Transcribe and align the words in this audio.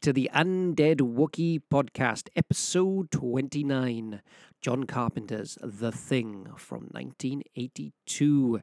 to 0.00 0.14
the 0.14 0.30
Undead 0.34 1.00
Wookie 1.00 1.60
podcast, 1.70 2.28
episode 2.34 3.10
29. 3.10 4.22
John 4.62 4.84
Carpenter's 4.84 5.58
The 5.62 5.92
Thing 5.92 6.46
from 6.56 6.88
1982. 6.92 8.60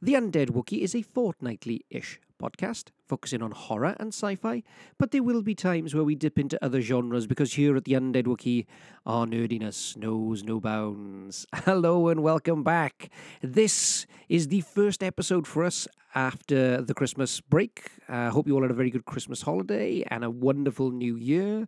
The 0.00 0.14
Undead 0.14 0.50
Wookie 0.50 0.80
is 0.80 0.96
a 0.96 1.02
fortnightly 1.02 1.84
ish 1.88 2.18
podcast 2.42 2.88
focusing 3.06 3.42
on 3.42 3.52
horror 3.52 3.94
and 4.00 4.08
sci 4.08 4.34
fi, 4.34 4.64
but 4.98 5.12
there 5.12 5.22
will 5.22 5.42
be 5.42 5.54
times 5.54 5.94
where 5.94 6.02
we 6.02 6.16
dip 6.16 6.36
into 6.36 6.62
other 6.64 6.80
genres 6.80 7.28
because 7.28 7.52
here 7.52 7.76
at 7.76 7.84
the 7.84 7.92
Undead 7.92 8.24
Wookie, 8.24 8.66
our 9.06 9.24
nerdiness 9.24 9.96
knows 9.96 10.42
no 10.42 10.58
bounds. 10.58 11.46
Hello 11.54 12.08
and 12.08 12.24
welcome 12.24 12.64
back. 12.64 13.08
This 13.40 14.04
is 14.28 14.48
the 14.48 14.62
first 14.62 15.04
episode 15.04 15.46
for 15.46 15.62
us 15.62 15.86
after 16.14 16.82
the 16.82 16.94
Christmas 16.94 17.40
break. 17.40 17.90
I 18.08 18.26
uh, 18.26 18.30
hope 18.30 18.46
you 18.46 18.54
all 18.54 18.62
had 18.62 18.70
a 18.70 18.74
very 18.74 18.90
good 18.90 19.04
Christmas 19.04 19.42
holiday 19.42 20.04
and 20.08 20.24
a 20.24 20.30
wonderful 20.30 20.90
new 20.90 21.16
year. 21.16 21.66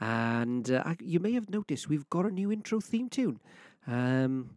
And 0.00 0.70
uh, 0.70 0.94
you 1.00 1.20
may 1.20 1.32
have 1.32 1.50
noticed 1.50 1.88
we've 1.88 2.08
got 2.10 2.26
a 2.26 2.30
new 2.30 2.50
intro 2.50 2.80
theme 2.80 3.08
tune. 3.08 3.40
Um, 3.86 4.50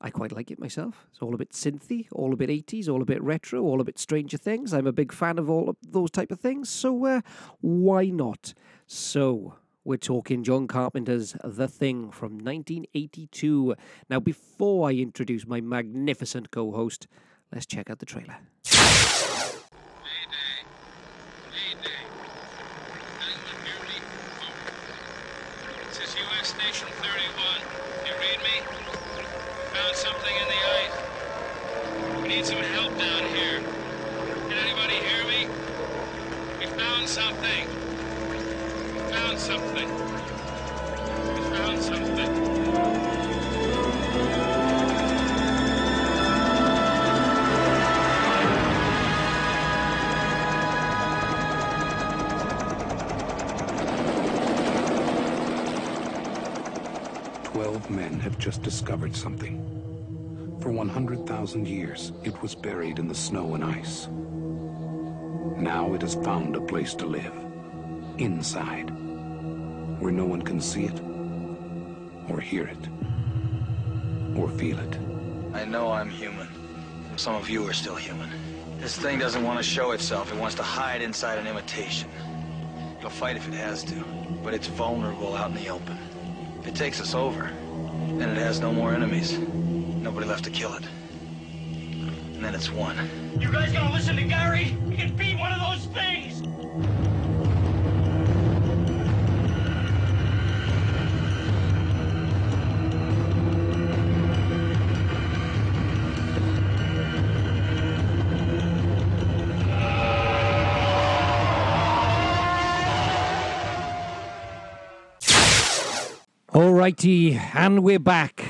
I 0.00 0.10
quite 0.10 0.32
like 0.32 0.50
it 0.50 0.60
myself. 0.60 1.06
It's 1.10 1.20
all 1.20 1.34
a 1.34 1.38
bit 1.38 1.50
synthy, 1.50 2.06
all 2.12 2.32
a 2.32 2.36
bit 2.36 2.50
80s, 2.50 2.88
all 2.88 3.02
a 3.02 3.04
bit 3.04 3.22
retro, 3.22 3.62
all 3.62 3.80
a 3.80 3.84
bit 3.84 3.98
Stranger 3.98 4.36
Things. 4.36 4.72
I'm 4.72 4.86
a 4.86 4.92
big 4.92 5.12
fan 5.12 5.38
of 5.38 5.50
all 5.50 5.68
of 5.68 5.76
those 5.82 6.10
type 6.10 6.30
of 6.30 6.38
things, 6.38 6.68
so 6.68 7.04
uh, 7.04 7.20
why 7.60 8.06
not? 8.06 8.54
So, 8.86 9.54
we're 9.84 9.96
talking 9.96 10.44
John 10.44 10.68
Carpenter's 10.68 11.34
The 11.42 11.66
Thing 11.66 12.10
from 12.10 12.32
1982. 12.34 13.74
Now, 14.08 14.20
before 14.20 14.88
I 14.88 14.92
introduce 14.92 15.46
my 15.46 15.60
magnificent 15.60 16.50
co 16.50 16.70
host, 16.72 17.08
let's 17.52 17.66
check 17.66 17.90
out 17.90 17.98
the 17.98 18.06
trailer. 18.06 18.36
Mayday. 18.64 19.58
Mayday. 21.50 22.02
This 25.88 25.98
is 26.00 26.14
U.S. 26.16 26.48
Station 26.48 26.88
31. 26.88 27.60
You 28.06 28.12
read 28.18 28.38
me? 28.42 28.60
Found 29.72 29.96
something 29.96 30.34
in 30.36 30.48
the 30.48 30.60
ice. 30.78 32.22
We 32.22 32.28
need 32.28 32.44
some 32.44 32.58
help 32.58 32.96
down 32.98 33.24
here. 33.34 33.60
Can 34.48 34.58
anybody 34.58 34.94
hear 34.94 35.24
me? 35.24 35.48
We 36.58 36.66
found 36.66 37.08
something. 37.08 37.66
We 38.94 39.00
found 39.12 39.38
something. 39.38 39.88
We 41.34 41.40
found 41.56 41.82
something. 41.82 43.07
Twelve 57.58 57.90
men 57.90 58.20
have 58.20 58.38
just 58.38 58.62
discovered 58.62 59.16
something. 59.16 59.56
For 60.60 60.70
100,000 60.70 61.66
years, 61.66 62.12
it 62.22 62.40
was 62.40 62.54
buried 62.54 63.00
in 63.00 63.08
the 63.08 63.16
snow 63.16 63.56
and 63.56 63.64
ice. 63.64 64.06
Now 65.56 65.92
it 65.92 66.02
has 66.02 66.14
found 66.14 66.54
a 66.54 66.60
place 66.60 66.94
to 66.94 67.04
live. 67.04 67.32
Inside. 68.18 68.90
Where 69.98 70.12
no 70.12 70.24
one 70.24 70.42
can 70.42 70.60
see 70.60 70.84
it, 70.84 71.00
or 72.30 72.40
hear 72.40 72.62
it, 72.68 72.88
or 74.38 74.48
feel 74.50 74.78
it. 74.78 74.96
I 75.52 75.64
know 75.64 75.90
I'm 75.90 76.10
human. 76.10 76.46
Some 77.16 77.34
of 77.34 77.50
you 77.50 77.66
are 77.66 77.72
still 77.72 77.96
human. 77.96 78.30
This 78.78 78.96
thing 78.96 79.18
doesn't 79.18 79.42
want 79.42 79.58
to 79.58 79.64
show 79.64 79.90
itself. 79.90 80.32
It 80.32 80.38
wants 80.38 80.54
to 80.54 80.62
hide 80.62 81.02
inside 81.02 81.38
an 81.38 81.48
imitation. 81.48 82.08
It'll 82.98 83.10
fight 83.10 83.36
if 83.36 83.48
it 83.48 83.54
has 83.54 83.82
to, 83.82 84.04
but 84.44 84.54
it's 84.54 84.68
vulnerable 84.68 85.34
out 85.34 85.50
in 85.50 85.56
the 85.56 85.70
open. 85.70 85.98
It 86.68 86.74
takes 86.74 87.00
us 87.00 87.14
over, 87.14 87.50
then 88.18 88.28
it 88.28 88.36
has 88.36 88.60
no 88.60 88.70
more 88.70 88.92
enemies. 88.92 89.38
Nobody 89.38 90.26
left 90.26 90.44
to 90.44 90.50
kill 90.50 90.74
it. 90.74 90.84
And 92.34 92.44
then 92.44 92.54
it's 92.54 92.70
won. 92.70 92.94
You 93.40 93.50
guys 93.50 93.72
gonna 93.72 93.90
listen 93.90 94.16
to 94.16 94.24
Gary? 94.24 94.64
He 94.64 94.94
can 94.94 95.16
beat 95.16 95.38
one 95.38 95.50
of 95.50 95.60
those 95.60 95.86
things! 95.94 96.37
Alrighty, 116.88 117.38
and 117.54 117.82
we're 117.82 117.98
back. 117.98 118.46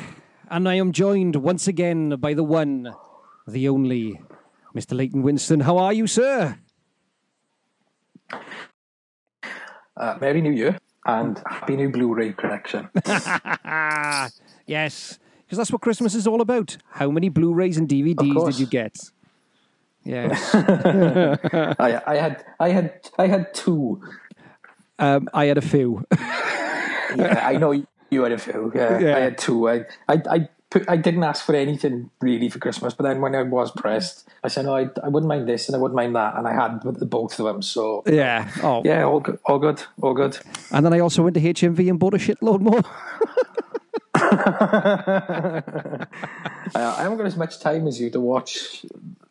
And 0.49 0.69
I 0.69 0.75
am 0.75 0.93
joined 0.93 1.35
once 1.35 1.67
again 1.67 2.11
by 2.21 2.35
the 2.35 2.45
one, 2.45 2.95
the 3.49 3.69
only, 3.69 4.21
Mr. 4.77 4.97
Leighton 4.97 5.23
Winston. 5.23 5.59
How 5.59 5.77
are 5.77 5.93
you, 5.93 6.07
sir? 6.07 6.57
Uh, 9.97 10.19
Merry 10.21 10.41
New 10.41 10.53
Year 10.53 10.79
and 11.05 11.43
Happy 11.47 11.75
New 11.75 11.91
Blu-ray 11.91 12.35
collection. 12.35 12.89
Ah, 13.07 14.29
yes, 14.67 15.19
because 15.45 15.59
that's 15.59 15.73
what 15.73 15.81
Christmas 15.81 16.15
is 16.15 16.29
all 16.29 16.41
about. 16.41 16.77
How 16.91 17.11
many 17.11 17.31
Blu-rays 17.31 17.77
and 17.77 17.89
DVDs 17.89 18.47
did 18.47 18.61
you 18.61 18.67
get? 18.67 18.97
Yes, 20.05 20.55
I, 20.55 22.03
I 22.07 22.15
had, 22.15 22.45
I 22.61 22.69
had, 22.69 23.11
I 23.19 23.27
had 23.27 23.53
two. 23.53 24.01
um, 25.01 25.29
I 25.35 25.47
had 25.47 25.59
a 25.59 25.63
few. 25.63 26.05
Yeah, 27.17 27.43
I 27.43 27.57
know 27.57 27.83
you 28.11 28.23
had 28.23 28.33
a 28.33 28.39
few. 28.39 28.73
Yeah, 28.75 28.99
Yeah. 28.99 29.17
I 29.17 29.21
had 29.21 29.39
two. 29.39 29.69
I, 29.69 29.85
I, 30.09 30.23
I, 30.31 30.49
put, 30.71 30.89
I 30.89 30.97
didn't 30.97 31.23
ask 31.25 31.45
for 31.45 31.55
anything 31.55 32.11
really 32.21 32.49
for 32.49 32.59
Christmas, 32.59 32.95
but 32.95 33.05
then 33.05 33.21
when 33.21 33.35
I 33.35 33.43
was 33.43 33.71
pressed, 33.71 34.29
I 34.45 34.49
said, 34.49 34.67
no, 34.67 34.75
I, 34.77 34.89
I 35.03 35.09
wouldn't 35.09 35.29
mind 35.29 35.49
this 35.49 35.69
and 35.69 35.77
I 35.77 35.79
wouldn't 35.79 35.97
mind 35.97 36.15
that, 36.17 36.37
and 36.37 36.47
I 36.47 36.53
had 36.55 36.83
the 36.83 37.07
both 37.07 37.39
of 37.39 37.47
them. 37.47 37.63
So 37.63 38.03
yeah. 38.07 38.51
Oh, 38.63 38.83
yeah, 38.85 39.05
all 39.05 39.21
good, 39.21 39.39
all 39.45 39.59
good, 39.59 39.83
all 40.03 40.15
good. 40.15 40.39
And 40.71 40.85
then 40.85 40.93
I 40.93 41.01
also 41.01 41.23
went 41.23 41.35
to 41.35 41.41
HMV 41.41 41.89
and 41.91 41.99
bought 41.99 42.15
a 42.15 42.19
shitload 42.19 42.61
more. 42.61 42.83
I, 44.15 45.63
uh, 46.75 46.95
I 46.99 47.03
haven't 47.03 47.19
got 47.19 47.27
as 47.27 47.37
much 47.37 47.61
time 47.61 47.87
as 47.87 48.01
you 48.01 48.11
to 48.11 48.21
watch 48.21 48.85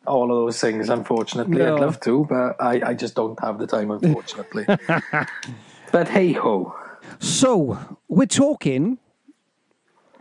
all 0.06 0.24
of 0.30 0.36
those 0.46 0.60
things. 0.60 0.88
Unfortunately, 0.88 1.58
No. 1.58 1.74
I'd 1.76 1.80
love 1.80 2.00
to, 2.00 2.24
but 2.28 2.56
I, 2.60 2.80
I 2.90 2.94
just 2.94 3.14
don't 3.14 3.38
have 3.40 3.58
the 3.58 3.66
time. 3.66 3.90
Unfortunately, 3.90 4.66
but 5.92 6.08
hey 6.08 6.32
ho. 6.32 6.74
So 7.18 7.78
we're 8.08 8.26
talking, 8.26 8.98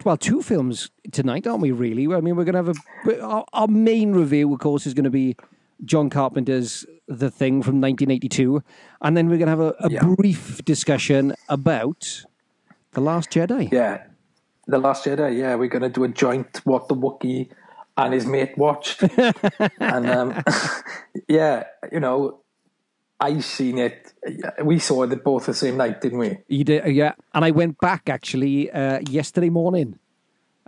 well, 0.03 0.17
two 0.17 0.41
films 0.41 0.89
tonight, 1.11 1.45
aren't 1.47 1.61
we? 1.61 1.71
Really? 1.71 2.13
I 2.13 2.21
mean, 2.21 2.35
we're 2.35 2.43
going 2.43 2.53
to 2.55 2.63
have 2.63 2.77
a 3.07 3.21
our, 3.23 3.45
our 3.53 3.67
main 3.67 4.13
review, 4.13 4.51
of 4.53 4.59
course, 4.59 4.85
is 4.85 4.93
going 4.93 5.03
to 5.05 5.09
be 5.09 5.35
John 5.85 6.09
Carpenter's 6.09 6.85
The 7.07 7.29
Thing 7.29 7.61
from 7.61 7.79
1982, 7.81 8.63
and 9.01 9.15
then 9.15 9.29
we're 9.29 9.37
going 9.37 9.45
to 9.45 9.51
have 9.51 9.59
a, 9.59 9.75
a 9.79 9.91
Yeah. 9.91 10.03
brief 10.15 10.63
discussion 10.65 11.33
about 11.49 12.25
The 12.93 13.01
Last 13.01 13.29
Jedi. 13.31 13.71
Yeah, 13.71 14.03
the 14.67 14.79
Last 14.79 15.05
Jedi. 15.05 15.37
Yeah, 15.37 15.55
we're 15.55 15.67
gonna 15.69 15.89
do 15.89 16.03
a 16.03 16.07
joint 16.09 16.61
what 16.65 16.87
the 16.87 16.95
Wookiee 16.95 17.49
and 17.95 18.13
his 18.13 18.25
mate 18.25 18.57
watched, 18.57 19.01
and 19.79 20.09
um, 20.09 20.43
yeah, 21.29 21.63
you 21.91 21.99
know, 21.99 22.41
I 23.19 23.39
seen 23.39 23.77
it. 23.79 24.13
We 24.63 24.79
saw 24.79 25.03
it 25.03 25.23
both 25.23 25.47
the 25.47 25.53
same 25.53 25.77
night, 25.77 26.01
didn't 26.01 26.19
we? 26.19 26.37
You 26.47 26.63
did, 26.63 26.85
yeah. 26.93 27.13
And 27.33 27.43
I 27.43 27.51
went 27.51 27.79
back 27.79 28.09
actually 28.09 28.69
uh, 28.71 28.99
yesterday 29.09 29.49
morning. 29.49 29.97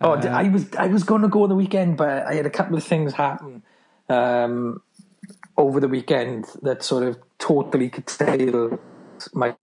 Oh, 0.02 0.14
Uh, 0.14 0.28
I 0.30 0.48
was 0.50 0.66
I 0.76 0.88
was 0.88 1.04
going 1.04 1.22
to 1.22 1.28
go 1.28 1.44
on 1.44 1.50
the 1.50 1.56
weekend, 1.56 1.98
but 1.98 2.26
I 2.26 2.34
had 2.36 2.46
a 2.46 2.50
couple 2.50 2.78
of 2.78 2.84
things 2.84 3.14
happen 3.14 3.62
um, 4.08 4.82
over 5.58 5.80
the 5.80 5.88
weekend 5.90 6.46
that 6.64 6.84
sort 6.84 7.04
of 7.04 7.18
totally 7.38 7.90
curtailed 7.90 8.80
my 9.34 9.56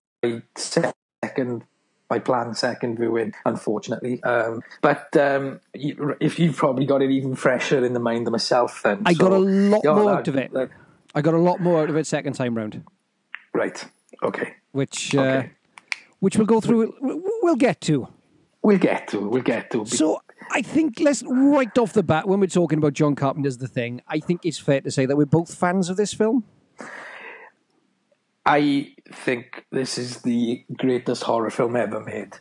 second 0.57 1.65
my 2.09 2.19
planned 2.21 2.57
second 2.57 2.99
viewing. 2.99 3.33
Unfortunately, 3.47 4.23
um, 4.23 4.63
but 4.81 5.17
um, 5.17 5.59
you, 5.75 6.15
if 6.21 6.39
you've 6.39 6.55
probably 6.57 6.87
got 6.87 7.03
it 7.03 7.11
even 7.11 7.35
fresher 7.35 7.85
in 7.85 7.95
the 7.95 8.01
mind 8.01 8.27
than 8.27 8.33
myself, 8.33 8.83
then 8.85 9.03
I 9.07 9.15
got 9.15 9.33
a 9.33 9.39
lot 9.39 9.81
yeah, 9.85 9.93
more 9.95 10.05
that- 10.05 10.19
out 10.19 10.29
of 10.29 10.37
it. 10.37 10.53
that- 10.53 10.71
I 11.17 11.23
got 11.23 11.35
a 11.35 11.39
lot 11.39 11.61
more 11.61 11.83
out 11.83 11.91
of 11.91 11.97
it 11.97 12.07
second 12.07 12.35
time 12.35 12.57
round, 12.57 12.85
right. 13.53 13.85
Okay. 14.23 14.55
which 14.73 15.15
uh, 15.15 15.21
Okay. 15.21 15.51
which 16.21 16.37
we'll 16.37 16.47
go 16.47 16.61
through. 16.61 16.95
We'll 17.43 17.57
get 17.57 17.81
to. 17.83 18.07
We'll 18.63 18.79
get 18.79 19.09
to. 19.09 19.21
We'll 19.29 19.43
get 19.43 19.71
to. 19.71 19.85
So 19.87 20.21
I 20.53 20.61
think 20.63 21.01
let's 21.01 21.23
right 21.27 21.77
off 21.79 21.93
the 21.95 22.03
bat 22.03 22.29
when 22.29 22.39
we're 22.41 22.47
talking 22.49 22.79
about 22.79 22.93
John 22.93 23.15
Carpenter's 23.15 23.59
The 23.59 23.69
Thing, 23.69 24.03
I 24.09 24.19
think 24.21 24.45
it's 24.45 24.59
fair 24.59 24.81
to 24.83 24.91
say 24.91 25.07
that 25.07 25.17
we're 25.17 25.25
both 25.25 25.55
fans 25.55 25.89
of 25.89 25.97
this 25.97 26.13
film. 26.13 26.45
I 28.45 28.95
think 29.13 29.65
this 29.73 29.99
is 29.99 30.23
the 30.23 30.65
greatest 30.77 31.25
horror 31.25 31.51
film 31.51 31.75
ever 31.77 32.01
made, 32.01 32.35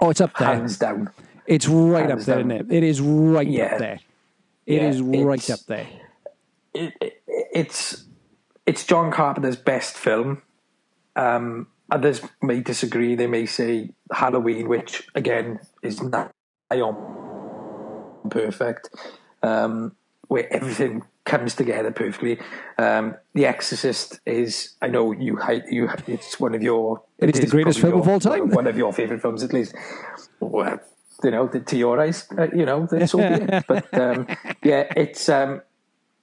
Oh, 0.00 0.10
it's 0.10 0.20
up 0.20 0.36
there. 0.38 0.48
hands 0.54 0.78
down. 0.78 1.10
It's 1.46 1.66
right 1.66 2.04
up 2.04 2.10
hands 2.10 2.26
there, 2.26 2.36
down. 2.42 2.50
isn't 2.52 2.70
it? 2.70 2.76
It 2.76 2.82
is 2.84 3.00
right 3.00 3.46
Yeah. 3.48 3.64
up 3.72 3.78
there. 3.78 3.98
It 4.66 4.82
Yeah, 4.82 4.88
is 4.88 5.00
right 5.02 5.50
up 5.50 5.60
there. 5.66 5.86
it, 6.74 6.92
it, 7.00 7.17
it's 7.52 8.04
it's 8.66 8.84
John 8.84 9.10
Carpenter's 9.10 9.56
best 9.56 9.96
film. 9.96 10.42
Um, 11.16 11.68
others 11.90 12.20
may 12.42 12.60
disagree. 12.60 13.14
They 13.14 13.26
may 13.26 13.46
say 13.46 13.90
Halloween, 14.12 14.68
which 14.68 15.08
again 15.14 15.60
is 15.82 16.02
not 16.02 16.32
perfect, 18.30 18.90
um, 19.42 19.96
where 20.28 20.52
everything 20.52 21.02
comes 21.24 21.54
together 21.54 21.90
perfectly. 21.90 22.38
Um, 22.78 23.14
the 23.34 23.46
Exorcist 23.46 24.20
is, 24.26 24.74
I 24.80 24.88
know 24.88 25.12
you, 25.12 25.36
hi- 25.36 25.62
you, 25.70 25.88
it's 26.06 26.40
one 26.40 26.54
of 26.54 26.62
your. 26.62 27.02
It 27.18 27.34
is 27.34 27.40
the 27.40 27.46
greatest 27.46 27.80
film 27.80 28.00
of 28.00 28.08
all 28.08 28.20
time. 28.20 28.50
One 28.50 28.66
of 28.66 28.76
your 28.76 28.92
favorite 28.92 29.22
films, 29.22 29.42
at 29.42 29.52
least. 29.52 29.74
Well, 30.40 30.80
you 31.24 31.30
know, 31.30 31.48
to 31.48 31.76
your 31.76 32.00
eyes, 32.00 32.26
uh, 32.36 32.46
you 32.54 32.64
know, 32.64 32.86
so 33.06 33.18
be 33.18 33.24
it. 33.24 33.64
But 33.66 33.92
um, 33.98 34.26
yeah, 34.62 34.92
it's 34.96 35.28
um, 35.28 35.62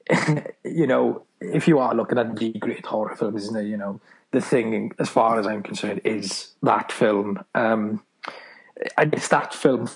you 0.64 0.88
know, 0.88 1.24
if 1.42 1.68
you 1.68 1.80
are 1.80 1.94
looking 1.96 2.18
at 2.18 2.36
the 2.36 2.54
great 2.54 2.86
horror 2.86 3.16
films, 3.16 3.44
isn't 3.44 3.58
it? 3.58 3.68
You 3.68 3.78
know, 3.78 4.00
the 4.32 4.42
thing, 4.42 4.92
as 5.00 5.10
far 5.10 5.40
as 5.40 5.48
I'm 5.48 5.64
concerned, 5.64 6.02
is 6.04 6.54
that 6.64 6.92
film. 6.92 7.44
Um, 7.56 8.04
and 8.98 9.14
it's 9.14 9.30
that 9.30 9.54
film 9.54 9.90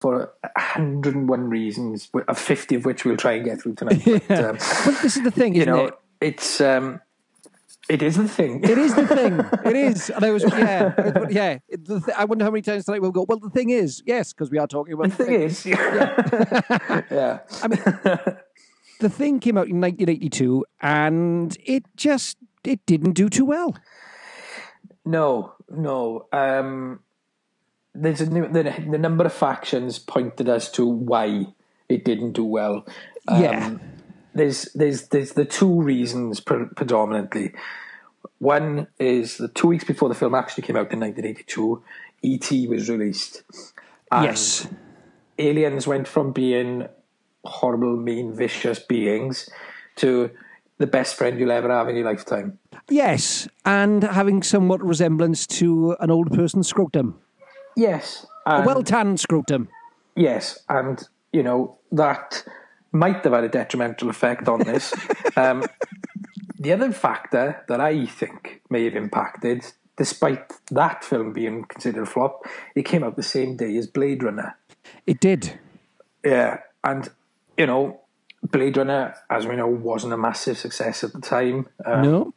for 0.00 0.32
101 0.56 1.48
reasons, 1.48 2.10
of 2.26 2.38
50 2.38 2.74
of 2.74 2.84
which 2.84 3.04
we'll 3.04 3.16
try 3.16 3.34
and 3.34 3.44
get 3.44 3.62
through 3.62 3.74
tonight. 3.74 4.02
But, 4.28 4.30
um, 4.30 4.58
Well, 4.84 5.02
this 5.02 5.16
is 5.16 5.22
the 5.22 5.30
thing, 5.30 5.54
you 5.54 5.62
isn't 5.62 5.72
know, 5.74 5.86
it? 5.86 5.94
it's 6.20 6.60
um, 6.60 7.00
it 7.88 8.02
is 8.02 8.16
the 8.16 8.28
thing. 8.28 8.62
It 8.62 8.78
is 8.78 8.94
the 8.94 9.06
thing. 9.06 9.40
It 9.64 9.76
is, 9.76 10.10
and 10.10 10.24
I 10.24 10.30
was 10.30 10.44
yeah, 10.44 11.26
yeah. 11.30 11.58
The 11.68 12.14
I 12.16 12.24
wonder 12.24 12.44
how 12.44 12.50
many 12.50 12.62
times 12.62 12.84
tonight 12.84 13.02
we'll 13.02 13.10
go. 13.10 13.26
Well, 13.28 13.38
the 13.38 13.50
thing 13.50 13.70
is, 13.70 14.02
yes, 14.06 14.32
because 14.32 14.50
we 14.50 14.58
are 14.58 14.66
talking 14.66 14.94
about 14.94 15.10
The 15.10 15.24
thing 15.24 15.34
is, 15.34 15.66
yeah, 15.66 17.02
yeah. 17.10 17.38
I 17.62 17.68
mean, 17.68 17.82
the 19.02 19.10
thing 19.10 19.40
came 19.40 19.58
out 19.58 19.68
in 19.68 19.80
1982, 19.80 20.64
and 20.80 21.56
it 21.64 21.84
just 21.96 22.38
it 22.64 22.84
didn't 22.86 23.12
do 23.12 23.28
too 23.28 23.44
well. 23.44 23.76
No, 25.04 25.52
no. 25.68 26.26
Um, 26.32 27.00
there's 27.94 28.20
a 28.20 28.30
new, 28.30 28.48
the, 28.48 28.62
the 28.88 28.98
number 28.98 29.24
of 29.24 29.32
factions 29.32 29.98
pointed 29.98 30.48
as 30.48 30.70
to 30.72 30.86
why 30.86 31.46
it 31.88 32.04
didn't 32.04 32.32
do 32.32 32.44
well. 32.44 32.86
Um, 33.28 33.42
Yeah. 33.42 33.76
There's 34.34 34.72
there's 34.72 35.08
there's 35.08 35.32
the 35.32 35.44
two 35.44 35.82
reasons 35.82 36.40
pre- 36.40 36.64
predominantly. 36.74 37.52
One 38.38 38.86
is 38.98 39.36
the 39.36 39.48
two 39.48 39.68
weeks 39.68 39.84
before 39.84 40.08
the 40.08 40.14
film 40.14 40.34
actually 40.34 40.62
came 40.62 40.76
out 40.76 40.90
in 40.90 41.00
1982, 41.00 41.82
E.T. 42.22 42.66
was 42.66 42.88
released. 42.88 43.42
Yes, 44.10 44.66
aliens 45.38 45.86
went 45.86 46.08
from 46.08 46.32
being 46.32 46.88
horrible, 47.44 47.96
mean, 47.96 48.34
vicious 48.34 48.78
beings 48.78 49.48
to 49.96 50.30
the 50.78 50.86
best 50.86 51.16
friend 51.16 51.38
you'll 51.38 51.52
ever 51.52 51.70
have 51.70 51.88
in 51.88 51.96
your 51.96 52.04
lifetime. 52.04 52.58
yes, 52.90 53.48
and 53.64 54.02
having 54.02 54.42
somewhat 54.42 54.82
resemblance 54.82 55.46
to 55.46 55.96
an 56.00 56.10
old 56.10 56.32
person's 56.32 56.68
scrotum, 56.68 57.18
Yes, 57.76 58.26
a 58.46 58.62
well 58.62 58.82
tanned 58.82 59.20
scrotum. 59.20 59.68
Yes, 60.14 60.58
and 60.68 61.02
you 61.32 61.42
know 61.42 61.78
that 61.90 62.44
might 62.92 63.24
have 63.24 63.32
had 63.32 63.44
a 63.44 63.48
detrimental 63.48 64.10
effect 64.10 64.48
on 64.48 64.60
this. 64.60 64.92
um, 65.36 65.64
the 66.58 66.72
other 66.72 66.92
factor 66.92 67.64
that 67.68 67.80
I 67.80 68.06
think 68.06 68.60
may 68.70 68.84
have 68.84 68.94
impacted, 68.94 69.64
despite 69.96 70.52
that 70.70 71.02
film 71.02 71.32
being 71.32 71.64
considered 71.64 72.02
a 72.02 72.06
flop, 72.06 72.44
it 72.74 72.84
came 72.84 73.02
out 73.02 73.16
the 73.16 73.22
same 73.22 73.56
day 73.56 73.76
as 73.76 73.86
Blade 73.86 74.22
Runner. 74.22 74.56
It 75.06 75.20
did. 75.20 75.58
Yeah, 76.24 76.58
and 76.84 77.08
you 77.62 77.66
know, 77.68 78.00
Blade 78.42 78.76
Runner, 78.76 79.14
as 79.30 79.46
we 79.46 79.54
know, 79.54 79.68
wasn't 79.68 80.12
a 80.12 80.16
massive 80.16 80.58
success 80.58 81.04
at 81.04 81.12
the 81.12 81.20
time. 81.20 81.68
Um, 81.86 82.02
No, 82.02 82.34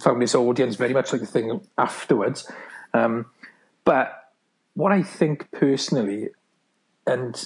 found 0.00 0.22
its 0.22 0.36
audience 0.36 0.76
very 0.76 0.94
much 0.94 1.12
like 1.12 1.20
the 1.20 1.26
thing 1.26 1.60
afterwards. 1.76 2.48
Um, 2.94 3.26
but 3.84 4.30
what 4.74 4.92
I 4.92 5.02
think 5.02 5.50
personally, 5.50 6.28
and 7.08 7.44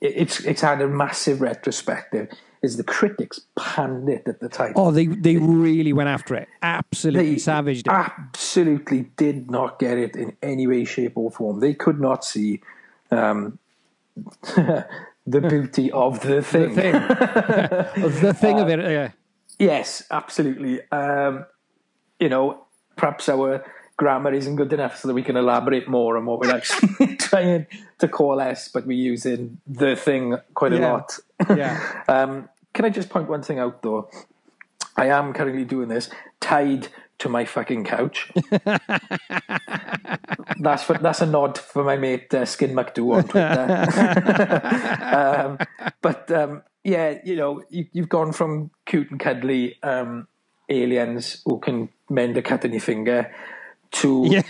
it's 0.00 0.38
it's 0.44 0.60
had 0.60 0.80
a 0.80 0.86
massive 0.86 1.40
retrospective, 1.40 2.28
is 2.62 2.76
the 2.76 2.84
critics 2.84 3.40
panned 3.58 4.08
it 4.08 4.28
at 4.28 4.38
the 4.38 4.48
time. 4.48 4.74
oh, 4.76 4.92
they 4.92 5.06
they 5.06 5.38
really 5.38 5.92
went 5.92 6.08
after 6.08 6.36
it. 6.36 6.46
Absolutely 6.62 7.32
they 7.32 7.38
savaged 7.38 7.88
it. 7.88 7.92
absolutely 7.92 9.10
did 9.16 9.50
not 9.50 9.80
get 9.80 9.98
it 9.98 10.14
in 10.14 10.36
any 10.40 10.68
way, 10.68 10.84
shape, 10.84 11.16
or 11.16 11.32
form. 11.32 11.58
They 11.58 11.74
could 11.74 12.00
not 12.00 12.24
see 12.24 12.60
um, 13.10 13.58
the 15.26 15.40
beauty 15.40 15.90
of 15.90 16.20
the 16.20 16.42
thing. 16.52 16.74
thing. 16.74 16.92
the 18.22 18.36
thing 18.38 18.60
of 18.60 18.68
it. 18.68 18.78
Yeah. 18.78 19.10
Yes, 19.58 20.04
absolutely. 20.10 20.80
Um, 20.90 21.46
you 22.20 22.28
know, 22.28 22.64
perhaps 22.96 23.28
our 23.28 23.64
grammar 23.96 24.32
isn't 24.32 24.56
good 24.56 24.72
enough 24.72 24.98
so 24.98 25.08
that 25.08 25.14
we 25.14 25.22
can 25.22 25.36
elaborate 25.36 25.88
more 25.88 26.18
on 26.18 26.26
what 26.26 26.40
we're 26.40 26.54
actually 26.54 27.16
trying 27.18 27.66
to 27.98 28.08
coalesce, 28.08 28.68
but 28.68 28.86
we're 28.86 28.92
using 28.92 29.58
the 29.66 29.96
thing 29.96 30.36
quite 30.54 30.72
a 30.72 30.78
lot. 30.78 31.18
Yeah. 31.48 32.02
Um, 32.06 32.48
can 32.74 32.84
I 32.84 32.90
just 32.90 33.08
point 33.08 33.28
one 33.28 33.42
thing 33.42 33.58
out 33.58 33.82
though? 33.82 34.10
I 34.98 35.06
am 35.08 35.32
currently 35.32 35.64
doing 35.64 35.88
this 35.88 36.10
tied 36.40 36.88
to 37.18 37.28
my 37.28 37.44
fucking 37.44 37.84
couch. 37.84 38.30
that's 40.60 40.82
for, 40.82 40.98
that's 40.98 41.20
a 41.20 41.26
nod 41.26 41.58
for 41.58 41.84
my 41.84 41.96
mate 41.96 42.32
uh, 42.34 42.44
Skin 42.44 42.74
McDo 42.74 43.16
on 43.16 43.24
Twitter. 43.24 45.06
um, 45.16 45.58
but 46.02 46.30
um, 46.30 46.62
yeah, 46.84 47.18
you 47.24 47.36
know, 47.36 47.62
you, 47.70 47.86
you've 47.92 48.08
gone 48.08 48.32
from 48.32 48.70
cute 48.84 49.10
and 49.10 49.20
cuddly 49.20 49.78
um, 49.82 50.28
aliens 50.68 51.42
who 51.44 51.58
can 51.58 51.88
mend 52.10 52.36
a 52.36 52.42
cut 52.42 52.64
in 52.64 52.72
your 52.72 52.80
finger 52.80 53.32
to 53.92 54.26
Yeah. 54.28 54.42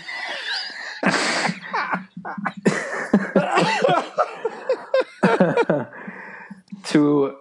to 6.85 7.35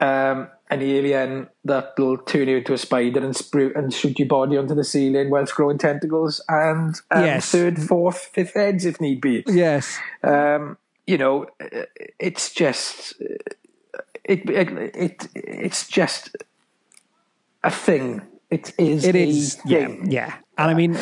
um, 0.00 0.48
an 0.72 0.82
alien 0.82 1.48
that 1.64 1.92
will 1.98 2.16
turn 2.16 2.48
you 2.48 2.56
into 2.58 2.72
a 2.72 2.78
spider 2.78 3.20
and 3.24 3.34
sprue 3.34 3.76
and 3.76 3.92
shoot 3.92 4.18
your 4.18 4.28
body 4.28 4.56
onto 4.56 4.74
the 4.74 4.84
ceiling 4.84 5.30
whilst 5.30 5.54
growing 5.54 5.78
tentacles 5.78 6.42
and 6.48 6.94
um, 7.10 7.24
Yes. 7.24 7.50
third, 7.50 7.78
fourth, 7.78 8.30
fifth 8.32 8.54
heads 8.54 8.84
if 8.84 9.00
need 9.00 9.20
be. 9.20 9.44
Yes. 9.46 9.98
Um, 10.22 10.78
you 11.06 11.18
know, 11.18 11.46
it's 12.18 12.52
just 12.54 13.14
it, 14.24 14.48
it 14.48 14.68
it 14.94 15.28
it's 15.34 15.86
just 15.88 16.36
a 17.62 17.70
thing. 17.70 18.22
It 18.50 18.72
is. 18.78 19.04
It 19.04 19.14
a 19.16 19.24
yeah, 19.68 19.86
thing. 19.86 20.10
yeah. 20.10 20.34
And 20.58 20.70
I 20.70 20.74
mean, 20.74 20.96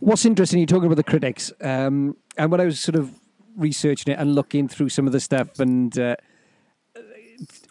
what's 0.00 0.24
interesting, 0.24 0.58
you're 0.58 0.66
talking 0.66 0.86
about 0.86 0.96
the 0.96 1.04
critics, 1.04 1.52
um, 1.60 2.16
and 2.36 2.50
when 2.50 2.60
I 2.60 2.64
was 2.66 2.78
sort 2.80 2.96
of 2.96 3.10
researching 3.56 4.12
it 4.12 4.18
and 4.18 4.34
looking 4.34 4.68
through 4.68 4.88
some 4.90 5.06
of 5.06 5.12
the 5.12 5.20
stuff, 5.20 5.58
and 5.60 5.96
uh, 5.98 6.16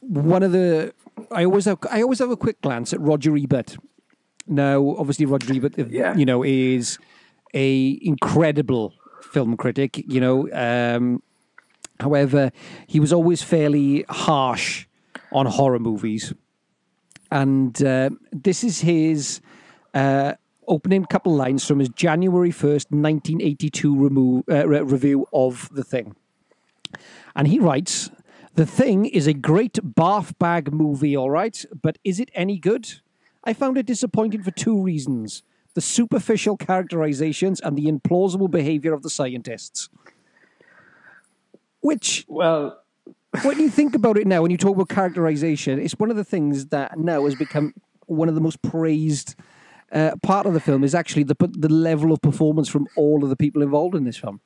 one 0.01 0.43
of 0.43 0.51
the, 0.51 0.93
I 1.31 1.45
always 1.45 1.65
have, 1.65 1.79
I 1.91 2.01
always 2.01 2.19
have 2.19 2.31
a 2.31 2.37
quick 2.37 2.61
glance 2.61 2.93
at 2.93 2.99
Roger 3.01 3.35
Ebert. 3.35 3.77
Now, 4.47 4.95
obviously, 4.97 5.25
Roger 5.25 5.53
Ebert, 5.53 5.77
Yeah. 5.89 6.15
you 6.15 6.25
know, 6.25 6.43
is 6.43 6.97
a 7.53 7.99
incredible 8.01 8.93
film 9.21 9.57
critic. 9.57 10.03
You 10.07 10.21
know, 10.21 10.49
um, 10.53 11.21
however, 11.99 12.51
he 12.87 12.99
was 12.99 13.11
always 13.11 13.41
fairly 13.43 14.05
harsh 14.09 14.85
on 15.31 15.45
horror 15.45 15.79
movies 15.79 16.33
and 17.29 17.83
uh, 17.83 18.09
this 18.31 18.63
is 18.63 18.79
his 18.79 19.41
uh, 19.93 20.33
opening 20.69 21.03
couple 21.05 21.35
lines 21.35 21.65
from 21.65 21.79
his 21.79 21.89
January 21.89 22.51
1st, 22.51 22.91
1982 22.91 23.95
remo- 24.01 24.43
uh, 24.49 24.65
re- 24.65 24.81
review 24.81 25.27
of 25.33 25.67
The 25.73 25.83
Thing. 25.83 26.15
And 27.35 27.49
he 27.49 27.59
writes 27.59 28.09
The 28.57 28.65
Thing 28.65 29.05
is 29.05 29.27
a 29.27 29.35
great 29.35 29.73
barf 29.73 30.35
bag 30.39 30.73
movie, 30.73 31.15
all 31.15 31.29
right, 31.29 31.63
but 31.83 31.99
is 32.03 32.19
it 32.19 32.31
any 32.33 32.57
good? 32.57 32.91
I 33.43 33.53
found 33.53 33.77
it 33.77 33.85
disappointing 33.85 34.41
for 34.41 34.49
two 34.49 34.81
reasons 34.81 35.43
the 35.75 35.81
superficial 35.81 36.57
characterizations 36.57 37.61
and 37.61 37.77
the 37.77 37.85
implausible 37.85 38.49
behavior 38.49 38.95
of 38.95 39.03
the 39.03 39.11
scientists. 39.11 39.89
Which 41.81 42.25
Well, 42.27 42.81
when 43.43 43.59
you 43.59 43.69
think 43.69 43.93
about 43.93 44.17
it 44.17 44.25
now, 44.25 44.41
when 44.41 44.49
you 44.49 44.57
talk 44.57 44.73
about 44.73 44.89
characterization, 44.89 45.79
it's 45.79 45.93
one 45.99 46.09
of 46.09 46.17
the 46.17 46.23
things 46.23 46.65
that 46.69 46.97
now 46.97 47.25
has 47.25 47.35
become 47.35 47.75
one 48.07 48.27
of 48.27 48.33
the 48.33 48.41
most 48.41 48.63
praised 48.63 49.35
uh, 49.91 50.15
part 50.23 50.47
of 50.47 50.55
the 50.55 50.59
film 50.59 50.83
is 50.83 50.95
actually 50.95 51.25
the 51.25 51.35
the 51.51 51.69
level 51.69 52.11
of 52.11 52.23
performance 52.23 52.67
from 52.67 52.87
all 52.95 53.23
of 53.23 53.29
the 53.29 53.35
people 53.35 53.61
involved 53.61 53.93
in 53.93 54.03
this 54.03 54.17
film. 54.17 54.41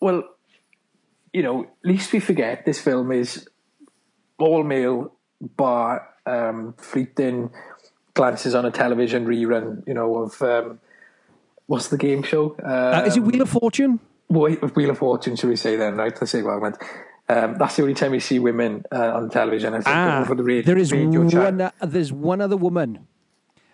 well, 0.00 0.24
you 1.34 1.42
know, 1.42 1.66
least 1.82 2.12
we 2.12 2.20
forget 2.20 2.64
this 2.64 2.80
film 2.80 3.12
is 3.12 3.46
all 4.38 4.62
male, 4.64 5.12
bar 5.56 6.08
um, 6.24 6.74
fleeting 6.78 7.50
glances 8.14 8.54
on 8.54 8.64
a 8.64 8.70
television 8.70 9.26
rerun. 9.26 9.86
You 9.86 9.94
know 9.94 10.16
of 10.22 10.40
um, 10.42 10.80
what's 11.66 11.88
the 11.88 11.98
game 11.98 12.22
show? 12.22 12.56
Uh, 12.56 13.04
is 13.06 13.16
it 13.16 13.20
Wheel 13.20 13.42
of 13.42 13.50
Fortune? 13.50 14.00
Wheel 14.28 14.56
Wheel 14.76 14.90
of 14.90 14.98
Fortune, 14.98 15.36
should 15.36 15.50
we 15.50 15.56
say 15.56 15.76
then, 15.76 15.96
right? 15.96 16.12
Let's 16.18 16.30
say 16.30 16.42
what 16.42 16.54
I 16.56 16.60
meant. 16.60 16.76
Um, 17.26 17.56
that's 17.58 17.76
the 17.76 17.82
only 17.82 17.94
time 17.94 18.12
we 18.12 18.20
see 18.20 18.38
women 18.38 18.84
uh, 18.92 19.16
on 19.16 19.30
television. 19.30 19.72
I 19.74 19.78
think 19.78 19.88
Ah, 19.88 20.24
the 20.28 20.42
radio, 20.42 20.62
there 20.62 20.78
is 20.78 20.92
radio 20.92 21.22
one. 21.24 21.60
uh, 21.60 21.70
there's 21.82 22.12
one 22.12 22.40
other 22.40 22.56
woman. 22.56 23.06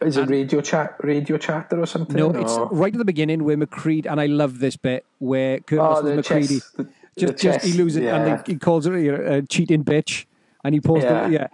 Is 0.01 0.17
it 0.17 0.31
radio 0.31 0.63
chat, 0.63 0.97
radio 1.03 1.37
chatter 1.37 1.79
or 1.79 1.85
something? 1.85 2.17
No, 2.17 2.31
it's 2.31 2.57
right 2.73 2.91
at 2.95 2.97
the 2.99 3.05
beginning 3.05 3.45
where 3.45 3.57
MacReady, 3.59 4.09
and 4.09 4.19
I 4.19 4.27
love 4.27 4.61
this 4.61 4.77
bit 4.77 5.05
where 5.19 5.61
Kurt 5.61 5.79
Oh, 5.79 6.03
MacReady 6.03 6.61
chess- 6.61 6.71
the- 6.71 6.89
just, 7.21 7.39
just 7.39 7.65
he 7.65 7.73
loses 7.75 7.97
and 7.99 8.05
yeah. 8.05 8.37
they, 8.43 8.53
he 8.53 8.59
calls 8.59 8.87
her 8.87 8.99
you 8.99 9.13
know, 9.13 9.25
a 9.39 9.43
cheating 9.43 9.85
bitch, 9.85 10.27
and 10.65 10.75
he 10.75 10.81
pulls 10.81 11.03
Yeah. 11.05 11.27
the 11.29 11.33
yeah. 11.33 11.47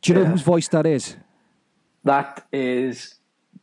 Do 0.00 0.12
you 0.12 0.14
know 0.18 0.22
Yeah. 0.24 0.30
whose 0.30 0.42
voice 0.42 0.68
that 0.68 0.86
is? 0.86 1.16
That 2.04 2.46
is 2.52 3.14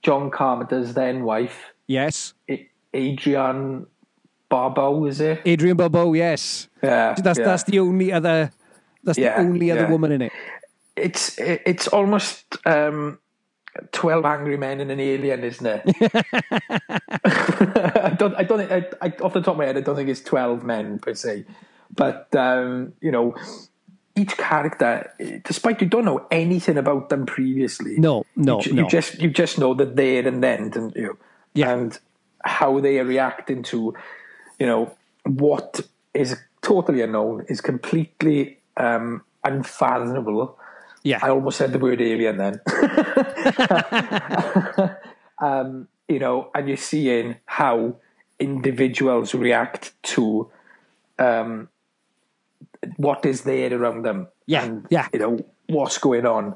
John 0.02 0.32
Carpenter's 0.32 0.94
then 0.94 1.24
wife, 1.24 1.74
Yes, 1.88 2.34
A- 2.50 2.68
Adrienne 2.96 3.86
Barbeau, 4.50 5.06
is 5.06 5.22
it? 5.22 5.42
Adrienne 5.48 5.78
Barbeau. 5.78 6.14
Yes, 6.14 6.68
Yeah, 6.82 7.16
that's 7.18 7.38
yeah. 7.40 7.46
that's 7.46 7.64
the 7.64 7.80
only 7.80 8.12
other. 8.12 8.52
That's 9.04 9.18
the 9.18 9.36
only 9.40 9.72
other 9.72 9.88
woman 9.88 10.12
in 10.12 10.22
it. 10.24 10.32
It's 10.96 11.38
it- 11.40 11.62
it's 11.66 11.88
almost 11.88 12.58
um, 12.66 13.20
twelve 13.92 14.26
angry 14.26 14.58
men 14.58 14.80
and 14.80 14.92
an 14.92 15.00
alien, 15.00 15.44
isn't 15.44 15.66
it? 15.66 15.82
I 17.24 18.16
don't 18.18 18.36
I 18.36 18.44
don't 18.44 18.60
think 18.60 18.72
I, 18.72 19.08
I, 19.08 19.10
off 19.22 19.34
the 19.34 19.42
top 19.42 19.54
of 19.54 19.58
my 19.58 19.66
head 19.66 19.78
I 19.78 19.82
don't 19.82 19.96
think 19.96 20.10
it's 20.10 20.22
twelve 20.22 20.64
men 20.64 21.00
per 21.00 21.14
se, 21.14 21.46
but 21.96 22.34
um, 22.36 22.94
you 23.02 23.12
know. 23.12 23.36
Each 24.14 24.36
character, 24.36 25.10
despite 25.46 25.80
you 25.80 25.88
don't 25.88 26.04
know 26.04 26.28
anything 26.30 26.76
about 26.78 27.08
them 27.08 27.26
previously, 27.26 27.96
No, 27.98 28.26
no, 28.36 28.60
you, 28.62 28.74
no. 28.74 28.82
you 28.84 28.90
just 28.90 29.22
you 29.22 29.30
just 29.30 29.58
know 29.58 29.74
that 29.76 29.96
there 29.96 30.28
and 30.28 30.44
then, 30.44 30.70
don't 30.70 30.94
you? 30.98 31.18
Yeah. 31.54 31.72
And 31.72 31.98
how 32.44 32.82
they 32.82 33.00
are 33.00 33.06
reacting 33.06 33.64
to, 33.64 33.94
you 34.60 34.66
know, 34.66 34.94
what 35.24 35.80
is 36.14 36.36
totally 36.62 37.02
unknown 37.02 37.46
is 37.48 37.62
completely 37.62 38.60
um, 38.78 39.24
unfathomable. 39.44 40.58
Yeah, 41.04 41.20
I 41.22 41.30
almost 41.30 41.58
said 41.58 41.74
the 41.74 41.80
word 41.80 42.02
alien 42.02 42.38
then. 42.38 42.62
um, 45.42 45.88
you 46.08 46.20
know, 46.20 46.52
and 46.54 46.68
you're 46.68 46.78
seeing 46.78 47.38
how 47.46 47.96
individuals 48.40 49.34
react 49.34 49.94
to 50.04 50.50
um, 51.18 51.70
what 52.98 53.26
is 53.26 53.44
there 53.44 53.74
around 53.74 54.04
them. 54.04 54.28
Yeah, 54.46 54.64
and, 54.64 54.88
yeah. 54.90 55.08
You 55.14 55.20
know, 55.20 55.40
what's 55.68 55.98
going 55.98 56.26
on. 56.26 56.56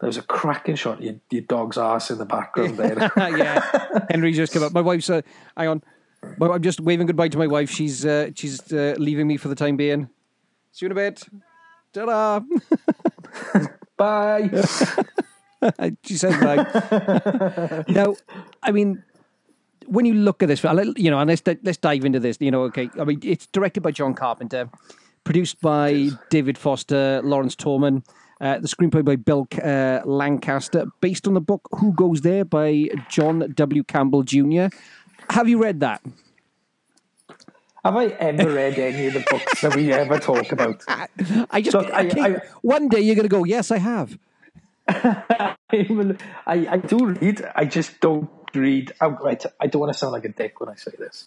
There 0.00 0.08
was 0.08 0.16
a 0.16 0.22
cracking 0.22 0.76
shot 0.76 0.98
of 0.98 1.04
your, 1.04 1.14
your 1.30 1.42
dog's 1.42 1.78
ass 1.78 2.10
in 2.10 2.18
the 2.18 2.26
background 2.26 2.76
there. 2.76 2.98
yeah. 3.16 4.06
Henry 4.10 4.32
just 4.32 4.52
came 4.52 4.62
up. 4.62 4.72
My 4.72 4.80
wife's. 4.80 5.08
Uh, 5.08 5.22
hang 5.56 5.68
on. 5.68 5.82
I'm 6.40 6.62
just 6.62 6.80
waving 6.80 7.06
goodbye 7.06 7.28
to 7.28 7.38
my 7.38 7.46
wife. 7.46 7.70
She's 7.70 8.04
uh, 8.04 8.30
she's 8.34 8.72
uh, 8.72 8.94
leaving 8.98 9.26
me 9.26 9.36
for 9.36 9.48
the 9.48 9.54
time 9.54 9.76
being. 9.76 10.08
See 10.72 10.86
you 10.86 10.88
in 10.88 10.92
a 10.92 10.94
bit. 10.94 11.22
Ta-da. 11.92 12.40
Bye. 13.96 14.50
she 16.04 16.16
says 16.16 16.36
bye. 16.42 17.84
now, 17.88 18.16
I 18.62 18.72
mean, 18.72 19.02
when 19.86 20.04
you 20.04 20.14
look 20.14 20.42
at 20.42 20.48
this, 20.48 20.62
you 20.96 21.10
know, 21.10 21.18
and 21.18 21.28
let's 21.28 21.42
let's 21.62 21.78
dive 21.78 22.04
into 22.04 22.20
this. 22.20 22.38
You 22.40 22.50
know, 22.50 22.62
okay. 22.64 22.90
I 23.00 23.04
mean, 23.04 23.20
it's 23.22 23.46
directed 23.46 23.82
by 23.82 23.90
John 23.90 24.14
Carpenter, 24.14 24.68
produced 25.24 25.60
by 25.60 26.10
David 26.30 26.58
Foster, 26.58 27.20
Lawrence 27.22 27.56
Turman. 27.56 28.04
Uh, 28.40 28.58
the 28.58 28.68
screenplay 28.68 29.04
by 29.04 29.16
Bill 29.16 29.46
uh, 29.62 30.00
Lancaster, 30.04 30.86
based 31.00 31.26
on 31.26 31.34
the 31.34 31.40
book 31.40 31.68
"Who 31.78 31.92
Goes 31.92 32.22
There" 32.22 32.44
by 32.44 32.88
John 33.08 33.52
W. 33.54 33.84
Campbell 33.84 34.22
Jr. 34.22 34.66
Have 35.30 35.48
you 35.48 35.62
read 35.62 35.80
that? 35.80 36.02
Have 37.84 37.96
I 37.96 38.06
ever 38.06 38.50
read 38.50 38.78
any 38.78 39.06
of 39.08 39.14
the 39.14 39.24
books 39.30 39.60
that 39.60 39.76
we 39.76 39.92
ever 39.92 40.18
talk 40.18 40.52
about? 40.52 40.82
I 41.50 41.60
just 41.60 41.76
Look, 41.76 41.90
I, 41.92 42.08
I- 42.18 42.28
I- 42.36 42.40
one 42.62 42.88
day 42.88 43.00
you're 43.00 43.14
going 43.14 43.28
to 43.28 43.28
go, 43.28 43.44
yes, 43.44 43.70
I 43.70 43.78
have. 43.78 44.18
Even 45.72 46.18
I, 46.46 46.66
I 46.66 46.76
do 46.78 47.06
read. 47.06 47.44
I 47.54 47.64
just 47.64 48.00
don't 48.00 48.30
read 48.54 48.92
outright. 49.00 49.44
I 49.60 49.66
don't 49.66 49.80
want 49.80 49.92
to 49.92 49.98
sound 49.98 50.12
like 50.12 50.24
a 50.24 50.28
dick 50.30 50.60
when 50.60 50.68
I 50.68 50.76
say 50.76 50.92
this. 50.98 51.26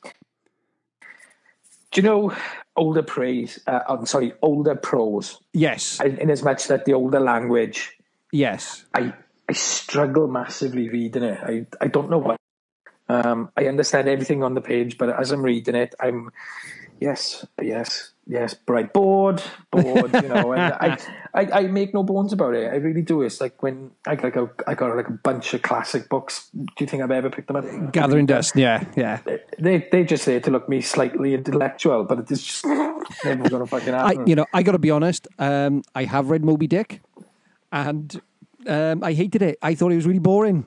Do 1.92 2.02
you 2.02 2.08
know 2.08 2.34
older 2.76 3.04
praise? 3.04 3.60
Uh, 3.68 3.80
I'm 3.88 4.06
sorry, 4.06 4.34
older 4.42 4.76
prose. 4.76 5.40
Yes, 5.54 6.00
In, 6.02 6.18
in 6.20 6.30
as 6.30 6.44
much 6.44 6.68
that 6.68 6.86
the 6.86 6.94
older 6.94 7.20
language, 7.20 7.98
yes. 8.32 8.84
I 8.94 9.14
I 9.50 9.54
struggle 9.54 10.28
massively 10.28 10.90
reading 10.90 11.24
it. 11.24 11.40
I 11.42 11.66
I 11.82 11.88
don't 11.88 12.10
know 12.10 12.18
why. 12.20 12.36
Um, 13.10 13.52
I 13.56 13.68
understand 13.68 14.08
everything 14.08 14.44
on 14.44 14.54
the 14.54 14.62
page, 14.62 14.98
but 14.98 15.10
as 15.10 15.32
I'm 15.32 15.42
reading 15.42 15.76
it, 15.76 15.96
I'm 16.00 16.32
yes, 17.00 17.46
yes, 17.62 18.12
yes, 18.28 18.54
bright, 18.54 18.94
bored, 18.94 19.42
bored. 19.72 20.14
You 20.14 20.28
know, 20.28 20.54
and 20.54 20.74
I, 20.74 20.98
I, 21.34 21.52
I 21.52 21.68
make 21.68 21.94
no 21.94 22.04
bones 22.04 22.34
about 22.34 22.54
it. 22.54 22.72
I 22.72 22.76
really 22.76 23.02
do. 23.02 23.22
It's 23.22 23.40
like 23.40 23.62
when 23.64 23.92
I 24.06 24.16
got, 24.16 24.24
like 24.24 24.36
a, 24.36 24.50
I 24.68 24.74
got 24.74 24.96
like 24.96 25.08
a 25.08 25.14
bunch 25.14 25.54
of 25.54 25.62
classic 25.62 26.10
books. 26.10 26.50
Do 26.54 26.66
you 26.80 26.88
think 26.88 27.02
I've 27.04 27.12
ever 27.12 27.30
picked 27.30 27.48
them 27.48 27.56
up? 27.58 27.94
Gathering 27.94 28.26
dust. 28.26 28.56
Yeah, 28.56 28.84
yeah. 28.96 29.22
They 29.58 29.88
they 29.92 30.04
just 30.04 30.26
there 30.26 30.40
to 30.42 30.52
look 30.52 30.68
me 30.68 30.82
slightly 30.82 31.34
intellectual, 31.34 32.04
but 32.04 32.20
it's 32.30 32.44
just 32.44 32.66
never 32.66 33.50
gonna 33.50 33.68
fucking 33.68 33.94
I, 33.94 34.10
happen. 34.10 34.28
you 34.28 34.36
know, 34.36 34.46
I 34.54 34.64
got 34.64 34.74
to 34.74 34.80
be 34.80 34.92
honest. 34.92 35.28
Um, 35.40 35.84
I 35.96 36.04
have 36.04 36.30
read 36.30 36.44
Moby 36.44 36.68
Dick, 36.68 37.02
and 37.72 38.20
um, 38.68 39.04
I 39.04 39.14
hated 39.14 39.42
it. 39.42 39.58
I 39.62 39.76
thought 39.76 39.92
it 39.92 39.96
was 39.96 40.06
really 40.06 40.20
boring. 40.20 40.66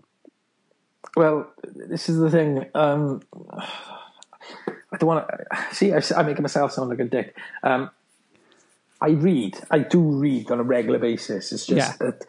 Well, 1.17 1.51
this 1.65 2.09
is 2.09 2.19
the 2.19 2.31
thing. 2.31 2.67
Um, 2.75 3.23
I 4.93 4.97
don't 4.99 5.07
want 5.09 5.29
to 5.29 5.75
see. 5.75 5.93
I, 5.93 6.01
I'm 6.17 6.27
making 6.27 6.43
myself 6.43 6.73
sound 6.73 6.91
like 6.91 6.99
a 6.99 7.05
dick. 7.05 7.37
Um, 7.63 7.91
I 9.01 9.11
read. 9.11 9.59
I 9.71 9.79
do 9.81 10.01
read 10.01 10.51
on 10.51 10.61
a 10.61 10.63
regular 10.65 10.99
basis. 10.99 11.53
It's 11.53 11.67
just 11.67 11.93
Yeah. 12.01 12.07
that 12.07 12.25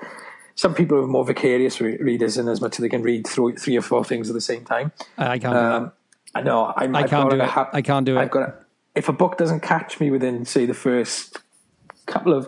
some 0.56 0.74
people 0.76 0.98
are 1.00 1.08
more 1.08 1.26
vicarious 1.26 1.82
re- 1.82 1.98
readers, 1.98 2.38
in 2.38 2.48
as 2.48 2.62
much 2.62 2.78
as 2.78 2.84
they 2.84 2.90
can 2.90 3.02
read 3.02 3.26
through 3.28 3.58
three 3.58 3.78
or 3.78 3.82
four 3.82 4.04
things 4.06 4.30
at 4.30 4.34
the 4.36 4.42
same 4.42 4.64
time. 4.64 4.92
I 5.18 5.40
can't. 5.40 5.54
do 5.54 5.60
Um, 5.60 5.92
I 6.36 6.42
know. 6.42 6.74
I'm, 6.78 6.96
I 6.96 7.04
can't 7.08 7.30
do 7.30 7.42
it. 7.42 7.58
I 7.74 7.82
can't 7.82 8.06
do 8.06 8.18
I've 8.18 8.28
it. 8.28 8.32
got. 8.32 8.50
A, 8.50 8.54
if 8.96 9.10
a 9.10 9.14
book 9.14 9.38
doesn't 9.38 9.62
catch 9.62 10.00
me 10.00 10.12
within, 10.12 10.46
say, 10.46 10.66
the 10.66 10.74
first 10.74 11.40
couple 12.06 12.34
of, 12.34 12.48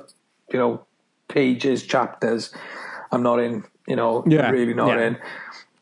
you 0.51 0.59
know, 0.59 0.85
pages, 1.27 1.83
chapters, 1.83 2.53
I'm 3.11 3.23
not 3.23 3.39
in. 3.39 3.63
You 3.87 3.97
know, 3.97 4.23
Yeah, 4.25 4.49
really 4.51 4.73
not 4.73 4.97
yeah. 4.97 5.07
in. 5.07 5.17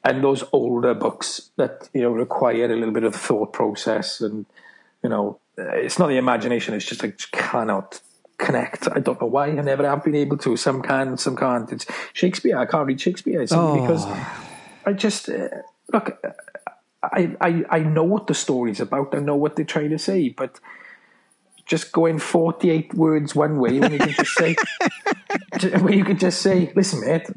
And 0.03 0.23
those 0.23 0.43
older 0.51 0.93
books 0.95 1.51
that 1.57 1.89
you 1.93 2.01
know 2.01 2.09
require 2.11 2.65
a 2.65 2.75
little 2.75 2.93
bit 2.93 3.03
of 3.03 3.15
thought 3.15 3.53
process, 3.53 4.19
and 4.21 4.45
you 5.03 5.09
know, 5.09 5.39
uh, 5.59 5.75
it's 5.75 5.99
not 5.99 6.07
the 6.07 6.17
imagination. 6.17 6.73
It's 6.73 6.85
just 6.85 7.03
like 7.03 7.17
just 7.17 7.31
cannot 7.31 8.01
connect. 8.39 8.87
I 8.91 8.99
don't 8.99 9.21
know 9.21 9.27
why. 9.27 9.47
I 9.49 9.61
never 9.61 9.87
have 9.87 10.03
been 10.03 10.15
able 10.15 10.37
to. 10.39 10.57
Some 10.57 10.81
can, 10.81 11.17
some 11.17 11.35
can't. 11.35 11.71
It's 11.71 11.85
Shakespeare. 12.13 12.57
I 12.57 12.65
can't 12.65 12.87
read 12.87 12.99
Shakespeare 12.99 13.45
simply 13.45 13.79
Oh. 13.79 13.81
because 13.81 14.05
I 14.87 14.93
just 14.93 15.29
uh, 15.29 15.49
look. 15.93 16.19
I, 17.03 17.35
I 17.39 17.63
I 17.69 17.79
know 17.79 18.03
what 18.03 18.25
the 18.25 18.33
story's 18.33 18.79
about. 18.79 19.13
I 19.13 19.19
know 19.19 19.35
what 19.35 19.55
they're 19.55 19.65
trying 19.65 19.89
to 19.91 19.99
say, 19.99 20.29
but 20.29 20.59
just 21.67 21.91
going 21.91 22.17
forty 22.17 22.71
eight 22.71 22.91
words 22.95 23.35
one 23.35 23.59
way 23.59 23.79
when 23.79 23.91
you 23.93 23.99
can 23.99 24.13
just 24.13 24.33
say, 24.33 24.55
when 25.79 25.93
you 25.93 26.03
could 26.05 26.19
just 26.19 26.41
say, 26.41 26.71
"Listen, 26.75 27.01
mate, 27.01 27.27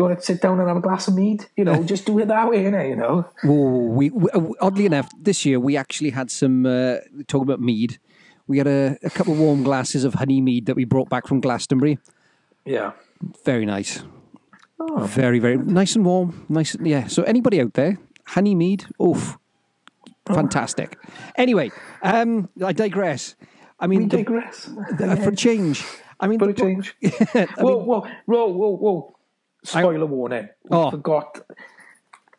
do 0.00 0.04
you 0.04 0.08
want 0.08 0.20
to 0.20 0.24
sit 0.24 0.40
down 0.40 0.58
and 0.58 0.66
have 0.66 0.78
a 0.78 0.80
glass 0.80 1.08
of 1.08 1.14
mead?" 1.14 1.44
You 1.56 1.64
know, 1.64 1.82
just 1.82 2.06
do 2.06 2.18
it 2.20 2.28
that 2.28 2.48
way, 2.48 2.64
innit? 2.64 2.88
You 2.88 2.96
know. 2.96 3.28
Ooh, 3.44 3.90
we, 3.98 4.08
we 4.10 4.30
uh, 4.30 4.40
oddly 4.62 4.86
enough, 4.86 5.10
this 5.20 5.44
year 5.44 5.60
we 5.60 5.76
actually 5.76 6.10
had 6.10 6.30
some 6.30 6.64
uh, 6.64 6.96
talking 7.28 7.42
about 7.42 7.60
mead. 7.60 7.98
We 8.46 8.56
had 8.58 8.66
a, 8.66 8.96
a 9.02 9.10
couple 9.10 9.34
of 9.34 9.38
warm 9.38 9.62
glasses 9.62 10.04
of 10.04 10.14
honey 10.14 10.40
mead 10.40 10.64
that 10.66 10.74
we 10.74 10.84
brought 10.84 11.08
back 11.10 11.26
from 11.26 11.40
Glastonbury. 11.40 11.98
Yeah. 12.64 12.92
Very 13.44 13.66
nice. 13.66 14.02
Oh. 14.80 15.04
Very, 15.04 15.38
very 15.38 15.58
nice 15.58 15.94
and 15.96 16.04
warm. 16.06 16.46
Nice, 16.48 16.74
and- 16.74 16.86
yeah. 16.86 17.06
So 17.06 17.22
anybody 17.24 17.60
out 17.60 17.74
there, 17.74 17.98
honey 18.26 18.54
mead, 18.54 18.86
oof, 19.02 19.36
fantastic. 20.26 20.96
Anyway, 21.36 21.70
um, 22.02 22.48
I 22.64 22.72
digress. 22.72 23.34
I 23.78 23.86
mean, 23.86 24.00
We 24.00 24.06
the- 24.06 24.16
digress. 24.18 24.64
the- 24.98 25.16
for 25.22 25.30
a 25.30 25.36
change. 25.46 25.84
I 26.18 26.26
mean, 26.26 26.38
For 26.38 26.46
the 26.46 26.52
a 26.52 26.54
change. 26.54 26.94
I 27.02 27.46
whoa, 27.58 27.76
whoa, 27.78 28.06
whoa, 28.26 28.46
whoa, 28.48 28.76
whoa! 28.76 29.16
Spoiler 29.64 30.06
warning. 30.06 30.48
We 30.64 30.76
Oh. 30.76 30.90
forgot. 30.90 31.40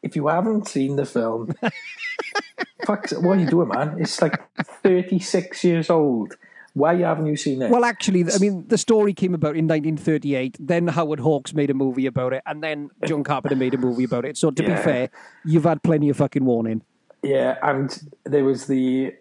If 0.04 0.16
you 0.16 0.28
haven't 0.28 0.68
seen 0.68 0.96
the 0.96 1.06
film, 1.06 1.54
fuck, 2.86 3.10
what 3.12 3.38
are 3.38 3.42
you 3.42 3.48
doing, 3.48 3.68
man? 3.70 3.98
It's 4.00 4.22
like 4.22 4.42
thirty 4.82 5.20
six 5.20 5.64
years 5.64 5.90
old. 5.90 6.36
Why 6.74 6.96
haven't 6.96 7.26
you 7.28 7.36
seen 7.36 7.62
it? 7.62 7.70
Well, 7.70 7.84
actually, 7.84 8.24
I 8.24 8.38
mean, 8.40 8.66
the 8.68 8.78
story 8.78 9.14
came 9.14 9.34
about 9.34 9.58
in 9.58 9.68
1938. 9.68 10.56
Then 10.60 10.88
Howard 10.88 11.20
Hawks 11.20 11.54
made 11.54 11.70
a 11.70 11.74
movie 11.74 12.06
about 12.06 12.32
it, 12.34 12.42
and 12.46 12.64
then 12.64 12.90
John 13.06 13.24
Carpenter 13.26 13.58
made 13.58 13.74
a 13.74 13.78
movie 13.78 14.06
about 14.06 14.24
it. 14.24 14.38
So, 14.38 14.52
to 14.52 14.64
be 14.64 14.74
fair, 14.78 15.10
you've 15.44 15.66
had 15.66 15.84
plenty 15.84 16.08
of 16.10 16.16
fucking 16.18 16.46
warning. 16.46 16.82
Yeah, 17.24 17.58
and 17.62 18.02
there 18.24 18.46
was 18.46 18.68
the 18.68 19.14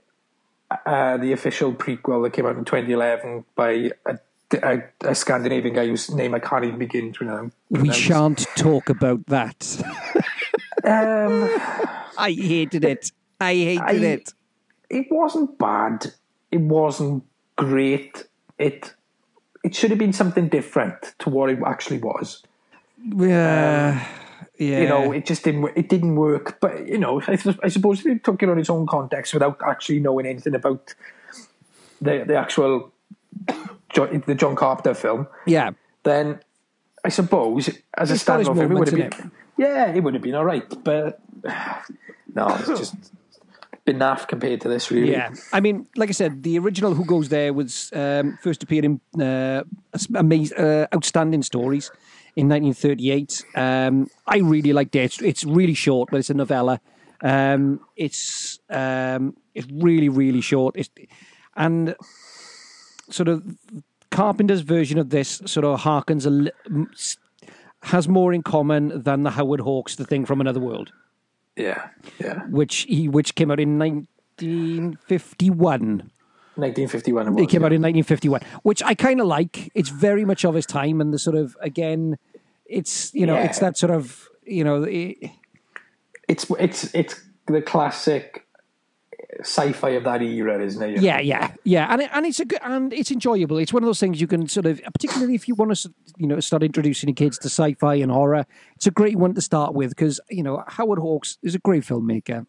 uh, 0.86 1.16
the 1.16 1.32
official 1.32 1.74
prequel 1.74 2.22
that 2.22 2.32
came 2.32 2.46
out 2.46 2.56
in 2.56 2.64
2011 2.64 3.44
by 3.56 3.90
a, 4.06 4.18
a, 4.54 4.82
a 5.02 5.14
Scandinavian 5.14 5.74
guy 5.74 5.86
whose 5.86 6.10
name 6.10 6.34
I 6.34 6.38
can't 6.38 6.64
even 6.64 6.78
begin 6.78 7.12
to 7.12 7.18
pronounce. 7.18 7.54
We 7.70 7.92
shan't 7.92 8.46
talk 8.56 8.88
about 8.88 9.26
that. 9.26 9.82
Um, 10.84 11.48
I 12.18 12.32
hated 12.32 12.84
it. 12.84 13.12
I 13.40 13.54
hated 13.54 13.82
I- 13.82 13.92
it. 14.06 14.34
it 14.88 15.06
wasn't 15.10 15.58
bad. 15.58 16.12
It 16.50 16.60
wasn't 16.60 17.24
great. 17.56 18.26
it 18.58 18.94
it 19.62 19.74
should 19.74 19.90
have 19.90 19.98
been 19.98 20.12
something 20.14 20.48
different 20.48 21.14
to 21.18 21.28
what 21.28 21.50
it 21.50 21.58
actually 21.66 21.98
was. 21.98 22.42
Yeah, 23.04 24.06
yeah. 24.58 24.80
You 24.80 24.88
know, 24.88 25.12
it 25.12 25.26
just 25.26 25.44
didn't. 25.44 25.70
It 25.76 25.88
didn't 25.90 26.16
work. 26.16 26.58
But 26.60 26.86
you 26.88 26.98
know, 26.98 27.20
I, 27.26 27.38
I 27.62 27.68
suppose 27.68 28.00
if 28.00 28.04
you 28.06 28.18
took 28.18 28.42
it 28.42 28.48
on 28.48 28.58
its 28.58 28.70
own 28.70 28.86
context 28.86 29.34
without 29.34 29.60
actually 29.66 30.00
knowing 30.00 30.26
anything 30.26 30.54
about 30.54 30.94
the 32.00 32.24
the 32.26 32.36
actual 32.36 32.92
Jo- 33.92 34.22
the 34.26 34.34
John 34.34 34.56
Carpenter 34.56 34.94
film, 34.94 35.26
yeah. 35.46 35.70
then 36.02 36.40
I 37.04 37.08
suppose 37.08 37.68
as 37.68 38.10
a 38.10 38.14
It's 38.14 38.22
its 38.22 38.24
standalone 38.24 38.56
film, 38.56 38.72
it 38.72 38.78
would 38.78 38.88
have 38.88 39.10
been. 39.10 39.30
Yeah, 39.56 39.92
it 39.92 40.00
would 40.02 40.14
have 40.14 40.22
been 40.22 40.34
all 40.34 40.44
right. 40.44 40.64
But 40.84 41.20
no, 42.34 42.48
it's 42.56 42.68
just 42.68 42.94
been 43.84 43.98
naff 43.98 44.28
compared 44.28 44.60
to 44.62 44.68
this. 44.68 44.90
Really. 44.90 45.12
Yeah, 45.12 45.30
I 45.52 45.60
mean, 45.60 45.86
like 45.96 46.08
I 46.08 46.12
said, 46.12 46.42
the 46.42 46.58
original 46.58 46.94
Who 46.94 47.04
Goes 47.04 47.28
There 47.28 47.52
was 47.52 47.90
um, 47.92 48.38
first 48.42 48.62
appeared 48.62 48.84
in 48.84 49.00
uh, 49.20 49.64
amazing, 50.14 50.58
uh, 50.58 50.86
outstanding 50.94 51.42
stories 51.42 51.90
in 52.36 52.48
1938. 52.48 53.44
Um, 53.54 54.08
I 54.26 54.38
really 54.38 54.72
liked 54.72 54.94
it. 54.94 55.04
It's, 55.04 55.22
it's 55.22 55.44
really 55.44 55.74
short, 55.74 56.10
but 56.10 56.18
it's 56.18 56.30
a 56.30 56.34
novella. 56.34 56.80
Um, 57.22 57.80
it's 57.96 58.60
um, 58.70 59.36
it's 59.54 59.66
really 59.70 60.08
really 60.08 60.40
short. 60.40 60.76
It's, 60.76 60.90
and 61.56 61.94
sort 63.10 63.28
of 63.28 63.42
Carpenter's 64.10 64.60
version 64.62 64.98
of 64.98 65.10
this 65.10 65.40
sort 65.46 65.64
of 65.64 65.80
harkens 65.80 66.26
a 66.26 66.50
has 67.82 68.06
more 68.08 68.32
in 68.34 68.42
common 68.42 69.02
than 69.02 69.22
the 69.22 69.30
Howard 69.30 69.60
Hawks, 69.60 69.96
the 69.96 70.04
thing 70.04 70.26
from 70.26 70.40
another 70.40 70.60
world 70.60 70.92
yeah, 71.56 71.88
yeah. 72.18 72.44
which 72.46 72.80
he 72.82 73.08
which 73.08 73.34
came 73.34 73.50
out 73.50 73.58
in 73.60 73.78
1951. 73.78 76.10
1951. 76.56 77.26
It, 77.26 77.30
was, 77.30 77.42
It 77.42 77.48
came 77.48 77.62
yeah. 77.62 77.66
out 77.66 77.72
in 77.72 77.80
1951, 77.82 78.40
which 78.62 78.82
I 78.82 78.94
kind 78.94 79.20
of 79.20 79.26
like. 79.26 79.70
It's 79.74 79.88
very 79.90 80.24
much 80.24 80.44
of 80.44 80.54
his 80.54 80.66
time, 80.66 81.00
and 81.00 81.12
the 81.12 81.18
sort 81.18 81.36
of 81.36 81.56
again, 81.60 82.18
it's 82.66 83.12
you 83.14 83.26
know, 83.26 83.34
Yeah. 83.34 83.44
it's 83.44 83.58
that 83.60 83.76
sort 83.76 83.92
of 83.92 84.28
you 84.44 84.64
know, 84.64 84.82
it, 84.84 85.16
it's 86.28 86.46
it's 86.58 86.94
it's 86.94 87.20
the 87.46 87.62
classic 87.62 88.46
sci-fi 89.40 89.90
of 89.90 90.04
that 90.04 90.22
era, 90.22 90.62
isn't 90.62 90.82
it? 90.82 91.00
yeah, 91.02 91.20
yeah, 91.20 91.52
yeah, 91.64 91.92
and 91.92 92.02
it, 92.02 92.10
and 92.12 92.26
it's 92.26 92.40
a 92.40 92.44
good 92.44 92.58
and 92.62 92.92
it's 92.92 93.10
enjoyable. 93.10 93.58
It's 93.58 93.72
one 93.72 93.82
of 93.82 93.86
those 93.86 94.00
things 94.00 94.20
you 94.20 94.26
can 94.26 94.48
sort 94.48 94.66
of, 94.66 94.80
particularly 94.92 95.34
if 95.34 95.46
you 95.48 95.54
want 95.54 95.74
to, 95.76 95.94
you 96.18 96.26
know, 96.26 96.40
start 96.40 96.62
introducing 96.62 97.08
your 97.08 97.14
kids 97.14 97.38
to 97.38 97.48
sci-fi 97.48 97.94
and 97.94 98.10
horror. 98.10 98.46
It's 98.76 98.86
a 98.86 98.90
great 98.90 99.16
one 99.16 99.34
to 99.34 99.40
start 99.40 99.74
with 99.74 99.90
because 99.90 100.20
you 100.30 100.42
know 100.42 100.64
Howard 100.66 100.98
Hawks 100.98 101.38
is 101.42 101.54
a 101.54 101.58
great 101.58 101.84
filmmaker. 101.84 102.46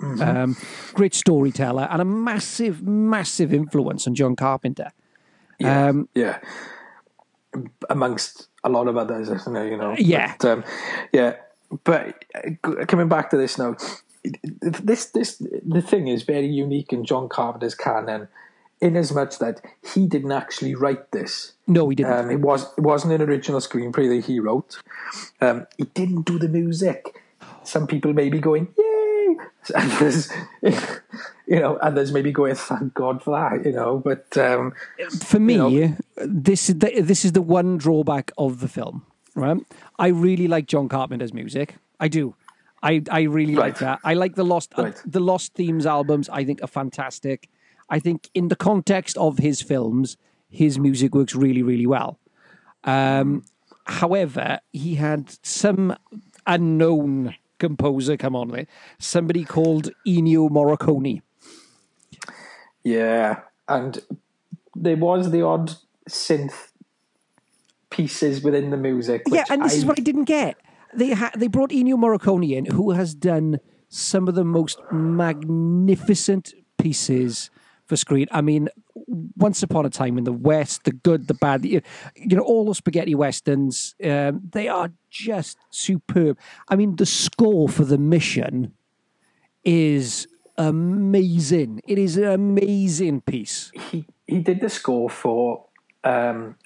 Um, 0.00 0.56
great 0.94 1.12
storyteller 1.12 1.88
and 1.90 2.00
a 2.00 2.04
massive, 2.04 2.82
massive 2.86 3.52
influence 3.52 4.06
on 4.06 4.14
John 4.14 4.36
Carpenter. 4.36 4.92
yeah, 5.58 5.88
Um, 5.88 6.08
yeah. 6.14 6.38
Amongst 7.90 8.48
a 8.62 8.68
lot 8.68 8.86
of 8.86 8.96
others, 8.96 9.28
isn't 9.28 9.56
it? 9.56 9.70
You 9.70 9.76
know. 9.76 9.96
Yeah. 9.98 10.34
But, 10.38 10.48
um, 10.50 10.64
yeah. 11.12 11.36
But 11.82 12.24
uh, 12.34 12.84
coming 12.86 13.08
back 13.08 13.30
to 13.30 13.36
this 13.36 13.58
now, 13.58 13.74
this 14.60 15.06
this 15.06 15.42
the 15.66 15.82
thing 15.82 16.08
is 16.08 16.22
very 16.22 16.46
unique 16.46 16.92
in 16.92 17.04
John 17.04 17.28
Carpenter's 17.28 17.74
canon, 17.74 18.28
in 18.80 18.96
as 18.96 19.12
much 19.12 19.38
that 19.38 19.60
he 19.94 20.06
didn't 20.06 20.32
actually 20.32 20.74
write 20.74 21.10
this. 21.12 21.52
No, 21.66 21.88
he 21.88 21.96
didn't. 21.96 22.12
Um, 22.12 22.30
it 22.30 22.40
was 22.40 22.66
it 22.76 22.82
wasn't 22.82 23.14
an 23.14 23.22
original 23.22 23.60
screenplay 23.60 24.08
that 24.08 24.26
he 24.26 24.40
wrote. 24.40 24.80
Um, 25.40 25.66
he 25.76 25.84
didn't 25.84 26.22
do 26.22 26.38
the 26.38 26.48
music. 26.48 27.22
Some 27.64 27.86
people 27.86 28.12
may 28.12 28.28
be 28.28 28.40
going, 28.40 28.68
"Yay!" 28.76 29.36
And 29.74 29.90
there's, 29.92 30.32
you 31.46 31.60
know, 31.60 31.76
others 31.76 32.12
may 32.12 32.22
be 32.22 32.32
going, 32.32 32.54
"Thank 32.54 32.94
God 32.94 33.22
for 33.22 33.38
that," 33.38 33.66
you 33.66 33.72
know. 33.72 33.98
But 33.98 34.36
um, 34.38 34.72
for 35.20 35.38
me, 35.38 35.56
know- 35.56 35.96
this 36.16 36.68
is 36.70 36.78
the, 36.78 37.00
this 37.00 37.24
is 37.24 37.32
the 37.32 37.42
one 37.42 37.76
drawback 37.76 38.32
of 38.38 38.60
the 38.60 38.68
film. 38.68 39.04
Right, 39.34 39.58
I 39.98 40.08
really 40.08 40.48
like 40.48 40.66
John 40.66 40.88
Carpenter's 40.88 41.32
music. 41.34 41.76
I 42.00 42.08
do. 42.08 42.34
I 42.82 43.02
I 43.10 43.22
really 43.22 43.56
like 43.56 43.78
that. 43.78 44.00
I 44.04 44.14
like 44.14 44.34
the 44.34 44.44
Lost 44.44 44.72
uh, 44.76 44.92
the 45.04 45.20
Lost 45.20 45.54
Themes 45.54 45.86
albums. 45.86 46.28
I 46.28 46.44
think 46.44 46.62
are 46.62 46.68
fantastic. 46.68 47.48
I 47.90 47.98
think 47.98 48.30
in 48.34 48.48
the 48.48 48.56
context 48.56 49.16
of 49.16 49.38
his 49.38 49.62
films, 49.62 50.16
his 50.48 50.78
music 50.78 51.14
works 51.14 51.34
really 51.34 51.62
really 51.62 51.86
well. 51.86 52.18
Um, 52.84 53.44
however, 53.84 54.60
he 54.72 54.94
had 54.94 55.34
some 55.42 55.96
unknown 56.46 57.34
composer 57.58 58.16
come 58.16 58.36
on 58.36 58.48
with 58.48 58.60
it. 58.60 58.68
Somebody 58.98 59.44
called 59.44 59.90
Ennio 60.06 60.48
Morricone. 60.48 61.22
yeah, 62.84 63.40
and 63.66 64.00
there 64.74 64.96
was 64.96 65.30
the 65.30 65.42
odd 65.42 65.72
synth 66.08 66.68
pieces 67.90 68.42
within 68.42 68.70
the 68.70 68.76
music. 68.76 69.22
Yeah, 69.26 69.44
and 69.50 69.64
this 69.64 69.74
is 69.74 69.84
what 69.84 69.98
I 69.98 70.02
didn't 70.02 70.24
get. 70.24 70.56
They 70.98 71.12
ha- 71.12 71.30
they 71.36 71.46
brought 71.46 71.70
Ennio 71.70 71.94
Morricone 71.94 72.50
in, 72.56 72.64
who 72.66 72.90
has 72.90 73.14
done 73.14 73.60
some 73.88 74.26
of 74.28 74.34
the 74.34 74.44
most 74.44 74.80
magnificent 74.90 76.54
pieces 76.76 77.50
for 77.86 77.96
screen. 77.96 78.26
I 78.32 78.40
mean, 78.40 78.68
Once 79.36 79.62
Upon 79.62 79.86
a 79.86 79.90
Time 79.90 80.18
in 80.18 80.24
the 80.24 80.32
West, 80.32 80.84
the 80.84 80.90
good, 80.92 81.28
the 81.28 81.34
bad, 81.34 81.64
you 81.64 81.80
know, 82.16 82.42
all 82.42 82.66
the 82.66 82.74
spaghetti 82.74 83.14
westerns. 83.14 83.94
Um, 84.04 84.42
they 84.52 84.66
are 84.66 84.90
just 85.08 85.56
superb. 85.70 86.36
I 86.68 86.74
mean, 86.74 86.96
the 86.96 87.06
score 87.06 87.68
for 87.68 87.84
the 87.84 87.98
mission 87.98 88.74
is 89.64 90.26
amazing. 90.56 91.80
It 91.86 91.98
is 91.98 92.16
an 92.16 92.24
amazing 92.24 93.20
piece. 93.22 93.70
he 93.90 94.04
he 94.26 94.40
did 94.40 94.60
the 94.60 94.68
score 94.68 95.08
for. 95.08 95.64
Um, 96.02 96.56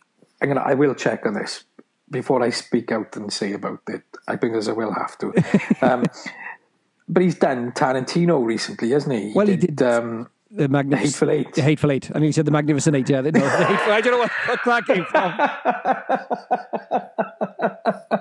I'm 0.41 0.49
gonna. 0.49 0.63
I 0.63 0.75
will 0.75 0.95
check 0.95 1.27
on 1.27 1.35
this 1.35 1.65
before 2.13 2.43
I 2.43 2.51
speak 2.51 2.93
out 2.93 3.17
and 3.17 3.33
say 3.33 3.53
about 3.55 3.81
it. 3.89 4.03
I 4.29 4.37
think 4.37 4.55
as 4.55 4.69
I 4.69 4.73
will 4.73 4.93
have 4.93 5.19
to. 5.19 5.33
Um, 5.83 6.05
but 7.09 7.23
he's 7.25 7.35
done 7.35 7.73
Tarantino 7.73 8.45
recently, 8.45 8.91
hasn't 8.91 9.13
he? 9.19 9.33
Well, 9.35 9.49
he 9.49 9.57
did. 9.57 9.83
Um, 9.83 10.29
The 10.53 10.69
magnificent 10.69 11.09
Hateful 11.09 11.31
Eight. 11.31 11.55
The 11.55 11.63
Hateful 11.63 11.91
Eight. 11.91 12.11
I 12.15 12.19
mean, 12.19 12.29
he 12.29 12.33
said 12.33 12.45
the 12.45 12.51
Magnificent 12.53 12.95
Eight. 12.95 13.09
Yeah, 13.11 13.23
no, 13.23 13.31
the 13.33 13.41
Hateful. 13.41 13.93
I 13.93 14.01
don't 14.01 14.13
know 14.13 14.19
what 14.19 14.31
the 14.31 14.59
fuck 14.59 14.87
that 14.87 14.87
came 14.87 15.05
from. 15.07 15.33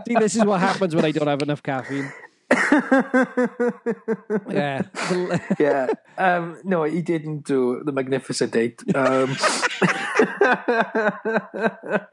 See, 0.08 0.16
this 0.16 0.36
is 0.36 0.44
what 0.46 0.60
happens 0.60 0.96
when 0.96 1.06
I 1.06 1.12
don't 1.12 1.28
have 1.28 1.42
enough 1.42 1.62
caffeine. 1.62 2.12
Yeah. 4.50 4.82
Yeah. 5.60 5.88
Um, 6.18 6.60
no, 6.64 6.84
he 6.84 7.02
didn't 7.02 7.46
do 7.46 7.82
the 7.86 7.92
Magnificent 7.92 8.56
Eight. 8.56 8.82
Um, 8.96 9.36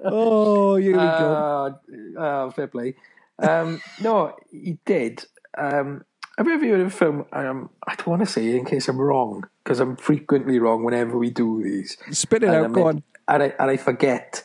Oh, 0.04 0.76
here 0.76 0.92
we 0.92 0.98
go. 0.98 1.78
uh, 2.16 2.20
uh, 2.20 2.50
fair 2.50 2.66
play. 2.68 2.94
Um, 3.38 3.80
no, 4.00 4.34
he 4.50 4.78
did. 4.84 5.24
Um, 5.56 6.04
have 6.36 6.46
you 6.46 6.54
ever 6.54 6.66
heard 6.66 6.80
of 6.80 6.86
a 6.86 6.90
film? 6.90 7.24
Um, 7.32 7.70
I 7.86 7.94
don't 7.96 8.06
want 8.08 8.20
to 8.20 8.26
say 8.26 8.46
it 8.48 8.56
in 8.56 8.64
case 8.64 8.88
I'm 8.88 8.98
wrong 9.00 9.44
because 9.64 9.80
I'm 9.80 9.96
frequently 9.96 10.58
wrong 10.58 10.84
whenever 10.84 11.18
we 11.18 11.30
do 11.30 11.62
these. 11.62 11.96
Spit 12.10 12.42
it 12.44 12.46
And 12.46 12.54
out. 12.56 12.64
I 12.66 12.68
Go 12.68 12.74
mean- 12.74 12.86
on. 12.86 13.02
And 13.30 13.42
I 13.42 13.52
and 13.58 13.70
I 13.70 13.76
forget 13.76 14.42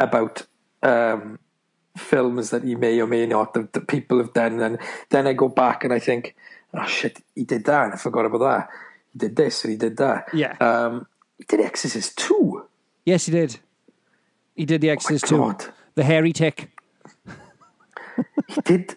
about 0.00 0.46
um, 0.82 1.38
films 1.96 2.50
that 2.50 2.64
he 2.64 2.74
may 2.74 3.00
or 3.00 3.06
may 3.06 3.26
not 3.26 3.54
that, 3.54 3.72
that 3.72 3.88
people 3.88 4.18
have 4.18 4.32
done, 4.32 4.60
and 4.60 4.78
then 5.10 5.26
I 5.26 5.32
go 5.32 5.48
back 5.48 5.84
and 5.84 5.92
I 5.92 5.98
think, 5.98 6.34
oh 6.74 6.86
shit, 6.86 7.20
he 7.34 7.44
did 7.44 7.64
that. 7.64 7.84
And 7.84 7.92
I 7.94 7.96
forgot 7.96 8.24
about 8.26 8.38
that. 8.38 8.68
He 9.12 9.18
did 9.18 9.36
this 9.36 9.64
and 9.64 9.72
he 9.72 9.76
did 9.78 9.96
that. 9.98 10.28
Yeah. 10.32 10.56
Um, 10.60 11.06
he 11.38 11.44
did 11.44 11.60
Exorcist 11.60 12.16
two. 12.16 12.64
Yes, 13.04 13.26
he 13.26 13.32
did. 13.32 13.58
He 14.54 14.64
did 14.64 14.80
the 14.80 14.90
Exorcist 14.90 15.26
too. 15.26 15.38
God. 15.38 15.66
The 15.94 16.04
Heretic. 16.04 16.70
He 18.48 18.60
did. 18.62 18.96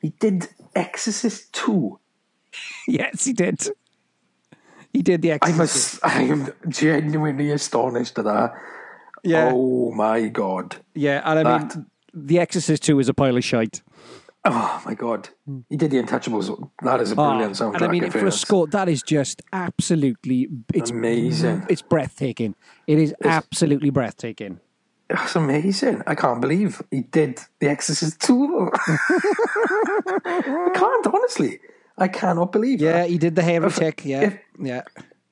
He 0.00 0.10
did 0.10 0.48
Exorcist 0.74 1.52
two. 1.52 1.98
Yes, 2.86 3.24
he 3.24 3.32
did. 3.32 3.66
He 4.92 5.02
did 5.02 5.22
the 5.22 5.32
Exorcist. 5.32 5.98
I 6.04 6.22
am 6.22 6.52
genuinely 6.68 7.50
astonished 7.50 8.16
at 8.20 8.26
that. 8.26 8.54
Yeah. 9.24 9.50
Oh 9.52 9.90
my 9.90 10.28
god. 10.28 10.76
Yeah, 10.94 11.20
and 11.24 11.40
I 11.48 11.58
mean, 11.58 11.68
That- 11.68 11.84
the 12.14 12.38
Exorcist 12.38 12.82
2 12.84 13.00
is 13.00 13.08
a 13.08 13.14
pile 13.14 13.36
of 13.36 13.44
shite. 13.44 13.82
Oh 14.46 14.82
my 14.84 14.94
god. 14.94 15.30
He 15.70 15.76
did 15.76 15.90
the 15.90 16.02
Untouchables. 16.02 16.70
That 16.82 17.00
is 17.00 17.12
a 17.12 17.14
brilliant 17.14 17.58
Oh, 17.60 17.64
soundtrack. 17.70 17.74
and 17.76 17.84
I 17.84 17.88
mean, 17.88 18.10
for 18.10 18.26
a 18.26 18.30
score, 18.32 18.66
that 18.68 18.88
is 18.90 19.02
just 19.02 19.40
absolutely 19.52 20.48
it's 20.74 20.90
Amazing. 20.90 21.64
It's 21.70 21.80
breathtaking. 21.82 22.54
It 22.86 22.98
is 22.98 23.14
absolutely 23.24 23.88
breathtaking. 23.90 24.60
That's 25.08 25.34
amazing. 25.36 26.02
I 26.06 26.14
can't 26.14 26.40
believe 26.40 26.82
he 26.90 27.00
did 27.02 27.40
The 27.60 27.68
Exorcist 27.68 28.20
2. 28.20 28.70
I 28.86 30.70
can't, 30.74 31.06
honestly. 31.06 31.60
I 31.96 32.08
cannot 32.08 32.52
believe 32.52 32.80
Yeah, 32.80 32.92
that. 33.02 33.10
he 33.10 33.18
did 33.18 33.36
the 33.36 33.42
hairy 33.42 33.66
If- 33.66 34.04
Yeah, 34.04 34.20
if- 34.22 34.38
yeah. 34.60 34.82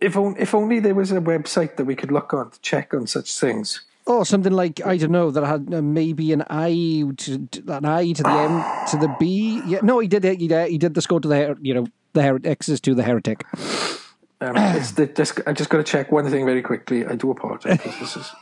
If, 0.00 0.16
on, 0.16 0.36
if 0.38 0.54
only 0.54 0.80
there 0.80 0.94
was 0.94 1.12
a 1.12 1.20
website 1.20 1.76
that 1.76 1.84
we 1.84 1.94
could 1.94 2.10
look 2.10 2.34
on 2.34 2.50
to 2.50 2.60
check 2.60 2.92
on 2.94 3.06
such 3.06 3.38
things. 3.38 3.82
Oh, 4.06 4.24
something 4.24 4.52
like 4.52 4.84
I 4.84 4.96
don't 4.96 5.12
know 5.12 5.30
that 5.30 5.44
had 5.44 5.72
uh, 5.72 5.80
maybe 5.80 6.32
an 6.32 6.42
I 6.50 7.04
to, 7.18 7.48
an 7.68 7.84
I 7.84 8.12
to 8.12 8.22
the 8.22 8.28
M 8.30 8.64
to 8.90 8.96
the 8.96 9.14
B. 9.20 9.62
Yeah, 9.66 9.78
no, 9.82 10.00
he 10.00 10.08
did 10.08 10.24
it. 10.24 10.40
He 10.40 10.48
did, 10.48 10.70
he 10.70 10.78
did 10.78 10.94
the 10.94 11.00
score 11.02 11.20
to 11.20 11.28
the 11.28 11.56
you 11.62 11.72
know 11.74 11.86
the 12.12 12.22
her- 12.22 12.40
Exorcist 12.44 12.82
to 12.84 12.94
the 12.94 13.02
heretic. 13.04 13.44
Um, 14.40 14.56
it's 14.56 14.90
the, 14.92 15.06
just, 15.06 15.38
I 15.46 15.52
just 15.52 15.70
got 15.70 15.78
to 15.78 15.84
check 15.84 16.10
one 16.10 16.28
thing 16.28 16.44
very 16.44 16.62
quickly. 16.62 17.06
I 17.06 17.14
do 17.14 17.30
apologise. 17.30 17.80
'cause 17.80 18.00
This 18.00 18.16
is, 18.16 18.32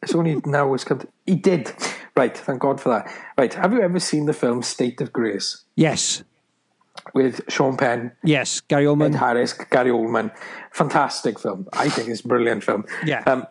it's 0.00 0.14
only 0.14 0.40
now 0.46 0.72
it's 0.74 0.84
come. 0.84 1.00
To, 1.00 1.08
he 1.26 1.34
did. 1.34 1.72
Right, 2.16 2.36
thank 2.38 2.60
God 2.60 2.80
for 2.80 2.90
that. 2.90 3.12
Right, 3.36 3.52
have 3.54 3.72
you 3.72 3.80
ever 3.82 3.98
seen 3.98 4.26
the 4.26 4.32
film 4.32 4.62
State 4.62 5.00
of 5.00 5.12
Grace 5.12 5.64
Yes. 5.74 6.22
with 7.14 7.40
Sean 7.48 7.76
Penn, 7.76 8.12
Yes. 8.22 8.60
Gary 8.60 8.86
Ed 8.86 8.90
Oldman. 8.90 9.14
Harris, 9.16 9.52
Gary 9.54 9.90
Oldman? 9.90 10.30
Fantastic 10.70 11.40
film. 11.40 11.66
I 11.72 11.88
think 11.88 12.08
it's 12.10 12.20
a 12.24 12.28
brilliant 12.28 12.62
film. 12.62 12.84
Yeah. 13.04 13.24
Um, 13.26 13.44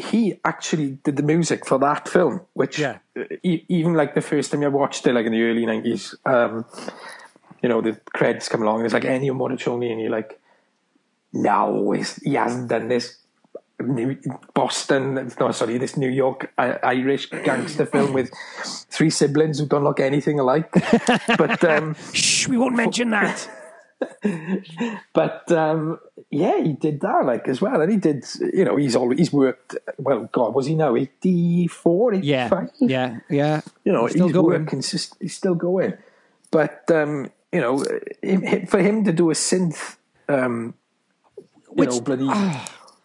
he 0.00 0.40
actually 0.44 0.98
did 1.04 1.16
the 1.16 1.22
music 1.22 1.66
for 1.66 1.78
that 1.78 2.08
film, 2.08 2.40
which 2.54 2.78
Yeah. 2.78 2.98
e- 3.42 3.64
even 3.68 3.94
like 3.94 4.14
the 4.14 4.20
first 4.20 4.50
time 4.50 4.62
I 4.64 4.68
watched 4.68 5.06
it, 5.06 5.12
like 5.14 5.26
in 5.26 5.32
the 5.32 5.42
early 5.42 5.66
nineties, 5.66 6.14
um, 6.24 6.64
you 7.62 7.68
know, 7.68 7.80
the 7.80 7.98
credits 8.12 8.48
come 8.48 8.62
along. 8.62 8.84
It's 8.84 8.94
like 8.94 9.04
Ennio 9.04 9.32
Morricone, 9.34 9.90
and 9.92 10.00
you're 10.00 10.10
like, 10.10 10.40
no, 11.32 11.92
he 11.92 12.34
hasn't 12.34 12.68
done 12.68 12.88
this. 12.88 13.16
New, 13.82 14.18
Boston, 14.52 15.30
no, 15.40 15.52
sorry, 15.52 15.78
this 15.78 15.96
New 15.96 16.10
York 16.10 16.52
uh, 16.58 16.74
Irish 16.82 17.30
gangster 17.30 17.86
film 17.86 18.12
with 18.12 18.30
three 18.90 19.08
siblings 19.08 19.58
who 19.58 19.64
don't 19.64 19.84
look 19.84 20.00
anything 20.00 20.38
alike. 20.38 20.70
but 21.38 21.64
um, 21.64 21.96
Shh, 22.12 22.46
we 22.46 22.58
won't 22.58 22.76
mention 22.76 23.08
that. 23.10 23.48
but 25.14 25.50
um, 25.52 25.98
yeah, 26.30 26.62
he 26.62 26.72
did 26.74 27.00
that 27.00 27.24
like 27.24 27.48
as 27.48 27.60
well, 27.60 27.80
and 27.80 27.90
he 27.90 27.96
did. 27.98 28.24
You 28.52 28.64
know, 28.64 28.76
he's 28.76 28.94
always 28.96 29.18
he's 29.18 29.32
worked. 29.32 29.76
Well, 29.98 30.28
God, 30.32 30.54
was 30.54 30.66
he 30.66 30.74
now 30.74 30.94
84, 30.96 32.14
Yeah. 32.14 32.46
85? 32.46 32.70
Yeah. 32.80 33.18
Yeah. 33.28 33.60
you 33.84 33.92
know, 33.92 34.04
He's 34.06 34.12
still 34.14 34.26
he's 34.28 34.34
going. 34.34 34.66
Consist- 34.66 35.16
he's 35.20 35.36
still 35.36 35.54
going. 35.54 35.94
But 36.50 36.90
um, 36.90 37.30
you 37.52 37.60
know, 37.60 37.78
for 38.68 38.78
him 38.80 39.04
to 39.04 39.12
do 39.12 39.30
a 39.30 39.34
synth, 39.34 39.96
um, 40.28 40.74
you 41.36 41.44
Which- 41.70 41.90
know, 41.90 42.00
bloody 42.00 42.28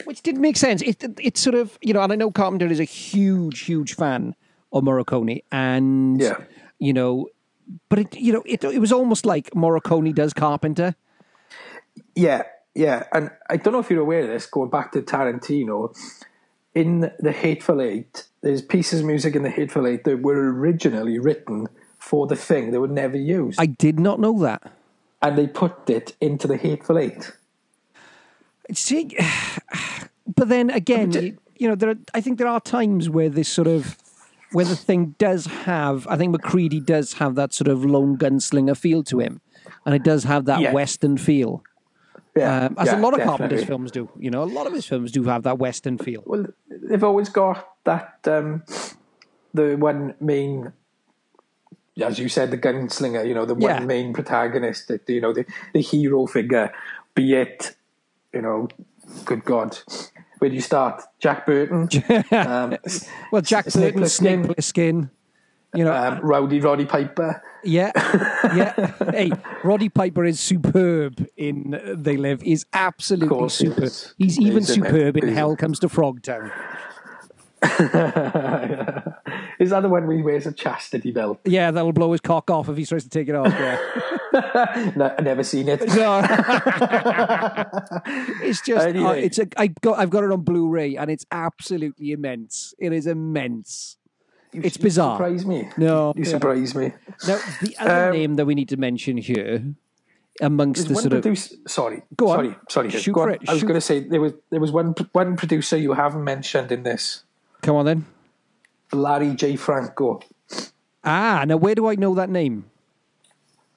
Which 0.06 0.22
didn't 0.22 0.42
make 0.42 0.58
sense. 0.58 0.82
It, 0.84 1.04
it's 1.20 1.40
sort 1.42 1.56
of, 1.56 1.80
you 1.82 1.94
know, 1.94 2.02
and 2.02 2.12
I 2.14 2.16
know 2.16 2.30
Carpenter 2.30 2.68
is 2.68 2.80
a 2.80 2.84
huge, 2.84 3.62
huge 3.62 3.96
fan 3.96 4.36
of 4.72 4.84
Morricone. 4.84 5.42
And, 5.52 6.22
Yeah. 6.22 6.38
you 6.78 6.94
know, 6.94 7.28
but 7.90 7.98
it, 8.00 8.16
you 8.16 8.32
know, 8.34 8.44
it, 8.46 8.64
it 8.64 8.80
was 8.80 8.92
almost 8.92 9.26
like 9.26 9.50
Morricone 9.56 10.14
does 10.14 10.32
Carpenter. 10.34 10.94
yeah, 12.16 12.44
yeah. 12.76 13.04
And 13.14 13.32
I 13.50 13.58
don't 13.58 13.74
know 13.74 13.80
if 13.80 13.90
you're 13.90 14.02
aware 14.02 14.22
of 14.22 14.28
this. 14.28 14.46
Going 14.46 14.70
back 14.70 14.92
to 14.92 15.02
Tarantino, 15.02 15.96
in 16.76 17.12
the 17.20 17.32
Hateful 17.32 17.82
Eight, 17.82 18.26
there's 18.42 18.62
pieces 18.62 19.00
of 19.00 19.06
music 19.06 19.36
in 19.36 19.44
the 19.44 19.50
Hateful 19.50 19.88
Eight 19.88 20.04
that 20.04 20.22
were 20.22 20.52
originally 20.54 21.18
written 21.18 21.68
for 21.98 22.28
the 22.28 22.36
thing 22.36 22.70
they 22.72 22.78
were 22.78 22.88
never 22.88 23.18
used, 23.18 23.60
I 23.60 23.66
did 23.66 24.00
not 24.00 24.20
know 24.20 24.38
that. 24.42 24.72
and 25.24 25.36
they 25.36 25.48
put 25.48 25.90
it 25.90 26.16
into 26.22 26.48
the 26.48 26.56
Hateful 26.58 27.00
Eight. 27.00 27.32
See, 28.74 29.16
but 30.36 30.50
then 30.50 30.70
again, 30.70 31.12
you, 31.12 31.38
you 31.56 31.68
know, 31.68 31.76
there. 31.76 31.92
Are, 31.92 31.96
I 32.14 32.22
think 32.22 32.38
there 32.38 32.48
are 32.48 32.60
times 32.60 33.10
where 33.10 33.30
this 33.30 33.48
sort 33.48 33.68
of, 33.68 33.98
where 34.52 34.66
the 34.66 34.76
thing 34.76 35.16
does 35.18 35.46
have. 35.46 36.08
I 36.08 36.18
think 36.18 36.32
MacReady 36.32 36.80
does 36.80 37.14
have 37.14 37.36
that 37.36 37.54
sort 37.54 37.68
of 37.68 37.86
lone 37.86 38.18
gunslinger 38.18 38.76
feel 38.78 39.04
to 39.06 39.20
him, 39.20 39.42
and 39.86 39.96
it 39.96 40.04
does 40.04 40.24
have 40.26 40.46
that 40.46 40.62
Yeah. 40.62 40.74
western 40.74 41.18
feel, 41.18 41.64
Yeah, 42.36 42.66
um, 42.66 42.76
as 42.78 42.88
yeah, 42.88 42.98
a 42.98 43.02
lot 43.02 43.14
of 43.14 43.20
definitely. 43.20 43.38
Carpenter's 43.38 43.64
films 43.64 43.92
do. 43.92 44.10
You 44.20 44.30
know, 44.30 44.44
a 44.44 44.46
lot 44.46 44.68
of 44.68 44.74
his 44.74 44.86
films 44.86 45.12
do 45.12 45.24
have 45.24 45.44
that 45.44 45.58
western 45.58 45.98
feel. 45.98 46.22
Well, 46.26 46.46
they've 46.70 47.04
always 47.04 47.30
got 47.30 47.66
that 47.86 48.20
um, 48.26 48.64
the 49.54 49.76
one 49.78 50.16
main, 50.20 50.74
as 52.04 52.20
you 52.20 52.28
said, 52.28 52.52
the 52.52 52.58
gunslinger. 52.58 53.26
You 53.28 53.34
know, 53.34 53.46
the 53.46 53.56
Yeah. 53.58 53.78
one 53.78 53.88
main 53.88 54.14
protagonist. 54.14 54.90
That 54.90 55.08
you 55.08 55.22
know, 55.22 55.32
the 55.34 55.46
the 55.74 55.82
hero 55.82 56.26
figure. 56.26 56.74
Be 57.14 57.34
it, 57.36 57.76
you 58.34 58.42
know, 58.42 58.68
good 59.24 59.46
God, 59.46 59.78
where 60.40 60.50
do 60.50 60.56
you 60.56 60.62
start? 60.62 61.02
Jack 61.20 61.46
Burton, 61.46 61.88
um, 62.32 62.76
Well, 63.32 63.42
Jack 63.42 63.64
Burton, 63.72 64.06
Snake. 64.10 64.42
Plissken. 64.42 65.10
You 65.74 65.86
know, 65.86 65.94
um, 65.94 66.20
Rowdy 66.20 66.60
Roddy 66.60 66.86
Piper. 66.86 67.42
Yeah, 67.66 67.92
yeah. 68.56 68.94
hey, 69.12 69.32
Roddy 69.64 69.90
Piper 69.90 70.24
is 70.26 70.40
superb 70.40 71.28
in 71.38 71.80
They 71.86 72.18
Live. 72.18 72.42
He's 72.42 72.66
absolutely 72.74 73.50
superb. 73.50 73.84
is. 73.84 74.14
He's 74.18 74.40
even 74.40 74.58
He's 74.60 74.74
superb 74.74 75.18
in 75.18 75.30
Hell 75.30 75.56
Comes 75.56 75.80
to 75.80 75.88
Frogtown. 75.88 76.52
Is 79.60 79.70
that 79.72 79.80
the 79.82 79.90
one 79.90 80.06
where 80.06 80.16
he 80.18 80.22
wears 80.22 80.46
a 80.46 80.52
chastity 80.52 81.12
belt? 81.12 81.40
Yeah, 81.46 81.72
that'll 81.72 81.94
blow 81.94 82.12
his 82.12 82.22
cock 82.22 82.52
off 82.52 82.70
if 82.70 82.78
he 82.78 82.86
tries 82.86 83.04
to 83.04 83.10
take 83.10 83.28
it 83.30 83.36
off. 83.36 83.48
Yeah. 83.48 83.80
No, 84.98 85.16
I've 85.18 85.24
never 85.24 85.44
seen 85.44 85.70
it. 85.70 85.80
No. 85.96 86.22
it's 88.44 88.60
just, 88.60 88.86
Anyway. 88.86 89.06
uh, 89.08 89.14
it's 89.14 89.40
a, 89.40 89.48
I 89.56 89.68
got, 89.68 89.98
I've 89.98 90.10
got 90.10 90.26
it 90.26 90.32
on 90.32 90.42
Blu-ray, 90.42 90.98
and 90.98 91.10
it's 91.10 91.26
absolutely 91.32 92.12
immense. 92.12 92.74
It 92.78 92.92
is 92.92 93.08
immense. 93.08 93.96
It's 94.64 94.78
You 94.78 94.84
bizarre. 94.84 95.18
Surprise 95.18 95.46
me. 95.46 95.70
No, 95.78 96.14
you 96.16 96.24
yeah. 96.24 96.30
surprise 96.30 96.76
me. 96.76 96.94
Now, 97.28 97.40
the 97.62 97.76
other 97.80 98.06
Um, 98.10 98.14
name 98.14 98.36
that 98.36 98.46
we 98.46 98.56
need 98.56 98.70
to 98.70 98.78
mention 98.78 99.18
here, 99.18 99.64
amongst 100.42 100.88
the 100.88 100.96
sort 100.96 101.14
of. 101.14 101.38
Sorry, 101.68 102.04
Go 102.16 102.30
on. 102.30 102.36
Sorry, 102.36 102.56
sorry. 102.70 102.90
Shoot 102.92 103.14
Go 103.14 103.22
on. 103.24 103.32
it, 103.34 103.42
I 103.50 103.54
was 103.54 103.64
going 103.64 103.76
to 103.76 103.82
say 103.82 104.00
there 104.02 104.22
was 104.22 104.34
there 104.50 104.60
was 104.60 104.72
one 104.72 104.94
one 105.14 105.36
producer 105.36 105.78
you 105.78 105.94
haven't 105.94 106.24
mentioned 106.24 106.72
in 106.72 106.84
this, 106.84 107.24
come 107.62 107.76
on 107.76 107.86
then. 107.86 108.06
Larry 108.94 109.34
J. 109.36 109.56
Franco. 109.56 110.22
Ah, 111.04 111.44
now 111.48 111.58
where 111.58 111.76
do 111.76 111.88
I 111.88 111.96
know 111.96 112.14
that 112.16 112.30
name? 112.30 112.66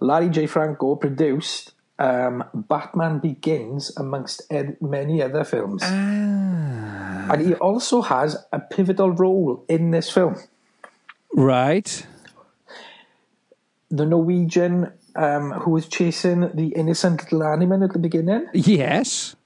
Larry 0.01 0.29
J. 0.31 0.47
Franco 0.47 0.95
produced 0.97 1.73
um, 1.99 2.45
Batman 2.55 3.19
Begins 3.19 3.91
amongst 3.97 4.43
ed- 4.51 4.77
many 4.81 5.21
other 5.23 5.43
films, 5.45 5.83
Ah. 5.85 7.33
and 7.33 7.45
he 7.47 7.55
also 7.55 8.03
has 8.03 8.37
a 8.53 8.61
pivotal 8.61 9.11
role 9.11 9.65
in 9.69 9.91
this 9.91 10.09
film. 10.11 10.37
Right. 11.33 12.07
The 13.91 14.07
Norwegian 14.07 14.93
um, 15.17 15.53
who 15.53 15.73
was 15.73 15.89
chasing 15.89 16.51
the 16.55 16.69
innocent 16.77 17.23
little 17.25 17.45
animal 17.45 17.85
at 17.85 17.93
the 17.93 17.99
beginning. 17.99 18.47
Yes. 18.55 19.37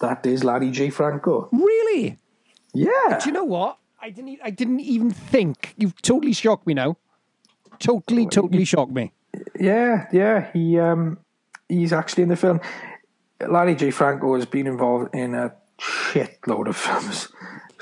That 0.00 0.26
is 0.26 0.44
Larry 0.44 0.70
J. 0.70 0.90
Franco. 0.90 1.48
Really? 1.52 2.18
Yeah. 2.74 3.18
Do 3.20 3.26
you 3.26 3.32
know 3.32 3.44
what? 3.44 3.78
I 4.00 4.10
didn't. 4.10 4.38
I 4.44 4.50
didn't 4.50 4.80
even 4.80 5.10
think. 5.10 5.74
You've 5.76 6.00
totally 6.02 6.32
shocked 6.32 6.66
me 6.66 6.74
now. 6.74 6.96
Totally, 7.78 8.26
totally 8.26 8.64
shocked 8.64 8.92
me. 8.92 9.12
Yeah, 9.58 10.06
yeah, 10.12 10.50
he 10.52 10.78
um, 10.78 11.18
he's 11.68 11.92
actually 11.92 12.24
in 12.24 12.28
the 12.28 12.36
film. 12.36 12.60
Larry 13.40 13.74
J. 13.74 13.90
Franco 13.90 14.34
has 14.34 14.46
been 14.46 14.66
involved 14.66 15.14
in 15.14 15.34
a 15.34 15.54
shitload 15.78 16.68
of 16.68 16.76
films, 16.76 17.28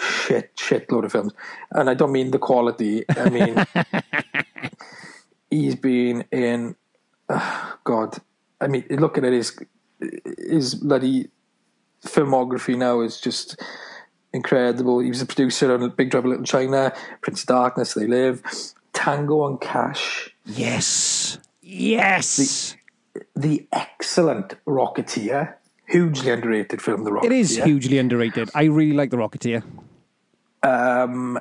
shit, 0.05 0.51
shit 0.59 0.89
shitload 0.89 1.05
of 1.05 1.13
films, 1.13 1.33
and 1.73 1.89
I 1.91 1.95
don't 1.95 2.13
mean 2.13 2.31
the 2.31 2.39
quality. 2.39 3.05
I 3.09 3.31
mean 3.31 3.65
he's 5.51 5.77
been 5.77 6.25
in. 6.31 6.77
Uh, 7.29 7.73
God, 7.85 8.19
I 8.61 8.67
mean, 8.69 8.85
looking 8.91 9.25
at 9.25 9.33
his 9.33 9.57
his 10.39 10.75
bloody 10.75 11.31
filmography 12.05 12.77
now 12.77 13.01
is 13.01 13.21
just 13.21 13.61
incredible. 14.33 15.01
He 15.01 15.09
was 15.09 15.23
a 15.23 15.27
producer 15.27 15.73
on 15.73 15.89
Big 15.91 16.11
Trouble 16.11 16.33
in 16.33 16.43
Little 16.43 16.45
China, 16.47 16.93
Prince 17.23 17.43
of 17.43 17.47
Darkness, 17.49 17.95
They 17.95 18.07
Live, 18.07 18.43
Tango 18.93 19.47
and 19.47 19.61
Cash 19.61 20.35
Yes. 20.45 21.39
Yes. 21.63 22.77
the 23.35 23.67
excellent 23.73 24.55
Rocketeer, 24.67 25.55
hugely 25.87 26.31
underrated 26.31 26.83
film. 26.83 27.05
The 27.05 27.11
Rocketeer. 27.13 27.25
it 27.25 27.33
is 27.33 27.57
hugely 27.57 27.99
underrated. 27.99 28.51
I 28.55 28.65
really 28.65 28.93
like 28.95 29.11
the 29.11 29.17
Rocketeer. 29.17 29.63
Um, 30.65 31.39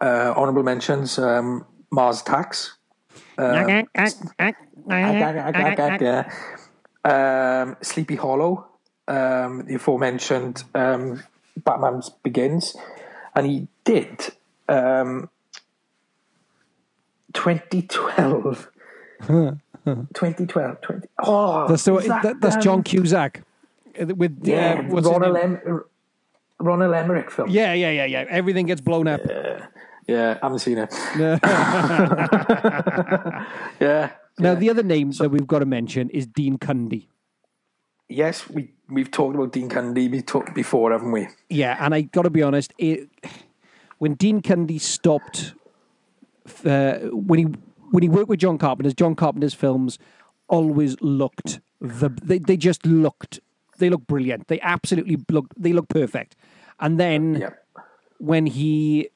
uh, 0.00 0.34
honorable 0.36 0.62
mentions: 0.62 1.18
um, 1.18 1.66
Mars 1.90 2.22
Attacks. 2.22 2.76
yeah. 7.04 7.62
Um, 7.62 7.76
Sleepy 7.82 8.16
Hollow. 8.16 8.66
Um, 9.06 9.64
the 9.64 9.76
aforementioned 9.76 10.64
um, 10.74 11.22
Batman 11.56 12.02
Begins, 12.22 12.76
and 13.34 13.46
he 13.46 13.68
did 13.84 14.32
um, 14.68 15.30
2012. 17.32 18.70
2012. 19.28 20.80
20, 20.82 21.08
oh, 21.22 21.68
That's, 21.68 21.88
is 21.88 22.06
that, 22.06 22.22
that, 22.22 22.40
that's 22.40 22.56
um, 22.56 22.62
John 22.62 22.82
Cusack 22.82 23.42
uh, 23.98 24.06
with 24.14 24.38
Yeah, 24.42 24.82
uh, 24.90 25.00
Ronald, 25.00 25.34
name? 25.34 25.82
Ronald 26.60 26.94
Emmerich 26.94 27.30
film. 27.30 27.50
Yeah, 27.50 27.72
yeah, 27.72 27.90
yeah, 27.90 28.04
yeah. 28.04 28.24
Everything 28.28 28.66
gets 28.66 28.80
blown 28.80 29.06
up. 29.06 29.20
Yeah, 29.28 29.66
yeah. 30.06 30.38
I 30.42 30.46
haven't 30.46 30.60
seen 30.60 30.78
it. 30.78 30.92
yeah. 33.80 34.10
Now, 34.40 34.54
the 34.54 34.70
other 34.70 34.82
name 34.82 35.10
that 35.12 35.30
we've 35.30 35.46
got 35.46 35.60
to 35.60 35.66
mention 35.66 36.10
is 36.10 36.26
Dean 36.26 36.58
Cundey. 36.58 37.06
Yes, 38.08 38.48
we 38.48 38.72
we've 38.88 39.10
talked 39.10 39.34
about 39.34 39.52
Dean 39.52 39.68
Cundey 39.68 40.54
before, 40.54 40.92
haven't 40.92 41.12
we? 41.12 41.28
Yeah, 41.50 41.76
and 41.78 41.94
I 41.94 42.02
got 42.02 42.22
to 42.22 42.30
be 42.30 42.42
honest, 42.42 42.72
it, 42.78 43.08
when 43.98 44.14
Dean 44.14 44.40
Cundey 44.40 44.80
stopped, 44.80 45.52
uh, 46.64 46.98
when 47.12 47.38
he 47.38 47.44
when 47.90 48.02
he 48.02 48.08
worked 48.08 48.28
with 48.28 48.40
John 48.40 48.58
Carpenter's, 48.58 48.94
John 48.94 49.14
Carpenter's 49.14 49.54
films 49.54 49.98
always 50.48 50.98
looked 51.02 51.60
the 51.80 52.08
they, 52.22 52.38
they 52.38 52.56
just 52.56 52.86
looked 52.86 53.40
they 53.78 53.90
look 53.90 54.06
brilliant. 54.06 54.48
They 54.48 54.60
absolutely 54.60 55.16
look 55.30 55.46
they 55.56 55.72
look 55.72 55.88
perfect. 55.88 56.36
And 56.80 56.98
then 57.00 57.50
when 58.18 58.46
he 58.46 59.08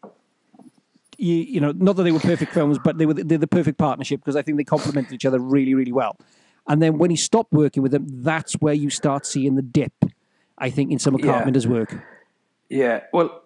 you, 1.19 1.35
you 1.35 1.61
know 1.61 1.73
not 1.73 1.97
that 1.97 2.05
they 2.05 2.13
were 2.13 2.21
perfect 2.21 2.53
films 2.55 2.79
but 2.79 2.99
they 2.99 3.07
were 3.07 3.15
they're 3.15 3.39
the 3.39 3.47
perfect 3.47 3.79
partnership 3.79 4.21
because 4.21 4.35
i 4.35 4.43
think 4.43 4.57
they 4.57 4.65
complemented 4.65 5.13
each 5.13 5.27
other 5.27 5.39
really 5.39 5.75
really 5.75 5.93
well 5.93 6.17
and 6.69 6.81
then 6.81 6.99
when 6.99 7.11
he 7.11 7.17
stopped 7.17 7.53
working 7.53 7.83
with 7.83 7.93
them 7.93 8.07
that's 8.23 8.55
where 8.55 8.75
you 8.75 8.89
start 8.89 9.27
seeing 9.27 9.55
the 9.55 9.63
dip 9.63 9.93
i 10.59 10.71
think 10.71 10.91
in 10.91 10.99
some 10.99 11.15
of 11.15 11.21
Yeah. 11.21 11.33
carpenter's 11.33 11.67
work 11.67 11.95
Yeah, 12.71 13.01
well, 13.13 13.43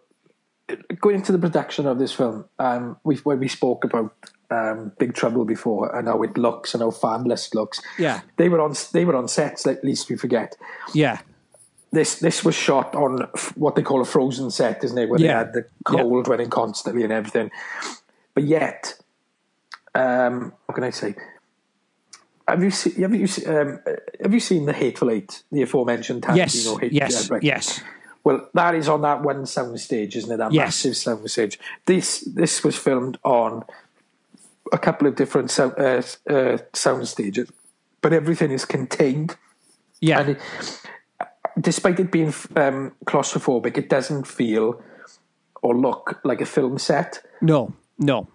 going 1.01 1.17
into 1.17 1.33
the 1.33 1.39
production 1.39 1.87
of 1.87 1.99
this 1.99 2.13
film, 2.13 2.45
um, 2.61 2.97
we 3.03 3.17
when 3.17 3.41
we 3.41 3.49
spoke 3.49 3.83
about 3.83 4.15
um, 4.51 4.93
Big 4.99 5.15
Trouble 5.15 5.45
before 5.45 5.95
and 5.97 6.09
how 6.09 6.23
it 6.23 6.37
looks 6.39 6.75
and 6.75 6.83
how 6.83 6.91
fabulous 6.91 7.49
it 7.49 7.55
looks. 7.55 7.81
Yeah. 7.99 8.21
they 8.37 8.49
were 8.49 8.61
on 8.61 8.75
they 8.93 9.05
were 9.05 9.17
on 9.17 9.29
sets. 9.29 9.67
At 9.67 9.83
least 9.85 10.09
we 10.11 10.17
forget. 10.17 10.57
yeah 10.95 11.19
This 11.93 12.19
this 12.21 12.45
was 12.45 12.55
shot 12.55 12.95
on 12.95 13.29
what 13.55 13.75
they 13.75 13.83
call 13.83 14.01
a 14.01 14.05
frozen 14.05 14.51
set, 14.51 14.85
isn't 14.85 14.99
it? 14.99 15.09
Where 15.09 15.21
Yeah. 15.21 15.27
they 15.27 15.39
had 15.39 15.53
the 15.53 15.65
cold 15.85 16.29
running 16.29 16.51
constantly 16.51 17.03
and 17.05 17.13
everything. 17.13 17.51
But 18.35 18.45
yet, 18.45 18.95
um, 19.95 20.53
what 20.67 20.75
can 20.75 20.85
I 20.85 20.91
say? 20.91 21.15
Have 22.49 22.63
you 22.63 22.71
seen? 22.71 22.95
Have 23.03 23.15
you 23.15 23.27
se- 23.27 23.47
um, 23.47 23.81
have 24.23 24.33
you 24.33 24.41
seen 24.41 24.67
the 24.67 24.73
Hateful 24.73 25.11
Eight, 25.11 25.43
the 25.51 25.63
aforementioned 25.63 26.25
yes 26.35 26.55
Tarantino 26.55 26.81
Hate- 26.81 26.93
yes 26.93 27.13
yeah, 27.29 27.35
right. 27.35 27.43
yes 27.43 27.81
Well, 28.25 28.49
that 28.55 28.75
is 28.75 28.89
on 28.89 29.03
that 29.03 29.23
one 29.23 29.47
sound 29.47 29.79
stage, 29.81 30.17
isn't 30.17 30.33
it? 30.33 30.37
That 30.39 30.53
Yes. 30.53 30.67
massive 30.67 30.97
sound 30.97 31.31
stage. 31.31 31.59
This 31.87 32.21
this 32.21 32.63
was 32.65 32.77
filmed 32.77 33.19
on 33.25 33.65
a 34.73 34.79
couple 34.79 35.07
of 35.09 35.15
different 35.17 35.51
sound, 35.51 35.73
uh, 35.79 36.03
uh, 36.31 36.59
sound 36.73 37.07
stages, 37.09 37.51
but 38.01 38.13
everything 38.13 38.51
is 38.53 38.65
contained. 38.65 39.37
yeah 40.01 40.21
And 40.21 40.29
it, 40.31 40.41
despite 41.61 41.99
it 42.01 42.11
being 42.11 42.33
um, 42.57 42.93
claustrophobic, 43.05 43.77
it 43.79 43.89
doesn't 43.89 44.27
feel 44.27 44.83
or 45.63 45.75
look 45.77 46.21
like 46.25 46.41
a 46.41 46.47
film 46.47 46.79
set. 46.79 47.23
no 47.41 47.73
no 47.99 48.27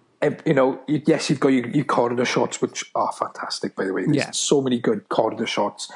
You 0.46 0.54
know, 0.54 0.80
yes, 0.86 1.28
you've 1.28 1.40
got 1.40 1.48
your, 1.48 1.66
your 1.68 1.84
corridor 1.84 2.24
shots, 2.24 2.62
which 2.62 2.90
are 2.94 3.12
fantastic, 3.12 3.74
by 3.74 3.84
the 3.84 3.92
way. 3.92 4.04
There's 4.04 4.16
Yeah. 4.16 4.30
so 4.30 4.60
many 4.62 4.78
good 4.78 5.08
corridor 5.08 5.46
shots. 5.46 5.90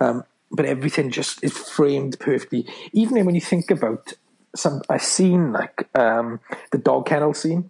Um, 0.00 0.24
but 0.50 0.64
everything 0.64 1.10
just 1.10 1.44
is 1.44 1.52
framed 1.76 2.18
perfectly. 2.18 2.66
Even 2.92 3.24
when 3.26 3.34
you 3.34 3.40
think 3.40 3.70
about 3.70 4.14
some 4.54 4.80
a 4.88 4.98
scene 4.98 5.52
like 5.52 5.88
um, 5.94 6.40
the 6.72 6.78
dog 6.78 7.06
kennel 7.06 7.34
scene, 7.34 7.68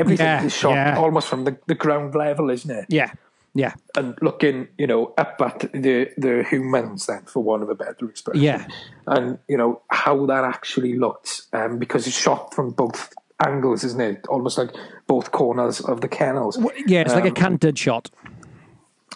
everything 0.00 0.26
Yeah, 0.26 0.44
is 0.44 0.54
shot 0.62 0.74
yeah. 0.74 0.98
almost 0.98 1.28
from 1.28 1.44
the, 1.44 1.54
the 1.66 1.74
ground 1.84 2.14
level, 2.14 2.50
isn't 2.50 2.70
it? 2.80 2.86
yeah 2.88 3.10
yeah 3.52 3.74
and 3.96 4.16
looking, 4.22 4.68
you 4.78 4.86
know, 4.86 5.12
up 5.18 5.34
at 5.48 5.58
the 5.72 6.08
the 6.16 6.44
humans 6.50 7.06
then, 7.06 7.22
for 7.32 7.40
want 7.42 7.62
of 7.64 7.68
a 7.68 7.74
better 7.74 8.04
expression. 8.08 8.42
Yeah. 8.42 8.66
And 9.06 9.38
you 9.48 9.56
know 9.60 9.82
how 9.90 10.24
that 10.26 10.44
actually 10.44 10.94
looked, 11.04 11.30
um, 11.52 11.78
because 11.78 12.06
it's 12.06 12.16
shot 12.26 12.54
from 12.54 12.70
both 12.70 13.12
angles, 13.44 13.82
isn't 13.88 14.00
it? 14.00 14.26
Almost 14.28 14.56
like 14.58 14.70
both 15.08 15.32
corners 15.32 15.80
of 15.80 16.00
the 16.00 16.08
kennels. 16.08 16.54
yeah 16.86 17.00
it's 17.04 17.14
like 17.14 17.24
a 17.24 17.28
Um, 17.34 17.34
canted 17.34 17.76
shot 17.76 18.04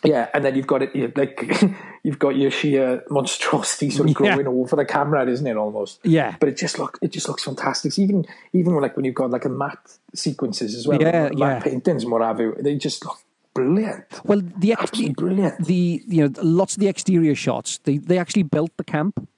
Yeah, 0.04 0.28
and 0.34 0.44
then 0.44 0.54
you've 0.54 0.66
got 0.66 0.82
it 0.82 0.94
you 0.94 1.12
like 1.16 1.62
you've 2.02 2.18
got 2.18 2.36
your 2.36 2.50
sheer 2.50 3.02
monstrosity 3.10 3.90
sort 3.90 4.08
of 4.10 4.16
Yeah. 4.20 4.34
growing 4.36 4.46
over 4.46 4.76
the 4.76 4.84
camera, 4.84 5.26
isn't 5.28 5.46
it? 5.46 5.56
Almost. 5.56 6.00
Yeah. 6.02 6.36
But 6.40 6.48
it 6.50 6.56
just 6.56 6.78
look 6.78 6.98
it 7.02 7.10
just 7.12 7.28
looks 7.28 7.44
fantastic. 7.44 7.98
Even 7.98 8.24
even 8.52 8.74
like 8.76 8.96
when 8.96 9.04
you've 9.04 9.14
got 9.14 9.30
like 9.30 9.44
a 9.44 9.48
matte 9.48 9.98
sequences 10.14 10.74
as 10.74 10.86
well, 10.86 11.00
Yeah, 11.00 11.30
matte 11.30 11.38
yeah. 11.38 11.60
paintings 11.60 12.02
and 12.02 12.12
what 12.12 12.22
have 12.22 12.38
you, 12.40 12.54
they 12.60 12.76
just 12.76 13.04
look 13.04 13.18
brilliant. 13.54 14.04
well 14.24 14.40
the 14.58 14.72
ex- 14.72 14.82
Absolutely 14.82 15.14
brilliant. 15.14 15.64
the 15.64 16.02
you 16.08 16.22
know 16.28 16.32
lots 16.42 16.74
of 16.74 16.80
the 16.80 16.88
exterior 16.88 17.34
shots 17.36 17.78
they 17.84 17.98
they 17.98 18.18
actually 18.18 18.42
built 18.42 18.76
the 18.78 18.82
camp 18.84 19.28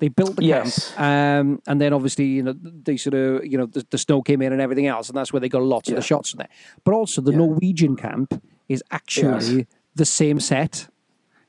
they 0.00 0.08
built 0.08 0.36
the 0.36 0.44
Yes. 0.44 0.92
camp 0.94 1.00
um, 1.48 1.62
and 1.66 1.80
then 1.80 1.94
obviously 1.94 2.26
you 2.26 2.42
know 2.42 2.54
they 2.62 2.98
sort 2.98 3.14
of 3.14 3.46
you 3.46 3.56
know 3.56 3.64
the, 3.64 3.86
the 3.90 3.96
snow 3.96 4.20
came 4.20 4.42
in 4.42 4.52
and 4.52 4.60
everything 4.60 4.86
else 4.86 5.08
and 5.08 5.16
that's 5.16 5.32
where 5.32 5.40
they 5.40 5.48
got 5.48 5.62
lots 5.62 5.88
of 5.88 5.96
the 5.96 6.02
shots 6.02 6.30
from 6.30 6.38
there 6.38 6.48
but 6.84 6.92
also 6.92 7.22
the 7.22 7.32
norwegian 7.32 7.96
camp 7.96 8.40
is 8.68 8.82
actually 8.90 9.56
Yes. 9.56 9.66
The 9.98 10.04
same 10.06 10.40
set 10.40 10.88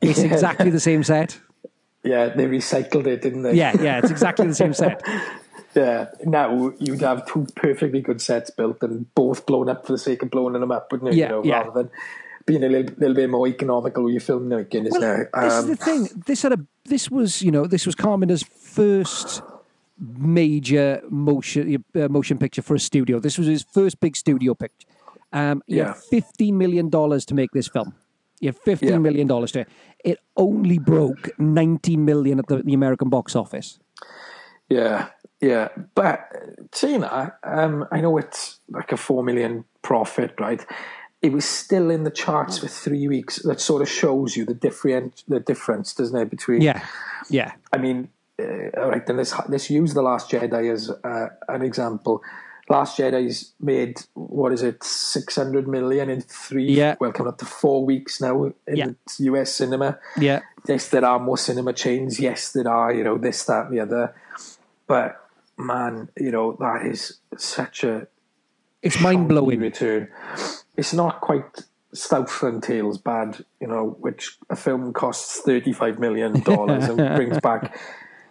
it's 0.02 0.20
Yeah. 0.20 0.34
exactly 0.34 0.70
the 0.70 0.80
same 0.80 1.04
set 1.04 1.40
Yeah, 2.04 2.30
they 2.30 2.46
recycled 2.46 3.08
it, 3.08 3.22
didn't 3.22 3.44
they? 3.44 3.54
yeah 3.54 3.74
yeah 3.82 4.00
it's 4.00 4.12
exactly 4.12 4.48
the 4.48 4.56
same 4.64 4.74
set 4.74 5.02
Yeah. 5.76 6.08
Now 6.26 6.74
you'd 6.80 7.02
have 7.02 7.28
two 7.28 7.46
perfectly 7.56 8.02
good 8.02 8.22
sets 8.22 8.50
built 8.50 8.82
and 8.82 9.06
both 9.14 9.46
blown 9.46 9.70
up 9.70 9.86
for 9.86 9.92
the 9.94 10.00
sake 10.00 10.24
of 10.24 10.32
blowing 10.32 10.54
them 10.54 10.72
up, 10.72 10.92
wouldn't 10.92 11.14
you? 11.14 11.20
Yeah, 11.20 11.26
you 11.28 11.32
know, 11.32 11.44
yeah. 11.44 11.58
Rather 11.60 11.72
than 11.84 11.92
being 12.48 12.64
a 12.64 12.70
little, 12.70 12.96
little 12.98 13.14
bit 13.16 13.30
more 13.30 13.48
economical 13.48 14.04
with 14.06 14.14
your 14.14 14.22
filmmaking, 14.22 14.88
isn't 14.88 15.00
Well, 15.00 15.22
it? 15.22 15.30
this 15.32 15.54
is 15.54 15.60
Um, 15.64 15.68
the 15.70 15.76
thing. 15.76 16.24
This 16.26 16.42
had 16.42 16.54
a. 16.54 16.60
This 16.86 17.12
was, 17.12 17.44
you 17.44 17.52
know, 17.52 17.68
this 17.68 17.86
was 17.86 17.94
Carpenter's 17.94 18.42
first 18.42 19.44
major 20.18 21.02
motion 21.10 21.84
uh, 21.96 22.08
motion 22.10 22.38
picture 22.40 22.64
for 22.64 22.74
a 22.76 22.80
studio. 22.80 23.20
This 23.20 23.38
was 23.38 23.48
his 23.48 23.64
first 23.72 24.00
big 24.00 24.16
studio 24.16 24.56
picture. 24.56 24.88
Um, 25.32 25.62
he 25.68 25.76
Yeah. 25.78 25.88
had 25.94 25.98
fifteen 25.98 26.58
million 26.58 26.90
dollars 26.90 27.26
to 27.26 27.36
make 27.36 27.52
this 27.52 27.68
film. 27.68 27.94
He 28.40 28.46
had 28.48 28.58
fifteen 28.58 28.90
Yeah. 28.90 28.98
million 29.00 29.28
dollars 29.28 29.52
to 29.54 29.60
it. 29.62 29.68
It 30.04 30.20
only 30.36 30.80
broke 30.80 31.30
nineteen 31.38 32.06
million 32.06 32.40
at 32.40 32.48
the, 32.48 32.64
the 32.64 32.74
American 32.74 33.10
box 33.10 33.36
office. 33.36 33.80
yeah, 34.70 35.08
yeah. 35.42 35.70
But 35.96 36.20
saying 36.74 37.02
that, 37.02 37.38
um, 37.44 37.86
I 37.92 38.02
know 38.02 38.18
it's 38.18 38.60
like 38.70 38.92
a 38.92 38.98
four 38.98 39.24
million 39.24 39.66
profit, 39.82 40.34
right? 40.40 40.66
It 41.22 41.34
was 41.34 41.44
still 41.46 41.90
in 41.92 42.04
the 42.06 42.12
charts 42.12 42.60
for 42.60 42.68
three 42.68 43.08
weeks. 43.08 43.42
That 43.44 43.60
sort 43.60 43.82
of 43.82 43.90
shows 43.90 44.38
you 44.38 44.46
the 44.46 44.54
different 44.54 45.24
the 45.28 45.40
difference, 45.40 45.94
doesn't 45.94 46.18
it, 46.18 46.30
between 46.30 46.62
Yeah, 46.62 46.86
yeah, 47.30 47.52
I 47.74 47.78
mean, 47.78 48.08
uh, 48.40 48.70
all 48.80 48.90
right, 48.90 49.06
then 49.06 49.18
let's, 49.18 49.34
let's 49.50 49.70
use 49.70 49.94
The 49.94 50.02
Last 50.02 50.32
Jedi 50.32 50.72
as 50.72 50.90
uh, 50.90 51.28
an 51.50 51.62
example. 51.62 52.22
Last 52.70 53.00
Jedi's 53.00 53.54
made, 53.60 54.00
what 54.14 54.52
is 54.54 54.62
it, 54.62 54.84
600 54.84 55.68
million 55.68 56.10
in 56.10 56.22
three, 56.22 56.72
Yeah. 56.72 56.96
well, 57.00 57.12
coming 57.12 57.32
up 57.34 57.40
to 57.40 57.46
four 57.46 57.84
weeks 57.84 58.22
now 58.22 58.44
in 58.46 58.54
Yeah. 58.68 58.86
the 59.18 59.24
US 59.26 59.54
cinema. 59.56 59.98
yeah. 60.18 60.42
Yes, 60.68 60.90
there 60.90 61.04
are 61.04 61.20
more 61.20 61.38
cinema 61.38 61.74
chains. 61.74 62.20
Yes, 62.20 62.52
there 62.52 62.68
are, 62.68 62.94
you 62.94 63.04
know, 63.04 63.18
this, 63.18 63.44
that, 63.46 63.68
and 63.68 63.74
the 63.76 63.80
other. 63.80 64.14
But, 64.88 65.20
man, 65.58 66.10
you 66.18 66.32
know, 66.32 66.58
that 66.60 66.86
is 66.86 67.20
such 67.38 67.84
a 67.84 68.08
It's 68.84 69.02
mind 69.02 69.28
blowing. 69.30 69.60
return. 69.62 70.10
It's 70.78 70.94
not 70.94 71.22
quite 71.22 71.64
Southland 71.94 72.62
Tales 72.62 72.98
bad, 73.00 73.44
you 73.60 73.68
know, 73.68 73.98
which 74.00 74.38
a 74.50 74.56
film 74.56 74.94
costs 74.94 75.42
thirty-five 75.42 75.98
million 75.98 76.40
dollars 76.42 76.88
and 76.88 76.98
brings 77.16 77.40
back 77.40 77.80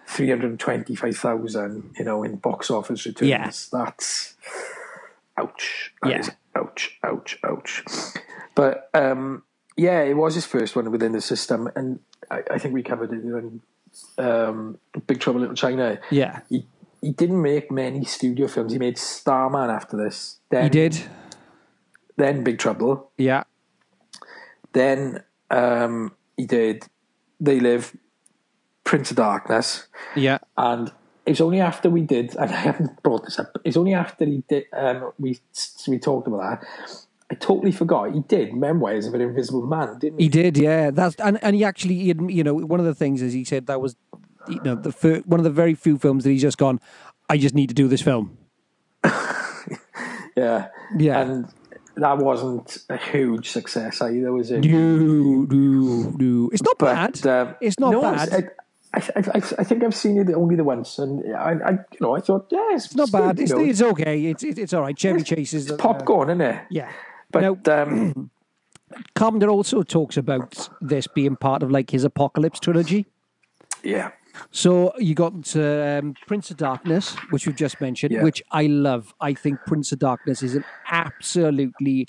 three 0.09 0.29
hundred 0.31 0.59
twenty-five 0.59 1.16
thousand, 1.16 1.94
you 1.99 2.05
know, 2.05 2.23
in 2.25 2.37
box 2.37 2.71
office 2.71 3.05
returns. 3.07 3.29
Yeah. 3.29 3.51
That's 3.73 4.35
ouch. 5.37 5.92
That 6.03 6.11
Yeah. 6.11 6.18
is 6.21 6.31
ouch, 6.57 6.99
ouch, 7.05 7.38
ouch. 7.44 7.85
But 8.55 8.90
um, 8.94 9.42
yeah, 9.77 10.01
it 10.03 10.14
was 10.14 10.35
his 10.35 10.47
first 10.47 10.75
one 10.75 10.90
within 10.90 11.12
the 11.12 11.21
system, 11.21 11.71
and 11.77 12.01
I, 12.31 12.42
I 12.51 12.59
think 12.59 12.75
we 12.75 12.83
covered 12.83 13.12
it 13.12 13.23
in 13.23 13.61
um, 14.18 14.79
Big 15.07 15.21
Trouble 15.21 15.38
in 15.38 15.42
Little 15.42 15.57
China. 15.57 15.99
Yeah, 16.11 16.40
He 16.49 16.66
he 17.01 17.12
didn't 17.12 17.40
make 17.40 17.71
many 17.71 18.05
studio 18.05 18.49
films. 18.49 18.73
He 18.73 18.79
made 18.79 18.99
Starman 18.99 19.71
after 19.71 19.97
this. 19.97 20.40
Then, 20.51 20.64
he 20.64 20.68
did. 20.71 20.99
Then 22.16 22.42
Big 22.42 22.59
Trouble. 22.59 23.12
Yeah, 23.16 23.44
Then 24.73 25.23
um, 25.51 26.12
he 26.37 26.44
did 26.47 26.87
They 27.40 27.61
Live, 27.61 27.97
Prince 28.88 29.11
of 29.11 29.18
Darkness, 29.18 29.87
yeah. 30.16 30.38
and 30.57 30.90
it 31.27 31.33
was 31.33 31.42
only 31.42 31.61
after 31.61 31.90
we 31.90 32.01
did, 32.01 32.35
and 32.37 32.51
I 32.51 32.57
haven't 32.57 33.03
brought 33.03 33.22
this 33.24 33.38
up. 33.38 33.59
It's 33.62 33.77
only 33.77 33.92
after 33.92 34.24
he 34.24 34.42
did. 34.48 34.64
Um, 34.72 35.12
we 35.18 35.38
we 35.87 35.98
talked 35.98 36.27
about 36.27 36.61
that. 36.62 36.68
I 37.31 37.35
totally 37.35 37.70
forgot. 37.70 38.14
He 38.14 38.20
did 38.20 38.55
Memoirs 38.55 39.07
of 39.07 39.12
an 39.12 39.20
Invisible 39.20 39.66
Man, 39.66 39.98
didn't 39.98 40.18
he? 40.18 40.24
He 40.24 40.29
did, 40.31 40.57
yeah. 40.57 40.90
That's 40.90 41.16
and, 41.16 41.38
and 41.42 41.55
he 41.55 41.64
actually, 41.64 41.96
he, 41.96 42.14
adm- 42.14 42.33
you 42.33 42.42
know, 42.42 42.55
one 42.55 42.81
of 42.81 42.87
the 42.87 42.94
things 42.94 43.20
is 43.20 43.35
he 43.35 43.44
said 43.44 43.66
that 43.66 43.79
was, 43.79 43.94
you 44.48 44.62
know, 44.62 44.74
the 44.74 44.90
fir- 44.90 45.20
one 45.27 45.38
of 45.38 45.44
the 45.44 45.51
very 45.51 45.74
few 45.74 45.98
films 45.98 46.24
that 46.24 46.31
he's 46.31 46.40
just 46.40 46.57
gone. 46.57 46.81
I 47.29 47.37
just 47.37 47.55
need 47.55 47.68
to 47.68 47.74
do 47.74 47.88
this 47.88 48.01
film. 48.01 48.38
Yeah, 50.35 50.68
Yeah. 50.96 51.20
and 51.20 51.48
that 51.96 52.18
wasn't 52.18 52.79
a 52.88 52.96
huge 52.96 53.51
success 53.51 54.01
either, 54.01 54.33
was 54.33 54.51
it? 54.53 54.61
No, 54.64 54.96
no, 54.96 56.14
no. 56.16 56.51
It's 56.53 56.62
not 56.62 56.79
bad. 56.79 57.27
um, 57.27 57.57
it's 57.61 57.79
not 57.81 57.90
no, 57.90 58.01
bad. 58.03 58.33
I, 58.33 58.42
I, 58.94 59.01
I, 59.16 59.22
I 59.37 59.64
think 59.64 59.85
I've 59.85 59.94
seen 59.94 60.16
it 60.18 60.33
only 60.35 60.57
the 60.57 60.64
once, 60.64 60.98
and 60.98 61.22
I, 61.37 61.53
I 61.64 61.70
you 61.72 61.98
know, 62.01 62.16
I 62.16 62.20
thought, 62.20 62.46
yeah, 62.51 62.68
it's, 62.72 62.94
not 62.94 63.12
bad. 63.12 63.37
you 63.38 63.42
It's, 63.44 63.53
know, 63.53 63.61
it's 63.64 63.83
okay. 63.83 64.24
It's 64.27 64.42
it's, 64.42 64.59
it's 64.59 64.72
all 64.72 64.83
right. 64.83 64.98
Chevy 64.98 65.22
Chase 65.22 65.53
is 65.55 65.70
it's 65.70 65.81
popcorn, 65.81 66.31
isn't 66.31 66.40
it? 66.40 66.62
yeah. 66.70 66.90
But 67.31 67.40
now, 67.66 67.83
um, 67.83 68.31
Carpenter 69.14 69.48
also 69.51 69.83
talks 69.83 70.16
about 70.16 70.68
this 70.81 71.07
being 71.07 71.37
part 71.37 71.62
of 71.62 71.70
like 71.70 71.90
his 71.90 72.05
Apocalypse 72.05 72.59
trilogy. 72.61 73.07
yeah, 73.83 74.12
So 74.51 74.94
you 74.98 75.14
got 75.14 75.55
um, 75.57 76.14
Prince 76.27 76.51
of 76.51 76.57
Darkness, 76.57 77.14
which 77.29 77.46
we've 77.46 77.55
just 77.57 77.83
mentioned, 77.83 78.12
Yeah. 78.12 78.22
which 78.22 78.42
I 78.51 78.66
love. 78.66 79.12
I 79.20 79.35
think 79.35 79.59
Prince 79.66 79.92
of 79.92 79.98
Darkness 79.98 80.42
is 80.42 80.55
an 80.55 80.64
absolutely 80.90 82.09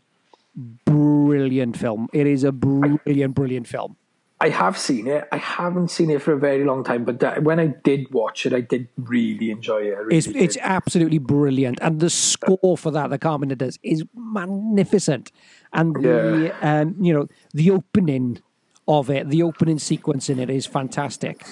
brilliant 0.85 1.77
film. 1.77 2.07
It 2.13 2.25
is 2.27 2.45
a 2.45 2.51
brilliant, 2.53 3.35
brilliant 3.35 3.67
film. 3.67 3.97
I 4.41 4.49
have 4.49 4.77
seen 4.77 5.07
it. 5.07 5.27
I 5.33 5.37
haven't 5.37 5.89
seen 5.89 6.09
it 6.09 6.21
for 6.21 6.31
a 6.31 6.39
very 6.39 6.63
long 6.63 6.83
time, 6.85 7.03
but 7.03 7.19
that, 7.19 7.43
when 7.43 7.59
I 7.59 7.67
did 7.83 8.11
watch 8.13 8.45
it, 8.45 8.53
I 8.53 8.61
did 8.61 8.87
really 8.97 9.51
enjoy 9.51 9.81
it. 9.81 9.97
Really 9.97 10.17
It's 10.17 10.27
did. 10.27 10.35
it's 10.37 10.57
absolutely 10.61 11.17
brilliant, 11.17 11.77
and 11.81 11.99
the 11.99 12.09
score 12.09 12.77
for 12.77 12.89
that 12.91 13.09
that 13.09 13.19
Carpenter 13.19 13.55
does 13.55 13.77
is 13.83 14.03
magnificent. 14.15 15.31
And 15.73 15.95
the 15.95 16.53
um, 16.61 16.95
you 16.99 17.13
know 17.13 17.27
the 17.53 17.71
opening 17.71 18.41
of 18.87 19.09
it, 19.09 19.29
the 19.29 19.43
opening 19.43 19.77
sequence 19.79 20.29
in 20.29 20.39
it 20.39 20.49
is 20.49 20.65
fantastic. 20.65 21.45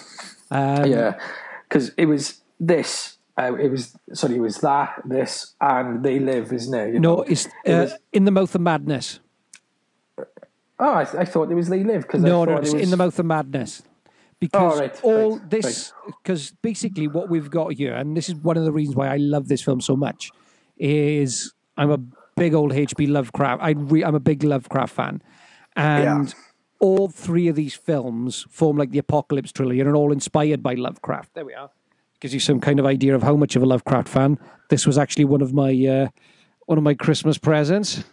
Um, 0.49 0.85
yeah, 0.89 1.19
because 1.67 1.89
it 1.97 2.05
was 2.05 2.41
this. 2.59 3.17
Uh, 3.37 3.53
it 3.55 3.69
was 3.69 3.95
sorry, 4.13 4.35
it 4.37 4.39
was 4.41 4.57
that 4.61 4.99
this 5.05 5.53
and 5.61 6.03
they 6.03 6.19
live, 6.19 6.51
isn't 6.51 6.73
it? 6.73 6.93
You 6.95 6.99
No, 6.99 7.15
know? 7.17 7.21
it's 7.23 7.47
It 7.65 7.71
uh, 7.73 7.81
was- 7.83 7.93
in 8.13 8.25
the 8.25 8.31
mouth 8.31 8.55
of 8.55 8.61
madness. 8.61 9.19
Oh, 10.79 10.93
I, 10.93 11.01
I 11.01 11.25
thought 11.25 11.51
it 11.51 11.55
was 11.55 11.69
they 11.69 11.83
live 11.83 12.03
because 12.03 12.21
No, 12.23 12.45
no, 12.45 12.57
it's 12.57 12.69
it 12.69 12.73
was 12.75 12.83
in 12.83 12.89
the 12.89 12.97
mouth 12.97 13.17
of 13.19 13.25
madness. 13.25 13.81
Because 14.39 14.73
Oh, 14.75 14.79
right, 14.79 15.03
all 15.03 15.37
right, 15.37 15.49
this, 15.49 15.93
because 16.05 16.51
basically 16.61 17.07
what 17.07 17.27
we've 17.27 17.49
got 17.49 17.73
here, 17.73 17.93
and 17.95 18.15
this 18.15 18.29
is 18.29 18.35
one 18.35 18.55
of 18.55 18.65
the 18.65 18.71
reasons 18.71 18.95
why 18.95 19.07
I 19.07 19.17
love 19.17 19.47
this 19.47 19.63
film 19.63 19.81
so 19.81 19.95
much, 19.95 20.29
is 20.77 21.53
I'm 21.75 21.89
a 21.89 21.97
big 22.35 22.53
old 22.53 22.71
H.P. 22.71 23.07
Lovecraft. 23.07 23.63
I 23.63 23.71
re, 23.71 24.03
I'm 24.03 24.13
a 24.13 24.19
big 24.19 24.43
Lovecraft 24.43 24.93
fan, 24.93 25.23
and 25.75 26.27
Yeah. 26.27 26.33
all 26.79 27.07
three 27.07 27.47
of 27.47 27.55
these 27.55 27.73
films 27.73 28.45
form 28.49 28.77
like 28.77 28.91
the 28.91 28.99
Apocalypse 28.99 29.51
trilogy 29.51 29.79
and 29.79 29.89
are 29.89 29.95
all 29.95 30.11
inspired 30.11 30.61
by 30.61 30.75
Lovecraft. 30.75 31.33
There 31.33 31.45
we 31.45 31.55
are. 31.55 31.71
Gives 32.19 32.33
you 32.35 32.39
some 32.39 32.59
kind 32.59 32.79
of 32.79 32.85
idea 32.85 33.15
of 33.15 33.23
how 33.23 33.35
much 33.35 33.55
of 33.55 33.63
a 33.63 33.65
Lovecraft 33.65 34.07
fan. 34.07 34.37
This 34.69 34.85
was 34.85 34.99
actually 34.99 35.25
one 35.25 35.41
of 35.41 35.51
my 35.51 35.71
uh, 35.87 36.09
one 36.67 36.77
of 36.77 36.83
my 36.83 36.93
Christmas 36.93 37.39
presents. 37.39 38.03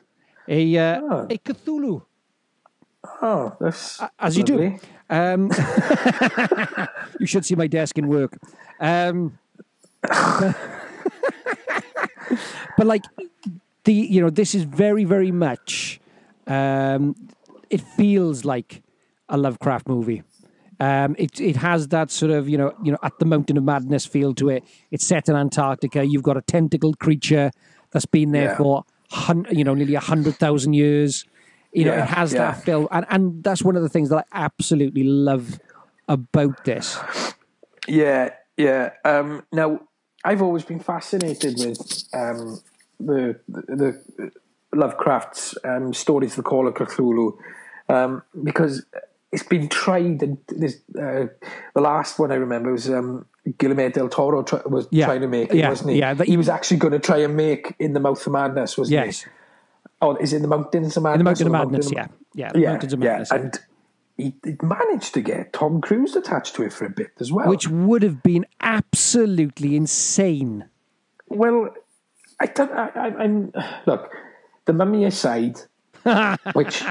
A 0.49 0.77
uh, 0.79 1.01
Oh. 1.03 1.27
a 1.29 1.37
Cthulhu 1.39 2.03
Oh, 3.23 3.57
that's 3.61 4.01
as 4.19 4.37
you 4.37 4.45
do. 4.45 4.79
Um, 5.11 5.51
you 7.21 7.27
should 7.27 7.45
see 7.45 7.55
my 7.55 7.67
desk 7.67 7.99
in 7.99 8.09
work. 8.09 8.39
Um, 8.81 9.39
but 12.77 12.87
like 12.87 13.05
the 13.85 13.93
you 13.93 14.21
know 14.21 14.31
this 14.31 14.55
is 14.55 14.65
very 14.65 15.05
very 15.05 15.31
much 15.31 16.01
um, 16.47 17.15
it 17.71 17.81
feels 17.81 18.45
like 18.45 18.83
a 19.29 19.37
Lovecraft 19.39 19.89
movie. 19.89 20.23
Um, 20.81 21.15
it 21.19 21.41
it 21.41 21.57
has 21.57 21.89
that 21.89 22.11
sort 22.11 22.33
of 22.33 22.49
you 22.49 22.59
know 22.59 22.75
you 22.83 22.93
know 22.93 22.99
at 23.03 23.19
the 23.19 23.25
Mountain 23.25 23.57
of 23.57 23.65
Madness 23.65 24.05
feel 24.07 24.35
to 24.35 24.49
it. 24.51 24.65
It's 24.91 25.07
set 25.07 25.29
in 25.29 25.37
Antarctica. 25.37 26.05
You've 26.05 26.23
got 26.23 26.37
a 26.37 26.43
tentacled 26.43 26.99
creature 26.99 27.51
that's 27.93 28.07
been 28.07 28.33
there 28.33 28.51
Yeah. 28.51 28.57
for 28.57 28.85
hun- 29.11 29.47
you 29.51 29.65
know 29.65 29.75
nearly 29.75 29.95
a 29.95 30.01
hundred 30.01 30.37
thousand 30.37 30.73
years. 30.75 31.25
You 31.75 31.85
know 31.87 31.95
Yeah, 31.95 32.05
it 32.05 32.09
has 32.09 32.33
yeah. 32.33 32.39
that 32.53 32.63
feel, 32.65 32.89
and 32.91 33.05
and 33.11 33.43
that's 33.45 33.63
one 33.63 33.77
of 33.77 33.83
the 33.83 33.89
things 33.89 34.09
that 34.11 34.27
I 34.33 34.45
absolutely 34.45 35.03
love 35.05 35.59
about 36.09 36.65
this. 36.65 36.99
Yeah, 37.89 38.31
yeah. 38.57 38.91
Um, 39.05 39.45
now, 39.53 39.81
I've 40.25 40.41
always 40.41 40.65
been 40.65 40.81
fascinated 40.81 41.57
with 41.59 41.79
um, 42.15 42.61
the, 43.01 43.39
the 43.49 44.01
the 44.17 44.31
Lovecraft's 44.75 45.57
um, 45.65 45.93
stories, 45.95 46.37
the 46.37 46.43
Call 46.43 46.67
of 46.69 46.75
Cthulhu, 46.75 47.37
um, 47.89 48.23
because 48.43 48.85
it's 49.33 49.43
been 49.43 49.69
tried. 49.69 50.23
And 50.23 50.39
this, 50.49 50.77
uh, 50.99 51.27
the 51.75 51.81
last 51.81 52.19
one 52.19 52.31
I 52.33 52.37
remember 52.37 52.73
was 52.73 52.89
um, 52.89 53.27
Guillermo 53.59 53.89
del 53.91 54.09
Toro 54.09 54.43
try, 54.43 54.61
was 54.67 54.87
Yeah, 54.91 55.07
trying 55.07 55.21
to 55.23 55.29
make 55.29 55.51
it, 55.51 55.57
yeah, 55.59 55.69
wasn't 55.69 55.91
he? 55.91 55.99
yeah, 55.99 56.15
but 56.15 56.27
he 56.27 56.33
he- 56.33 56.37
was 56.37 56.49
actually 56.49 56.79
going 56.79 56.93
to 56.93 56.99
try 57.01 57.19
and 57.19 57.37
make 57.37 57.75
In 57.79 57.93
the 57.93 58.01
Mouth 58.01 58.25
of 58.27 58.33
Madness, 58.33 58.79
wasn't 58.79 58.93
Yes, 59.07 59.23
he? 59.25 59.31
Oh, 60.01 60.17
is 60.17 60.33
it 60.33 60.37
in 60.37 60.43
the 60.43 60.49
Mountains 60.49 60.97
of 60.97 61.03
Madness? 61.03 61.19
in 61.19 61.19
the 61.19 61.25
Mountain 61.25 61.47
or 61.47 61.49
of 61.49 61.53
Madness, 61.71 61.93
Mountain 61.95 62.15
yeah, 62.35 62.47
yeah, 62.47 62.53
the 62.53 62.61
yeah, 62.61 62.71
Mountains 62.71 62.93
of 62.93 63.03
yeah, 63.03 63.11
Madness, 63.11 63.29
yeah. 63.33 63.39
and 63.39 63.59
he, 64.17 64.35
he 64.45 64.57
managed 64.63 65.15
to 65.15 65.21
get 65.21 65.53
Tom 65.53 65.81
Cruise 65.81 66.15
attached 66.15 66.55
to 66.57 66.63
it 66.63 66.73
for 66.73 66.85
a 66.87 66.91
bit 66.91 67.13
as 67.21 67.33
well. 67.33 67.49
which 67.49 67.69
would 67.69 68.03
have 68.03 68.23
been 68.23 68.47
absolutely 68.61 69.77
insane. 69.77 70.67
Well, 71.29 71.71
I 72.41 72.47
don't. 72.47 72.71
I, 72.73 72.91
I, 72.95 73.07
I'm 73.23 73.53
look 73.87 74.13
the 74.67 74.73
mummy 74.73 75.05
aside, 75.05 75.61
which 76.53 76.83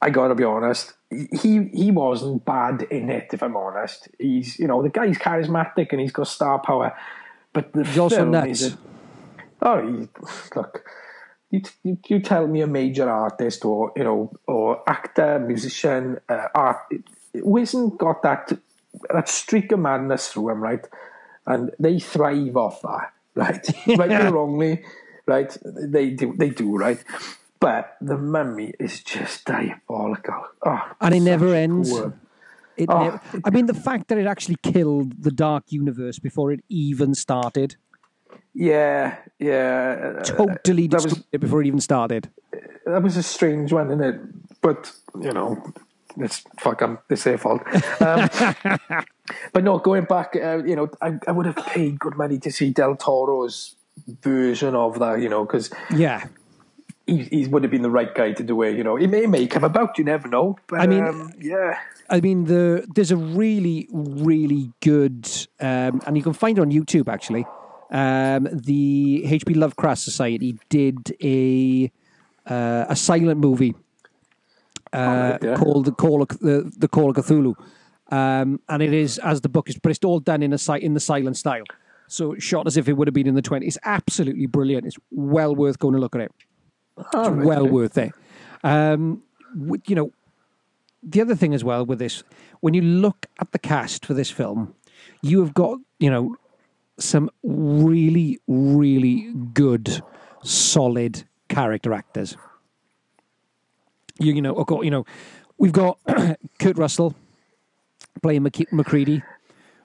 I 0.00 0.10
got 0.10 0.28
to 0.28 0.34
be 0.34 0.44
honest, 0.44 0.94
he 1.10 1.68
he 1.72 1.90
wasn't 1.90 2.44
bad 2.44 2.82
in 2.90 3.10
it. 3.10 3.28
If 3.32 3.42
I'm 3.42 3.56
honest, 3.56 4.08
he's 4.18 4.58
you 4.58 4.66
know 4.66 4.82
the 4.82 4.88
guy's 4.88 5.18
charismatic 5.18 5.88
and 5.92 6.00
he's 6.00 6.12
got 6.12 6.28
star 6.28 6.58
power, 6.58 6.96
but 7.52 7.72
the 7.72 7.84
He's 7.84 7.98
also 7.98 8.24
nuts. 8.24 8.62
is 8.62 8.74
a, 8.74 8.78
oh 9.62 9.86
he, 9.86 10.08
look. 10.56 10.84
You, 11.52 11.60
you, 11.84 11.98
you 12.08 12.18
tell 12.20 12.46
me 12.48 12.62
a 12.62 12.66
major 12.66 13.08
artist 13.08 13.64
or 13.64 13.92
you 13.94 14.02
know 14.04 14.32
or 14.46 14.82
actor, 14.88 15.38
musician, 15.38 16.18
uh, 16.28 16.48
art 16.54 16.78
hasn't 17.34 17.98
got 17.98 18.22
that 18.22 18.52
that 19.12 19.28
streak 19.28 19.70
of 19.72 19.78
madness 19.80 20.28
through 20.28 20.48
him, 20.50 20.60
right? 20.62 20.84
And 21.46 21.70
they 21.78 21.98
thrive 21.98 22.56
off 22.56 22.82
that, 22.82 23.12
right? 23.34 23.66
right 23.98 24.10
or 24.24 24.32
wrongly, 24.32 24.82
right? 25.26 25.54
They 25.64 26.10
do, 26.10 26.34
they 26.36 26.50
do, 26.50 26.76
right? 26.76 27.02
But 27.60 27.96
the 28.00 28.16
mummy 28.18 28.72
is 28.80 29.02
just 29.02 29.44
diabolical. 29.44 30.42
Oh, 30.66 30.80
And 31.00 31.14
it 31.14 31.20
never 31.20 31.54
ends. 31.54 31.90
poor- 31.92 32.14
It 32.76 32.88
Oh. 32.90 32.98
never, 33.04 33.20
I 33.44 33.50
mean, 33.50 33.66
the 33.66 33.74
fact 33.74 34.08
that 34.08 34.16
it 34.18 34.26
actually 34.26 34.56
killed 34.62 35.22
the 35.22 35.30
Dark 35.30 35.64
Universe 35.68 36.18
before 36.18 36.50
it 36.52 36.60
even 36.70 37.14
started, 37.14 37.76
Yeah, 38.54 39.16
yeah. 39.38 40.14
uh, 40.18 40.22
totally 40.22 40.86
that 40.88 41.02
was- 41.04 41.22
it 41.32 41.40
before 41.40 41.62
it 41.62 41.66
even 41.66 41.80
started. 41.80 42.28
that 42.86 43.02
was 43.02 43.16
a 43.16 43.22
strange 43.22 43.72
one, 43.72 43.86
isn't 43.88 44.02
it? 44.02 44.20
But 44.60 44.92
you 45.20 45.32
know, 45.32 45.62
it's 46.18 46.44
fuck 46.60 46.80
them. 46.80 46.98
It's 47.08 47.24
their 47.24 47.38
fault. 47.38 47.62
Um, 48.00 48.28
but 49.52 49.64
no, 49.64 49.78
going 49.78 50.04
back, 50.04 50.36
uh, 50.36 50.62
you 50.64 50.76
know, 50.76 50.88
I, 51.00 51.18
I 51.26 51.32
would 51.32 51.46
have 51.46 51.56
paid 51.56 51.98
good 51.98 52.16
money 52.16 52.38
to 52.38 52.50
see 52.52 52.70
Del 52.70 52.96
Toro's 52.96 53.74
version 54.22 54.74
of 54.74 54.98
that. 54.98 55.20
You 55.20 55.28
know, 55.28 55.44
because 55.44 55.70
Yeah. 55.94 56.26
he, 57.06 57.22
he 57.24 57.46
would 57.48 57.62
have 57.64 57.70
been 57.72 57.82
the 57.82 57.90
right 57.90 58.14
guy 58.14 58.32
to 58.32 58.42
do 58.42 58.60
it. 58.62 58.76
You 58.76 58.84
know, 58.84 58.96
it 58.96 59.08
may, 59.08 59.24
it 59.24 59.30
may 59.30 59.46
come 59.46 59.64
about. 59.64 59.98
You 59.98 60.04
never 60.04 60.28
know. 60.28 60.56
But, 60.68 60.80
I 60.80 60.86
mean- 60.86 61.04
um, 61.06 61.32
yeah, 61.40 61.78
I 62.10 62.20
mean, 62.20 62.44
the 62.44 62.86
there's 62.94 63.10
a 63.10 63.16
really, 63.16 63.88
really 63.90 64.70
good, 64.80 65.28
um, 65.60 66.02
and 66.06 66.16
you 66.16 66.22
can 66.22 66.34
find 66.34 66.58
it 66.58 66.60
on 66.60 66.70
YouTube 66.70 67.08
actually. 67.08 67.46
Um, 67.92 68.48
the 68.50 69.22
H.P. 69.26 69.54
Lovecraft 69.54 70.00
Society 70.00 70.58
did 70.70 71.14
a 71.22 71.92
uh, 72.46 72.86
a 72.88 72.96
silent 72.96 73.38
movie 73.38 73.74
uh, 74.92 75.38
yeah. 75.40 75.56
called 75.56 75.84
the 75.84 75.92
Call 75.92 76.22
of 76.22 76.28
the, 76.40 76.72
the 76.78 76.88
Call 76.88 77.10
of 77.10 77.16
Cthulhu, 77.16 77.54
um, 78.10 78.60
and 78.68 78.82
it 78.82 78.94
is 78.94 79.18
as 79.18 79.42
the 79.42 79.48
book 79.50 79.68
is, 79.68 79.78
but 79.78 79.90
it's 79.90 80.02
all 80.04 80.20
done 80.20 80.42
in 80.42 80.54
a 80.54 80.58
si- 80.58 80.82
in 80.82 80.94
the 80.94 81.00
silent 81.00 81.36
style. 81.36 81.64
So 82.08 82.34
shot 82.38 82.66
as 82.66 82.76
if 82.76 82.88
it 82.88 82.94
would 82.94 83.08
have 83.08 83.14
been 83.14 83.26
in 83.26 83.34
the 83.34 83.42
20s. 83.42 83.62
It's 83.62 83.78
absolutely 83.84 84.46
brilliant. 84.46 84.86
It's 84.86 84.98
well 85.10 85.54
worth 85.54 85.78
going 85.78 85.94
to 85.94 86.00
look 86.00 86.14
at 86.14 86.22
it. 86.22 86.32
Oh, 87.14 87.30
well 87.30 87.66
worth 87.66 87.96
it. 87.96 88.12
Um, 88.62 89.22
you 89.86 89.94
know, 89.94 90.12
the 91.02 91.20
other 91.20 91.34
thing 91.34 91.54
as 91.54 91.64
well 91.64 91.86
with 91.86 91.98
this, 91.98 92.22
when 92.60 92.74
you 92.74 92.82
look 92.82 93.26
at 93.40 93.52
the 93.52 93.58
cast 93.58 94.04
for 94.04 94.14
this 94.14 94.30
film, 94.30 94.74
you 95.22 95.40
have 95.40 95.54
got 95.54 95.78
you 95.98 96.10
know 96.10 96.36
some 97.02 97.30
really, 97.42 98.38
really 98.46 99.32
good, 99.54 100.02
solid 100.42 101.24
character 101.48 101.92
actors. 101.92 102.36
You, 104.18 104.34
you 104.34 104.42
know, 104.42 104.54
of 104.54 104.66
course, 104.66 104.84
you 104.84 104.90
know, 104.90 105.04
we've 105.58 105.72
got 105.72 105.98
Kurt 106.58 106.76
Russell 106.78 107.14
playing 108.22 108.42
MacReady, 108.42 109.22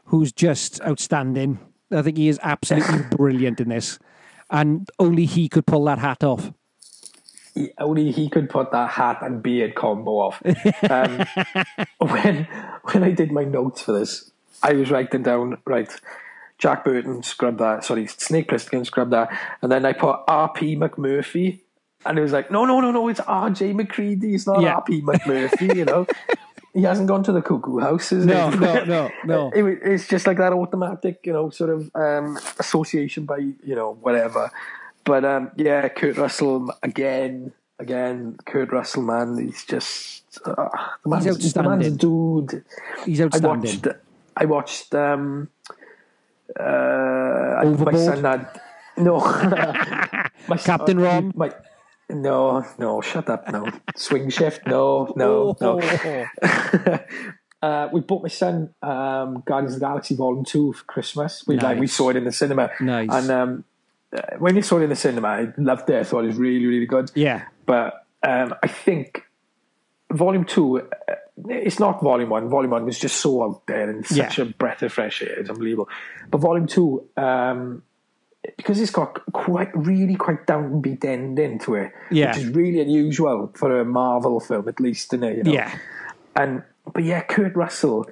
who's 0.05 0.31
just 0.31 0.81
outstanding. 0.81 1.59
I 1.91 2.01
think 2.01 2.17
he 2.17 2.27
is 2.27 2.39
absolutely 2.43 3.03
brilliant 3.15 3.59
in 3.59 3.69
this, 3.69 3.99
and 4.49 4.89
only 4.99 5.25
he 5.25 5.47
could 5.49 5.65
pull 5.65 5.85
that 5.85 5.99
hat 5.99 6.23
off. 6.23 6.51
he, 7.55 7.71
only 7.79 8.11
he 8.11 8.29
could 8.29 8.49
put 8.49 8.71
that 8.71 8.91
hat 8.91 9.19
and 9.21 9.41
beard 9.41 9.75
combo 9.75 10.11
off. 10.19 10.41
Um, 10.89 11.25
when 11.99 12.47
when 12.91 13.03
I 13.03 13.11
did 13.11 13.31
my 13.31 13.43
notes 13.43 13.81
for 13.81 13.93
this, 13.93 14.31
I 14.61 14.73
was 14.73 14.91
writing 14.91 15.23
down 15.23 15.57
right. 15.65 15.89
Jack 16.57 16.83
Burton 16.85 17.21
scrubbed 17.23 17.59
that. 17.59 17.83
Sorry, 17.83 18.07
Snake 18.07 18.47
Plissken 18.49 18.85
scrubbed 18.85 19.11
that, 19.13 19.29
and 19.61 19.71
then 19.71 19.85
I 19.85 19.93
put 19.93 20.19
R.P. 20.27 20.75
McMurphy, 20.75 21.59
and 22.05 22.17
it 22.17 22.21
was 22.21 22.31
like, 22.33 22.49
no, 22.51 22.65
no, 22.65 22.79
no, 22.81 22.91
no, 22.91 23.07
it's 23.07 23.19
R.J. 23.19 23.73
MacReady. 23.73 24.33
It's 24.33 24.47
not 24.47 24.61
Yeah. 24.61 24.75
R.P. 24.75 25.01
McMurphy. 25.01 25.75
You 25.75 25.85
know, 25.85 26.07
he 26.73 26.81
hasn't 26.83 27.07
gone 27.07 27.23
to 27.23 27.31
the 27.31 27.41
cuckoo 27.41 27.79
house, 27.79 28.11
is 28.11 28.25
No, 28.25 28.49
it? 28.49 28.59
no, 28.59 28.83
no, 28.85 29.09
no. 29.25 29.51
It, 29.55 29.79
it's 29.83 30.07
just 30.07 30.25
like 30.25 30.37
that 30.37 30.53
automatic, 30.53 31.19
you 31.25 31.33
know, 31.33 31.49
sort 31.51 31.69
of 31.69 31.91
um, 31.95 32.37
association 32.59 33.25
by 33.25 33.37
you 33.37 33.75
know 33.75 33.93
whatever. 34.01 34.49
But 35.03 35.25
um, 35.25 35.51
yeah, 35.57 35.87
Kurt 35.89 36.17
Russell 36.17 36.73
again, 36.83 37.53
again, 37.79 38.37
Kurt 38.45 38.71
Russell, 38.71 39.03
man, 39.03 39.37
he's 39.37 39.63
just 39.63 40.39
uh, 40.45 40.69
the 41.03 41.09
man's, 41.09 41.25
He's 41.25 41.53
the 41.53 41.63
man's 41.63 41.85
outstanding. 41.85 41.95
dude. 41.97 42.63
He's 43.05 43.21
outstanding. 43.21 43.71
I 43.85 43.85
watched. 43.85 43.87
I 44.35 44.45
watched. 44.45 44.95
Um, 44.95 45.49
uh, 46.59 47.75
my 47.79 47.93
son 47.93 48.23
had 48.23 48.61
no. 48.97 49.19
my 50.47 50.57
son- 50.57 50.77
Captain 50.77 50.99
Ron? 50.99 51.31
My 51.35 51.51
No, 52.09 52.65
no, 52.79 53.01
shut 53.01 53.29
up 53.29 53.51
no 53.51 53.67
Swing 53.95 54.29
shift, 54.29 54.65
no, 54.65 55.13
no, 55.15 55.55
no. 55.59 55.79
uh, 57.61 57.89
we 57.91 57.99
bought 58.01 58.23
my 58.23 58.29
son 58.29 58.73
um, 58.81 59.43
Guardians 59.45 59.73
of 59.73 59.79
the 59.81 59.85
Galaxy 59.85 60.15
Volume 60.15 60.45
Two 60.45 60.73
for 60.73 60.85
Christmas. 60.85 61.45
We 61.45 61.57
like 61.59 61.79
we 61.79 61.87
saw 61.87 62.09
it 62.09 62.15
in 62.15 62.23
the 62.23 62.31
cinema. 62.31 62.69
Nice. 62.79 63.09
And 63.11 63.29
um, 63.31 63.63
uh, 64.15 64.21
when 64.39 64.55
we 64.55 64.61
saw 64.61 64.77
it 64.77 64.83
in 64.83 64.89
the 64.89 64.95
cinema, 64.95 65.27
I 65.27 65.53
loved 65.57 65.89
it. 65.89 65.99
I 65.99 66.03
thought 66.03 66.23
it 66.23 66.27
was 66.27 66.37
really, 66.37 66.65
really 66.65 66.85
good. 66.85 67.11
Yeah. 67.13 67.43
But 67.65 68.05
um, 68.23 68.55
I 68.63 68.67
think 68.67 69.23
Volume 70.11 70.45
Two, 70.45 70.79
uh, 70.81 71.15
it's 71.45 71.79
not 71.79 72.01
Volume 72.01 72.29
One. 72.29 72.49
Volume 72.49 72.71
One 72.71 72.85
was 72.85 72.97
just 72.99 73.17
so 73.17 73.43
out 73.43 73.65
there 73.67 73.89
and 73.89 74.05
such 74.05 74.37
Yeah. 74.37 74.45
a 74.45 74.47
breath 74.47 74.81
of 74.83 74.91
fresh 74.93 75.21
air. 75.21 75.39
It's 75.39 75.49
unbelievable. 75.49 75.89
But 76.31 76.39
Volume 76.39 76.67
Two, 76.67 77.03
um, 77.17 77.83
because 78.55 78.79
it's 78.79 78.91
got 78.91 79.21
quite, 79.33 79.75
really 79.75 80.15
quite 80.15 80.45
downbeat 80.47 81.03
ending 81.05 81.59
to 81.59 81.75
it, 81.75 81.91
Yeah. 82.09 82.29
which 82.35 82.45
is 82.45 82.49
really 82.55 82.79
unusual 82.81 83.51
for 83.55 83.79
a 83.79 83.85
Marvel 83.85 84.39
film, 84.39 84.67
at 84.67 84.79
least, 84.79 85.13
in 85.13 85.23
it. 85.23 85.37
You 85.37 85.43
know? 85.43 85.51
Yeah. 85.51 85.77
And 86.35 86.63
but 86.93 87.03
yeah, 87.03 87.21
Kurt 87.21 87.55
Russell. 87.55 88.07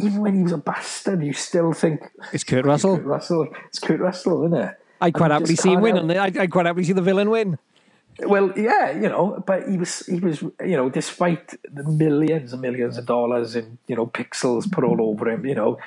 Even 0.00 0.20
when 0.20 0.36
he 0.36 0.42
was 0.44 0.52
a 0.52 0.58
bastard, 0.58 1.24
you 1.24 1.32
still 1.32 1.72
think 1.72 2.02
It's 2.32 2.44
Kurt 2.44 2.64
Russell. 2.64 2.98
Kurt 2.98 3.06
Russell. 3.06 3.48
It's 3.66 3.80
Kurt 3.80 3.98
Russell, 4.00 4.44
isn't 4.46 4.56
it? 4.56 4.74
I'd 5.00 5.14
quite 5.14 5.30
happily 5.30 5.56
see 5.56 5.72
him 5.72 5.80
win. 5.80 5.96
And 5.96 6.12
I'd 6.12 6.50
quite 6.50 6.66
happily 6.66 6.84
see 6.84 6.92
the 6.92 7.02
villain 7.02 7.30
win. 7.30 7.58
Well, 8.26 8.52
yeah, 8.56 8.90
you 8.92 9.08
know, 9.08 9.42
but 9.46 9.68
he 9.68 9.76
was, 9.76 10.00
he 10.06 10.18
was, 10.18 10.42
you 10.42 10.76
know, 10.76 10.88
despite 10.90 11.54
the 11.72 11.84
millions 11.84 12.52
and 12.52 12.60
millions 12.62 12.98
of 12.98 13.06
dollars 13.06 13.54
and 13.54 13.78
you 13.86 13.94
know 13.94 14.06
pixels 14.06 14.70
put 14.70 14.82
all 14.84 15.00
over 15.00 15.28
him, 15.30 15.46
you 15.46 15.54
know, 15.54 15.78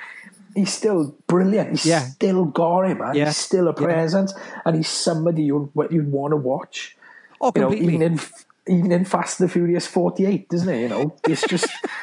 he's 0.56 0.72
still 0.74 1.14
brilliant. 1.28 1.72
He's 1.72 1.86
Yeah. 1.86 2.00
still 2.00 2.46
gory, 2.46 2.94
man. 2.96 3.16
Yeah. 3.16 3.26
He's 3.26 3.38
still 3.38 3.68
a 3.68 3.74
presence, 3.74 4.34
and 4.66 4.76
he's 4.78 4.88
somebody 4.88 5.44
you 5.44 5.70
what 5.74 5.92
you'd 5.92 6.12
want 6.12 6.32
to 6.32 6.38
watch. 6.38 6.96
Oh, 7.42 7.52
You 7.54 7.62
know, 7.62 7.68
completely. 7.70 7.96
even 7.96 8.14
in 8.14 8.20
even 8.68 8.92
in 8.92 9.04
Fast 9.06 9.40
and 9.42 9.50
the 9.50 9.54
Furious 9.54 9.88
Forty 9.88 10.26
Eight, 10.26 10.48
doesn't 10.48 10.70
it? 10.70 10.82
You 10.82 10.90
know, 10.90 11.16
it's 11.28 11.46
just 11.48 11.68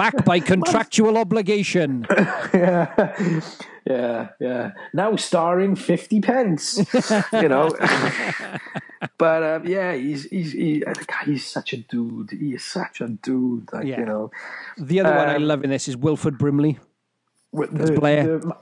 Back 0.00 0.24
by 0.24 0.40
contractual 0.52 1.14
obligation. 1.18 2.06
yeah, 2.54 2.88
yeah. 3.86 4.28
yeah. 4.40 4.70
Now 4.94 5.16
starring 5.16 5.76
Fifty 5.76 6.20
Pence, 6.20 6.80
you 7.32 7.48
know. 7.54 7.66
but 9.18 9.42
um, 9.42 9.66
yeah, 9.66 9.92
he's 9.94 10.24
he's 10.24 10.52
he. 10.52 10.82
He's 11.26 11.46
such 11.46 11.72
a 11.72 11.78
dude. 11.78 12.30
He 12.30 12.54
is 12.54 12.64
such 12.64 13.00
a 13.00 13.08
dude. 13.08 13.68
Like 13.72 13.86
Yeah. 13.86 14.00
you 14.00 14.06
know, 14.06 14.30
The 14.78 15.00
other 15.00 15.14
one 15.14 15.28
I 15.28 15.36
Um, 15.36 15.44
love 15.44 15.64
in 15.64 15.70
this 15.70 15.86
is 15.88 15.96
Wilford 15.96 16.38
Brimley. 16.38 16.78
with 17.52 17.70
the, 17.76 17.92
Blair. 17.92 18.38
the- 18.38 18.56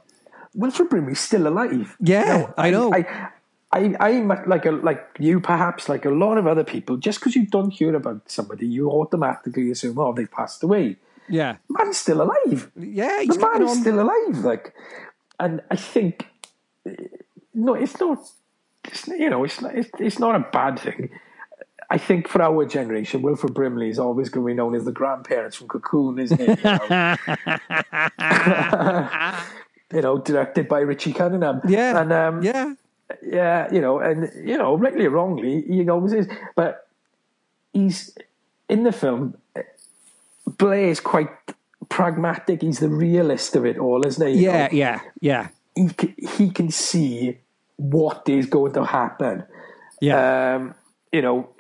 Wilfred 0.55 0.89
Brimley's 0.91 1.21
still 1.21 1.47
alive. 1.47 1.97
Yeah, 2.01 2.51
I 2.57 2.71
know. 2.71 2.93
I, 2.93 3.29
I, 3.71 3.95
I'm 4.01 4.29
like 4.47 4.65
a, 4.67 4.73
like 4.73 5.07
you, 5.21 5.41
perhaps 5.41 5.89
like 5.89 6.05
a 6.07 6.11
lot 6.11 6.39
of 6.39 6.47
other 6.47 6.65
people. 6.65 6.97
Just 6.97 7.21
because 7.21 7.37
you 7.37 7.47
don't 7.47 7.71
hear 7.71 7.95
about 7.95 8.29
somebody, 8.31 8.67
you 8.67 8.91
automatically 8.91 9.71
assume, 9.71 9.99
oh, 9.99 10.13
they've 10.15 10.31
passed 10.41 10.63
away. 10.65 10.97
Yeah. 11.29 11.57
Man's 11.69 11.99
still 11.99 12.23
alive. 12.23 12.71
Yeah, 12.77 13.21
he's 13.21 13.35
the 13.35 13.41
man 13.41 13.51
fucking 13.53 13.63
is 13.63 13.71
on. 13.71 13.81
still 13.81 14.01
alive. 14.01 14.45
Like, 14.45 14.75
and 15.39 15.61
I 15.71 15.77
think 15.77 16.27
no, 17.55 17.75
it's 17.75 17.99
not. 18.01 18.19
It's, 18.85 19.07
you 19.09 19.29
know, 19.31 19.45
it's 19.45 19.61
not. 19.61 19.75
It's, 19.75 19.91
it's 19.99 20.19
not 20.19 20.35
a 20.35 20.41
bad 20.53 20.79
thing. 20.79 21.11
I 21.91 21.99
think 21.99 22.29
for 22.29 22.43
our 22.43 22.67
generation, 22.67 23.23
Wilfred 23.23 23.55
Brimley 23.55 23.89
is 23.89 23.99
always 23.99 24.29
going 24.29 24.47
to 24.47 24.49
be 24.49 24.55
known 24.55 24.75
as 24.75 24.85
the 24.85 24.93
grandparents 24.93 25.57
from 25.57 25.69
Cocoon, 25.69 26.19
isn't 26.19 26.39
it? 26.41 26.59
You 26.59 26.65
know, 26.65 27.17
you 29.93 30.03
know 30.03 30.19
directed 30.19 30.69
by 30.69 30.81
Richie 30.81 31.15
Cunningham. 31.15 31.63
Yeah. 31.67 32.01
and 32.01 32.13
um, 32.13 32.43
yeah. 32.43 32.75
yeah, 33.23 33.73
you 33.73 33.81
know, 33.81 33.99
and 33.99 34.31
you 34.47 34.59
know, 34.59 34.77
rightly 34.77 35.07
or 35.07 35.11
wrongly, 35.11 35.63
he 35.63 35.89
always 35.89 36.13
is. 36.13 36.29
But 36.55 36.87
he's 37.73 38.17
in 38.69 38.83
the 38.85 38.93
film. 38.93 39.37
Blair 40.59 40.89
is 40.89 41.01
quite 41.01 41.31
pragmatic. 41.89 42.63
He's 42.63 42.81
the 42.81 42.89
realist 42.89 43.57
of 43.57 43.65
it 43.65 43.79
all, 43.79 44.05
isn't 44.07 44.27
he? 44.27 44.45
Yeah, 44.45 44.67
know, 44.67 44.69
yeah, 44.73 45.01
yeah. 45.21 45.49
he 45.75 45.89
can, 45.89 46.15
he 46.19 46.51
can 46.51 46.71
see 46.71 47.39
what 47.77 48.29
is 48.29 48.47
going 48.47 48.73
to 48.73 48.85
happen. 48.85 49.45
Yeah. 50.01 50.57
Um, 50.57 50.75
you 51.13 51.23
know, 51.23 51.51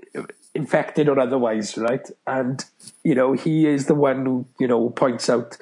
infected 0.54 1.08
or 1.08 1.18
otherwise, 1.18 1.78
right? 1.78 2.06
And 2.26 2.64
you 3.04 3.14
know, 3.14 3.32
he 3.32 3.66
is 3.66 3.86
the 3.86 3.94
one 3.94 4.26
who 4.26 4.46
you 4.58 4.66
know 4.66 4.90
points 4.90 5.30
out, 5.30 5.56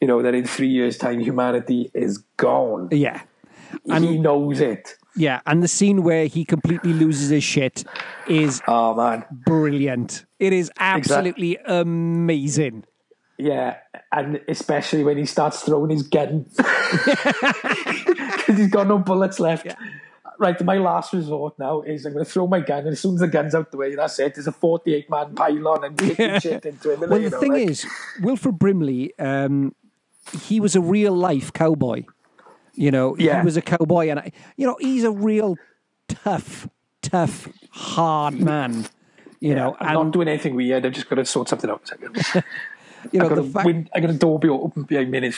you 0.00 0.06
know, 0.06 0.22
that 0.22 0.34
in 0.34 0.46
three 0.46 0.68
years' 0.68 0.96
time, 0.96 1.20
humanity 1.20 1.90
is 1.94 2.18
gone. 2.36 2.88
yeah. 2.92 3.22
and 3.86 4.04
he 4.04 4.18
knows 4.18 4.60
it. 4.60 4.96
Yeah. 5.16 5.40
And 5.46 5.62
the 5.62 5.68
scene 5.68 6.02
where 6.02 6.26
he 6.26 6.44
completely 6.44 6.92
loses 6.92 7.30
his 7.30 7.44
shit 7.44 7.84
is 8.28 8.60
Oh 8.68 8.94
man. 8.94 9.24
brilliant. 9.30 10.24
It 10.38 10.52
is 10.52 10.70
absolutely 10.78 11.56
amazing. 11.64 12.84
Yeah, 13.38 13.76
and 14.12 14.40
especially 14.48 15.04
when 15.04 15.18
he 15.18 15.26
starts 15.26 15.62
throwing 15.62 15.90
his 15.90 16.02
gun 16.04 16.46
because 16.56 18.56
he's 18.56 18.70
got 18.70 18.86
no 18.86 18.98
bullets 18.98 19.40
left. 19.40 19.66
Right, 20.38 20.62
my 20.64 20.76
last 20.76 21.12
resort 21.14 21.58
now 21.58 21.80
is 21.82 22.04
I'm 22.04 22.12
going 22.12 22.24
to 22.24 22.30
throw 22.30 22.46
my 22.46 22.60
gun, 22.60 22.80
and 22.80 22.88
as 22.88 23.00
soon 23.00 23.14
as 23.14 23.20
the 23.20 23.28
gun's 23.28 23.54
out 23.54 23.70
the 23.70 23.78
way, 23.78 23.94
that's 23.94 24.18
it. 24.18 24.34
There's 24.34 24.46
a 24.46 24.52
48 24.52 25.08
man 25.10 25.34
pylon 25.34 25.84
and 25.84 25.96
kicking 25.98 26.38
shit 26.40 26.66
into 26.66 26.92
him. 26.92 27.00
Well, 27.00 27.08
the 27.20 27.30
know, 27.30 27.40
thing 27.40 27.52
like- 27.52 27.68
is, 27.68 27.86
Wilfred 28.20 28.58
Brimley, 28.58 29.18
um, 29.18 29.74
he 30.42 30.60
was 30.60 30.76
a 30.76 30.80
real 30.80 31.14
life 31.14 31.52
cowboy. 31.52 32.04
You 32.76 32.90
know, 32.90 33.16
Yeah. 33.18 33.40
he 33.40 33.44
was 33.44 33.56
a 33.56 33.62
cowboy, 33.62 34.08
and 34.10 34.20
I, 34.20 34.32
you 34.56 34.66
know, 34.66 34.76
he's 34.80 35.02
a 35.04 35.10
real 35.10 35.56
tough, 36.08 36.68
tough, 37.02 37.48
hard 37.70 38.38
man. 38.38 38.86
You 39.40 39.54
know, 39.54 39.76
I'm 39.80 39.88
and 39.88 39.94
not 40.06 40.12
doing 40.12 40.28
anything 40.28 40.54
weird. 40.54 40.84
I've 40.86 40.92
just 40.92 41.08
got 41.08 41.16
to 41.16 41.24
sort 41.24 41.48
something 41.48 41.68
out. 41.70 41.90
you 43.12 43.18
know 43.18 43.24
I've 43.26 43.28
got, 43.30 43.34
the 43.36 43.42
fact. 43.44 43.66
win- 43.66 43.88
I 43.94 44.00
got 44.00 44.10
a 44.10 44.14
door 44.14 44.38
be 44.38 44.48
open 44.48 44.82
behind 44.84 45.10
me. 45.10 45.32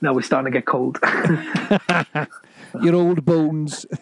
Now 0.00 0.12
we're 0.14 0.22
starting 0.22 0.52
to 0.52 0.56
get 0.56 0.66
cold. 0.66 0.98
your 2.82 2.94
old 2.94 3.24
bones. 3.24 3.86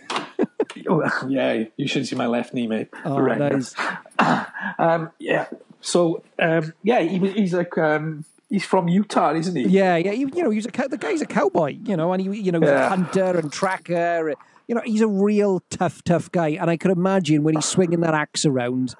Oh, 0.88 1.02
yeah, 1.26 1.64
you 1.76 1.88
should 1.88 2.06
see 2.06 2.14
my 2.16 2.26
left 2.26 2.52
knee, 2.52 2.66
mate. 2.66 2.88
Oh, 3.04 3.14
Horrendous. 3.14 3.74
nice. 4.18 4.46
Um, 4.78 5.10
yeah. 5.18 5.46
So 5.80 6.22
um, 6.38 6.74
yeah, 6.82 7.00
he, 7.00 7.18
was- 7.18 7.32
he's 7.32 7.54
like 7.54 7.76
um, 7.78 8.24
he's 8.48 8.64
from 8.64 8.88
Utah, 8.88 9.34
isn't 9.34 9.56
he? 9.56 9.62
Yeah, 9.64 9.96
yeah. 9.96 10.12
You, 10.12 10.30
you 10.34 10.42
know, 10.42 10.50
he's 10.50 10.66
a 10.66 10.88
the 10.88 10.98
guy's 10.98 11.20
a 11.22 11.26
cowboy. 11.26 11.76
You 11.84 11.96
know, 11.96 12.12
and 12.12 12.20
he, 12.22 12.40
you 12.40 12.52
know, 12.52 12.60
he's 12.60 12.70
a 12.70 12.88
hunter 12.88 13.38
and 13.38 13.52
tracker. 13.52 14.30
Uh, 14.30 14.34
you 14.68 14.74
know, 14.74 14.82
he's 14.84 15.00
a 15.00 15.08
real 15.08 15.62
tough, 15.70 16.02
tough 16.04 16.30
guy. 16.32 16.48
And 16.48 16.68
I 16.70 16.76
could 16.76 16.90
imagine 16.90 17.42
when 17.44 17.54
he's 17.54 17.64
swinging 17.66 18.00
that 18.00 18.14
axe 18.14 18.44
around, 18.44 18.94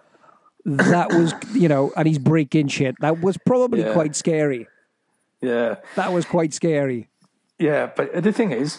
that 0.64 1.09
was, 1.12 1.34
you 1.55 1.68
know, 1.68 1.92
and 1.97 2.07
he's 2.07 2.18
breaking 2.18 2.68
shit. 2.68 2.94
That 3.01 3.20
was 3.20 3.36
probably 3.47 3.80
Yeah. 3.80 3.92
quite 3.92 4.14
scary. 4.14 4.68
Yeah. 5.40 5.76
That 5.97 6.12
was 6.12 6.24
quite 6.24 6.55
scary. 6.55 7.09
Yeah, 7.59 7.90
but 7.97 8.22
the 8.22 8.32
thing 8.32 8.53
is, 8.53 8.78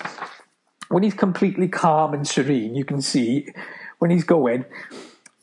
when 0.90 1.04
he's 1.04 1.14
completely 1.14 1.68
calm 1.68 2.14
and 2.14 2.28
serene, 2.28 2.76
you 2.76 2.86
can 2.86 3.02
see 3.02 3.48
when 4.00 4.12
he's 4.12 4.24
going, 4.24 4.66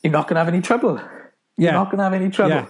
you're 0.01 0.11
not 0.13 0.27
going 0.27 0.35
to 0.35 0.39
have 0.39 0.47
any 0.47 0.61
trouble. 0.61 0.97
You're 1.57 1.67
Yeah. 1.67 1.71
not 1.71 1.85
going 1.85 1.97
to 1.97 2.03
have 2.05 2.13
any 2.13 2.29
trouble. 2.29 2.55
Yeah. 2.55 2.65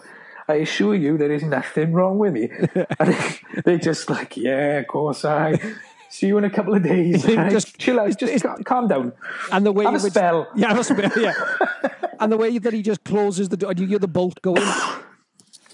I 0.48 0.56
assure 0.56 0.94
you, 0.96 1.18
there 1.18 1.32
is 1.32 1.44
nothing 1.44 1.94
wrong 1.94 2.18
with 2.20 2.34
me. 2.34 2.50
and 3.00 3.14
they- 3.14 3.40
they're 3.64 3.78
just 3.78 4.10
like, 4.10 4.38
yeah, 4.38 4.80
of 4.80 4.88
course, 4.88 5.26
I. 5.26 5.60
See 6.10 6.28
you 6.28 6.38
in 6.38 6.44
a 6.46 6.50
couple 6.50 6.74
of 6.76 6.84
days. 6.84 7.24
Just- 7.24 7.78
chill 7.78 8.00
out, 8.00 8.18
just 8.18 8.44
ca- 8.44 8.58
calm 8.64 8.88
down. 8.88 9.12
And 9.52 9.66
the 9.66 9.72
way 9.72 9.86
Have 9.86 9.96
a 9.96 10.04
which- 10.04 10.14
spell. 10.14 10.48
Yeah, 10.56 10.68
have 10.70 10.80
a 10.80 10.84
spell. 10.84 11.12
Yeah. 11.22 11.34
and 12.20 12.32
the 12.32 12.38
way 12.38 12.58
that 12.58 12.72
he 12.74 12.82
just 12.82 13.04
closes 13.04 13.50
the 13.50 13.58
door, 13.58 13.72
and 13.72 13.80
you 13.80 13.88
hear 13.88 14.00
the 14.00 14.08
bolt 14.08 14.42
going. 14.42 14.62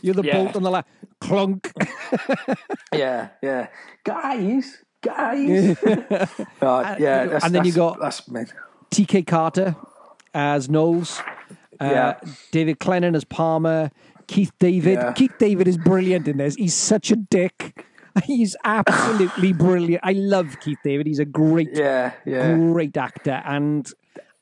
You're 0.01 0.15
the 0.15 0.23
Yeah. 0.23 0.33
bolt 0.43 0.55
on 0.55 0.63
the 0.63 0.71
left. 0.71 0.87
Clunk. 1.19 1.71
Yeah, 2.93 3.29
yeah, 3.41 3.67
guys, 4.03 4.77
guys. 5.01 5.77
Uh, 5.83 6.95
yeah, 6.99 7.25
that's, 7.25 7.45
and 7.45 7.53
then 7.55 7.63
you 7.65 7.71
got- 7.73 7.99
that's 8.01 8.27
man. 8.27 8.47
TK 8.91 9.25
Carter 9.27 9.75
as 10.33 10.69
Nauls. 10.69 11.19
Uh, 11.79 11.85
Yeah. 11.85 12.19
David 12.51 12.79
Clennon 12.79 13.15
as 13.15 13.23
Palmer. 13.23 13.91
Keith 14.31 14.51
David. 14.59 14.93
Yeah. 14.93 15.11
Keith 15.13 15.33
David 15.37 15.67
is 15.67 15.77
brilliant 15.77 16.27
in 16.27 16.37
this. 16.37 16.55
He's 16.55 16.73
such 16.73 17.11
a 17.11 17.15
dick. 17.17 17.85
He's 18.25 18.55
absolutely 18.63 19.53
brilliant. 19.67 20.03
I 20.03 20.13
love 20.13 20.57
Keith 20.61 20.79
David. 20.83 21.05
He's 21.07 21.19
a 21.19 21.25
great, 21.25 21.69
Yeah, 21.73 22.13
yeah, 22.25 22.55
great 22.55 22.95
actor. 22.97 23.41
And 23.45 23.89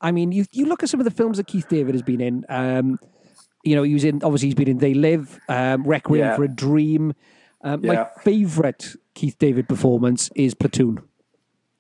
I 0.02 0.12
mean, 0.12 0.32
you 0.32 0.46
you 0.52 0.66
look 0.66 0.84
at 0.84 0.90
some 0.90 1.00
of 1.00 1.06
the 1.06 1.12
films 1.12 1.38
that 1.38 1.48
Keith 1.48 1.68
David 1.68 1.94
has 1.96 2.02
been 2.04 2.22
in. 2.22 2.46
Um, 2.50 3.00
you 3.64 3.76
know, 3.76 3.84
he 3.84 3.94
was 3.94 4.04
in. 4.06 4.24
Obviously, 4.24 4.48
he's 4.50 4.56
been 4.56 4.70
in 4.70 4.78
They 4.78 4.94
Live, 4.94 5.40
um, 5.50 5.84
Requiem 5.84 6.20
Yeah. 6.26 6.36
for 6.36 6.44
a 6.44 6.48
Dream. 6.48 7.14
Um, 7.62 7.86
My 7.86 8.08
favorite 8.24 8.96
Keith 9.16 9.38
David 9.38 9.68
performance 9.68 10.30
is 10.36 10.54
Platoon. 10.54 11.02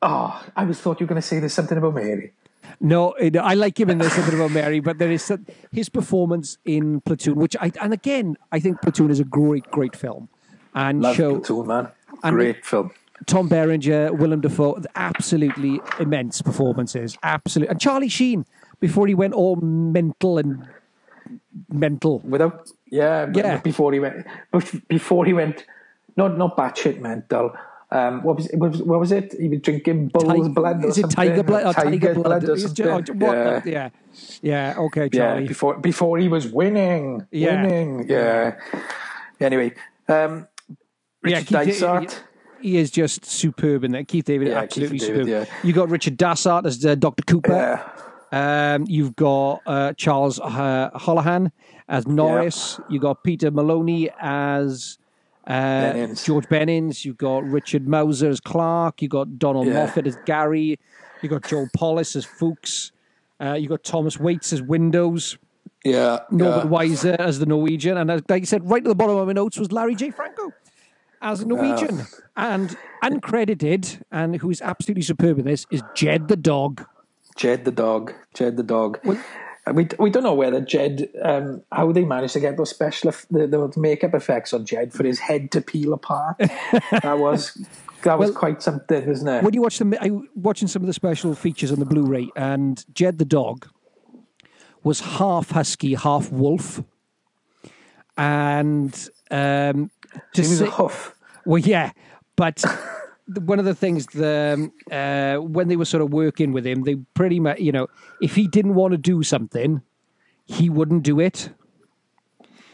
Oh, 0.02 0.44
I 0.56 0.66
was 0.66 0.80
thought 0.80 1.00
you 1.00 1.06
were 1.06 1.10
going 1.10 1.22
to 1.22 1.28
say 1.28 1.40
there's 1.40 1.54
something 1.54 1.78
about 1.78 1.96
Mary. 1.96 2.34
No, 2.82 3.14
I 3.20 3.54
like 3.56 3.80
him 3.80 3.90
in 3.90 3.98
There's 3.98 4.14
Something 4.14 4.36
About 4.36 4.52
Mary, 4.52 4.80
but 4.80 4.98
there 5.00 5.12
is 5.12 5.24
some, 5.24 5.46
his 5.72 5.90
performance 5.90 6.58
in 6.66 7.02
Platoon, 7.02 7.36
which 7.36 7.56
I 7.60 7.72
and 7.82 7.94
again 7.94 8.38
I 8.52 8.60
think 8.60 8.82
Platoon 8.82 9.12
is 9.12 9.20
a 9.20 9.24
great, 9.26 9.66
great 9.72 9.96
film, 9.96 10.30
and 10.74 11.02
Love 11.02 11.16
show 11.16 11.40
Platoon, 11.40 11.68
man. 11.68 11.88
and- 12.24 12.36
Great 12.36 12.66
film. 12.66 12.92
Tom 13.26 13.50
Berenger, 13.50 14.14
Willem 14.14 14.40
Dafoe, 14.40 14.82
absolutely 14.96 15.82
immense 16.00 16.42
performances. 16.42 17.18
Absolutely. 17.22 17.70
And 17.70 17.82
Charlie 17.82 18.08
Sheen, 18.08 18.46
before 18.80 19.08
he 19.08 19.14
went 19.14 19.34
all 19.34 19.58
mental 19.58 20.38
and 20.38 20.66
mental. 21.70 22.20
Without, 22.20 22.70
yeah, 22.90 23.30
Yeah. 23.34 23.58
Before 23.58 23.92
he 23.92 24.00
went, 24.00 24.26
before 24.88 25.26
he 25.26 25.34
went, 25.34 25.66
not 26.16 26.38
not 26.38 26.56
batshit 26.56 27.02
mental. 27.02 27.52
Um, 27.92 28.22
what 28.24 28.36
was 28.36 28.46
it? 28.48 28.60
What 28.60 28.72
was, 28.72 28.82
what 28.84 29.00
was 29.00 29.12
it? 29.12 29.34
He 29.40 29.50
was 29.50 29.62
drinking 29.62 30.10
bull's 30.10 30.48
Ti- 30.48 30.54
blood. 30.54 30.86
Or 30.86 30.90
Is 30.90 30.98
it 31.00 31.10
tiger 31.10 31.42
blood? 31.44 31.64
or 31.64 31.70
Or 31.70 31.74
tiger, 31.74 32.14
blood? 32.14 32.44
or 32.48 32.58
something. 32.58 33.04
ju- 33.04 33.14
what 33.14 33.36
yeah. 33.36 33.62
yeah. 33.66 33.90
Yeah. 34.42 34.76
Okay, 34.78 35.10
yeah. 35.12 35.20
Charlie. 35.20 35.48
Before 35.48 35.78
before 35.80 36.18
he 36.20 36.28
was 36.28 36.48
winning, 36.48 37.26
Yeah. 37.32 37.64
winning. 37.64 38.06
Yeah. 38.08 38.56
Anyway, 39.40 39.74
um, 40.08 40.48
Yeah, 41.26 41.38
Richard 41.40 41.48
Da- 41.54 41.64
Dysart. 41.64 42.24
He 42.62 42.78
is 42.78 42.92
just 42.92 43.26
superb 43.26 43.84
in 43.86 43.92
there. 43.94 44.04
Keith 44.04 44.26
David, 44.26 44.50
Yeah, 44.50 44.60
absolutely 44.60 45.00
Keith 45.00 45.08
David, 45.08 45.26
superb. 45.28 45.48
yeah. 45.48 45.54
You 45.64 45.74
got 45.74 45.90
Richard 45.90 46.18
Dysart 46.18 46.66
as 46.66 46.86
uh, 46.86 46.94
Dr. 46.96 47.24
Cooper. 47.24 47.54
Yeah. 47.54 48.76
Um, 48.76 48.86
you've 48.88 49.16
got 49.16 49.62
uh, 49.66 49.94
Charles 49.94 50.40
uh, 50.40 50.92
Hallahan 50.94 51.52
as 51.88 52.06
Norris. 52.06 52.80
You 52.90 53.00
got 53.00 53.24
Peter 53.24 53.50
Maloney 53.50 54.10
as 54.22 55.00
uh, 55.48 55.94
Bennings. 55.94 56.24
George 56.26 56.48
Bennings. 56.50 57.06
You've 57.06 57.18
got 57.18 57.44
Richard 57.44 57.86
Masur 57.86 58.30
as 58.30 58.40
Clark. 58.40 59.02
you've 59.02 59.12
got 59.12 59.40
Donald 59.40 59.68
Yeah. 59.68 59.86
Moffat 59.86 60.08
as 60.08 60.18
Gary. 60.26 60.80
you've 61.22 61.32
got 61.32 61.44
Joel 61.48 61.68
Polis 61.76 62.16
as 62.16 62.26
Fuchs. 62.26 62.92
Uh, 63.42 63.54
you 63.54 63.68
got 63.70 63.84
Thomas 63.84 64.20
Waites 64.20 64.52
as 64.54 64.62
Windows. 64.62 65.38
Yeah. 65.86 66.20
Norbert 66.30 66.66
yeah. 66.66 66.70
Weiser 66.70 67.16
as 67.20 67.40
the 67.40 67.46
Norwegian, 67.46 67.98
and 67.98 68.12
as, 68.12 68.22
like 68.28 68.42
I 68.42 68.46
said, 68.46 68.70
right 68.70 68.84
at 68.84 68.88
the 68.88 68.96
bottom 68.96 69.16
of 69.16 69.28
my 69.28 69.34
notes 69.34 69.58
was 69.58 69.72
Larry 69.72 69.96
J. 69.96 70.12
Franco 70.12 70.52
as 71.22 71.42
a 71.42 71.46
Norwegian, 71.48 72.02
and 72.36 72.78
uncredited, 73.04 74.02
and 74.12 74.38
who 74.38 74.50
is 74.50 74.62
absolutely 74.62 75.04
superb 75.04 75.40
in 75.40 75.46
this 75.46 75.66
is 75.72 75.82
Jed 75.96 76.28
the 76.28 76.36
dog. 76.36 76.86
Jed 77.38 77.64
the 77.66 77.72
dog. 77.72 78.14
Jed 78.34 78.58
the 78.58 78.64
dog. 78.64 79.00
And 79.04 79.20
we 79.72 79.88
we 79.98 80.10
don't 80.10 80.24
know 80.24 80.34
whether 80.34 80.62
Jed 80.62 81.10
um, 81.22 81.64
how 81.72 81.92
they 81.92 82.06
managed 82.06 82.34
to 82.34 82.40
get 82.40 82.58
those 82.58 82.70
special 82.70 83.12
the, 83.32 83.48
the 83.48 83.74
makeup 83.78 84.14
effects 84.14 84.54
on 84.54 84.66
Jed 84.66 84.94
for 84.94 85.04
his 85.04 85.20
head 85.20 85.52
to 85.52 85.62
peel 85.62 85.94
apart. 85.94 86.38
that 86.40 87.18
was 87.20 87.54
that 88.04 88.18
was 88.18 88.30
Well, 88.32 88.40
quite 88.40 88.62
something, 88.62 89.08
wasn't 89.08 89.30
it? 89.30 89.44
When 89.44 89.54
you 89.54 89.62
watch 89.62 89.78
them, 89.80 89.94
I 90.00 90.12
watching 90.36 90.68
some 90.68 90.82
of 90.82 90.88
the 90.88 90.94
special 90.94 91.36
features 91.36 91.72
on 91.72 91.80
the 91.80 91.86
Blu-ray, 91.86 92.30
and 92.36 92.84
Jed 92.94 93.18
the 93.18 93.26
dog 93.26 93.68
was 94.84 95.00
half 95.02 95.52
husky, 95.52 95.96
half 95.96 96.32
wolf, 96.32 96.82
and 98.18 98.94
um, 99.32 99.92
to 100.34 100.42
he 100.42 100.48
was 100.48 100.60
say- 100.60 100.68
a 100.68 100.72
huff. 100.72 101.16
Well, 101.46 101.60
yeah, 101.60 101.92
but 102.36 102.64
one 103.38 103.60
of 103.60 103.66
the 103.66 103.76
things 103.76 104.06
the 104.08 104.56
um, 104.56 104.74
uh, 104.92 105.42
when 105.42 105.68
they 105.68 105.76
were 105.76 105.86
sort 105.86 106.02
of 106.02 106.12
working 106.12 106.52
with 106.52 106.66
him, 106.66 106.84
they 106.84 106.96
pretty 107.14 107.40
much, 107.40 107.60
you 107.60 107.72
know, 107.72 107.88
if 108.22 108.36
he 108.36 108.48
didn't 108.48 108.76
want 108.76 108.92
to 108.92 108.98
do 108.98 109.24
something, 109.24 109.82
he 110.46 110.70
wouldn't 110.70 111.04
do 111.04 111.20
it. 111.20 111.50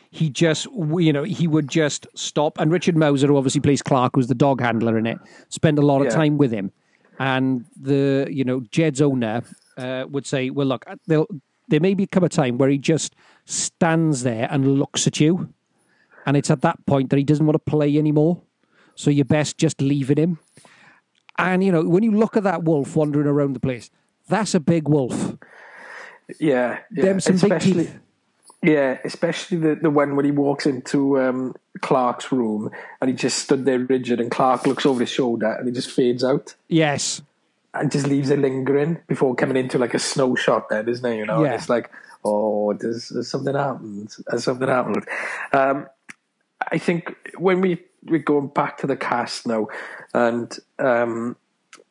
He 0.10 0.30
just, 0.30 0.66
you 0.66 1.12
know, 1.12 1.24
he 1.24 1.46
would 1.46 1.68
just 1.68 2.08
stop. 2.16 2.58
And 2.58 2.72
Richard 2.72 2.96
Masur, 2.96 3.28
who 3.28 3.38
obviously 3.38 3.60
plays 3.60 3.82
Clark, 3.82 4.14
who's 4.16 4.28
the 4.28 4.36
dog 4.36 4.62
handler 4.62 4.98
in 4.98 5.06
it, 5.06 5.18
spent 5.50 5.78
a 5.78 5.82
lot 5.82 6.06
of 6.06 6.12
time 6.12 6.38
with 6.38 6.52
him. 6.52 6.72
And 7.20 7.66
the, 7.76 8.28
you 8.30 8.46
know, 8.46 8.62
Jed's 8.72 9.02
owner 9.02 9.44
uh, 9.78 10.06
would 10.10 10.26
say, 10.26 10.50
"Well, 10.50 10.68
look, 10.68 10.86
there'll, 11.08 11.28
there 11.68 11.82
may 11.82 11.94
become 11.94 12.24
a 12.24 12.30
time 12.30 12.58
where 12.58 12.70
he 12.70 12.78
just 12.78 13.16
stands 13.46 14.24
there 14.24 14.48
and 14.50 14.80
looks 14.80 15.06
at 15.08 15.20
you." 15.20 15.54
and 16.26 16.36
it's 16.36 16.50
at 16.50 16.62
that 16.62 16.84
point 16.86 17.10
that 17.10 17.18
he 17.18 17.24
doesn't 17.24 17.46
want 17.46 17.56
to 17.56 17.72
play 17.72 17.98
anymore. 17.98 18.42
So 18.96 19.10
you're 19.10 19.26
best 19.26 19.58
just 19.58 19.82
leaving 19.82 20.18
him. 20.18 20.40
And 21.38 21.64
you 21.64 21.72
know, 21.72 21.84
when 21.84 22.04
you 22.04 22.12
look 22.12 22.38
at 22.38 22.44
that 22.44 22.64
wolf 22.64 22.96
wandering 22.96 23.28
around 23.28 23.54
the 23.54 23.60
place, 23.60 23.90
that's 24.30 24.56
a 24.56 24.60
big 24.60 24.88
wolf. 24.88 25.36
Yeah, 26.40 26.80
yeah. 26.92 27.04
Them 27.04 27.20
some 27.20 27.36
big 27.36 27.44
especially 27.44 27.86
teeth. 27.86 28.00
yeah, 28.64 28.98
especially 29.04 29.58
the 29.58 29.76
the 29.76 29.90
one 29.90 30.16
when 30.16 30.26
he 30.26 30.32
walks 30.32 30.66
into 30.66 31.20
um, 31.20 31.56
Clark's 31.82 32.32
room 32.32 32.72
and 33.02 33.10
he 33.10 33.16
just 33.16 33.40
stood 33.40 33.66
there 33.66 33.80
rigid, 33.80 34.20
and 34.20 34.32
Clark 34.32 34.66
looks 34.66 34.86
over 34.86 35.02
his 35.02 35.10
shoulder 35.10 35.52
and 35.52 35.68
he 35.68 35.74
just 35.74 35.92
fades 35.92 36.24
out. 36.24 36.56
Yes. 36.68 37.22
and 37.74 37.92
just 37.92 38.08
leaves 38.08 38.30
it 38.30 38.40
lingering 38.40 38.98
before 39.08 39.36
coming 39.36 39.58
into 39.58 39.78
like 39.78 39.94
a 39.94 40.00
snow 40.00 40.34
shot 40.36 40.70
then, 40.70 40.88
isn't 40.88 41.06
it? 41.06 41.18
You 41.18 41.26
know, 41.26 41.42
Yeah. 41.42 41.48
and 41.52 41.56
it's 41.56 41.68
like, 41.70 41.92
oh, 42.24 42.74
there's, 42.74 43.10
there's 43.10 43.28
something 43.28 43.54
happened. 43.54 44.16
Has 44.32 44.46
something 44.46 44.68
happened. 44.70 45.06
Um, 45.52 45.88
I 46.72 46.78
think 46.78 47.14
when 47.38 47.60
we 47.62 47.84
we're 48.06 48.20
going 48.20 48.48
back 48.48 48.78
to 48.80 48.88
the 48.88 48.96
cast 48.96 49.48
now, 49.48 49.68
and 50.14 50.58
um, 50.80 51.36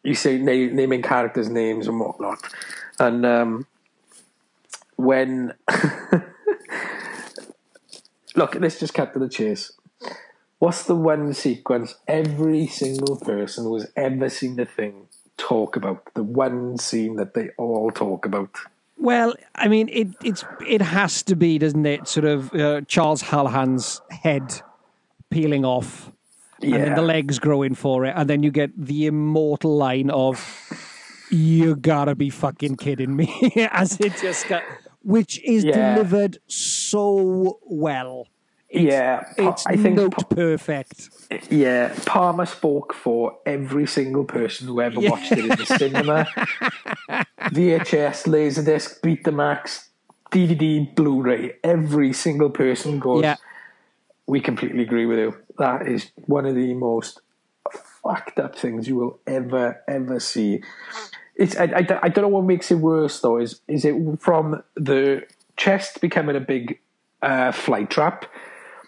you 0.03 0.15
say 0.15 0.39
na- 0.39 0.73
naming 0.73 1.03
characters' 1.03 1.49
names 1.49 1.87
and 1.89 1.99
whatnot, 2.01 2.39
and 2.99 3.27
um, 3.27 3.67
when 4.97 5.55
look, 8.35 8.55
let's 8.57 8.79
just 8.79 8.95
cut 8.95 9.13
to 9.13 9.19
the 9.19 9.29
chase. 9.29 9.73
What's 10.59 10.85
the 10.85 10.95
one 10.95 11.35
sequence 11.35 11.97
every 12.09 12.67
single 12.67 13.17
person 13.17 13.65
who 13.65 13.75
has 13.75 13.91
ever 13.97 14.29
seen 14.29 14.57
the 14.57 14.65
thing 14.65 15.09
talk 15.37 15.77
about? 15.77 16.09
The 16.15 16.23
one 16.23 16.79
scene 16.79 17.17
that 17.17 17.35
they 17.35 17.51
all 17.59 17.91
talk 17.91 18.25
about. 18.25 18.51
Well, 18.97 19.35
I 19.57 19.69
mean, 19.69 19.89
it 19.89 20.09
it's 20.23 20.45
it 20.67 20.81
has 20.81 21.23
to 21.25 21.37
be, 21.37 21.59
doesn't 21.59 21.85
it? 21.85 22.07
Sort 22.07 22.25
of 22.25 22.55
uh, 22.55 22.83
Charles 22.83 23.23
Hallahan's 23.23 24.01
head 24.11 24.63
peeling 25.35 25.65
off, 25.65 26.11
and 26.63 26.73
then 26.75 26.95
the 26.95 27.03
legs 27.15 27.39
growing 27.39 27.75
for 27.75 28.05
it, 28.07 28.15
and 28.17 28.31
then 28.31 28.43
you 28.45 28.51
get 28.51 28.71
the 28.77 29.07
immortal 29.07 29.77
line 29.77 30.11
of 30.11 30.37
"You 31.31 31.75
gotta 31.77 32.15
be 32.15 32.31
fucking 32.31 32.77
kidding 32.77 33.15
me," 33.17 33.29
as 33.83 33.99
it 34.01 34.15
just 34.23 34.49
got, 34.49 34.63
which 35.03 35.41
is 35.45 35.65
Yeah. 35.65 35.95
delivered 35.95 36.39
so 36.47 37.59
well. 37.89 38.27
yeah, 38.71 39.23
It's 39.39 39.65
I 39.67 39.77
think 39.77 39.97
note 39.97 40.29
perfect. 40.31 41.11
yeah, 41.51 41.95
Palmer 42.07 42.47
spoke 42.47 42.93
for 42.95 43.39
every 43.47 43.87
single 43.87 44.25
person 44.25 44.67
who 44.69 44.81
ever 44.81 45.01
Yeah. 45.01 45.11
watched 45.11 45.33
it 45.33 45.45
in 45.47 45.49
the 45.63 45.67
cinema. 45.67 46.27
VHS, 47.55 48.27
Laserdisc, 48.27 49.01
Betamax, 49.01 49.89
DVD, 50.33 50.95
Blu-ray. 50.95 51.53
Every 51.63 52.13
single 52.13 52.51
person 52.51 52.99
goes. 52.99 53.23
Yeah. 53.23 53.37
We 54.27 54.41
completely 54.41 54.83
agree 54.83 55.07
with 55.07 55.19
you. 55.19 55.37
That 55.59 55.87
is 55.87 56.11
one 56.27 56.47
of 56.47 56.55
the 56.55 56.75
most 56.75 57.21
fucked 58.03 58.39
up 58.39 58.57
things 58.57 58.89
you 58.89 58.97
will 58.97 59.19
ever 59.27 59.83
ever 59.89 60.21
see. 60.21 60.63
It's 61.37 61.57
I, 61.57 61.65
I, 61.65 61.87
I 62.05 62.09
don't 62.09 62.23
know 62.23 62.29
what 62.29 62.45
makes 62.45 62.71
it 62.71 62.77
worse 62.77 63.21
though. 63.21 63.39
Is 63.39 63.61
is 63.69 63.85
it 63.85 63.95
from 64.21 64.63
the 64.77 65.27
chest 65.57 66.01
becoming 66.01 66.37
a 66.37 66.41
big 66.41 66.79
uh, 67.23 67.53
fly 67.53 67.85
trap? 67.85 68.27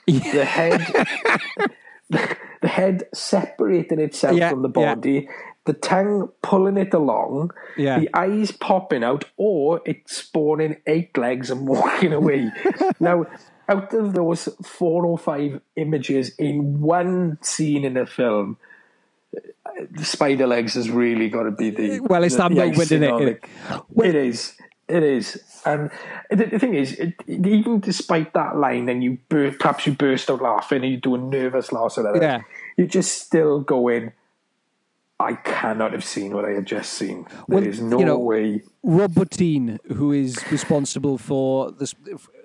The 0.07 0.45
head, 0.45 0.81
the, 2.11 2.37
the 2.63 2.69
head 2.69 3.09
separating 3.13 3.99
itself 3.99 4.37
Yeah, 4.37 4.51
from 4.51 4.63
the 4.63 4.69
yeah. 4.77 4.95
body. 4.95 5.29
The 5.65 5.73
tongue 5.73 6.29
pulling 6.43 6.77
it 6.77 6.95
along, 6.95 7.51
Yeah. 7.77 7.99
the 7.99 8.09
eyes 8.15 8.53
popping 8.53 9.03
out, 9.03 9.25
or 9.37 9.81
it's 9.85 10.17
spawning 10.19 10.77
eight 10.87 11.19
legs 11.19 11.51
and 11.51 11.67
walking 11.67 12.13
away. 12.13 12.53
now, 13.01 13.27
out 13.69 13.93
of 13.95 14.15
those 14.15 14.49
four 14.65 15.05
or 15.07 15.19
five 15.19 15.61
images 15.77 16.35
in 16.39 16.81
one 16.81 17.39
scene 17.43 17.85
in 17.85 17.97
a 17.97 18.07
film, 18.07 18.59
the 19.91 20.05
spider 20.05 20.47
legs 20.47 20.75
has 20.75 20.91
really 20.91 21.29
got 21.29 21.43
to 21.45 21.51
be 21.51 21.71
the 21.71 21.93
eh, 21.95 21.99
Well, 22.01 22.23
it's 22.25 22.37
the, 22.37 22.43
that 22.49 22.53
moment, 22.53 22.79
isn't 22.79 23.03
it? 23.03 23.21
it. 23.23 23.45
Well- 23.91 24.09
it 24.09 24.15
is. 24.15 24.55
It 24.89 25.03
is. 25.03 25.43
And 25.65 25.91
the, 26.31 26.45
the 26.47 26.59
thing 26.61 26.75
is, 26.75 26.93
it, 26.93 27.15
even 27.27 27.81
despite 27.81 28.33
that 28.35 28.57
line, 28.57 28.89
and 28.89 29.03
you 29.03 29.19
bur- 29.29 29.51
perhaps 29.59 29.85
you 29.85 29.93
burst 29.95 30.31
out 30.31 30.41
laughing, 30.41 30.85
and 30.85 30.93
you 30.93 30.97
do 30.99 31.17
a 31.17 31.19
nervous 31.19 31.73
laugh 31.73 31.99
or 31.99 32.05
whatever, 32.05 32.25
Yeah. 32.25 32.43
you're 32.77 32.87
just 32.87 33.21
still 33.21 33.61
going. 33.61 34.13
I 35.19 35.35
cannot 35.35 35.93
have 35.93 36.05
seen 36.05 36.35
what 36.35 36.45
I 36.45 36.51
had 36.51 36.67
just 36.67 36.93
seen. 36.93 37.27
There 37.49 37.59
Well, 37.61 37.67
is 37.67 37.81
no 37.81 37.99
you 37.99 38.05
know, 38.05 38.19
way. 38.19 38.63
Rob 38.83 39.13
Bottin, 39.15 39.79
who 39.93 40.13
is 40.13 40.37
responsible 40.51 41.17
for 41.17 41.71
this 41.73 41.95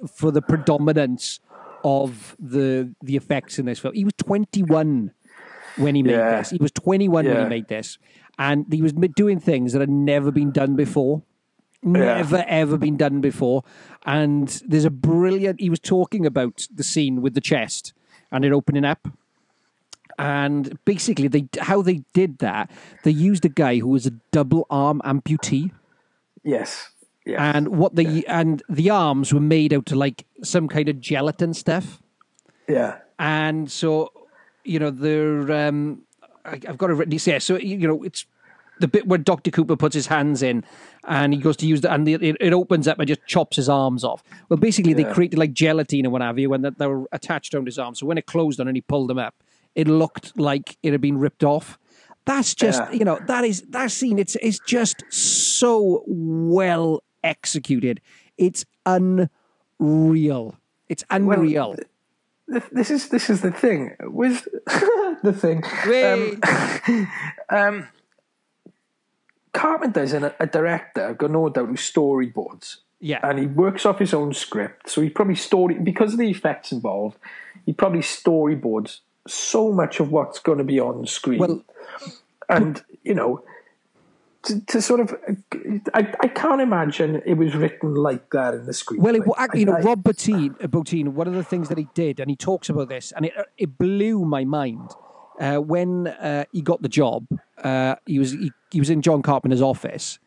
for 0.08 0.32
the 0.32 0.42
predominance 0.42 1.40
of 1.84 2.36
the 2.40 2.94
the 3.02 3.18
effects 3.18 3.60
in 3.60 3.66
this 3.66 3.80
film, 3.80 3.94
he 3.94 4.06
was 4.06 4.14
21 4.18 5.12
when 5.78 5.96
he 5.96 6.04
made 6.04 6.12
Yeah. 6.14 6.38
this. 6.38 6.52
He 6.52 6.58
was 6.60 6.72
21 6.72 7.26
when 7.26 7.44
he 7.44 7.46
made 7.50 7.68
this, 7.68 7.98
and 8.40 8.66
he 8.72 8.82
was 8.82 8.94
doing 8.94 9.40
things 9.40 9.74
that 9.74 9.80
had 9.82 9.90
never 9.90 10.32
been 10.32 10.52
done 10.52 10.76
before. 10.76 11.24
Never 11.84 12.46
ever 12.48 12.78
been 12.78 12.96
done 12.96 13.22
before, 13.22 13.64
and 14.06 14.48
there's 14.68 14.86
a 14.86 14.92
brilliant. 14.92 15.60
He 15.60 15.70
was 15.70 15.80
talking 15.80 16.28
about 16.28 16.68
the 16.72 16.84
scene 16.84 17.24
with 17.24 17.34
the 17.34 17.42
chest 17.42 17.94
and 18.32 18.46
it 18.46 18.52
opening 18.52 18.86
up, 18.86 19.08
and 20.22 20.78
basically 20.86 21.28
they 21.28 21.48
how 21.60 21.82
they 21.82 22.04
did 22.14 22.38
that. 22.40 22.70
They 23.04 23.12
used 23.12 23.46
a 23.46 23.50
guy 23.50 23.80
who 23.80 23.88
was 23.88 24.06
a 24.06 24.12
double 24.32 24.66
arm 24.70 25.02
amputee 25.04 25.72
Yes. 26.44 26.90
Yeah. 27.26 27.56
and 27.56 27.68
what 27.70 27.96
the 27.96 28.26
and 28.28 28.64
the 28.68 28.90
arms 28.90 29.32
were 29.34 29.40
made 29.40 29.74
out 29.74 29.92
of 29.92 29.98
like 29.98 30.26
some 30.44 30.68
kind 30.68 30.90
of 30.90 31.00
gelatin 31.00 31.54
stuff 31.54 32.02
yeah. 32.68 32.98
and 33.20 33.72
so 33.72 34.12
you 34.64 34.80
know 34.80 34.90
they're 34.90 35.68
um 35.68 36.02
I, 36.46 36.60
I've 36.68 36.78
got 36.78 36.90
it 36.90 36.94
written. 36.94 37.18
Yeah, 37.26 37.40
so 37.40 37.58
you 37.58 37.88
know, 37.88 38.04
it's 38.04 38.26
the 38.80 38.88
bit 38.88 39.08
where 39.08 39.20
Doctor 39.20 39.52
Cooper 39.52 39.76
puts 39.76 39.94
his 39.94 40.08
hands 40.08 40.42
in, 40.42 40.64
and 41.08 41.34
he 41.34 41.40
goes 41.40 41.58
to 41.58 41.68
use 41.68 41.82
the, 41.82 41.94
and 41.94 42.08
it, 42.08 42.22
it 42.40 42.54
opens 42.54 42.88
up 42.88 43.00
and 43.00 43.08
just 43.08 43.26
chops 43.28 43.58
his 43.58 43.70
arms 43.70 44.04
off. 44.04 44.24
Well, 44.50 44.58
basically, 44.58 44.94
they 44.94 45.04
created 45.04 45.38
like 45.38 45.54
gelatin 45.54 46.06
or 46.06 46.10
what 46.10 46.22
have 46.22 46.40
you, 46.40 46.54
and 46.54 46.66
that 46.66 46.78
they 46.78 46.88
were 46.88 47.08
attached 47.12 47.54
around 47.54 47.68
his 47.68 47.80
arms. 47.80 48.00
So 48.00 48.06
when 48.06 48.18
it 48.18 48.26
closed 48.26 48.60
on 48.60 48.68
and 48.68 48.76
he 48.78 48.82
pulled 48.82 49.10
them 49.10 49.20
up, 49.20 49.36
it 49.76 49.88
looked 49.88 50.38
like 50.38 50.78
it 50.84 50.92
had 50.92 51.02
been 51.02 51.18
ripped 51.18 51.44
off. 51.44 51.78
That's 52.26 52.54
just 52.54 52.80
Yeah. 52.82 52.92
you 52.92 53.06
know 53.06 53.20
that 53.28 53.44
is 53.46 53.62
that 53.70 53.92
scene. 53.92 54.20
It's 54.20 54.36
it's 54.42 54.60
just 54.60 55.04
so 55.10 56.04
well 56.08 57.04
executed. 57.24 58.00
It's 58.38 58.66
unreal. 58.86 60.56
It's 60.90 61.04
unreal. 61.10 61.76
Th- 61.76 62.64
This 62.72 62.92
is 62.92 63.10
this 63.10 63.30
is 63.30 63.42
the 63.42 63.52
thing 63.52 63.96
with 64.02 64.48
the 65.24 65.34
thing. 65.34 65.64
Wait. 65.88 66.38
Um, 67.50 67.88
Carpenter's 69.54 70.14
a, 70.14 70.34
a 70.40 70.48
director. 70.48 71.08
I've 71.08 71.18
got 71.18 71.32
no 71.32 71.50
doubt 71.50 71.68
who 71.68 71.74
storyboards. 71.76 72.78
Yeah. 73.04 73.20
and 73.24 73.40
he 73.40 73.48
works 73.48 73.84
off 73.88 73.98
his 73.98 74.14
own 74.14 74.32
script. 74.36 74.88
So 74.88 75.02
he 75.02 75.10
probably 75.10 75.34
story 75.34 75.74
because 75.80 76.14
of 76.14 76.20
the 76.20 76.30
effects 76.30 76.72
involved. 76.72 77.18
He 77.66 77.74
probably 77.74 78.02
storyboards 78.02 79.00
so 79.28 79.72
much 79.72 80.00
of 80.00 80.12
what's 80.12 80.40
going 80.40 80.58
to 80.58 80.64
be 80.64 80.80
on 80.80 81.06
screen. 81.08 81.40
Well- 81.40 81.64
and 82.50 82.84
you 83.04 83.14
know, 83.16 83.44
to, 84.44 84.60
to 84.66 84.82
sort 84.82 85.00
of, 85.00 85.16
I, 85.94 86.14
I 86.20 86.28
can't 86.28 86.62
imagine 86.62 87.22
it 87.26 87.36
was 87.36 87.56
written 87.56 87.96
like 87.96 88.30
that 88.32 88.54
in 88.54 88.66
the 88.66 88.74
screen. 88.74 89.02
Well, 89.02 89.16
it, 89.16 89.24
you 89.54 89.66
know, 89.66 89.74
I- 89.78 89.82
Rob 89.82 90.04
Bottin, 90.04 90.56
uh, 90.64 90.68
Bottin, 90.68 91.10
one 91.10 91.28
of 91.28 91.34
the 91.34 91.44
things 91.44 91.70
that 91.70 91.78
he 91.78 91.88
did, 91.94 92.20
and 92.20 92.30
he 92.30 92.36
talks 92.36 92.70
about 92.70 92.90
this, 92.90 93.12
and 93.14 93.26
it, 93.26 93.34
it 93.58 93.78
blew 93.78 94.26
my 94.26 94.44
mind. 94.44 94.90
Uh, 95.40 95.58
when 95.58 96.08
uh, 96.08 96.46
he 96.52 96.62
got 96.62 96.82
the 96.82 96.90
job, 96.90 97.26
uh, 97.64 97.96
he 98.06 98.20
was 98.20 98.32
he, 98.34 98.52
he 98.72 98.80
was 98.80 98.90
in 98.90 99.02
John 99.02 99.22
Carpenter's 99.24 99.62
office, 99.62 100.20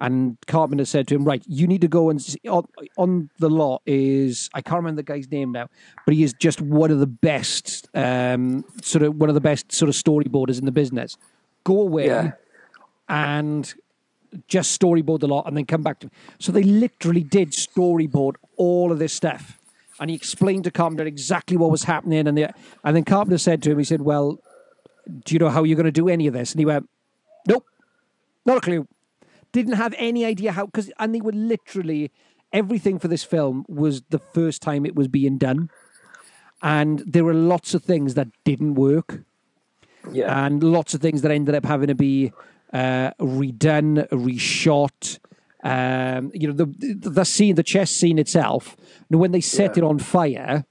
and 0.00 0.36
Carpenter 0.46 0.84
said 0.84 1.08
to 1.08 1.14
him, 1.16 1.24
"Right, 1.24 1.42
you 1.46 1.66
need 1.66 1.80
to 1.80 1.88
go 1.88 2.08
and 2.10 2.22
see, 2.22 2.38
on, 2.48 2.66
on 2.96 3.30
the 3.38 3.50
lot 3.50 3.82
is 3.86 4.48
I 4.54 4.60
can't 4.62 4.76
remember 4.76 5.02
the 5.02 5.06
guy's 5.12 5.30
name 5.30 5.52
now, 5.52 5.68
but 6.04 6.14
he 6.14 6.22
is 6.22 6.32
just 6.34 6.60
one 6.60 6.90
of 6.90 7.00
the 7.00 7.06
best, 7.06 7.88
um, 7.94 8.64
sort 8.82 9.02
of 9.02 9.16
one 9.16 9.28
of 9.28 9.34
the 9.34 9.40
best 9.40 9.72
sort 9.72 9.88
of 9.88 9.94
storyboarders 9.96 10.58
in 10.58 10.64
the 10.66 10.72
business. 10.72 11.16
Go 11.64 11.80
away 11.80 12.06
Yeah. 12.06 12.32
and 13.08 13.74
just 14.46 14.78
storyboard 14.78 15.20
the 15.20 15.28
lot 15.28 15.46
and 15.46 15.56
then 15.56 15.64
come 15.64 15.82
back 15.82 15.98
to 16.00 16.06
me." 16.06 16.12
so 16.38 16.52
they 16.52 16.62
literally 16.62 17.22
did 17.24 17.50
storyboard 17.52 18.34
all 18.56 18.92
of 18.92 18.98
this 18.98 19.12
stuff 19.12 19.58
and 20.00 20.10
he 20.10 20.16
explained 20.16 20.64
to 20.64 20.70
Carpenter 20.70 21.04
exactly 21.04 21.56
what 21.56 21.70
was 21.70 21.84
happening 21.84 22.26
and 22.28 22.36
the, 22.36 22.54
and 22.84 22.94
then 22.94 23.04
Carpenter 23.04 23.38
said 23.38 23.62
to 23.62 23.70
him 23.70 23.78
he 23.78 23.84
said 23.84 24.02
well 24.02 24.38
do 25.24 25.34
you 25.34 25.38
know 25.38 25.48
how 25.48 25.64
you're 25.64 25.76
going 25.76 25.86
to 25.86 25.90
do 25.90 26.08
any 26.10 26.26
of 26.26 26.34
this 26.34 26.52
and 26.52 26.58
he 26.60 26.66
went 26.66 26.86
nope 27.48 27.64
not 28.44 28.58
a 28.58 28.60
clue 28.60 28.86
didn't 29.52 29.74
have 29.74 29.94
any 29.98 30.24
idea 30.24 30.52
how 30.52 30.66
because 30.66 30.90
and 30.98 31.14
they 31.14 31.20
were 31.20 31.32
literally 31.32 32.10
everything 32.52 32.98
for 32.98 33.08
this 33.08 33.24
film 33.24 33.64
was 33.68 34.02
the 34.10 34.18
first 34.18 34.62
time 34.62 34.86
it 34.86 34.94
was 34.94 35.08
being 35.08 35.38
done 35.38 35.68
and 36.62 37.00
there 37.06 37.24
were 37.24 37.34
lots 37.34 37.74
of 37.74 37.82
things 37.84 38.14
that 38.14 38.28
didn't 38.44 38.74
work 38.74 39.22
yeah, 40.12 40.46
and 40.46 40.62
lots 40.62 40.94
of 40.94 41.00
things 41.02 41.20
that 41.22 41.30
ended 41.30 41.54
up 41.54 41.66
having 41.66 41.88
to 41.88 41.94
be 41.94 42.32
uh, 42.72 43.10
redone, 43.20 44.08
reshot. 44.08 45.18
Um, 45.62 46.30
you 46.32 46.46
know, 46.46 46.54
the, 46.54 46.66
the 46.66 47.10
the 47.10 47.24
scene, 47.24 47.56
the 47.56 47.62
chess 47.62 47.90
scene 47.90 48.18
itself. 48.18 48.74
When 49.08 49.32
they 49.32 49.40
set 49.42 49.76
Yeah. 49.76 49.82
it 49.82 49.86
on 49.86 49.98
fire, 49.98 50.64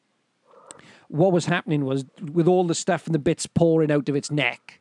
what 1.09 1.31
was 1.31 1.45
happening 1.45 1.85
was 1.85 2.05
with 2.19 2.47
all 2.47 2.63
the 2.65 2.73
stuff 2.73 3.05
and 3.05 3.13
the 3.13 3.19
bits 3.19 3.45
pouring 3.45 3.91
out 3.91 4.09
of 4.09 4.15
its 4.15 4.31
neck. 4.31 4.76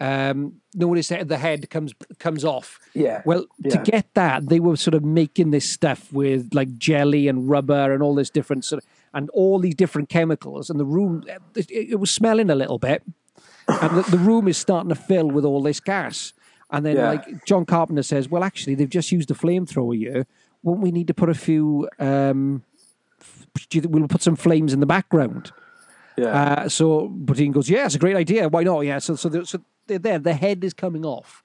Um, 0.00 0.62
notice 0.74 1.08
that 1.08 1.28
the 1.28 1.36
head 1.36 1.68
comes 1.68 1.92
comes 2.18 2.44
off. 2.44 2.78
Yeah, 2.94 3.20
Well, 3.26 3.44
to 3.68 3.78
get 3.78 4.06
that, 4.14 4.48
they 4.48 4.58
were 4.58 4.76
sort 4.76 4.94
of 4.94 5.04
making 5.04 5.50
this 5.50 5.68
stuff 5.68 6.10
with 6.12 6.54
like 6.54 6.78
jelly 6.78 7.28
and 7.28 7.48
rubber 7.50 7.92
and 7.92 8.02
all 8.02 8.14
this 8.14 8.30
different 8.30 8.64
sort 8.64 8.82
of, 8.82 8.88
and 9.12 9.28
all 9.30 9.58
these 9.58 9.74
different 9.74 10.08
chemicals. 10.08 10.70
And 10.70 10.80
the 10.80 10.86
room, 10.86 11.24
it, 11.54 11.70
it 11.70 12.00
was 12.00 12.10
smelling 12.10 12.48
a 12.48 12.54
little 12.54 12.78
bit 12.78 13.02
and 13.68 13.96
the, 13.98 14.10
the 14.10 14.18
room 14.18 14.48
is 14.48 14.56
starting 14.56 14.88
to 14.88 14.94
fill 14.94 15.28
with 15.28 15.44
all 15.44 15.62
this 15.62 15.80
gas. 15.80 16.32
And 16.70 16.86
then, 16.86 16.96
Yeah. 16.96 17.08
like 17.10 17.44
John 17.44 17.64
Carpenter 17.66 18.02
says, 18.02 18.28
well, 18.28 18.44
actually, 18.44 18.74
they've 18.76 18.88
just 18.88 19.12
used 19.12 19.30
a 19.30 19.34
flamethrower 19.34 19.96
here. 19.96 20.26
Won't 20.62 20.80
we 20.80 20.90
need 20.92 21.06
to 21.08 21.14
put 21.14 21.28
a 21.28 21.34
few? 21.34 21.88
Um, 21.98 22.62
we'll 23.74 24.08
put 24.08 24.22
some 24.22 24.36
flames 24.36 24.72
in 24.72 24.80
the 24.80 24.86
background. 24.86 25.52
Yeah. 26.20 26.42
Uh, 26.42 26.68
so 26.68 27.08
Bottin 27.08 27.52
goes, 27.52 27.68
yeah, 27.70 27.86
it's 27.86 27.94
a 27.94 27.98
great 27.98 28.16
idea. 28.16 28.48
Why 28.48 28.62
not? 28.62 28.80
Yeah. 28.80 28.98
So, 28.98 29.16
so, 29.16 29.28
they're, 29.28 29.44
so 29.44 29.60
they're 29.86 29.98
there. 29.98 30.18
The 30.18 30.34
head 30.34 30.62
is 30.64 30.74
coming 30.74 31.04
off, 31.04 31.42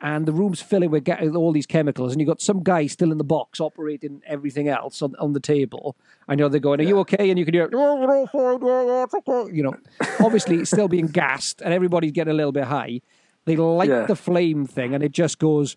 and 0.00 0.26
the 0.26 0.32
room's 0.32 0.60
filling 0.60 0.90
with 0.90 1.08
all 1.36 1.52
these 1.52 1.66
chemicals, 1.66 2.12
and 2.12 2.20
you've 2.20 2.28
got 2.28 2.40
some 2.40 2.62
guy 2.62 2.86
still 2.86 3.12
in 3.12 3.18
the 3.18 3.24
box 3.24 3.60
operating 3.60 4.22
everything 4.26 4.68
else 4.68 5.02
on, 5.02 5.14
on 5.18 5.32
the 5.32 5.40
table. 5.40 5.96
I 6.28 6.34
know 6.34 6.48
they're 6.48 6.60
going, 6.60 6.80
"Are 6.80 6.84
you 6.84 6.98
okay?" 7.00 7.30
And 7.30 7.38
you 7.38 7.44
can 7.44 7.54
hear, 7.54 7.68
you 7.72 9.62
know, 9.62 9.74
obviously 10.20 10.64
still 10.64 10.88
being 10.88 11.06
gassed, 11.06 11.60
and 11.62 11.72
everybody's 11.72 12.12
getting 12.12 12.32
a 12.32 12.36
little 12.36 12.52
bit 12.52 12.64
high. 12.64 13.00
They 13.44 13.56
light 13.56 13.88
Yeah. 13.90 14.06
the 14.06 14.16
flame 14.16 14.66
thing, 14.66 14.94
and 14.94 15.02
it 15.04 15.12
just 15.12 15.38
goes 15.38 15.76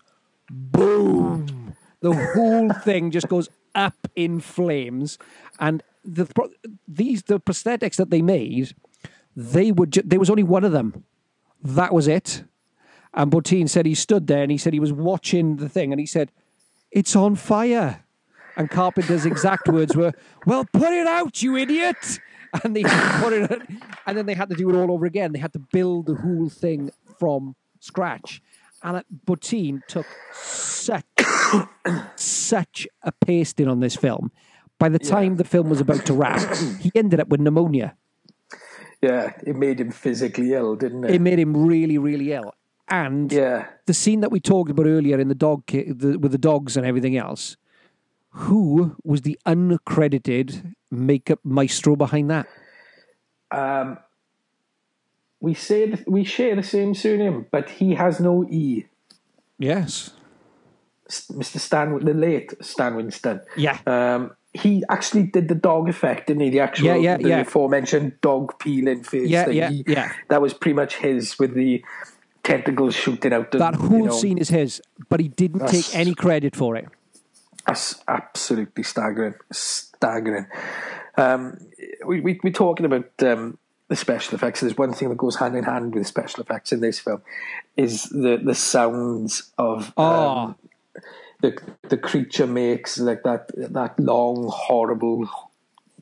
boom. 0.49 1.75
The 2.01 2.13
whole 2.35 2.71
thing 2.73 3.11
just 3.11 3.27
goes 3.27 3.49
up 3.75 4.07
in 4.15 4.39
flames, 4.39 5.17
and 5.59 5.83
the 6.07 6.27
these 6.87 7.23
the 7.23 7.39
prosthetics 7.39 7.97
that 7.97 8.09
they 8.09 8.21
made, 8.21 8.73
they 9.35 9.71
would 9.71 9.91
ju- 9.91 10.03
there 10.05 10.19
was 10.19 10.29
only 10.29 10.43
one 10.43 10.63
of 10.63 10.71
them. 10.71 11.03
That 11.61 11.93
was 11.93 12.07
it. 12.07 12.43
And 13.13 13.31
Bottin 13.31 13.69
said 13.69 13.85
he 13.85 13.95
stood 13.95 14.27
there 14.27 14.43
and 14.43 14.51
he 14.51 14.57
said 14.57 14.73
he 14.73 14.79
was 14.79 14.93
watching 14.93 15.57
the 15.57 15.69
thing 15.69 15.91
and 15.91 15.99
he 15.99 16.05
said, 16.05 16.31
"It's 16.91 17.15
on 17.15 17.35
fire." 17.35 18.03
And 18.55 18.69
Carpenter's 18.71 19.25
exact 19.25 19.67
words 19.77 19.95
were, 19.95 20.13
"Well, 20.45 20.65
put 20.71 20.93
it 20.93 21.07
out, 21.07 21.41
you 21.43 21.57
idiot!" 21.57 21.97
And 22.63 22.73
they 22.73 22.83
put 22.83 23.33
it, 23.33 23.61
and 24.07 24.17
then 24.17 24.25
they 24.25 24.33
had 24.33 24.49
to 24.49 24.55
do 24.55 24.69
it 24.69 24.75
all 24.75 24.89
over 24.89 25.05
again. 25.05 25.33
They 25.33 25.37
had 25.37 25.51
to 25.51 25.59
build 25.59 26.05
the 26.05 26.15
whole 26.15 26.49
thing 26.49 26.91
from 27.19 27.57
scratch. 27.81 28.41
And 28.81 28.97
uh, 28.97 29.03
Bottin 29.25 29.85
took 29.87 30.05
such 30.33 31.03
such 32.15 32.87
a 33.03 33.11
pasting 33.11 33.67
on 33.67 33.81
this 33.81 33.95
film. 33.95 34.31
By 34.79 34.89
the 34.89 34.99
time 34.99 35.37
the 35.37 35.43
film 35.43 35.69
was 35.69 35.81
about 35.81 36.05
to 36.05 36.13
wrap, 36.13 36.55
he 36.79 36.91
ended 36.93 37.19
up 37.19 37.29
with 37.29 37.39
pneumonia. 37.39 37.95
yeah, 39.01 39.33
it 39.45 39.55
made 39.55 39.79
him 39.79 39.91
physically 39.91 40.53
ill, 40.53 40.75
didn't 40.75 41.03
it? 41.05 41.15
It 41.15 41.21
made 41.21 41.39
him 41.39 41.65
really, 41.65 41.97
really 41.97 42.33
ill. 42.33 42.53
And 42.87 43.31
yeah, 43.31 43.67
the 43.85 43.93
scene 43.93 44.21
that 44.21 44.31
we 44.31 44.39
talked 44.39 44.71
about 44.71 44.85
earlier 44.85 45.19
in 45.19 45.27
the 45.27 45.35
dog 45.35 45.65
the, 45.67 46.17
with 46.19 46.31
the 46.31 46.37
dogs 46.37 46.77
and 46.77 46.85
everything 46.85 47.17
else, 47.17 47.57
who 48.29 48.95
was 49.03 49.23
the 49.23 49.37
uncredited 49.45 50.73
makeup 50.89 51.39
maestro 51.43 51.95
behind 51.95 52.29
that? 52.29 52.47
um, 53.51 53.97
we 55.39 55.53
say 55.53 55.93
we 56.07 56.23
share 56.23 56.55
the 56.55 56.63
same 56.63 56.93
surname, 56.93 57.45
but 57.51 57.69
he 57.69 57.95
has 57.95 58.19
no 58.19 58.45
E. 58.49 58.85
Yes. 59.59 60.11
Mr. 61.09 61.59
Stan, 61.59 62.03
the 62.03 62.13
late 62.13 62.53
Stan 62.61 62.95
Winston. 62.95 63.41
Yeah. 63.55 63.79
Um, 63.85 64.31
he 64.53 64.83
actually 64.89 65.23
did 65.23 65.47
the 65.49 65.55
dog 65.55 65.87
effect, 65.89 66.27
didn't 66.27 66.41
he? 66.41 66.49
The 66.49 66.59
actual, 66.61 66.87
Yeah, 66.87 66.95
yeah, 66.95 67.17
the 67.17 67.29
yeah. 67.29 67.39
aforementioned 67.41 68.19
dog 68.21 68.57
peeling 68.59 69.03
face. 69.03 69.29
Yeah, 69.29 69.45
thing. 69.45 69.55
yeah, 69.55 69.69
He- 69.69 69.83
yeah. 69.87 70.11
That 70.29 70.41
was 70.41 70.53
pretty 70.53 70.73
much 70.75 70.95
his 70.97 71.37
with 71.37 71.53
the 71.53 71.83
tentacles 72.43 72.95
shooting 72.95 73.33
out. 73.33 73.51
The, 73.51 73.57
That 73.59 73.73
you 73.75 73.87
whole 73.87 74.05
know, 74.05 74.11
scene 74.11 74.37
is 74.37 74.49
his, 74.49 74.81
but 75.09 75.19
he 75.19 75.27
didn't 75.27 75.67
take 75.67 75.93
any 75.95 76.15
credit 76.15 76.55
for 76.55 76.75
it. 76.75 76.87
That's 77.67 78.01
absolutely 78.07 78.83
staggering. 78.83 79.35
Staggering. 79.51 80.47
Um, 81.17 81.57
we, 82.05 82.21
we, 82.21 82.39
we're 82.43 82.53
talking 82.53 82.85
about 82.85 83.09
um, 83.21 83.57
the 83.89 83.95
special 83.97 84.35
effects. 84.35 84.61
There's 84.61 84.77
one 84.77 84.93
thing 84.93 85.09
that 85.09 85.17
goes 85.17 85.35
hand 85.35 85.55
in 85.57 85.65
hand 85.65 85.93
with 85.93 86.07
special 86.07 86.41
effects 86.41 86.71
in 86.71 86.79
this 86.79 86.99
film 86.99 87.21
is 87.75 88.03
the, 88.03 88.39
the 88.41 88.55
sounds 88.55 89.51
of 89.57 89.91
Oh, 89.97 90.05
um, 90.05 90.55
the 91.41 91.57
the 91.89 91.97
creature 91.97 92.47
makes, 92.47 92.97
like 92.97 93.23
that 93.23 93.51
that 93.73 93.99
long, 93.99 94.47
horrible 94.51 95.29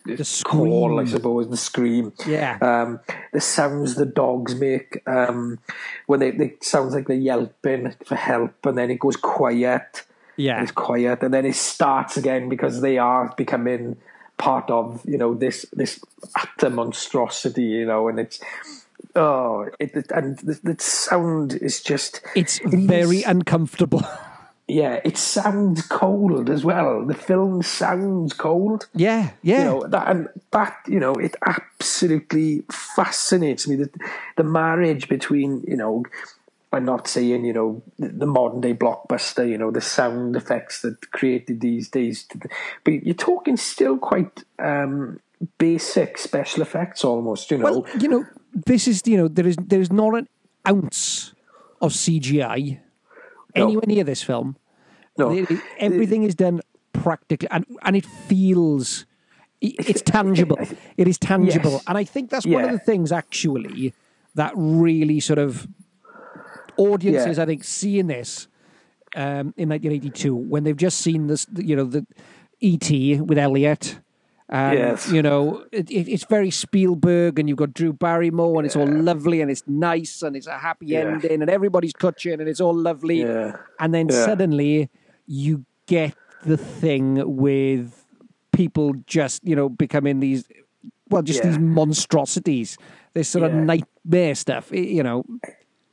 the 0.06 0.42
call, 0.46 1.00
I 1.00 1.04
scream. 1.06 1.08
suppose, 1.18 1.50
the 1.50 1.58
scream. 1.58 2.14
Yeah. 2.28 2.58
Um, 2.62 3.00
the 3.34 3.42
sounds 3.42 3.96
the 3.96 4.06
dogs 4.06 4.54
make 4.54 5.02
um, 5.08 5.58
when 6.06 6.20
they, 6.20 6.30
they 6.32 6.54
sounds 6.62 6.94
like 6.94 7.08
they're 7.08 7.18
yelping 7.18 7.92
for 8.06 8.16
help, 8.16 8.66
and 8.66 8.78
then 8.78 8.92
it 8.92 9.00
goes 9.00 9.16
quiet. 9.18 10.04
Yeah. 10.38 10.62
It's 10.62 10.72
quiet, 10.72 11.24
and 11.24 11.34
then 11.34 11.46
it 11.46 11.56
starts 11.56 12.18
again 12.18 12.50
because 12.50 12.82
they 12.82 12.98
are 12.98 13.34
becoming 13.36 13.98
part 14.38 14.70
of 14.70 15.02
you 15.06 15.18
know 15.18 15.34
this 15.34 15.66
this 15.74 16.00
utter 16.36 16.70
monstrosity, 16.70 17.64
you 17.64 17.86
know, 17.86 18.08
and 18.08 18.20
it's 18.20 18.40
oh, 19.16 19.70
it, 19.80 19.96
it- 19.96 20.12
and 20.12 20.38
the, 20.40 20.60
the 20.62 20.76
sound 20.80 21.54
is 21.56 21.82
just—it's 21.82 22.60
very 22.66 23.24
uncomfortable. 23.24 24.04
yeah, 24.68 25.00
it 25.06 25.18
sounds 25.18 25.84
cold 25.84 26.50
as 26.50 26.66
well. 26.66 27.06
The 27.06 27.14
film 27.14 27.62
sounds 27.62 28.34
cold. 28.34 28.88
Yeah, 28.96 29.32
yeah. 29.44 29.60
You 29.60 29.64
know 29.66 29.88
that, 29.88 30.08
and 30.08 30.28
that 30.52 30.78
you 30.88 31.00
know 31.00 31.14
it 31.14 31.36
absolutely 31.46 32.64
fascinates 32.72 33.68
me. 33.68 33.76
The 33.76 33.90
the 34.38 34.44
marriage 34.44 35.08
between 35.08 35.64
you 35.68 35.78
know. 35.78 36.04
I'm 36.74 36.84
not 36.84 37.08
saying 37.08 37.46
you 37.46 37.54
know 37.54 37.84
the, 38.00 38.10
the 38.10 38.26
modern 38.26 38.60
day 38.60 38.74
blockbuster, 38.74 39.48
you 39.48 39.58
know 39.58 39.72
the 39.72 39.80
sound 39.80 40.36
effects 40.36 40.82
that 40.82 41.10
created 41.12 41.62
these 41.62 41.88
days, 41.88 42.28
but 42.84 42.92
you're 43.06 43.16
talking 43.16 43.56
still 43.56 43.98
quite 43.98 44.44
um, 44.60 45.22
basic 45.58 46.18
special 46.18 46.64
effects 46.64 47.06
almost. 47.06 47.50
You 47.50 47.60
know, 47.60 47.64
well, 47.64 47.88
you 48.02 48.10
know, 48.10 48.26
this 48.66 48.90
is 48.90 49.04
you 49.06 49.16
know 49.16 49.30
there 49.30 49.48
is 49.48 49.56
there 49.58 49.80
is 49.80 49.92
not 49.92 50.16
an 50.16 50.28
ounce 50.68 51.34
of 51.82 51.94
CGI 51.94 52.80
No. 53.56 53.66
anywhere 53.66 53.84
near 53.88 54.04
this 54.04 54.22
film. 54.24 54.58
No. 55.18 55.46
Everything 55.80 56.24
is 56.24 56.36
done 56.36 56.62
practically, 56.94 57.48
and 57.52 57.66
and 57.84 57.96
it 57.96 58.06
feels 58.06 59.06
it's 59.62 60.02
tangible. 60.06 60.58
It 60.98 61.08
is 61.08 61.18
tangible, 61.18 61.72
Yes. 61.72 61.84
and 61.88 61.98
I 61.98 62.04
think 62.04 62.30
that's 62.30 62.46
one 62.46 62.66
of 62.66 62.72
the 62.72 62.80
things 62.80 63.12
actually 63.12 63.94
that 64.36 64.52
really 64.56 65.20
sort 65.22 65.40
of 65.40 65.68
audiences, 66.78 67.38
Yeah. 67.38 67.44
I 67.44 67.46
think, 67.46 67.64
seeing 67.64 68.08
this 68.08 68.48
um, 69.16 69.54
in 69.58 69.70
1982 69.70 70.36
when 70.36 70.64
they've 70.66 70.76
just 70.76 71.00
seen 71.00 71.28
this, 71.28 71.48
you 71.56 71.76
know, 71.76 71.86
the 71.86 72.06
ET 72.62 72.90
with 73.22 73.38
Elliot. 73.38 74.00
And, 74.48 74.78
Yes. 74.78 75.12
you 75.12 75.24
know, 75.24 75.66
it, 75.72 75.90
it, 75.90 76.08
it's 76.08 76.26
very 76.26 76.52
Spielberg, 76.52 77.40
and 77.40 77.50
you've 77.50 77.58
got 77.58 77.74
Drew 77.74 77.94
Barrymore, 77.94 78.60
and 78.60 78.66
it's 78.66 78.76
all 78.76 78.86
lovely, 78.88 79.42
and 79.42 79.50
it's 79.50 79.64
nice, 79.68 80.22
and 80.22 80.36
it's 80.36 80.46
a 80.48 80.58
happy 80.60 80.88
Yeah. 80.88 81.00
ending, 81.02 81.42
and 81.42 81.50
everybody's 81.50 81.94
clutching, 81.94 82.34
and 82.40 82.48
it's 82.48 82.62
all 82.62 82.76
lovely. 82.76 83.22
Yeah. 83.22 83.58
And 83.80 83.94
then 83.94 84.08
Yeah. 84.10 84.24
suddenly 84.26 84.90
you 85.26 85.66
get 85.88 86.14
the 86.44 86.58
thing 86.58 87.36
with 87.38 88.06
people 88.52 88.94
just, 89.08 89.44
you 89.44 89.56
know, 89.56 89.68
becoming 89.68 90.20
these, 90.20 90.48
well, 91.10 91.24
just 91.24 91.40
Yeah. 91.44 91.50
these 91.50 91.60
monstrosities, 91.60 92.78
this 93.14 93.28
sort 93.28 93.46
of 93.46 93.54
nightmare 93.54 94.36
stuff, 94.36 94.72
you 94.72 95.02
know. 95.02 95.26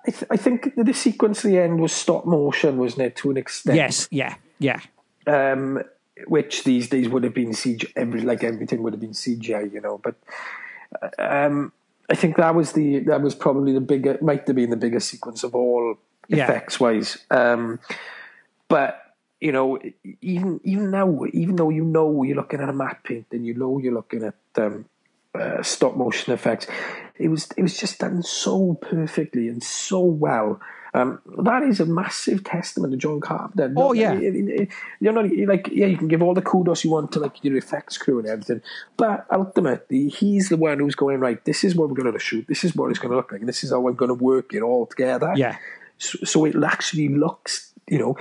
I, 0.06 0.10
th- 0.10 0.24
I 0.30 0.36
think 0.36 0.74
the, 0.74 0.84
the 0.84 0.92
sequence 0.92 1.44
at 1.44 1.50
the 1.50 1.58
end 1.58 1.80
was 1.80 1.92
stop 1.92 2.26
motion, 2.26 2.76
wasn't 2.76 3.02
it, 3.02 3.16
to 3.16 3.30
an 3.30 3.36
extent? 3.38 3.76
Yes, 3.76 4.08
yeah, 4.10 4.34
yeah. 4.58 4.80
um, 5.26 5.82
which 6.26 6.64
these 6.64 6.88
days 6.88 7.08
would 7.08 7.24
have 7.24 7.34
been 7.34 7.50
CGI. 7.50 7.90
Every 7.96 8.20
like 8.22 8.44
everything 8.44 8.82
would 8.82 8.92
have 8.92 9.00
been 9.00 9.10
CGI, 9.12 9.72
you 9.72 9.80
know. 9.80 9.98
But 10.02 10.16
um, 11.18 11.72
I 12.10 12.14
think 12.14 12.36
that 12.36 12.54
was 12.54 12.72
the 12.72 13.00
that 13.00 13.22
was 13.22 13.34
probably 13.34 13.72
the 13.72 13.80
bigger 13.80 14.18
might 14.20 14.46
have 14.46 14.56
been 14.56 14.70
the 14.70 14.76
biggest 14.76 15.08
sequence 15.08 15.42
of 15.44 15.54
all 15.54 15.96
Yeah. 16.28 16.44
effects 16.44 16.78
wise. 16.78 17.18
Um, 17.30 17.78
but 18.68 18.98
you 19.40 19.50
know, 19.52 19.78
even 20.20 20.60
even 20.64 20.90
now, 20.90 21.24
even 21.32 21.56
though 21.56 21.70
you 21.70 21.84
know 21.84 22.22
you're 22.22 22.36
looking 22.36 22.60
at 22.60 22.68
a 22.68 22.72
matte 22.72 23.02
paint 23.02 23.26
and 23.32 23.44
you 23.46 23.54
know 23.54 23.78
you're 23.78 23.94
looking 23.94 24.22
at 24.22 24.34
um, 24.56 24.84
uh, 25.34 25.62
stop 25.62 25.96
motion 25.96 26.32
effects, 26.32 26.66
it 27.18 27.28
was 27.28 27.48
it 27.56 27.62
was 27.62 27.76
just 27.76 27.98
done 27.98 28.22
so 28.22 28.74
perfectly 28.74 29.48
and 29.48 29.62
so 29.62 30.00
well. 30.00 30.60
Um, 30.94 31.20
that 31.38 31.62
is 31.62 31.80
a 31.80 31.86
massive 31.86 32.44
testament 32.44 32.92
to 32.92 32.98
John 32.98 33.20
Carpenter. 33.20 33.72
Oh, 33.76 33.94
yeah. 33.94 34.12
You're 34.12 35.12
not 35.12 35.24
like 35.46 35.68
yeah, 35.68 35.86
you 35.86 35.96
can 35.96 36.08
give 36.08 36.22
all 36.22 36.34
the 36.34 36.42
kudos 36.42 36.84
you 36.84 36.90
want 36.90 37.12
to 37.12 37.20
like 37.20 37.42
your 37.42 37.56
effects 37.56 37.96
crew 37.96 38.18
and 38.18 38.28
everything, 38.28 38.60
but 38.98 39.26
ultimately 39.32 40.08
he's 40.08 40.50
the 40.50 40.58
one 40.58 40.78
who's 40.80 40.94
going 40.94 41.18
right. 41.18 41.42
This 41.44 41.64
is 41.64 41.74
what 41.74 41.88
we're 41.88 41.94
going 41.94 42.12
to 42.12 42.18
shoot. 42.18 42.46
This 42.46 42.62
is 42.62 42.76
what 42.76 42.90
it's 42.90 42.98
going 42.98 43.10
to 43.10 43.16
look 43.16 43.32
like. 43.32 43.40
And 43.40 43.48
this 43.48 43.64
is 43.64 43.70
how 43.70 43.80
we're 43.80 43.92
going 43.92 44.10
to 44.10 44.14
work 44.14 44.52
it 44.52 44.60
all 44.60 44.86
together. 44.86 45.32
Yeah. 45.34 45.56
So, 45.96 46.18
so 46.24 46.44
it 46.44 46.56
actually 46.62 47.08
looks, 47.08 47.72
you 47.88 47.98
know, 47.98 48.16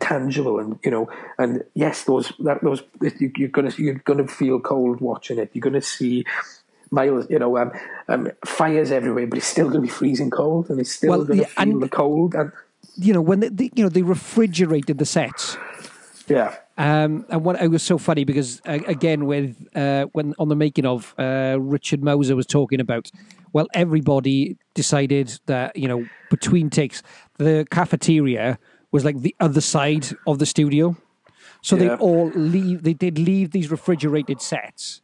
tangible 0.00 0.60
and 0.60 0.78
you 0.84 0.90
know, 0.90 1.10
and 1.36 1.62
yes, 1.74 2.04
those 2.04 2.32
that 2.38 2.62
those 2.62 2.82
you're 3.18 3.48
gonna 3.48 3.72
you're 3.76 3.94
gonna 3.94 4.28
feel 4.28 4.60
cold 4.60 5.00
watching 5.00 5.38
it. 5.38 5.50
You're 5.52 5.60
gonna 5.60 5.82
see 5.82 6.24
miles, 6.94 7.26
you 7.28 7.38
know, 7.38 7.56
um, 7.58 7.72
um, 8.08 8.30
fires 8.44 8.90
everywhere, 8.90 9.26
but 9.26 9.38
it's 9.38 9.46
still 9.46 9.68
gonna 9.68 9.80
be 9.80 9.88
freezing 9.88 10.30
cold, 10.30 10.70
and 10.70 10.80
it's 10.80 10.92
still 10.92 11.10
Well, 11.10 11.24
gonna 11.24 11.42
yeah, 11.42 11.46
feel 11.64 11.78
the 11.80 11.88
cold. 11.88 12.34
And 12.34 12.52
You 12.96 13.12
know, 13.14 13.20
when 13.20 13.40
they, 13.40 13.48
they, 13.48 13.70
you 13.74 13.82
know, 13.82 13.88
they 13.88 14.02
refrigerated 14.02 14.98
the 14.98 15.06
sets. 15.06 15.56
yeah, 16.28 16.54
Um, 16.78 17.26
and 17.28 17.44
what 17.44 17.60
it 17.60 17.68
was 17.68 17.82
so 17.82 17.98
funny 17.98 18.24
because 18.24 18.60
uh, 18.66 18.78
again, 18.86 19.26
with 19.26 19.56
uh, 19.76 20.06
when 20.12 20.34
on 20.38 20.48
the 20.48 20.56
making 20.56 20.86
of 20.86 21.14
uh, 21.18 21.56
Richard 21.60 22.00
Masur 22.00 22.34
was 22.36 22.46
talking 22.46 22.80
about, 22.80 23.10
well, 23.52 23.66
everybody 23.74 24.56
decided 24.74 25.38
that 25.46 25.76
you 25.76 25.86
know 25.88 26.06
between 26.30 26.70
takes 26.70 27.02
the 27.38 27.66
cafeteria 27.70 28.58
was 28.92 29.04
like 29.04 29.20
the 29.20 29.34
other 29.40 29.60
side 29.60 30.06
of 30.26 30.38
the 30.38 30.46
studio, 30.46 30.96
so 31.62 31.76
they 31.76 31.90
all 31.90 32.30
leave. 32.34 32.82
They 32.82 32.94
did 32.94 33.18
leave 33.18 33.50
these 33.50 33.70
refrigerated 33.70 34.40
sets, 34.40 35.02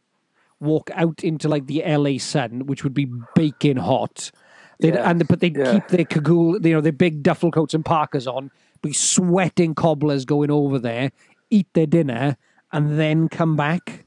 walk 0.61 0.89
out 0.93 1.23
into 1.23 1.49
like 1.49 1.65
the 1.67 1.83
LA 1.85 2.17
sun, 2.19 2.65
which 2.67 2.83
would 2.83 2.93
be 2.93 3.11
baking 3.35 3.77
hot. 3.77 4.31
They'd, 4.79 4.93
Yeah. 4.93 5.09
and 5.09 5.27
but 5.27 5.39
they'd 5.41 5.57
Yeah. 5.57 5.73
keep 5.73 5.87
their 5.89 6.05
cagoule, 6.05 6.65
you 6.65 6.73
know, 6.73 6.81
their 6.81 6.91
big 6.93 7.21
duffel 7.23 7.51
coats 7.51 7.73
and 7.73 7.83
parkas 7.83 8.27
on, 8.27 8.51
be 8.81 8.93
sweating 8.93 9.75
cobblers 9.75 10.23
going 10.25 10.49
over 10.51 10.79
there, 10.79 11.11
eat 11.49 11.67
their 11.73 11.85
dinner, 11.85 12.37
and 12.71 12.97
then 12.97 13.27
come 13.27 13.55
back. 13.57 14.05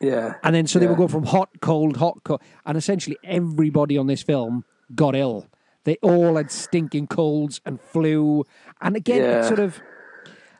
yeah, 0.00 0.34
And 0.42 0.52
then 0.54 0.66
so 0.66 0.78
they 0.80 0.84
yeah. 0.86 0.90
would 0.90 0.98
go 0.98 1.06
from 1.06 1.24
hot, 1.24 1.48
cold, 1.60 1.96
hot, 1.98 2.24
cold. 2.24 2.40
And 2.66 2.76
essentially 2.76 3.16
everybody 3.22 3.96
on 3.96 4.08
this 4.08 4.20
film 4.22 4.64
got 4.96 5.14
ill. 5.14 5.46
They 5.84 5.96
all 6.02 6.34
had 6.36 6.50
stinking 6.50 7.06
colds 7.06 7.60
and 7.64 7.80
flu. 7.80 8.44
And 8.80 8.96
again, 8.96 9.22
it's 9.22 9.46
sort 9.48 9.60
of, 9.60 9.80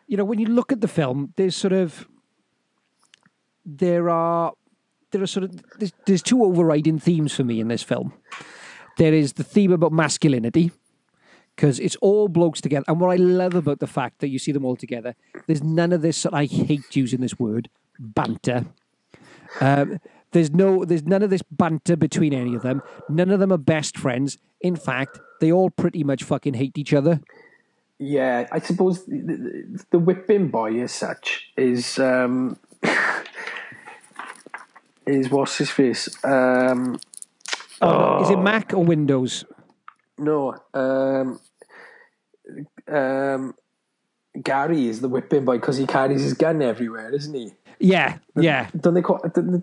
you 0.06 0.16
know, 0.16 0.24
when 0.24 0.38
you 0.38 0.46
look 0.46 0.70
at 0.72 0.80
the 0.80 0.88
film, 0.88 1.32
there's 1.36 1.56
sort 1.56 1.72
of, 1.72 2.06
there 3.64 4.08
are, 4.10 4.52
there 5.12 5.22
are 5.22 5.26
sort 5.26 5.44
of, 5.44 5.62
there's, 5.78 5.92
there's 6.06 6.22
two 6.22 6.42
overriding 6.42 6.98
themes 6.98 7.34
for 7.34 7.44
me 7.44 7.60
in 7.60 7.68
this 7.68 7.82
film. 7.82 8.12
There 8.98 9.14
is 9.14 9.34
the 9.34 9.44
theme 9.44 9.72
about 9.72 9.92
masculinity, 9.92 10.72
because 11.54 11.78
it's 11.80 11.96
all 11.96 12.28
blokes 12.28 12.60
together. 12.60 12.84
And 12.88 13.00
what 13.00 13.10
I 13.10 13.16
love 13.16 13.54
about 13.54 13.78
the 13.78 13.86
fact 13.86 14.20
that 14.20 14.28
you 14.28 14.38
see 14.38 14.52
them 14.52 14.64
all 14.64 14.76
together, 14.76 15.14
there's 15.46 15.62
none 15.62 15.92
of 15.92 16.02
this. 16.02 16.26
I 16.26 16.46
hate 16.46 16.96
using 16.96 17.20
this 17.20 17.38
word, 17.38 17.68
banter. 17.98 18.66
Um, 19.60 20.00
there's 20.32 20.50
no, 20.50 20.84
there's 20.84 21.04
none 21.04 21.22
of 21.22 21.28
this 21.28 21.42
banter 21.50 21.94
between 21.94 22.32
any 22.32 22.54
of 22.54 22.62
them. 22.62 22.82
None 23.08 23.30
of 23.30 23.38
them 23.38 23.52
are 23.52 23.58
best 23.58 23.98
friends. 23.98 24.38
In 24.62 24.76
fact, 24.76 25.20
they 25.40 25.52
all 25.52 25.68
pretty 25.68 26.02
much 26.04 26.22
fucking 26.22 26.54
hate 26.54 26.78
each 26.78 26.94
other. 26.94 27.20
Yeah, 27.98 28.48
I 28.50 28.58
suppose 28.58 29.04
the, 29.04 29.18
the, 29.18 29.84
the 29.90 29.98
whipping 29.98 30.48
boy 30.48 30.80
as 30.80 30.92
such 30.92 31.52
is 31.56 31.98
um, 31.98 32.58
is 35.06 35.30
what's 35.30 35.58
his 35.58 35.70
face? 35.70 36.08
Um, 36.24 36.98
Is 38.22 38.30
it 38.30 38.38
Mac 38.38 38.72
or 38.74 38.84
Windows? 38.84 39.44
no, 40.18 40.54
um, 40.74 41.40
um, 42.88 43.54
Gary 44.42 44.86
is 44.88 45.00
the 45.00 45.08
whipping 45.08 45.44
boy 45.44 45.56
because 45.58 45.76
he 45.76 45.86
carries 45.86 46.22
his 46.22 46.34
gun 46.34 46.62
everywhere, 46.62 47.10
isn't 47.12 47.34
he? 47.34 47.52
Yeah, 47.80 48.18
yeah, 48.36 48.68
Don't 48.78 48.94
they 48.94 49.02
call 49.02 49.20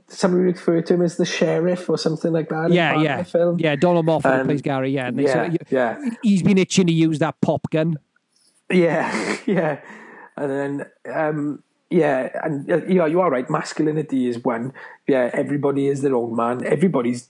somebody 0.10 0.44
refer 0.44 0.82
to 0.82 0.94
him 0.94 1.02
as 1.04 1.16
the 1.16 1.26
sheriff 1.26 1.90
or 1.90 1.98
something 1.98 2.34
like 2.34 2.50
that? 2.50 2.70
yeah, 2.72 3.00
yeah, 3.02 3.24
film? 3.24 3.58
yeah. 3.60 3.78
Donald 3.78 4.06
Moffat 4.06 4.42
Um, 4.42 4.48
plays 4.48 4.62
Gary. 4.62 4.92
Yeah, 4.92 5.10
yeah, 5.16 5.56
yeah. 5.70 5.98
He's 6.22 6.44
been 6.44 6.58
itching 6.58 6.88
to 6.88 6.94
use 6.94 7.20
that 7.20 7.40
pop 7.40 7.62
gun. 7.72 7.98
Yeah, 8.70 9.38
yeah, 9.46 9.80
and 10.36 10.52
then 10.52 10.86
um, 11.16 11.64
yeah, 11.90 12.30
and 12.44 12.70
uh, 12.72 12.86
yeah, 12.86 13.06
you 13.06 13.22
are 13.22 13.32
right. 13.32 13.50
Masculinity 13.50 14.28
is 14.28 14.44
one. 14.44 14.74
Yeah, 15.08 15.30
everybody 15.34 15.88
is 15.88 16.02
their 16.02 16.16
own 16.16 16.36
man. 16.36 16.66
Everybody's 16.66 17.30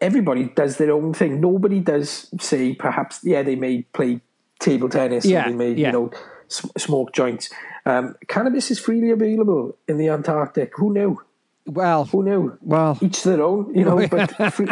everybody 0.00 0.44
does 0.44 0.76
their 0.76 0.92
own 0.92 1.14
thing. 1.14 1.40
Nobody 1.40 1.80
does 1.80 2.28
say 2.38 2.74
perhaps. 2.74 3.20
Yeah, 3.22 3.42
they 3.42 3.56
may 3.56 3.82
play 3.82 4.20
table 4.58 4.88
tennis. 4.88 5.24
Yeah, 5.24 5.48
they 5.48 5.54
may 5.54 5.72
yeah. 5.72 5.86
you 5.86 5.92
know 5.92 6.10
s- 6.50 6.66
smoke 6.76 7.12
joints. 7.12 7.50
Um, 7.86 8.14
cannabis 8.28 8.70
is 8.70 8.78
freely 8.78 9.10
available 9.10 9.76
in 9.88 9.96
the 9.96 10.08
Antarctic. 10.08 10.72
Who 10.76 10.92
knew? 10.92 11.20
Well, 11.66 12.04
Who 12.06 12.22
knew? 12.22 12.58
Well- 12.60 12.98
each 13.00 13.22
their 13.22 13.42
own, 13.42 13.74
you 13.74 13.84
know, 13.84 14.06
but 14.08 14.52
free, 14.52 14.66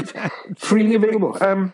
freely 0.57 0.95
available. 0.95 1.37
Um, 1.41 1.73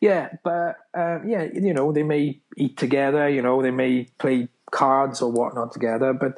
yeah, 0.00 0.30
but 0.42 0.76
um, 0.94 1.28
yeah, 1.28 1.44
you 1.52 1.72
know, 1.72 1.92
they 1.92 2.02
may 2.02 2.40
eat 2.56 2.76
together. 2.76 3.28
You 3.28 3.42
know, 3.42 3.62
they 3.62 3.70
may 3.70 4.08
play 4.18 4.48
cards 4.72 5.22
or 5.22 5.30
whatnot 5.30 5.70
together, 5.72 6.12
but 6.12 6.32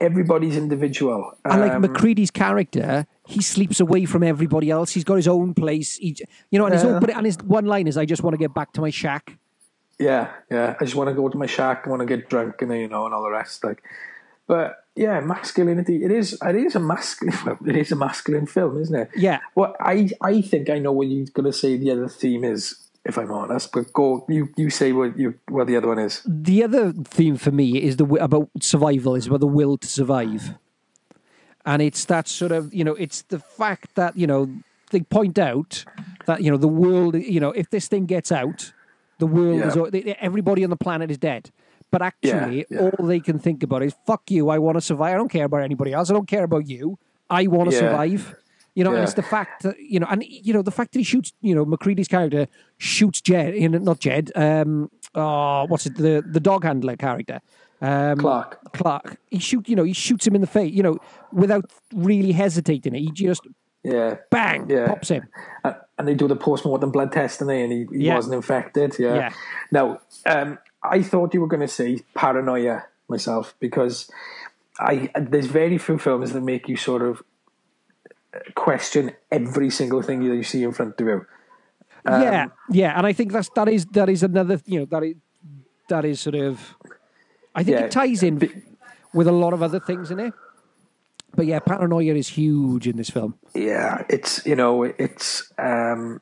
everybody's 0.00 0.56
individual. 0.56 1.32
I 1.44 1.56
like 1.58 1.72
Um, 1.72 1.82
MacReady's 1.82 2.30
character. 2.30 3.06
He 3.26 3.42
sleeps 3.42 3.78
away 3.78 4.04
from 4.06 4.22
everybody 4.22 4.70
else. 4.70 4.92
He's 4.92 5.04
got 5.04 5.16
his 5.16 5.28
own 5.28 5.52
place. 5.54 5.96
He, 5.96 6.16
you 6.50 6.58
know, 6.58 6.64
and 6.64 6.74
his, 6.74 6.82
Yeah. 6.84 6.90
own, 6.96 7.10
and 7.10 7.26
his 7.26 7.36
one 7.44 7.66
line 7.66 7.86
is, 7.86 7.96
"I 7.98 8.04
just 8.06 8.22
want 8.22 8.34
to 8.34 8.38
get 8.38 8.54
back 8.54 8.72
to 8.72 8.80
my 8.80 8.90
shack." 8.90 9.36
Yeah, 9.98 10.28
yeah. 10.50 10.74
I 10.80 10.84
just 10.84 10.96
want 10.96 11.08
to 11.10 11.14
go 11.14 11.28
to 11.28 11.38
my 11.38 11.46
shack. 11.46 11.82
I 11.86 11.90
want 11.90 12.00
to 12.00 12.06
get 12.06 12.28
drunk, 12.28 12.62
and 12.62 12.72
you 12.72 12.88
know, 12.88 13.04
and 13.04 13.14
all 13.14 13.22
the 13.22 13.30
rest. 13.30 13.62
Like, 13.62 13.82
but 14.48 14.76
yeah, 14.96 15.20
masculinity. 15.20 16.04
It 16.04 16.10
is. 16.10 16.36
It 16.42 16.56
is 16.56 16.74
a 16.74 16.80
masculine. 16.80 17.38
Well, 17.46 17.58
it 17.66 17.76
is 17.76 17.92
a 17.92 17.96
masculine 17.96 18.46
film, 18.46 18.80
isn't 18.80 18.94
it? 18.96 19.10
Yeah. 19.16 19.38
Well, 19.54 19.76
I 19.78 20.10
I 20.20 20.40
think 20.40 20.68
I 20.70 20.78
know 20.80 20.92
what 20.92 21.06
you're 21.08 21.26
going 21.32 21.46
to 21.50 21.52
say. 21.52 21.76
The 21.76 21.90
other 21.92 22.08
theme 22.08 22.42
is 22.44 22.74
if 23.04 23.18
I'm 23.18 23.30
honest. 23.30 23.72
But 23.72 23.92
go, 23.92 24.24
you 24.28 24.48
you 24.56 24.70
say 24.70 24.92
what 24.92 25.18
you 25.18 25.34
what 25.48 25.66
the 25.66 25.76
other 25.76 25.88
one 25.88 25.98
is. 25.98 26.22
The 26.26 26.64
other 26.64 26.92
theme 26.92 27.36
for 27.36 27.50
me 27.50 27.82
is 27.82 27.96
the 27.96 28.06
about 28.22 28.48
survival 28.60 29.14
is 29.14 29.26
about 29.26 29.40
the 29.40 29.46
will 29.46 29.76
to 29.78 29.88
survive, 29.88 30.54
and 31.64 31.82
it's 31.82 32.04
that 32.06 32.28
sort 32.28 32.52
of 32.52 32.72
you 32.74 32.84
know 32.84 32.94
it's 32.94 33.22
the 33.22 33.38
fact 33.38 33.94
that 33.94 34.16
you 34.16 34.26
know 34.26 34.48
they 34.90 35.00
point 35.00 35.38
out 35.38 35.84
that 36.26 36.42
you 36.42 36.50
know 36.50 36.56
the 36.58 36.68
world 36.68 37.14
you 37.16 37.40
know 37.40 37.50
if 37.52 37.70
this 37.70 37.88
thing 37.88 38.06
gets 38.06 38.30
out, 38.32 38.72
the 39.18 39.26
world 39.26 39.60
Yeah. 39.60 40.00
is 40.00 40.16
everybody 40.20 40.64
on 40.64 40.70
the 40.70 40.76
planet 40.76 41.10
is 41.10 41.18
dead. 41.18 41.50
But 41.90 42.00
actually, 42.00 42.64
yeah. 42.70 42.80
all 42.80 43.06
they 43.06 43.20
can 43.20 43.38
think 43.38 43.62
about 43.62 43.82
is 43.82 43.94
"fuck 44.06 44.30
you." 44.30 44.48
I 44.48 44.58
want 44.58 44.76
to 44.76 44.80
survive. 44.80 45.12
I 45.14 45.18
don't 45.18 45.28
care 45.28 45.44
about 45.44 45.62
anybody 45.62 45.92
else. 45.92 46.08
I 46.10 46.14
don't 46.14 46.26
care 46.28 46.44
about 46.44 46.66
you. 46.66 46.98
I 47.28 47.46
want 47.48 47.68
to 47.70 47.74
Yeah. 47.76 47.80
survive. 47.82 48.34
You 48.74 48.84
know, 48.84 48.94
and 48.94 49.02
it's 49.04 49.14
the 49.14 49.22
fact 49.22 49.64
that 49.64 49.76
you 49.78 50.00
know, 50.00 50.06
and 50.10 50.24
you 50.24 50.52
know, 50.54 50.62
the 50.62 50.70
fact 50.70 50.92
that 50.92 51.00
he 51.00 51.04
shoots, 51.04 51.32
you 51.42 51.54
know, 51.54 51.64
MacReady's 51.66 52.08
character 52.08 52.46
shoots 52.78 53.20
Jed, 53.20 53.54
not 53.82 54.00
Jed. 54.00 54.32
Um, 54.34 54.90
oh, 55.14 55.64
what's 55.66 55.84
it? 55.86 55.96
The 55.96 56.24
the 56.26 56.40
dog 56.40 56.64
handler 56.64 56.96
character, 56.96 57.40
um, 57.82 58.16
Clark. 58.16 58.72
Clark. 58.72 59.18
He 59.30 59.38
shoot, 59.40 59.68
you 59.68 59.76
know, 59.76 59.84
he 59.84 59.92
shoots 59.92 60.26
him 60.26 60.34
in 60.34 60.40
the 60.40 60.46
face, 60.46 60.72
you 60.72 60.82
know, 60.82 60.96
without 61.32 61.70
really 61.94 62.32
hesitating. 62.32 62.94
He 62.94 63.10
just 63.10 63.42
Yeah. 63.84 64.16
bang 64.30 64.70
Yeah. 64.70 64.86
pops 64.88 65.08
him. 65.08 65.28
Uh, 65.64 65.74
and 65.98 66.08
they 66.08 66.14
do 66.14 66.26
the 66.26 66.36
post-mortem 66.36 66.90
blood 66.92 67.12
test 67.12 67.40
and 67.42 67.50
they 67.50 67.62
and 67.62 67.72
he, 67.72 67.86
he 67.92 68.06
Yeah. 68.06 68.14
wasn't 68.14 68.34
infected 68.36 68.96
yeah, 68.98 69.14
Yeah. 69.14 69.32
now 69.70 70.00
um, 70.26 70.58
i 70.82 71.02
thought 71.02 71.34
you 71.34 71.40
were 71.40 71.46
going 71.46 71.60
to 71.60 71.68
say 71.68 72.00
paranoia 72.14 72.84
myself 73.08 73.54
because 73.60 74.10
i 74.80 75.08
there's 75.14 75.46
very 75.46 75.78
few 75.78 75.98
films 75.98 76.32
that 76.32 76.42
make 76.42 76.68
you 76.68 76.76
sort 76.76 77.02
of 77.02 77.22
question 78.54 79.12
every 79.30 79.70
single 79.70 80.02
thing 80.02 80.20
that 80.26 80.34
you 80.34 80.42
see 80.42 80.62
in 80.62 80.72
front 80.72 81.00
of 81.00 81.06
you 81.06 81.26
yeah, 82.04 82.44
Um, 82.44 82.52
yeah, 82.70 82.98
and 82.98 83.06
I 83.06 83.12
think 83.12 83.30
that's 83.30 83.48
that 83.54 83.68
is 83.68 83.86
that 83.92 84.08
is 84.08 84.24
another, 84.24 84.60
you 84.66 84.80
know, 84.80 84.86
that 84.86 85.04
is 85.04 85.14
that 85.88 86.04
is 86.04 86.20
sort 86.20 86.34
of. 86.34 86.74
I 87.54 87.62
think 87.62 87.78
Yeah. 87.78 87.84
it 87.84 87.92
ties 87.92 88.22
in 88.24 88.40
with 89.14 89.28
a 89.28 89.32
lot 89.32 89.52
of 89.52 89.62
other 89.62 89.78
things 89.78 90.10
in 90.10 90.18
it. 90.18 90.34
But 91.36 91.46
yeah, 91.46 91.60
paranoia 91.60 92.14
is 92.14 92.28
huge 92.28 92.88
in 92.88 92.96
this 92.96 93.08
film. 93.10 93.34
yeah 93.54 94.02
it's 94.08 94.44
you 94.44 94.56
know 94.56 94.82
it's 94.82 95.52
um 95.58 96.20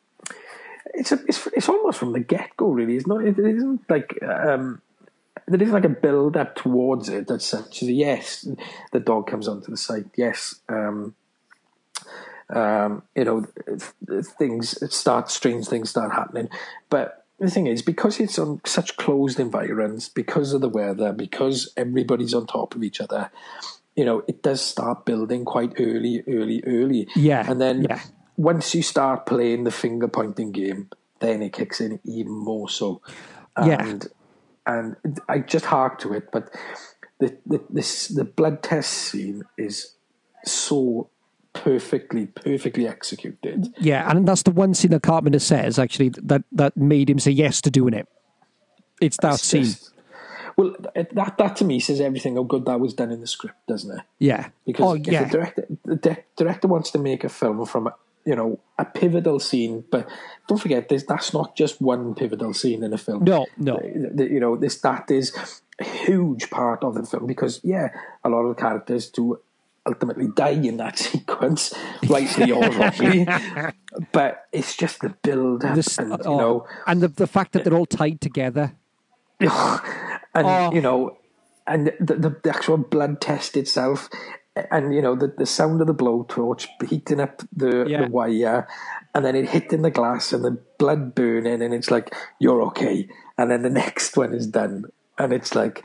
it's 0.92 1.12
a, 1.12 1.18
it's 1.26 1.46
it's 1.56 1.68
almost 1.68 1.98
from 1.98 2.12
the 2.12 2.20
get-go 2.20 2.66
really 2.68 2.96
it's 2.96 3.06
not 3.06 3.24
it 3.24 3.38
isn't 3.38 3.80
like 3.88 4.18
um 4.22 4.82
there 5.46 5.62
isn't 5.62 5.74
like 5.74 5.84
a 5.84 5.88
build 5.88 6.36
up 6.36 6.54
towards 6.56 7.08
it 7.08 7.26
that's 7.26 7.46
such 7.46 7.82
as 7.82 7.88
yes 7.88 8.46
the 8.92 9.00
dog 9.00 9.26
comes 9.26 9.48
onto 9.48 9.70
the 9.70 9.76
site 9.76 10.06
yes 10.16 10.60
um 10.68 11.14
um 12.54 13.02
you 13.14 13.24
know 13.24 13.46
things 14.38 14.94
start 14.94 15.30
strange 15.30 15.66
things 15.66 15.90
start 15.90 16.12
happening 16.12 16.48
but 16.88 17.24
the 17.38 17.50
thing 17.50 17.66
is 17.66 17.80
because 17.80 18.20
it's 18.20 18.38
on 18.38 18.60
such 18.66 18.96
closed 18.96 19.40
environments 19.40 20.08
because 20.08 20.52
of 20.52 20.60
the 20.60 20.68
weather 20.68 21.12
because 21.12 21.72
everybody's 21.76 22.34
on 22.34 22.46
top 22.46 22.74
of 22.74 22.82
each 22.82 23.00
other 23.00 23.30
you 23.96 24.04
know 24.04 24.22
it 24.28 24.42
does 24.42 24.60
start 24.60 25.04
building 25.04 25.44
quite 25.44 25.72
early 25.78 26.22
early 26.28 26.62
early 26.66 27.08
Yeah, 27.14 27.50
and 27.50 27.60
then 27.60 27.82
yeah. 27.82 28.00
once 28.36 28.74
you 28.74 28.82
start 28.82 29.26
playing 29.26 29.64
the 29.64 29.70
finger 29.70 30.08
pointing 30.08 30.52
game, 30.52 30.88
then 31.20 31.42
it 31.42 31.52
kicks 31.52 31.80
in 31.80 32.00
even 32.04 32.32
more 32.32 32.68
so. 32.68 33.02
Yeah. 33.58 33.86
And 33.86 34.06
and 34.66 35.20
I 35.28 35.40
just 35.40 35.66
hark 35.66 35.98
to 36.00 36.12
it, 36.14 36.30
but 36.32 36.50
the, 37.18 37.36
the 37.46 37.60
this 37.68 38.08
the 38.08 38.24
blood 38.24 38.62
test 38.62 38.90
scene 38.92 39.42
is 39.58 39.94
so 40.44 41.10
perfectly, 41.52 42.26
perfectly 42.26 42.86
executed. 42.86 43.72
Yeah, 43.78 44.08
and 44.10 44.26
that's 44.26 44.42
the 44.42 44.50
one 44.50 44.74
scene 44.74 44.90
that 44.92 45.02
Carpenter 45.02 45.38
says 45.38 45.78
actually 45.78 46.10
that 46.10 46.42
that 46.52 46.76
made 46.76 47.10
him 47.10 47.18
say 47.18 47.30
yes 47.32 47.60
to 47.62 47.70
doing 47.70 47.94
it. 47.94 48.08
It's 49.00 49.16
that 49.22 49.34
It's 49.34 49.42
scene. 49.44 49.64
just- 49.64 49.92
well, 50.56 50.74
that 50.94 51.38
that 51.38 51.56
to 51.56 51.64
me 51.64 51.80
says 51.80 52.00
everything 52.00 52.36
how 52.36 52.42
good 52.42 52.66
that 52.66 52.80
was 52.80 52.92
done 52.92 53.10
in 53.10 53.20
the 53.20 53.26
script, 53.26 53.56
doesn't 53.66 53.98
it? 53.98 54.04
Yeah. 54.18 54.48
Because 54.66 54.84
oh 54.84 54.94
if 54.94 55.06
yeah. 55.06 55.24
the 55.24 55.30
director 55.30 55.66
the 55.84 55.96
di- 55.96 56.24
director 56.36 56.68
wants 56.68 56.90
to 56.90 56.98
make 56.98 57.24
a 57.24 57.28
film 57.30 57.64
from 57.64 57.86
a, 57.86 57.94
you 58.26 58.36
know 58.36 58.60
a 58.78 58.84
pivotal 58.84 59.38
scene, 59.40 59.84
but 59.90 60.06
don't 60.48 60.58
forget 60.58 60.88
this. 60.88 61.04
that's 61.04 61.32
not 61.32 61.56
just 61.56 61.80
one 61.80 62.14
pivotal 62.14 62.52
scene 62.52 62.82
in 62.84 62.92
a 62.92 62.98
film. 62.98 63.24
No, 63.24 63.46
no. 63.56 63.76
The- 63.76 64.10
the- 64.14 64.30
you 64.30 64.40
know 64.40 64.56
this 64.56 64.78
that 64.82 65.10
is 65.10 65.32
a 65.80 65.84
huge 65.84 66.50
part 66.50 66.84
of 66.84 66.94
the 66.94 67.04
film 67.04 67.26
because 67.26 67.60
yeah, 67.64 67.88
a 68.22 68.28
lot 68.28 68.42
of 68.42 68.54
the 68.54 68.60
characters 68.60 69.08
do 69.08 69.40
ultimately 69.86 70.28
die 70.34 70.50
in 70.50 70.76
that 70.78 70.98
sequence, 71.08 71.72
rightly 72.08 72.52
or 72.52 72.62
wrongly. 72.70 73.26
but 74.12 74.44
it's 74.52 74.76
just 74.76 75.00
the 75.00 75.10
build 75.22 75.64
up, 75.64 75.74
This- 75.74 75.98
and 75.98 76.10
you 76.10 76.18
oh, 76.26 76.38
know, 76.38 76.66
and 76.86 77.00
the 77.02 77.08
the 77.08 77.26
fact 77.26 77.52
that 77.52 77.64
they're 77.64 77.74
all 77.76 77.86
tied 77.86 78.20
together. 78.20 78.72
and 79.40 79.50
Oh. 80.34 80.70
you 80.72 80.80
know, 80.80 81.16
and 81.66 81.92
the, 82.00 82.14
the, 82.14 82.36
the 82.42 82.50
actual 82.50 82.76
blood 82.76 83.20
test 83.20 83.56
itself, 83.56 84.08
and 84.70 84.94
you 84.94 85.00
know 85.02 85.14
the, 85.14 85.32
the 85.38 85.46
sound 85.46 85.80
of 85.80 85.86
the 85.86 85.94
blowtorch 85.94 86.66
heating 86.86 87.20
up 87.20 87.42
the, 87.54 87.86
Yeah. 87.88 88.04
the 88.04 88.10
wire, 88.10 88.68
and 89.14 89.24
then 89.24 89.34
it 89.34 89.48
hitting 89.48 89.82
the 89.82 89.90
glass 89.90 90.32
and 90.32 90.44
the 90.44 90.58
blood 90.78 91.14
burning, 91.14 91.62
and 91.62 91.72
it's 91.74 91.90
like 91.90 92.14
you're 92.38 92.62
okay, 92.68 93.08
and 93.38 93.50
then 93.50 93.62
the 93.62 93.70
next 93.84 94.16
one 94.16 94.34
is 94.34 94.46
done, 94.46 94.84
and 95.18 95.32
it's 95.32 95.54
like 95.54 95.82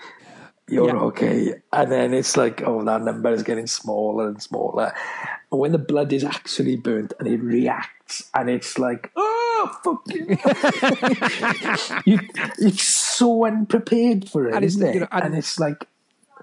you're 0.70 0.88
Yeah. 0.88 1.01
okay, 1.03 1.53
and 1.74 1.91
then 1.91 2.13
it's 2.13 2.36
like 2.38 2.61
oh 2.66 2.84
that 2.86 3.01
number 3.03 3.32
is 3.32 3.43
getting 3.43 3.68
smaller 3.68 4.28
and 4.28 4.41
smaller, 4.41 4.93
and 5.51 5.59
when 5.59 5.72
the 5.72 5.78
blood 5.78 6.11
is 6.13 6.24
actually 6.24 6.76
burnt 6.76 7.13
and 7.20 7.28
it 7.28 7.38
reacts, 7.41 8.30
and 8.34 8.49
it's 8.49 8.78
like 8.80 9.11
oh 9.16 9.80
fucking 9.84 10.30
you, 12.05 12.20
it's 12.59 12.84
so 12.84 13.45
unprepared 13.45 14.30
for 14.30 14.47
it, 14.47 14.55
And 14.55 14.66
it's, 14.66 14.76
isn't 14.76 14.88
it? 14.88 14.93
you 14.95 14.99
know, 15.01 15.07
and- 15.11 15.24
and, 15.26 15.36
it's 15.36 15.59
like, 15.59 15.86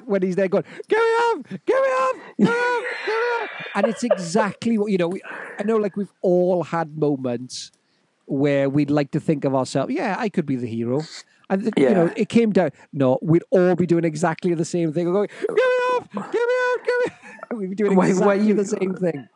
when 0.04 0.22
he's 0.22 0.36
there 0.36 0.48
going, 0.48 0.64
"Get 0.88 0.98
me 0.98 1.14
up, 1.30 1.48
get 1.48 1.82
me 1.82 1.88
up, 1.92 2.16
get 2.38 2.46
me 2.46 2.52
up, 2.52 2.84
get 3.06 3.06
me 3.08 3.44
up," 3.44 3.50
and 3.74 3.86
it's 3.86 4.02
exactly 4.02 4.78
what 4.78 4.90
you 4.90 4.98
know. 4.98 5.08
We, 5.08 5.22
I 5.58 5.62
know, 5.64 5.76
like 5.76 5.96
we've 5.96 6.12
all 6.22 6.62
had 6.64 6.96
moments 6.98 7.70
where 8.26 8.68
we'd 8.70 8.90
like 8.90 9.10
to 9.12 9.20
think 9.20 9.44
of 9.44 9.54
ourselves, 9.54 9.92
"Yeah, 9.92 10.16
I 10.18 10.28
could 10.28 10.46
be 10.46 10.56
the 10.56 10.66
hero," 10.66 11.02
and 11.52 11.62
th- 11.62 11.74
you 11.76 11.94
know, 11.94 12.10
it 12.16 12.28
came 12.28 12.50
down. 12.52 12.70
No, 12.92 13.18
we'd 13.22 13.44
all 13.50 13.74
be 13.76 13.86
doing 13.86 14.04
exactly 14.04 14.54
the 14.54 14.64
same 14.64 14.92
thing. 14.92 15.06
We're 15.06 15.12
going, 15.12 15.28
"Get 15.40 15.50
me 15.50 15.78
up, 15.96 16.12
get 16.12 16.46
me 16.50 16.56
up, 16.74 16.80
get 16.86 16.98
me." 17.06 17.12
We'd 17.58 17.70
be 17.70 17.76
doing 17.76 17.94
Why- 17.96 18.08
exactly 18.08 18.26
why 18.26 18.34
you- 18.46 18.54
the 18.54 18.64
same 18.64 18.94
thing. 18.94 19.28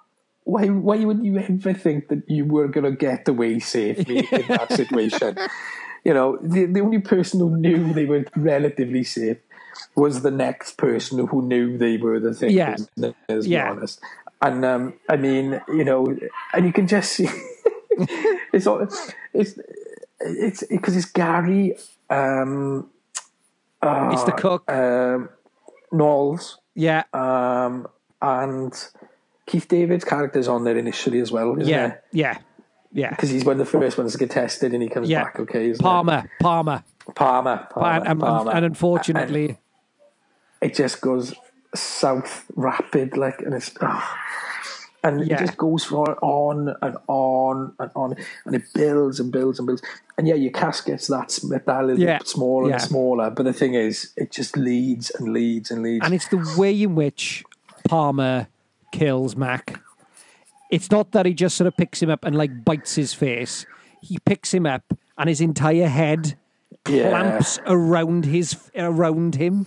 why, 0.45 0.67
why 0.69 1.05
would 1.05 1.25
you 1.25 1.39
ever 1.39 1.75
think 1.75 2.09
that 2.09 2.23
you 2.29 2.45
were 2.47 2.67
going 2.69 2.85
to 2.85 2.93
get 2.97 3.29
away 3.29 3.59
safely 3.59 4.19
in 4.33 4.45
that 4.49 4.73
situation? 4.73 5.37
You 6.05 6.15
know, 6.15 6.39
the, 6.41 6.65
the 6.67 6.81
only 6.81 7.01
person 7.01 7.41
who 7.41 7.57
knew 7.59 7.93
they 7.93 8.07
were 8.07 8.25
relatively 8.37 9.05
safe 9.05 9.37
was 9.97 10.23
the 10.23 10.31
next 10.31 10.79
person 10.79 11.27
who 11.27 11.43
knew 11.43 11.77
they 11.77 11.97
were 11.99 12.19
the 12.21 12.33
thing. 12.33 12.51
Yeah. 12.53 12.77
Let's 12.97 13.47
Yeah. 13.47 13.71
honest. 13.73 14.01
And 14.41 14.65
um, 14.65 14.95
I 15.11 15.17
mean, 15.17 15.61
you 15.69 15.85
know, 15.85 16.07
and 16.55 16.65
you 16.65 16.73
can 16.73 16.87
just 16.87 17.13
see 17.13 17.29
it's 18.53 18.67
all 18.67 18.87
it's 19.35 19.59
it's 20.21 20.63
because 20.71 20.97
it's 20.97 21.07
Gary. 21.07 21.77
Um, 22.11 22.91
It's 23.83 24.25
the 24.25 24.33
cook. 24.33 24.71
um, 24.71 25.29
Nauls 25.93 26.59
yeah, 26.75 27.05
um, 27.15 27.87
and 28.21 28.73
Keith 29.47 29.67
David's 29.69 30.05
character's 30.05 30.49
on 30.49 30.65
there 30.65 30.77
initially 30.77 31.21
as 31.21 31.33
well, 31.33 31.53
isn't 31.59 31.69
yeah, 31.73 31.87
it? 31.87 32.05
yeah, 32.13 32.39
yeah. 32.93 33.11
Because 33.11 33.31
he's 33.31 33.45
one 33.45 33.53
of 33.53 33.59
the 33.59 33.65
first 33.79 33.97
ones 33.97 34.13
to 34.13 34.19
get 34.19 34.31
tested, 34.31 34.75
and 34.75 34.83
he 34.83 34.89
comes 34.89 35.09
Yeah. 35.09 35.25
back 35.25 35.41
okay. 35.41 35.73
Palmer, 35.75 36.29
Palmer, 36.41 36.83
it? 37.09 37.15
Palmer, 37.15 37.67
Palmer, 37.71 37.89
and, 37.89 38.07
and, 38.09 38.21
Palmer. 38.21 38.53
and 38.53 38.65
unfortunately, 38.65 39.59
it 40.61 40.75
just 40.75 41.01
goes 41.01 41.35
south 41.75 42.45
rapid, 42.57 43.17
like, 43.17 43.41
and 43.41 43.55
it's. 43.55 43.73
ah. 43.81 44.19
And 45.05 45.27
Yeah. 45.27 45.35
it 45.37 45.39
just 45.47 45.57
goes 45.57 45.85
for 45.85 46.17
on 46.25 46.75
and 46.83 46.97
on 47.07 47.73
and 47.79 47.91
on, 47.95 48.17
and 48.45 48.55
it 48.55 48.63
builds 48.75 49.21
and 49.21 49.31
builds 49.31 49.59
and 49.59 49.67
builds. 49.67 49.83
And 50.19 50.27
yeah, 50.27 50.35
your 50.35 50.53
casket's 50.53 51.07
that 51.09 51.31
sm- 51.31 51.53
that 51.65 51.67
little 51.85 51.99
Yeah. 52.03 52.19
bit 52.19 52.29
smaller 52.29 52.69
Yeah. 52.69 52.75
and 52.75 52.83
smaller, 52.83 53.31
but 53.31 53.45
the 53.45 53.53
thing 53.53 53.75
is, 53.75 54.13
it 54.17 54.31
just 54.33 54.57
leads 54.57 55.11
and 55.11 55.33
leads 55.33 55.71
and 55.71 55.83
leads. 55.83 56.05
and 56.05 56.15
it's 56.15 56.29
the 56.29 56.55
way 56.59 56.83
in 56.83 56.95
which 56.95 57.45
Palmer 57.89 58.49
kills 58.93 59.37
Mac. 59.37 59.81
It's 60.71 60.91
not 60.91 61.13
that 61.13 61.27
he 61.27 61.35
just 61.35 61.57
sort 61.57 61.67
of 61.69 61.77
picks 61.77 62.03
him 62.03 62.11
up 62.11 62.25
and 62.25 62.35
like 62.37 62.65
bites 62.65 62.97
his 62.97 63.15
face. 63.15 63.67
He 64.01 64.19
picks 64.25 64.53
him 64.53 64.67
up 64.67 64.83
and 65.19 65.29
his 65.29 65.41
entire 65.41 65.87
head 65.87 66.37
clamps 66.85 67.59
around 67.67 68.25
his 68.25 68.57
around 68.77 69.37
him, 69.37 69.67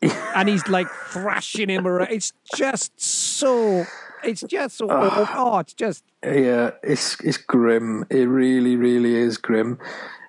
and 0.02 0.48
he's 0.48 0.66
like 0.68 0.88
thrashing 1.08 1.68
him 1.68 1.86
around. 1.86 2.10
It's 2.12 2.32
just 2.54 2.92
so. 3.00 3.84
It's 4.24 4.42
just 4.42 4.78
so. 4.78 4.86
awful. 4.90 5.26
Oh, 5.34 5.58
it's 5.58 5.74
just. 5.74 6.04
Yeah, 6.24 6.70
it's 6.82 7.20
it's 7.20 7.36
grim. 7.36 8.06
It 8.10 8.28
really, 8.28 8.76
really 8.76 9.14
is 9.14 9.38
grim. 9.38 9.78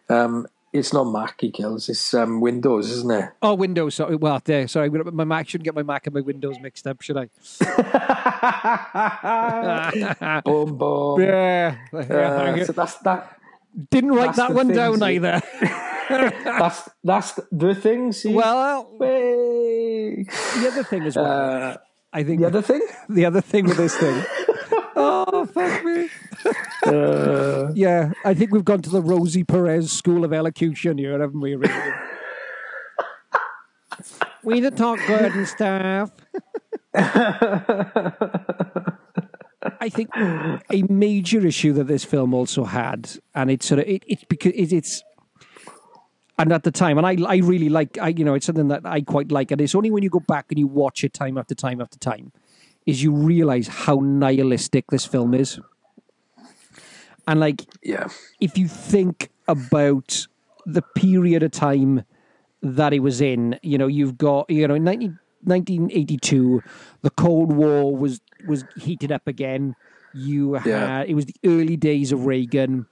Um, 0.10 0.48
it's 0.72 0.94
not 0.94 1.06
Mac 1.06 1.42
he 1.42 1.52
kills. 1.52 1.90
It's 1.90 2.14
um, 2.14 2.42
Windows, 2.42 2.92
isn't 2.92 3.12
it? 3.12 3.32
Oh, 3.42 3.56
Windows. 3.56 3.96
Sorry, 3.96 4.16
well, 4.16 4.40
there. 4.44 4.68
Sorry, 4.68 4.90
my 4.90 5.24
Mac 5.24 5.50
shouldn't 5.50 5.66
get 5.66 5.74
my 5.74 5.84
Mac 5.84 6.06
and 6.06 6.14
my 6.14 6.22
Windows 6.22 6.58
mixed 6.62 6.86
up, 6.86 7.02
should 7.02 7.18
I? 7.18 7.30
boom, 10.46 10.78
boom. 10.78 11.22
Yeah. 11.22 11.76
Uh, 11.92 12.66
so 12.66 12.74
that's 12.74 12.96
that. 12.98 13.40
Didn't 13.90 14.12
write 14.12 14.36
that 14.36 14.54
one 14.54 14.68
down 14.68 15.02
either. 15.04 15.42
That's 16.10 16.90
that's 17.04 17.40
the 17.52 17.76
thing. 17.76 18.12
See, 18.14 18.34
well, 18.34 18.90
Way. 18.98 20.24
the 20.24 20.70
other 20.72 20.84
thing 20.84 21.04
as 21.04 21.16
well. 21.16 21.26
Uh, 21.26 21.78
I 22.12 22.24
think 22.24 22.40
the 22.42 22.48
other 22.48 22.62
thing. 22.62 22.82
the 23.10 23.26
other 23.26 23.42
thing 23.42 23.66
with 23.66 23.78
this 23.78 23.96
thing. 23.96 24.24
oh 24.96 25.46
fuck 25.46 25.84
me! 25.84 26.10
Uh, 26.86 27.72
Yeah, 27.74 28.12
I 28.26 28.34
think 28.34 28.52
we've 28.52 28.66
gone 28.66 28.82
to 28.82 28.90
the 28.90 29.02
Rosie 29.02 29.44
Perez 29.44 29.92
School 29.92 30.24
of 30.24 30.34
Elocution 30.34 30.98
here, 30.98 31.20
haven't 31.20 31.40
we? 31.40 31.56
Really? 31.56 31.94
we 34.44 34.60
the 34.60 34.72
talk 34.72 35.00
good 35.06 35.34
and 35.34 35.48
stuff. 35.48 36.12
I 39.82 39.90
think 39.90 40.10
a 40.16 40.84
major 40.90 41.46
issue 41.46 41.74
that 41.74 41.88
this 41.88 42.04
film 42.06 42.34
also 42.34 42.64
had, 42.64 43.12
and 43.36 43.52
it's 43.52 43.68
sort 43.68 43.80
of 43.80 43.88
it, 43.88 44.04
it's 44.08 44.24
because 44.24 44.54
it, 44.56 44.74
it's, 44.74 45.04
and 46.40 46.52
at 46.54 46.64
the 46.64 46.72
time, 46.72 46.98
and 46.98 47.06
I 47.06 47.18
I 47.28 47.38
really 47.38 47.70
like 47.70 47.98
I 48.00 48.08
you 48.10 48.26
know 48.26 48.34
it's 48.34 48.46
something 48.48 48.70
that 48.70 48.86
I 48.86 49.02
quite 49.02 49.32
like, 49.32 49.52
and 49.52 49.62
it's 49.62 49.76
only 49.76 49.92
when 49.92 50.02
you 50.04 50.10
go 50.10 50.22
back 50.22 50.46
and 50.50 50.58
you 50.58 50.68
watch 50.68 51.04
it 51.04 51.14
time 51.14 51.38
after 51.38 51.54
time 51.54 51.82
after 51.82 52.00
time, 52.00 52.32
is 52.86 53.04
you 53.04 53.12
realize 53.14 53.68
how 53.68 54.00
nihilistic 54.02 54.86
this 54.90 55.06
film 55.06 55.34
is, 55.34 55.60
and 57.28 57.40
like 57.40 57.66
yeah. 57.84 58.08
if 58.40 58.58
you 58.58 58.68
think 58.68 59.30
about 59.48 60.28
the 60.66 60.82
period 60.96 61.44
of 61.44 61.52
time 61.52 62.04
that 62.62 62.94
it 62.94 63.00
was 63.00 63.22
in, 63.22 63.58
you 63.64 63.78
know, 63.78 63.88
you've 63.88 64.18
got, 64.18 64.50
you 64.50 64.68
know, 64.68 64.76
in 64.76 64.84
19, 64.84 65.18
1982, 65.44 66.62
the 67.02 67.10
Cold 67.10 67.54
War 67.54 67.96
was 67.96 68.22
was 68.48 68.66
heated 68.78 69.12
up 69.12 69.28
again. 69.28 69.76
You 70.14 70.54
had 70.54 70.66
Yeah. 70.66 71.04
it 71.04 71.14
was 71.16 71.26
the 71.26 71.36
early 71.46 71.78
days 71.78 72.12
of 72.12 72.26
Reagan. 72.26 72.88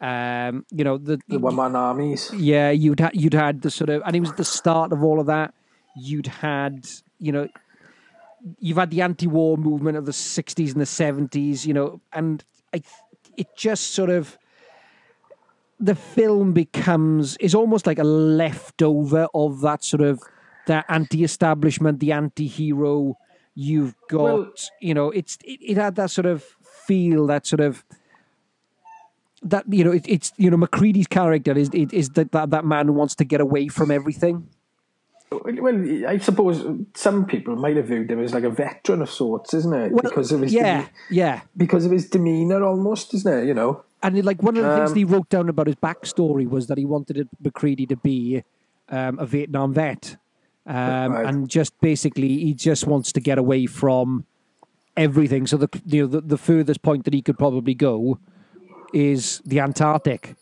Um, 0.00 0.64
you 0.70 0.84
know, 0.84 0.98
the, 0.98 1.18
The 1.28 1.38
one 1.38 1.56
man 1.56 1.74
armies. 1.74 2.30
yeah, 2.34 2.70
you'd 2.70 3.00
had 3.00 3.14
you'd 3.14 3.32
had 3.34 3.62
the 3.62 3.70
sort 3.70 3.88
of, 3.90 4.02
and 4.04 4.14
it 4.14 4.20
was 4.20 4.32
the 4.34 4.44
start 4.44 4.92
of 4.92 5.02
all 5.02 5.18
of 5.20 5.26
that. 5.26 5.54
You'd 5.96 6.26
had, 6.26 6.86
you 7.18 7.32
know, 7.32 7.48
you've 8.58 8.76
had 8.76 8.90
the 8.90 9.00
anti-war 9.00 9.56
movement 9.56 9.96
of 9.96 10.04
the 10.04 10.12
'60s 10.12 10.72
and 10.72 10.80
the 10.80 10.84
'70s, 10.84 11.64
you 11.66 11.72
know, 11.72 12.00
and 12.12 12.44
I, 12.74 12.82
it 13.38 13.48
just 13.56 13.92
sort 13.94 14.10
of, 14.10 14.36
the 15.80 15.94
film 15.94 16.52
becomes 16.52 17.36
is 17.38 17.54
almost 17.54 17.86
like 17.86 17.98
a 17.98 18.04
leftover 18.04 19.28
of 19.34 19.60
that 19.62 19.82
sort 19.84 20.02
of 20.02 20.20
that 20.66 20.84
anti-establishment, 20.88 22.00
the 22.00 22.12
anti-hero. 22.12 23.16
You've 23.54 23.94
got, 24.10 24.22
Well- 24.22 24.52
you 24.82 24.92
know, 24.92 25.10
it's 25.10 25.38
it, 25.44 25.58
it 25.62 25.76
had 25.78 25.94
that 25.96 26.10
sort 26.10 26.26
of 26.26 26.42
feel, 26.86 27.26
that 27.28 27.46
sort 27.46 27.60
of 27.60 27.84
that 29.42 29.64
you 29.72 29.84
know, 29.84 29.92
it, 29.92 30.04
it's 30.08 30.32
you 30.36 30.50
know, 30.50 30.56
MacReady's 30.56 31.06
character 31.06 31.56
is 31.56 31.70
is, 31.72 31.92
is 31.92 32.08
that, 32.10 32.32
that 32.32 32.50
that 32.50 32.64
man 32.64 32.86
who 32.86 32.92
wants 32.92 33.14
to 33.16 33.24
get 33.24 33.40
away 33.40 33.68
from 33.68 33.90
everything. 33.90 34.48
Well, 35.30 36.06
I 36.06 36.18
suppose 36.18 36.64
some 36.94 37.26
people 37.26 37.56
might 37.56 37.76
have 37.76 37.86
viewed 37.86 38.10
him 38.10 38.22
as 38.22 38.32
like 38.32 38.44
a 38.44 38.50
veteran 38.50 39.02
of 39.02 39.10
sorts, 39.10 39.54
isn't 39.54 39.74
it? 39.74 39.90
Well, 39.92 40.02
because 40.04 40.30
of 40.30 40.40
his 40.40 40.52
yeah, 40.52 40.82
deme- 40.82 40.90
yeah. 41.10 41.40
because 41.56 41.84
of 41.84 41.90
his 41.90 42.08
demeanor, 42.08 42.62
almost, 42.62 43.12
isn't 43.12 43.42
it? 43.42 43.46
You 43.46 43.54
know. 43.54 43.82
And 44.02 44.24
like 44.24 44.40
one 44.42 44.56
of 44.56 44.62
the 44.62 44.70
things 44.76 44.90
Um, 44.90 44.94
that 44.94 44.98
he 44.98 45.04
wrote 45.04 45.28
down 45.28 45.48
about 45.48 45.66
his 45.66 45.76
backstory 45.76 46.48
was 46.48 46.68
that 46.68 46.78
he 46.78 46.84
wanted 46.84 47.28
MacReady 47.42 47.86
to 47.86 47.96
be 47.96 48.44
um, 48.88 49.18
a 49.18 49.26
Vietnam 49.26 49.74
vet, 49.74 50.16
um, 50.64 51.12
Right. 51.12 51.26
and 51.26 51.48
just 51.48 51.78
basically 51.80 52.28
he 52.38 52.54
just 52.54 52.86
wants 52.86 53.10
to 53.12 53.20
get 53.20 53.36
away 53.36 53.66
from 53.66 54.26
everything. 54.96 55.46
So 55.48 55.56
the 55.56 55.68
you 55.86 56.02
know 56.02 56.06
the, 56.06 56.20
the 56.20 56.38
furthest 56.38 56.82
point 56.82 57.04
that 57.04 57.14
he 57.14 57.20
could 57.20 57.36
probably 57.36 57.74
go 57.74 58.18
is 58.96 59.42
the 59.44 59.60
Antarctic. 59.60 60.34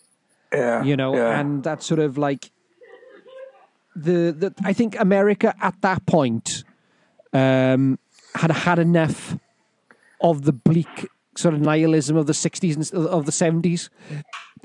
Yeah. 0.52 0.84
you 0.84 0.96
know, 0.96 1.16
yeah. 1.16 1.40
and 1.40 1.64
that's 1.64 1.84
sort 1.84 1.98
of 1.98 2.16
like 2.16 2.50
the 3.96 4.32
the. 4.32 4.54
I 4.64 4.72
think 4.72 4.98
America 5.00 5.54
at 5.60 5.74
that 5.82 6.06
point 6.06 6.62
um, 7.32 7.98
had 8.36 8.50
had 8.52 8.78
enough 8.78 9.36
of 10.20 10.42
the 10.44 10.52
bleak 10.52 11.08
sort 11.36 11.54
of 11.54 11.60
nihilism 11.60 12.16
of 12.16 12.26
the 12.26 12.32
'60s 12.32 12.76
and 12.76 13.06
of 13.06 13.26
the 13.26 13.32
'70s, 13.32 13.88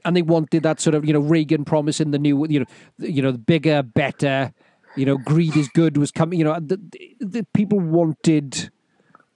and 0.06 0.16
they 0.16 0.22
wanted 0.22 0.62
that 0.64 0.80
sort 0.80 0.94
of 0.96 1.06
you 1.06 1.14
know 1.14 1.20
Reagan 1.22 1.66
promising 1.66 2.12
the 2.12 2.20
new 2.20 2.46
you 2.48 2.60
know 2.60 2.66
you 3.00 3.22
know 3.24 3.32
the 3.32 3.38
bigger, 3.40 3.82
better, 3.82 4.54
you 4.96 5.06
know 5.08 5.18
greed 5.18 5.56
is 5.58 5.70
good 5.70 5.98
was 5.98 6.12
coming. 6.12 6.38
You 6.38 6.46
know 6.46 6.54
the, 6.60 6.78
the, 6.92 7.16
the 7.20 7.44
people 7.54 7.80
wanted 7.80 8.70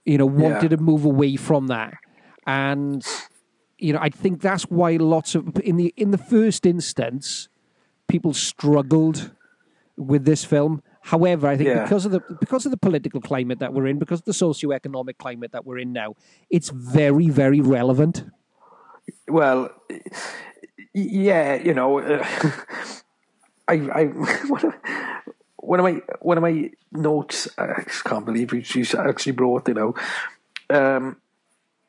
you 0.04 0.18
know 0.18 0.26
wanted 0.26 0.70
Yeah. 0.70 0.76
to 0.76 0.82
move 0.82 1.04
away 1.04 1.34
from 1.34 1.66
that, 1.66 1.94
and 2.46 3.04
you 3.84 3.92
know 3.92 4.02
I 4.08 4.10
think 4.22 4.40
that's 4.48 4.64
why 4.78 4.90
lots 4.96 5.34
of 5.34 5.42
in 5.70 5.76
the 5.80 5.88
in 5.96 6.10
the 6.10 6.22
first 6.34 6.62
instance 6.74 7.48
people 8.12 8.32
struggled 8.34 9.18
with 9.96 10.24
this 10.24 10.44
film. 10.44 10.82
However, 11.12 11.46
I 11.52 11.56
think 11.56 11.68
Yeah. 11.68 11.82
because 11.84 12.04
of 12.06 12.12
the 12.12 12.20
because 12.40 12.64
of 12.66 12.70
the 12.70 12.82
political 12.88 13.20
climate 13.20 13.58
that 13.58 13.72
we're 13.74 13.86
in, 13.86 13.98
because 13.98 14.20
of 14.20 14.24
the 14.24 14.32
socio-economic 14.44 15.16
climate 15.18 15.52
that 15.52 15.64
we're 15.66 15.78
in 15.78 15.92
now, 15.92 16.14
it's 16.56 16.70
very, 16.70 17.28
very 17.42 17.60
relevant. 17.60 18.24
Well, 19.28 19.70
yeah, 20.94 21.54
you 21.56 21.74
know, 21.74 21.98
uh, 22.00 22.24
I, 23.68 23.74
I, 23.74 24.04
one 24.54 24.64
of, 24.66 24.74
one 25.56 25.80
of 25.80 25.84
my 25.84 25.94
one 26.20 26.38
of 26.38 26.42
my 26.42 26.70
notes. 26.92 27.48
I 27.58 27.82
just 27.86 28.04
can't 28.04 28.24
believe 28.24 28.48
she 28.64 28.84
actually 28.96 29.32
brought. 29.32 29.68
You 29.68 29.74
know, 29.74 29.94
um, 30.70 31.16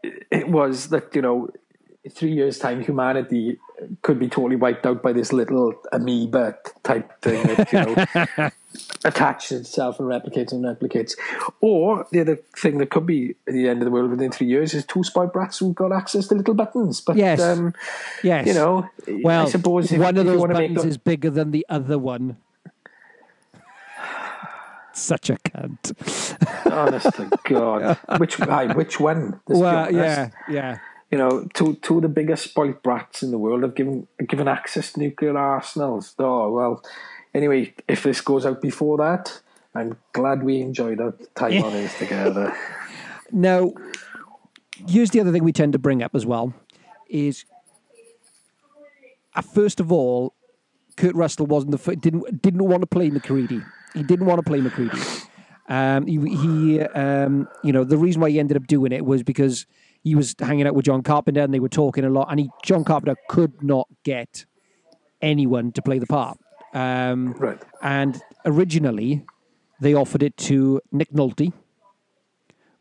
it 0.03 0.47
was 0.49 0.89
that 0.89 1.15
you 1.15 1.21
know, 1.21 1.49
three 2.09 2.31
years 2.31 2.59
time, 2.59 2.81
humanity 2.81 3.59
could 4.01 4.19
be 4.19 4.27
totally 4.27 4.55
wiped 4.55 4.85
out 4.85 5.01
by 5.03 5.11
this 5.13 5.33
little 5.33 5.73
amoeba 5.91 6.57
type 6.83 7.21
thing 7.21 7.43
that 7.43 7.73
you 7.73 7.79
know 7.79 8.51
attaches 9.05 9.61
itself 9.61 9.99
and 9.99 10.07
replicates 10.09 10.51
and 10.51 10.63
replicates. 10.63 11.15
Or 11.61 12.07
the 12.11 12.21
other 12.21 12.35
thing 12.57 12.77
that 12.79 12.89
could 12.89 13.05
be 13.05 13.35
the 13.45 13.67
end 13.67 13.81
of 13.81 13.85
the 13.85 13.91
world 13.91 14.11
within 14.11 14.31
three 14.31 14.47
years 14.47 14.73
is 14.73 14.85
two 14.85 15.03
spy 15.03 15.25
brats 15.25 15.59
who've 15.59 15.75
got 15.75 15.91
access 15.91 16.27
to 16.27 16.35
little 16.35 16.53
buttons. 16.53 17.01
But 17.01 17.17
Yes. 17.17 17.41
um, 17.41 17.73
Yes, 18.23 18.47
you 18.47 18.53
know, 18.53 18.89
Well, 19.07 19.47
I 19.47 19.49
suppose 19.49 19.91
if, 19.91 19.99
one 19.99 20.17
of 20.17 20.25
those 20.25 20.41
buttons 20.41 20.81
them, 20.81 20.89
is 20.89 20.97
bigger 20.97 21.29
than 21.29 21.51
the 21.51 21.65
other 21.69 21.97
one. 21.97 22.37
Such 24.93 25.29
a 25.29 25.37
cunt. 25.37 26.71
honestly, 26.71 27.27
God, 27.43 27.97
which 28.17 28.39
aye, 28.41 28.73
which 28.73 28.99
one? 28.99 29.39
Let's 29.47 29.59
Well, 29.59 29.91
yeah, 29.91 30.29
yeah. 30.49 30.77
You 31.11 31.17
know, 31.17 31.47
two 31.53 31.75
two 31.75 31.97
of 31.97 32.01
the 32.01 32.09
biggest 32.09 32.43
spoilt 32.43 32.81
brats 32.83 33.23
in 33.23 33.31
the 33.31 33.37
world 33.37 33.63
have 33.63 33.75
given 33.75 34.07
given 34.27 34.47
access 34.47 34.93
to 34.93 34.99
nuclear 34.99 35.37
arsenals. 35.37 36.15
Oh 36.19 36.51
well. 36.51 36.83
Anyway, 37.33 37.73
if 37.87 38.03
this 38.03 38.21
goes 38.21 38.45
out 38.45 38.61
before 38.61 38.97
that, 38.97 39.41
I'm 39.75 39.97
glad 40.13 40.41
we 40.41 40.61
enjoyed 40.61 41.01
our 41.01 41.13
time 41.35 41.63
on 41.63 41.73
this 41.73 41.97
together. 41.99 42.55
Now, 43.31 43.73
here's 44.87 45.09
the 45.09 45.19
other 45.19 45.31
thing 45.31 45.43
we 45.43 45.51
tend 45.51 45.73
to 45.73 45.79
bring 45.79 46.01
up 46.01 46.15
as 46.15 46.25
well 46.25 46.53
is, 47.09 47.45
uh, 49.35 49.41
first 49.41 49.81
of 49.81 49.91
all, 49.91 50.33
Kurt 50.95 51.13
Russell 51.13 51.45
wasn't 51.45 51.71
the 51.71 51.77
fir- 51.77 51.95
didn't 51.95 52.41
didn't 52.41 52.63
want 52.63 52.81
to 52.81 52.87
play 52.87 53.09
MacReady. 53.09 53.61
He 53.93 54.03
didn't 54.03 54.25
want 54.25 54.39
to 54.39 54.43
play 54.43 54.61
MacReady. 54.61 54.99
Um, 55.67 56.05
he, 56.05 56.17
he 56.17 56.81
um, 56.81 57.47
you 57.63 57.73
know, 57.73 57.83
the 57.83 57.97
reason 57.97 58.21
why 58.21 58.29
he 58.29 58.39
ended 58.39 58.55
up 58.55 58.67
doing 58.67 58.91
it 58.91 59.05
was 59.05 59.23
because 59.23 59.65
he 60.05 60.13
was 60.15 60.35
hanging 60.39 60.67
out 60.67 60.75
with 60.75 60.85
John 60.85 61.01
Carpenter 61.01 61.41
and 61.41 61.53
they 61.53 61.59
were 61.59 61.67
talking 61.67 62.05
a 62.05 62.09
lot, 62.09 62.27
and 62.29 62.39
he 62.39 62.49
John 62.63 62.85
Carpenter 62.85 63.17
could 63.27 63.61
not 63.61 63.87
get 64.03 64.45
anyone 65.21 65.71
to 65.73 65.81
play 65.81 65.99
the 65.99 66.05
part. 66.05 66.37
Um, 66.73 67.33
Right. 67.33 67.61
And 67.81 68.21
originally, 68.45 69.25
they 69.81 69.93
offered 69.95 70.21
it 70.23 70.37
to 70.37 70.79
Nick 70.91 71.11
Nolte, 71.11 71.51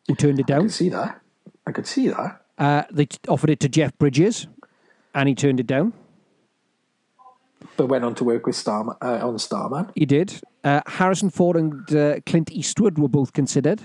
who 0.07 0.15
turned 0.15 0.39
it 0.39 0.47
down. 0.47 0.61
I 0.61 0.63
could 0.65 0.73
see 0.73 0.89
that. 0.91 1.21
I 1.67 1.73
could 1.73 1.87
see 1.87 2.09
that. 2.09 2.43
Uh, 2.59 2.83
they 2.93 3.07
t- 3.07 3.19
offered 3.27 3.51
it 3.51 3.59
to 3.61 3.69
Jeff 3.69 3.97
Bridges, 3.99 4.47
and 5.15 5.29
he 5.29 5.35
turned 5.35 5.59
it 5.61 5.67
down. 5.67 5.95
But 7.79 7.87
went 7.87 8.05
on 8.05 8.15
to 8.17 8.25
work 8.25 8.47
with 8.47 8.55
Star 8.55 8.97
uh, 9.01 9.27
on 9.27 9.39
Starman. 9.39 9.91
He 9.95 10.05
did. 10.05 10.41
Uh, 10.63 10.83
Harrison 10.87 11.31
Ford 11.31 11.57
and 11.57 11.95
uh, 11.95 12.21
Clint 12.27 12.53
Eastwood 12.53 12.99
were 12.99 13.09
both 13.09 13.33
considered. 13.33 13.81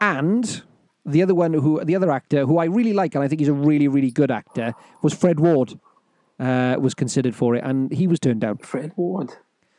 And 0.00 0.62
the 1.04 1.22
other 1.22 1.34
one, 1.34 1.54
who 1.54 1.84
the 1.84 1.96
other 1.96 2.10
actor, 2.10 2.46
who 2.46 2.58
I 2.58 2.64
really 2.64 2.92
like, 2.92 3.14
and 3.14 3.22
I 3.24 3.28
think 3.28 3.40
he's 3.40 3.48
a 3.48 3.52
really, 3.52 3.88
really 3.88 4.10
good 4.10 4.30
actor, 4.30 4.74
was 5.02 5.14
Fred 5.14 5.40
Ward. 5.40 5.78
Uh, 6.38 6.76
was 6.78 6.92
considered 6.92 7.34
for 7.34 7.56
it, 7.56 7.64
and 7.64 7.90
he 7.90 8.06
was 8.06 8.20
turned 8.20 8.42
down. 8.42 8.58
Fred 8.58 8.92
Ward. 8.96 9.30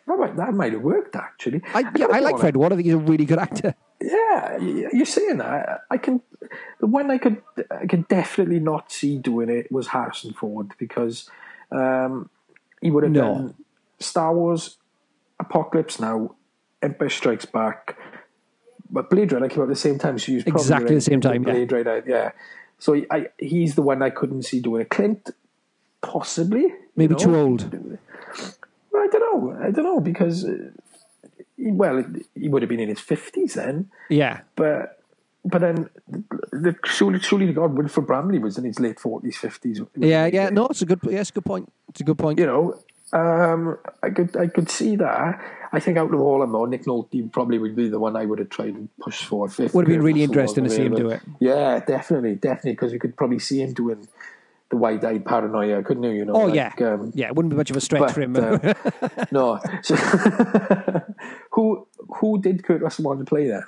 That 0.07 0.17
might, 0.17 0.35
that 0.37 0.53
might 0.53 0.73
have 0.73 0.81
worked 0.81 1.15
actually. 1.15 1.61
I, 1.75 1.83
yeah, 1.95 2.07
I 2.11 2.19
like 2.19 2.39
Fred. 2.39 2.55
Ward. 2.55 2.73
I 2.73 2.77
think 2.77 2.85
he's 2.85 2.95
a 2.95 2.97
really 2.97 3.25
good 3.25 3.37
actor. 3.37 3.75
Yeah, 4.01 4.57
you're 4.57 5.05
saying 5.05 5.37
that. 5.37 5.81
I 5.91 5.97
can. 5.97 6.21
The 6.79 6.87
one 6.87 7.11
I 7.11 7.17
could, 7.19 7.41
I 7.69 7.85
could 7.85 8.07
definitely 8.07 8.59
not 8.59 8.91
see 8.91 9.17
doing 9.19 9.49
it 9.49 9.71
was 9.71 9.87
Harrison 9.87 10.33
Ford 10.33 10.71
because 10.79 11.29
um, 11.71 12.29
he 12.81 12.89
would 12.89 13.03
have 13.03 13.11
No. 13.11 13.21
done 13.33 13.53
Star 13.99 14.33
Wars, 14.33 14.77
Apocalypse 15.39 15.99
Now, 15.99 16.35
Empire 16.81 17.09
Strikes 17.09 17.45
Back, 17.45 17.97
but 18.89 19.09
Blade 19.09 19.31
Runner 19.31 19.49
came 19.49 19.59
out 19.59 19.63
at 19.63 19.69
the 19.69 19.75
same 19.75 19.97
time. 19.97 20.17
So 20.19 20.27
he 20.27 20.35
was 20.35 20.43
probably 20.43 20.61
Exactly 20.61 20.95
the 20.95 21.01
same 21.01 21.21
time, 21.21 21.43
yeah. 21.43 21.53
Blade 21.53 21.71
Runner, 21.71 22.03
yeah. 22.05 22.31
So 22.79 23.01
I, 23.09 23.27
he's 23.37 23.75
the 23.75 23.81
one 23.81 24.01
I 24.01 24.09
couldn't 24.09 24.43
see 24.43 24.59
doing 24.59 24.81
it. 24.81 24.89
Clint, 24.89 25.31
possibly. 26.01 26.73
Maybe 26.95 27.13
you 27.13 27.19
too 27.19 27.35
old. 27.35 27.63
I 27.63 29.07
don't 29.11 29.19
know. 29.19 29.57
I 29.61 29.71
don't 29.71 29.83
know 29.83 29.99
because, 29.99 30.45
uh, 30.45 30.71
he, 31.55 31.71
well, 31.71 32.03
he 32.35 32.49
would 32.49 32.61
have 32.61 32.69
been 32.69 32.79
in 32.79 32.89
his 32.89 32.99
fifties 32.99 33.55
then. 33.55 33.89
Yeah. 34.09 34.41
But 34.55 34.99
but 35.45 35.61
then, 35.61 35.89
the, 36.51 36.75
surely, 36.85 37.19
surely 37.19 37.53
God, 37.53 37.77
Wilford 37.77 38.05
Brimley 38.05 38.37
was 38.37 38.57
in 38.57 38.65
his 38.65 38.79
late 38.79 38.99
forties, 38.99 39.37
fifties. 39.37 39.81
Yeah, 39.95 40.25
yeah. 40.25 40.49
No, 40.49 40.67
it's 40.67 40.81
a 40.81 40.85
good. 40.85 40.99
Yeah, 41.03 41.21
it's 41.21 41.29
a 41.29 41.33
good 41.33 41.45
point. 41.45 41.71
It's 41.89 42.01
a 42.01 42.03
good 42.03 42.17
point. 42.17 42.37
You 42.37 42.47
know, 42.47 42.79
um, 43.13 43.77
I 44.03 44.09
could 44.09 44.35
I 44.37 44.47
could 44.47 44.69
see 44.69 44.95
that. 44.97 45.41
I 45.71 45.79
think 45.79 45.97
out 45.97 46.13
of 46.13 46.19
all 46.19 46.41
of 46.41 46.47
them, 46.47 46.53
though, 46.53 46.65
Nick 46.65 46.85
Nolte 46.85 47.31
probably 47.31 47.57
would 47.57 47.75
be 47.75 47.89
the 47.89 47.99
one 47.99 48.15
I 48.15 48.25
would 48.25 48.39
have 48.39 48.49
tried 48.49 48.75
and 48.75 48.89
pushed 48.99 49.25
for. 49.25 49.47
If, 49.47 49.73
Would 49.73 49.87
have 49.87 49.93
been 49.93 50.01
really 50.03 50.23
interesting 50.23 50.63
to 50.63 50.69
see 50.69 50.83
him 50.85 50.95
do 50.95 51.09
it. 51.09 51.21
Yeah, 51.39 51.79
definitely, 51.85 52.35
definitely, 52.35 52.71
because 52.71 52.93
you 52.93 52.99
could 52.99 53.17
probably 53.17 53.39
see 53.39 53.61
him 53.61 53.73
doing 53.73 54.07
the 54.69 54.77
wide-eyed 54.77 55.25
paranoia, 55.25 55.83
couldn't 55.83 56.03
you? 56.03 56.11
You 56.11 56.25
know, 56.25 56.33
Oh 56.33 56.45
like, 56.45 56.55
yeah, 56.55 56.93
um, 56.93 57.11
yeah. 57.15 57.27
It 57.27 57.35
wouldn't 57.35 57.51
be 57.51 57.57
much 57.57 57.69
of 57.69 57.75
a 57.77 57.81
stretch 57.81 57.99
but, 58.01 58.11
for 58.11 58.21
him. 58.21 58.35
uh, 58.35 58.73
no. 59.31 59.59
So, 59.81 59.95
who 61.51 61.87
who 62.15 62.41
did 62.41 62.63
Kurt 62.63 62.81
Russell 62.81 63.05
want 63.05 63.19
to 63.19 63.25
play 63.25 63.47
there? 63.47 63.67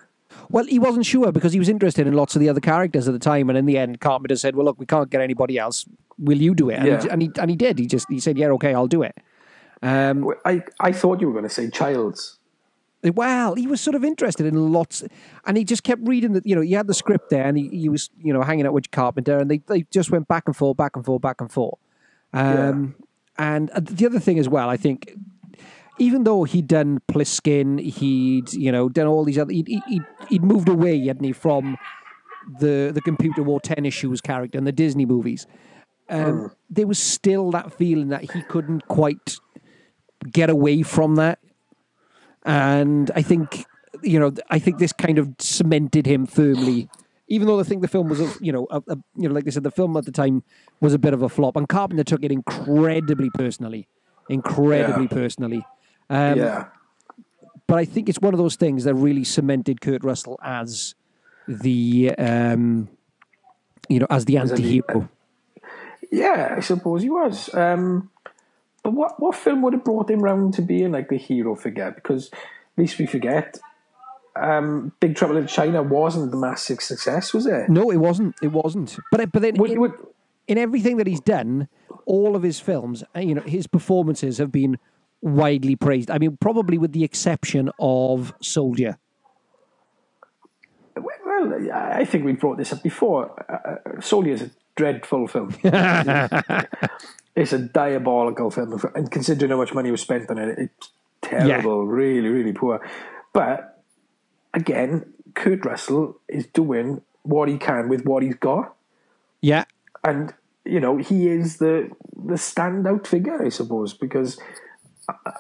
well, 0.50 0.66
he 0.66 0.80
wasn't 0.80 1.06
sure 1.06 1.32
because 1.32 1.54
he 1.54 1.60
was 1.60 1.70
interested 1.70 2.08
in 2.08 2.14
lots 2.14 2.36
of 2.36 2.40
the 2.40 2.50
other 2.50 2.62
characters 2.62 3.08
at 3.08 3.14
the 3.14 3.20
time, 3.20 3.50
and 3.50 3.58
in 3.58 3.66
the 3.66 3.78
end, 3.78 4.00
Carpenter 4.00 4.36
said, 4.36 4.56
"Well, 4.56 4.66
look, 4.66 4.80
we 4.80 4.86
can't 4.86 5.10
get 5.10 5.22
anybody 5.22 5.58
else. 5.58 5.86
Will 6.18 6.38
you 6.38 6.54
do 6.56 6.70
it?" 6.70 6.76
And, 6.80 6.88
Yeah. 6.88 7.02
he, 7.02 7.10
and 7.10 7.22
he 7.22 7.32
and 7.40 7.50
he 7.50 7.56
did. 7.56 7.80
He 7.80 7.86
just 7.88 8.08
he 8.10 8.20
said, 8.20 8.38
"Yeah, 8.38 8.48
okay, 8.52 8.74
I'll 8.74 8.88
do 8.88 9.04
it." 9.04 9.18
Um, 9.82 10.34
I 10.46 10.64
I 10.80 10.92
thought 10.92 11.22
you 11.22 11.28
were 11.28 11.34
going 11.34 11.44
to 11.44 11.50
say 11.50 11.70
Childs. 11.70 12.40
well, 13.14 13.56
he 13.56 13.66
was 13.66 13.80
sort 13.80 13.96
of 13.96 14.04
interested 14.04 14.46
in 14.46 14.74
lots, 14.74 15.04
and 15.46 15.56
he 15.58 15.64
just 15.64 15.84
kept 15.84 16.02
reading 16.08 16.34
the. 16.34 16.42
You 16.44 16.56
know, 16.56 16.62
he 16.62 16.74
had 16.74 16.88
the 16.88 16.94
script 16.94 17.30
there, 17.30 17.46
and 17.46 17.58
he, 17.58 17.70
he 17.70 17.90
was 17.90 18.10
you 18.22 18.34
know 18.34 18.42
hanging 18.42 18.66
out 18.66 18.74
with 18.74 18.92
Carpenter, 18.92 19.40
and 19.40 19.50
they 19.50 19.60
they 19.68 19.84
just 19.92 20.12
went 20.12 20.28
back 20.28 20.44
and 20.48 20.56
forth, 20.56 20.76
back 20.78 20.96
and 20.96 21.06
forth, 21.06 21.22
back 21.22 21.40
and 21.42 21.52
forth. 21.52 21.80
Um, 22.34 22.96
And 23.38 23.70
uh, 23.72 23.80
the 23.82 24.06
other 24.06 24.20
thing 24.20 24.38
as 24.38 24.50
well, 24.50 24.68
I 24.70 24.76
think, 24.76 25.14
even 25.98 26.26
though 26.26 26.44
he'd 26.44 26.68
done 26.68 27.00
Plissken, 27.08 27.80
he'd 27.80 28.52
you 28.54 28.72
know 28.72 28.90
done 28.90 29.08
all 29.08 29.24
these 29.24 29.38
other, 29.38 29.54
he'd, 29.54 29.70
he'd, 29.88 30.04
he'd 30.28 30.44
moved 30.44 30.68
away, 30.68 31.00
hadn't 31.08 31.24
he, 31.24 31.32
from 31.32 31.78
the 32.60 32.92
the 32.94 33.02
computer 33.02 33.42
wore 33.44 33.62
tennis 33.62 33.94
shoes 33.94 34.20
character 34.20 34.58
in 34.58 34.66
the 34.66 34.74
Disney 34.74 35.06
movies. 35.06 35.48
Um, 36.10 36.52
There 36.70 36.88
was 36.88 37.00
still 37.00 37.52
that 37.52 37.72
feeling 37.74 38.10
that 38.10 38.32
he 38.32 38.42
couldn't 38.42 38.88
quite 38.88 39.38
get 40.32 40.50
away 40.50 40.82
from 40.84 41.16
that, 41.16 41.40
and 42.44 43.12
I 43.16 43.22
think 43.22 43.66
you 44.04 44.20
know 44.20 44.34
I 44.50 44.60
think 44.60 44.78
this 44.80 44.94
kind 44.94 45.18
of 45.18 45.30
cemented 45.40 46.06
him 46.06 46.26
firmly. 46.26 46.90
Even 47.32 47.46
though 47.48 47.60
I 47.60 47.64
think 47.64 47.84
the 47.84 47.88
film 47.88 48.10
was, 48.10 48.20
a, 48.20 48.34
you 48.42 48.52
know, 48.52 48.66
a, 48.72 48.82
a, 48.88 48.98
you 49.16 49.30
know, 49.30 49.36
like 49.36 49.46
I 49.46 49.52
said, 49.52 49.62
the 49.62 49.70
film 49.70 49.96
at 49.98 50.06
the 50.06 50.12
time 50.12 50.42
was 50.82 50.96
a 50.96 50.98
bit 50.98 51.14
of 51.14 51.22
a 51.22 51.30
flop, 51.30 51.56
and 51.56 51.70
Carpenter 51.70 52.04
took 52.04 52.24
it 52.24 52.32
incredibly 52.32 53.30
personally, 53.30 53.88
incredibly 54.30 55.04
Yeah. 55.04 55.10
personally. 55.10 55.64
Um, 56.10 56.40
yeah, 56.40 56.66
but 57.68 57.78
I 57.78 57.86
think 57.86 58.10
it's 58.10 58.20
one 58.20 58.34
of 58.34 58.40
those 58.40 58.56
things 58.56 58.84
that 58.86 58.96
really 58.96 59.24
cemented 59.24 59.80
Kurt 59.80 60.04
Russell 60.04 60.40
as 60.44 60.96
the, 61.48 62.16
um, 62.18 62.90
you 63.88 64.00
know, 64.00 64.08
as 64.10 64.26
the 64.26 64.38
anti-hero. 64.38 65.08
yeah. 66.12 66.56
I 66.58 66.62
suppose 66.62 67.04
he 67.04 67.12
was. 67.12 67.54
Um, 67.54 68.10
but 68.84 68.94
what 68.94 69.20
what 69.20 69.36
film 69.36 69.62
would 69.62 69.74
have 69.74 69.84
brought 69.84 70.10
him 70.10 70.22
round 70.22 70.54
to 70.56 70.62
being 70.62 70.92
like 70.92 71.10
the 71.10 71.18
hero 71.18 71.56
figure? 71.56 71.92
Because 71.92 72.32
at 72.32 72.78
least 72.78 72.98
we 72.98 73.06
forget, 73.06 73.60
um, 74.36 74.92
Big 75.00 75.16
Trouble 75.16 75.38
in 75.38 75.48
China 75.48 75.84
wasn't 75.84 76.32
the 76.32 76.38
massive 76.38 76.82
success, 76.82 77.34
was 77.34 77.46
it? 77.46 77.70
No, 77.70 77.92
it 77.92 77.98
wasn't. 77.98 78.36
It 78.42 78.52
wasn't. 78.52 78.98
But 79.12 79.32
but 79.32 79.42
then 79.42 79.56
Would, 79.56 79.72
in, 79.72 79.80
would, 79.80 79.94
in 80.48 80.58
everything 80.58 80.98
that 80.98 81.08
he's 81.08 81.20
done, 81.20 81.68
all 82.06 82.36
of 82.36 82.44
his 82.44 82.60
films, 82.60 83.04
uh, 83.16 83.20
you 83.20 83.36
know, 83.36 83.42
his 83.42 83.68
performances 83.68 84.38
have 84.38 84.52
been 84.52 84.78
widely 85.22 85.76
praised. 85.76 86.10
I 86.10 86.18
mean, 86.18 86.38
probably 86.38 86.78
with 86.78 86.94
the 86.94 87.04
exception 87.04 87.70
of 87.80 88.34
Soldier. 88.42 88.98
well, 90.96 91.70
I 91.74 92.06
think 92.06 92.26
we 92.26 92.34
brought 92.34 92.58
this 92.58 92.72
up 92.72 92.82
before. 92.82 93.46
Uh, 93.50 93.70
uh, 93.70 94.02
Soldier 94.02 94.32
is 94.32 94.42
a 94.44 94.52
dreadful 94.76 95.28
film. 95.28 95.54
it's 97.40 97.54
a 97.54 97.60
diabolical 97.60 98.52
film, 98.52 98.80
and 98.96 99.10
considering 99.10 99.52
how 99.52 99.58
much 99.58 99.74
money 99.74 99.92
was 99.92 100.02
spent 100.02 100.30
on 100.30 100.38
it, 100.38 100.60
it's 100.60 100.90
terrible, 101.22 101.88
really, 101.88 102.28
really 102.28 102.52
poor. 102.54 102.86
But 103.34 103.82
again, 104.54 105.14
Kurt 105.36 105.66
Russell 105.66 106.20
is 106.28 106.48
doing 106.48 107.02
what 107.24 107.48
he 107.48 107.58
can 107.58 107.88
with 107.90 108.06
what 108.06 108.24
he's 108.24 108.36
got, 108.36 108.76
Yeah, 109.42 109.64
and 110.04 110.34
you 110.66 110.80
know 110.80 110.98
he 110.98 111.28
is 111.28 111.58
the 111.58 111.90
the 112.16 112.36
standout 112.36 113.08
figure, 113.08 113.42
I 113.42 113.50
suppose, 113.50 113.94
because 113.94 114.38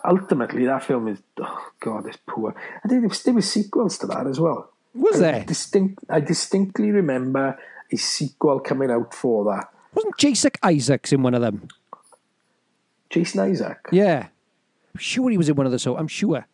ultimately 0.06 0.66
that 0.66 0.84
film 0.84 1.08
is 1.10 1.20
oh 1.42 1.70
god, 1.80 2.06
it's 2.08 2.18
poor. 2.28 2.56
I 2.84 2.88
think 2.88 3.02
there 3.02 3.10
was, 3.10 3.24
there 3.24 3.34
was 3.34 3.52
sequels 3.52 3.98
to 4.00 4.08
that 4.08 4.26
as 4.28 4.40
well. 4.40 4.72
was 4.94 5.22
I 5.22 5.32
there? 5.32 5.44
distinct? 5.46 6.00
I 6.10 6.22
distinctly 6.22 6.92
remember 6.92 7.58
a 7.92 7.98
sequel 7.98 8.60
coming 8.60 8.90
out 8.92 9.14
for 9.14 9.44
that. 9.52 9.70
Wasn't 9.94 10.18
Jason 10.18 10.52
Isaacs 10.64 11.12
in 11.12 11.24
one 11.24 11.34
of 11.34 11.42
them? 11.42 11.68
Jason 13.10 13.40
Isaac. 13.42 13.80
Yeah, 13.92 14.28
I'm 14.94 15.00
sure 15.00 15.30
he 15.30 15.38
was 15.38 15.50
in 15.50 15.56
one 15.56 15.66
of 15.66 15.72
the. 15.72 15.80
So 15.80 15.98
I'm 15.98 16.08
sure. 16.08 16.48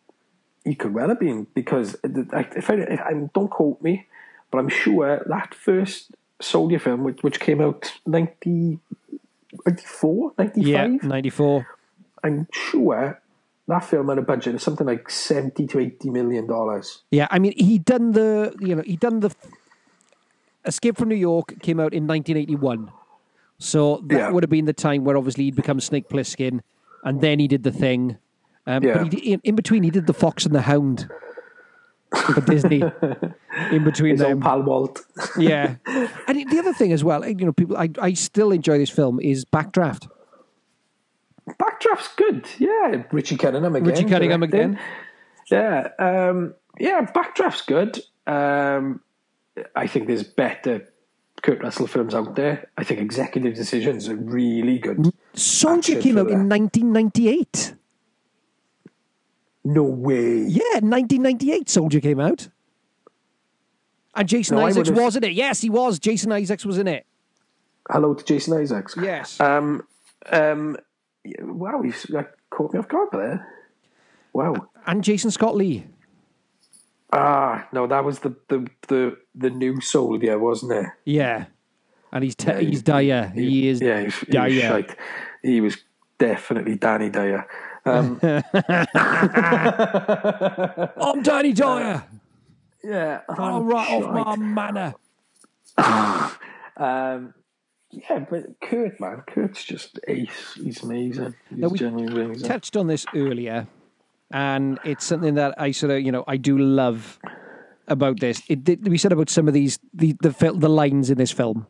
He 0.64 0.74
could 0.74 0.92
well 0.92 1.08
have 1.08 1.20
been 1.20 1.46
because 1.54 1.96
if 2.02 2.32
I, 2.70 2.74
if 2.74 3.00
I 3.00 3.12
don't 3.32 3.48
quote 3.48 3.80
me, 3.82 4.06
but 4.50 4.58
I'm 4.58 4.68
sure 4.68 5.22
that 5.26 5.54
first 5.54 6.10
Soldier 6.40 6.78
film, 6.78 7.04
which, 7.04 7.22
which 7.22 7.38
came 7.40 7.60
out 7.60 7.92
90, 8.04 8.78
94, 9.64 10.32
95, 10.36 10.66
Yeah, 10.66 10.86
ninety 11.02 11.30
four. 11.30 11.66
I'm 12.24 12.48
sure 12.52 13.20
that 13.68 13.84
film 13.84 14.08
had 14.08 14.18
a 14.18 14.22
budget 14.22 14.54
of 14.56 14.62
something 14.62 14.86
like 14.86 15.08
seventy 15.08 15.66
to 15.68 15.78
eighty 15.78 16.10
million 16.10 16.46
dollars. 16.46 17.02
Yeah, 17.10 17.28
I 17.30 17.38
mean, 17.38 17.54
he 17.56 17.78
done 17.78 18.12
the 18.12 18.54
you 18.60 18.74
know 18.74 18.82
he 18.82 18.96
done 18.96 19.20
the 19.20 19.34
Escape 20.64 20.96
from 20.96 21.08
New 21.08 21.14
York 21.14 21.60
came 21.62 21.78
out 21.78 21.94
in 21.94 22.06
1981, 22.06 22.90
so 23.58 24.02
that 24.06 24.16
Yeah. 24.16 24.30
would 24.30 24.42
have 24.42 24.50
been 24.50 24.64
the 24.66 24.72
time 24.72 25.04
where 25.04 25.16
obviously 25.16 25.44
he'd 25.44 25.56
become 25.56 25.80
Snake 25.80 26.08
Plissken, 26.08 26.60
and 27.04 27.20
then 27.20 27.38
he 27.38 27.48
did 27.48 27.62
the 27.62 27.72
thing. 27.72 28.18
Um, 28.66 28.82
Yeah. 28.82 28.94
But 28.94 29.02
he, 29.04 29.08
did- 29.08 29.40
in, 29.44 29.54
between, 29.56 29.82
he 29.82 29.90
did 29.90 30.06
the 30.06 30.14
Fox 30.14 30.44
and 30.44 30.54
the 30.54 30.62
Hound 30.62 31.08
for 32.14 32.40
Disney. 32.42 32.82
in 33.72 33.84
between 33.84 34.12
His 34.12 34.20
them, 34.20 34.40
pal 34.40 34.62
Walt. 34.62 35.00
yeah. 35.38 35.76
And 36.28 36.50
the 36.50 36.58
other 36.58 36.72
thing 36.72 36.92
as 36.92 37.02
well, 37.04 37.26
you 37.26 37.34
know, 37.46 37.52
people, 37.52 37.76
I 37.76 37.90
I 38.00 38.12
still 38.14 38.50
enjoy 38.52 38.78
this 38.78 38.90
film 38.90 39.20
is 39.20 39.44
Backdraft. 39.44 40.08
Backdraft's 41.48 42.08
good. 42.16 42.46
Yeah, 42.58 43.04
Richie 43.12 43.36
Cunningham 43.36 43.76
again. 43.76 43.88
Richie 43.88 44.04
Cunningham 44.04 44.42
again. 44.42 44.78
Yeah, 45.50 45.88
um, 45.98 46.54
yeah, 46.78 47.06
Backdraft's 47.06 47.62
good. 47.62 48.00
Um, 48.26 49.00
I 49.76 49.86
think 49.86 50.08
there's 50.08 50.24
better 50.24 50.88
Kurt 51.42 51.62
Russell 51.62 51.86
films 51.86 52.14
out 52.14 52.34
there. 52.34 52.70
I 52.76 52.84
think 52.84 53.00
Executive 53.00 53.54
Decisions 53.54 54.08
are 54.08 54.16
really 54.16 54.78
good. 54.78 55.12
Soldier 55.34 56.00
came 56.00 56.18
out 56.18 56.30
in 56.30 56.48
1998. 56.48 57.74
No 59.64 59.82
way. 59.82 60.38
Yeah, 60.46 60.80
1998 60.80 61.68
Soldier 61.68 62.00
came 62.00 62.20
out. 62.20 62.48
And 64.14 64.28
Jason 64.28 64.56
No, 64.56 64.64
Isaacs 64.64 64.90
was 64.90 65.16
in 65.16 65.24
it. 65.24 65.32
Yes, 65.32 65.60
he 65.60 65.68
was. 65.68 65.98
Jason 65.98 66.32
Isaacs 66.32 66.64
was 66.64 66.78
in 66.78 66.88
it. 66.88 67.04
Hello 67.90 68.14
to 68.14 68.24
Jason 68.24 68.58
Isaacs. 68.58 68.94
Yes. 69.00 69.38
Um, 69.40 69.86
um, 70.30 70.76
wow, 71.40 71.82
like, 72.08 72.30
caught 72.50 72.72
me 72.72 72.78
off 72.78 72.88
guard 72.88 73.08
there. 73.12 73.46
Wow. 74.32 74.68
and 74.86 75.02
Jason 75.02 75.30
Scott 75.30 75.56
Lee. 75.56 75.86
Ah, 77.12 77.68
no, 77.72 77.86
that 77.86 78.04
was 78.04 78.18
the 78.20 78.34
the 78.48 78.68
the, 78.88 79.16
the 79.34 79.50
new 79.50 79.80
soldier, 79.80 80.38
wasn't 80.38 80.72
it? 80.72 80.86
Yeah. 81.04 81.46
And 82.12 82.24
he's 82.24 82.34
te- 82.34 82.46
Yeah, 82.52 82.60
he's 82.60 82.82
dire. 82.82 83.32
He 83.34 83.68
is 83.68 83.80
Yeah, 83.80 84.00
he, 84.02 84.10
he 84.30 84.38
was 84.38 84.52
shite. 84.54 84.96
He 85.42 85.60
was 85.60 85.76
definitely 86.18 86.76
Danny 86.76 87.10
Dyer. 87.10 87.46
Um, 87.84 88.18
I'm 90.96 91.22
Danny 91.22 91.52
Dyer. 91.52 92.04
yeah, 92.82 93.20
All 93.38 93.62
right 93.62 93.88
off 93.88 94.12
my 94.12 94.36
manor. 94.36 94.94
Um, 96.78 97.32
yeah, 97.90 98.18
but 98.28 98.60
Kurt, 98.60 99.00
man, 99.00 99.22
Kurt's 99.26 99.64
just 99.64 99.98
ace. 100.08 100.52
He's 100.62 100.82
amazing. 100.82 101.34
He's 101.48 101.70
we 101.70 101.78
genuinely 101.78 102.22
amazing. 102.22 102.46
Touched 102.46 102.76
on 102.76 102.86
this 102.86 103.06
earlier, 103.14 103.66
and 104.32 104.78
it's 104.84 105.04
something 105.04 105.34
that 105.34 105.54
I 105.60 105.70
sort 105.72 105.92
of, 105.92 106.00
you 106.00 106.12
know, 106.12 106.24
I 106.26 106.36
do 106.36 106.58
love 106.58 107.18
about 107.88 108.20
this. 108.20 108.42
It 108.48 108.64
did, 108.64 108.86
we 108.88 108.98
said 108.98 109.12
about 109.12 109.30
some 109.30 109.46
of 109.48 109.54
these 109.54 109.78
the 109.94 110.14
the 110.20 110.30
the 110.56 110.68
lines 110.68 111.10
in 111.10 111.18
this 111.18 111.30
film, 111.32 111.66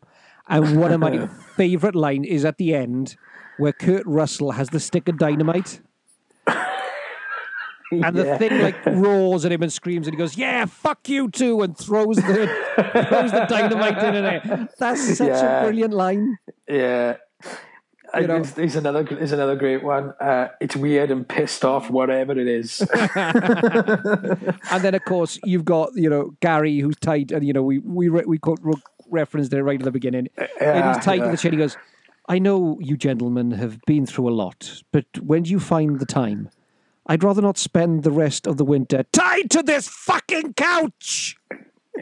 and 0.47 0.79
one 0.79 0.91
of 0.91 0.99
my 0.99 1.27
favorite 1.55 1.95
line 1.95 2.23
is 2.23 2.45
at 2.45 2.57
the 2.57 2.73
end 2.73 3.15
where 3.57 3.73
Kurt 3.73 4.03
Russell 4.05 4.51
has 4.51 4.69
the 4.69 4.79
stick 4.79 5.07
of 5.07 5.17
dynamite. 5.17 5.81
And 7.89 8.17
the 8.17 8.25
Yeah. 8.25 8.37
thing 8.37 8.61
like 8.61 8.85
roars 8.85 9.45
at 9.45 9.51
him 9.53 9.63
and 9.63 9.71
screams, 9.71 10.07
and 10.07 10.13
he 10.13 10.17
goes, 10.17 10.35
"Yeah, 10.35 10.65
fuck 10.65 11.07
you 11.07 11.29
too," 11.31 11.61
and 11.61 11.77
throws 11.77 12.17
the 12.17 12.23
throws 13.07 13.31
the 13.31 13.45
dynamite 13.47 14.03
in 14.03 14.25
it. 14.25 14.71
That's 14.77 15.17
such 15.17 15.29
Yeah. 15.29 15.61
a 15.61 15.63
brilliant 15.63 15.93
line. 15.93 16.37
Yeah. 16.67 17.15
You 18.15 18.27
know- 18.27 18.35
another 18.35 19.07
it's 19.09 19.31
another 19.31 19.55
great 19.55 19.83
one. 19.83 20.13
Uh, 20.19 20.47
it's 20.61 20.75
weird 20.75 21.11
and 21.11 21.27
pissed 21.27 21.65
off, 21.65 21.89
whatever 21.89 22.33
it 22.33 22.47
is. 22.47 22.79
And 24.71 24.83
then, 24.83 24.95
of 24.95 25.03
course, 25.05 25.39
you've 25.43 25.65
got 25.65 25.89
you 25.95 26.09
know 26.09 26.35
Gary 26.39 26.79
who's 26.79 26.95
tied, 26.97 27.31
and 27.31 27.45
you 27.45 27.53
know 27.53 27.63
we 27.63 27.79
we 27.79 28.09
re- 28.09 28.25
we 28.25 28.37
quote, 28.37 28.59
re- 28.61 28.81
referenced 29.09 29.53
it 29.53 29.63
right 29.63 29.79
at 29.79 29.85
the 29.85 29.91
beginning. 29.91 30.27
and 30.59 30.95
he's 30.95 31.03
tied 31.03 31.19
to 31.19 31.25
yeah. 31.25 31.31
the 31.31 31.37
chair. 31.37 31.51
He 31.51 31.57
goes, 31.57 31.77
"I 32.27 32.39
know 32.39 32.77
you 32.81 32.97
gentlemen 32.97 33.51
have 33.51 33.79
been 33.85 34.05
through 34.05 34.29
a 34.29 34.35
lot, 34.35 34.81
but 34.91 35.05
when 35.21 35.43
do 35.43 35.51
you 35.51 35.59
find 35.59 35.99
the 35.99 36.05
time? 36.05 36.49
I'd 37.07 37.23
rather 37.23 37.41
not 37.41 37.57
spend 37.57 38.03
the 38.03 38.11
rest 38.11 38.47
of 38.47 38.57
the 38.57 38.65
winter 38.65 39.03
tied 39.11 39.49
to 39.51 39.63
this 39.63 39.87
fucking 39.87 40.53
couch." 40.53 41.37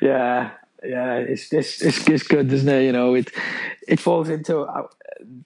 yeah, 0.00 0.52
yeah, 0.84 1.14
it's 1.16 1.52
it's 1.52 1.82
it's, 1.82 2.08
it's 2.08 2.22
good, 2.24 2.52
isn't 2.52 2.68
it? 2.68 2.82
You 2.84 2.92
know, 2.92 3.14
it 3.14 3.30
it 3.88 4.00
falls 4.00 4.28
into 4.28 4.60
uh, 4.60 4.86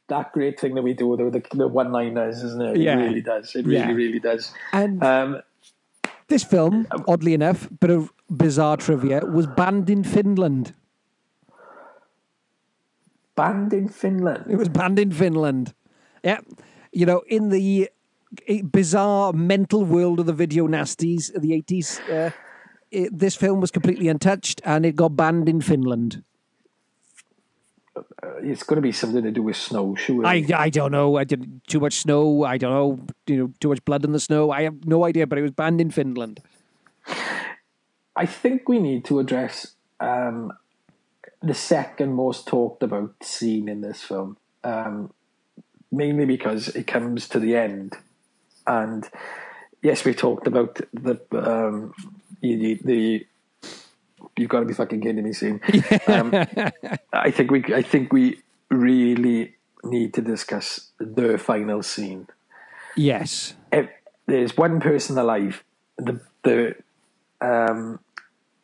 that 0.09 0.32
great 0.32 0.59
thing 0.60 0.74
that 0.74 0.82
we 0.82 0.94
do, 0.94 1.16
the 1.16 1.31
the, 1.31 1.56
the 1.56 1.69
one 1.69 1.93
liners, 1.93 2.43
isn't 2.43 2.62
it? 2.62 2.77
Yeah. 2.78 2.98
It 2.98 3.02
really 3.06 3.20
does. 3.20 3.55
It 3.55 3.65
really, 3.66 3.78
Yeah. 3.78 3.93
really 3.93 4.19
does. 4.20 4.52
And 4.73 5.02
Um, 5.02 5.43
this 6.28 6.44
film, 6.44 6.86
oddly 7.06 7.35
enough, 7.35 7.69
bit 7.81 7.90
of 7.90 8.12
bizarre 8.28 8.77
trivia, 8.77 9.24
was 9.24 9.47
banned 9.47 9.89
in 9.90 10.05
Finland. 10.05 10.74
banned 13.35 13.73
in 13.73 13.89
Finland. 13.89 14.44
It 14.51 14.56
was 14.56 14.69
banned 14.69 14.98
in 14.98 15.12
Finland. 15.12 15.73
Yeah. 16.24 16.40
You 16.93 17.06
know, 17.06 17.23
in 17.28 17.51
the 17.51 17.89
eh, 18.48 18.62
bizarre 18.62 19.32
mental 19.32 19.85
world 19.85 20.19
of 20.20 20.27
the 20.27 20.32
video 20.32 20.66
nasties 20.66 21.35
of 21.35 21.43
the 21.43 21.52
80s, 21.52 22.01
uh, 22.10 22.31
it, 22.90 23.19
this 23.19 23.35
film 23.35 23.60
was 23.60 23.70
completely 23.70 24.09
untouched 24.09 24.60
and 24.65 24.85
it 24.86 24.97
got 24.97 25.16
banned 25.16 25.48
in 25.48 25.60
Finland. 25.60 26.23
It's 28.43 28.62
going 28.62 28.77
to 28.77 28.82
be 28.82 28.93
something 28.93 29.24
to 29.24 29.31
do 29.32 29.43
with 29.43 29.56
snow, 29.56 29.94
surely. 29.97 30.24
I, 30.24 30.65
I 30.66 30.70
don't 30.70 30.93
know. 30.93 31.16
I 31.16 31.24
did 31.24 31.60
too 31.66 31.81
much 31.81 31.94
snow. 31.94 32.44
I 32.44 32.56
don't 32.56 32.73
know. 32.73 33.06
You 33.27 33.36
know, 33.36 33.52
too 33.59 33.69
much 33.69 33.85
blood 33.85 34.05
in 34.05 34.12
the 34.12 34.20
snow. 34.20 34.51
I 34.51 34.62
have 34.62 34.86
no 34.86 35.05
idea, 35.05 35.27
but 35.27 35.39
it 35.39 35.43
was 35.43 35.51
banned 35.51 35.81
in 35.81 35.90
Finland. 35.90 36.40
I 38.15 38.27
think 38.27 38.69
we 38.69 38.78
need 38.78 39.05
to 39.06 39.19
address 39.19 39.74
um, 40.01 40.52
the 41.43 41.55
second 41.55 42.15
most 42.15 42.47
talked 42.47 42.82
about 42.82 43.15
scene 43.23 43.69
in 43.69 43.81
this 43.81 44.02
film, 44.02 44.36
um, 44.65 45.12
mainly 45.90 46.24
because 46.24 46.69
it 46.69 46.86
comes 46.86 47.28
to 47.28 47.39
the 47.39 47.56
end, 47.56 47.97
and 48.66 49.09
yes, 49.82 50.05
we 50.05 50.15
talked 50.15 50.47
about 50.47 50.81
the 50.93 51.20
um, 51.32 51.94
the, 52.40 52.78
the 52.85 53.27
you've 54.36 54.48
got 54.48 54.60
to 54.60 54.66
be 54.66 54.74
fucking 54.74 55.01
kidding 55.01 55.24
me 55.24 55.32
scene. 55.32 55.60
Um, 56.06 56.32
I 57.12 57.31
think 57.31 57.51
we 57.51 57.65
I 57.74 57.82
think 57.82 58.12
we 58.12 58.40
really 58.70 59.55
need 59.85 60.15
to 60.15 60.23
discuss 60.23 60.90
the 60.98 61.39
final 61.39 61.82
scene 61.82 62.27
Yes. 62.97 63.55
if 63.73 63.89
there's 64.27 64.56
one 64.56 64.81
person 64.81 65.16
alive, 65.19 65.62
the 65.97 66.20
the 66.43 66.74
um, 67.40 68.01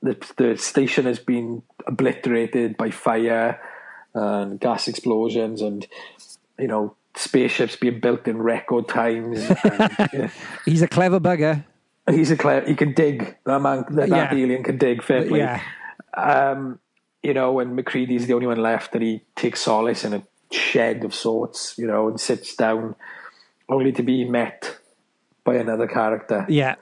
the 0.02 0.16
the 0.36 0.56
station 0.56 1.06
has 1.06 1.18
been 1.18 1.62
obliterated 1.86 2.76
by 2.76 2.90
fire 2.90 3.60
and 4.14 4.58
gas 4.60 4.88
explosions, 4.88 5.62
and 5.62 5.86
you 6.58 6.66
know 6.66 6.96
spaceships 7.16 7.76
being 7.76 8.00
built 8.00 8.26
in 8.26 8.38
record 8.42 8.88
times. 8.88 9.38
and, 9.48 10.10
yeah, 10.12 10.30
He's 10.64 10.82
a 10.82 10.88
clever 10.88 11.20
bugger. 11.20 11.64
He's 12.10 12.30
a 12.30 12.36
clever. 12.36 12.66
He 12.66 12.74
can 12.74 12.92
dig. 12.92 13.36
That 13.44 13.60
man, 13.60 13.84
that, 13.90 14.08
that 14.10 14.32
Yeah. 14.32 14.34
alien 14.34 14.62
can 14.62 14.76
dig. 14.76 15.02
Fair 15.02 15.26
play. 15.26 15.38
Yeah. 15.38 15.60
Um, 16.14 16.78
you 17.22 17.32
know, 17.32 17.58
and 17.60 17.76
MacReady's 17.78 18.26
the 18.26 18.34
only 18.34 18.46
one 18.46 18.58
left, 18.62 18.94
and 18.94 19.02
he 19.02 19.22
takes 19.36 19.60
solace 19.62 20.04
in 20.04 20.12
a 20.12 20.22
shed 20.52 21.04
of 21.04 21.14
sorts. 21.14 21.76
You 21.78 21.86
know, 21.86 22.08
and 22.08 22.20
sits 22.20 22.54
down, 22.54 22.94
only 23.68 23.92
to 23.92 24.02
be 24.02 24.24
met 24.24 24.78
by 25.44 25.54
another 25.56 25.86
character. 25.86 26.44
Yeah. 26.48 26.74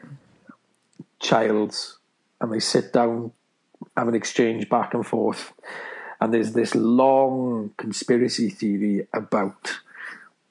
Childs, 1.21 1.99
and 2.41 2.53
they 2.53 2.59
sit 2.59 2.93
down, 2.93 3.31
have 3.97 4.09
an 4.09 4.15
exchange 4.17 4.69
back 4.69 4.93
and 4.93 5.07
forth, 5.07 5.53
and 6.21 6.35
there's 6.35 6.53
this 6.53 6.75
long 6.75 7.71
conspiracy 7.77 8.51
theory 8.51 9.07
about. 9.13 9.79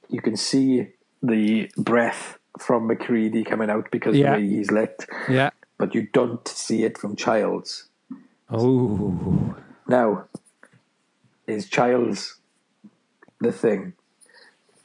You 0.10 0.22
can 0.22 0.36
see 0.38 0.88
the 1.24 1.70
breath 1.78 2.38
from 2.60 2.88
MacReady 2.88 3.44
coming 3.44 3.70
out 3.70 3.90
because 3.92 4.16
Yeah. 4.16 4.36
the 4.36 4.42
way 4.42 4.48
he's 4.48 4.72
lit, 4.72 5.06
Yeah. 5.30 5.52
but 5.78 5.96
you 5.96 6.08
don't 6.14 6.48
see 6.48 6.84
it 6.84 6.98
from 6.98 7.16
Childs. 7.16 7.86
Oh. 8.50 9.56
Now, 9.88 10.26
is 11.48 11.70
Childs 11.70 12.38
the 13.40 13.52
thing? 13.52 13.94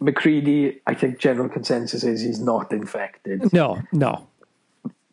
MacReady, 0.00 0.80
I 0.86 0.94
think 0.94 1.18
general 1.18 1.48
consensus 1.48 2.04
is 2.04 2.20
he's 2.20 2.40
not 2.40 2.70
infected. 2.72 3.52
No, 3.52 3.82
no. 3.92 4.28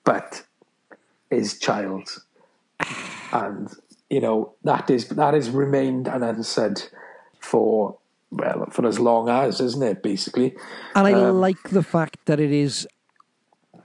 but 0.04 0.44
is 1.32 1.58
Childs. 1.58 2.26
And 3.32 3.70
you 4.10 4.20
know 4.20 4.54
that 4.64 4.90
is 4.90 5.08
that 5.08 5.34
has 5.34 5.50
remained 5.50 6.08
unanswered 6.08 6.84
for 7.40 7.98
well 8.38 8.68
for 8.72 8.86
as 8.86 9.00
long 9.00 9.30
as, 9.30 9.60
isn't 9.62 9.84
it? 9.84 10.02
Basically, 10.04 10.56
And 10.96 11.08
I 11.08 11.14
Um, 11.14 11.40
like 11.40 11.70
the 11.70 11.84
fact 11.84 12.18
that 12.26 12.40
it 12.40 12.52
is 12.52 12.88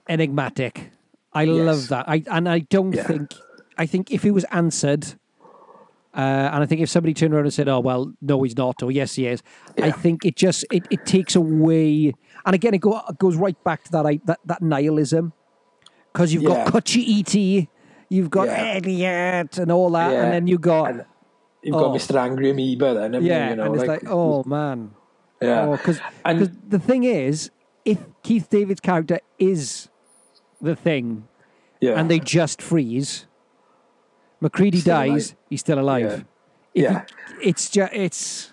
enigmatic. 0.09 0.91
I 1.33 1.45
Yes. 1.45 1.67
love 1.67 1.89
that. 1.89 2.09
I 2.09 2.23
and 2.31 2.49
I 2.49 2.61
don't 2.61 2.95
Yeah. 2.95 3.03
think 3.05 3.35
I 3.77 3.87
think 3.87 4.11
if 4.11 4.25
it 4.25 4.33
was 4.33 4.45
answered, 4.51 5.05
uh, 6.17 6.51
and 6.53 6.63
I 6.65 6.67
think 6.67 6.81
if 6.81 6.89
somebody 6.89 7.15
turned 7.15 7.33
around 7.33 7.45
and 7.45 7.55
said, 7.55 7.69
"Oh 7.69 7.79
well, 7.81 8.13
no, 8.21 8.43
he's 8.43 8.57
not," 8.57 8.83
or 8.83 8.91
"Yes, 8.91 9.15
he 9.15 9.27
is," 9.27 9.41
I 9.81 9.93
think 9.93 10.25
it 10.25 10.35
just 10.37 10.65
it, 10.73 10.87
it 10.91 11.05
takes 11.05 11.37
away. 11.37 12.13
And 12.45 12.55
again, 12.55 12.75
it 12.75 12.79
go, 12.79 13.01
goes 13.19 13.37
right 13.37 13.57
back 13.63 13.85
to 13.85 13.93
that 13.93 14.05
I, 14.07 14.21
that 14.25 14.41
that 14.47 14.63
nihilism 14.63 15.33
because 16.13 16.33
you've 16.35 16.43
Yeah. 16.43 16.65
got 16.65 16.73
Kuchi 16.85 17.03
E.T., 17.05 17.69
you've 18.09 18.31
got 18.31 18.47
Yeah. 18.49 18.75
Elliot, 18.83 19.59
and 19.59 19.71
all 19.71 19.91
that, 19.91 20.13
Yeah. 20.13 20.25
and 20.25 20.33
then 20.33 20.47
you 20.49 20.59
got 20.59 20.91
and 20.91 21.05
you've 21.63 21.75
Oh. 21.77 21.81
got 21.93 21.97
Mr. 21.97 22.17
Angry 22.17 22.51
Amoeba. 22.51 22.95
Then 22.95 23.13
haven't 23.15 23.23
you, 23.25 23.29
yeah, 23.29 23.51
you 23.51 23.57
know, 23.57 23.65
and 23.65 23.75
it's 23.77 23.87
like, 23.87 24.03
oh 24.07 24.43
man, 24.45 24.93
yeah, 25.41 25.67
oh, 25.67 25.77
because 25.77 26.01
and 26.25 26.57
the 26.69 26.79
thing 26.79 27.05
is, 27.05 27.51
if 27.85 27.99
Keith 28.23 28.49
David's 28.51 28.81
character 28.81 29.21
is 29.39 29.89
the 30.61 30.75
thing, 30.77 31.27
yeah, 31.81 31.93
and 31.99 32.11
they 32.11 32.19
just 32.19 32.61
freeze, 32.63 33.27
MacReady 34.41 34.81
Still 34.81 34.95
dies, 34.97 35.31
alive. 35.31 35.37
he's 35.51 35.61
still 35.61 35.79
alive. 35.79 36.25
If 36.75 36.83
Yeah. 36.85 36.93
you- 36.93 37.39
it's 37.51 37.71
just 37.71 37.93
it's 37.93 38.53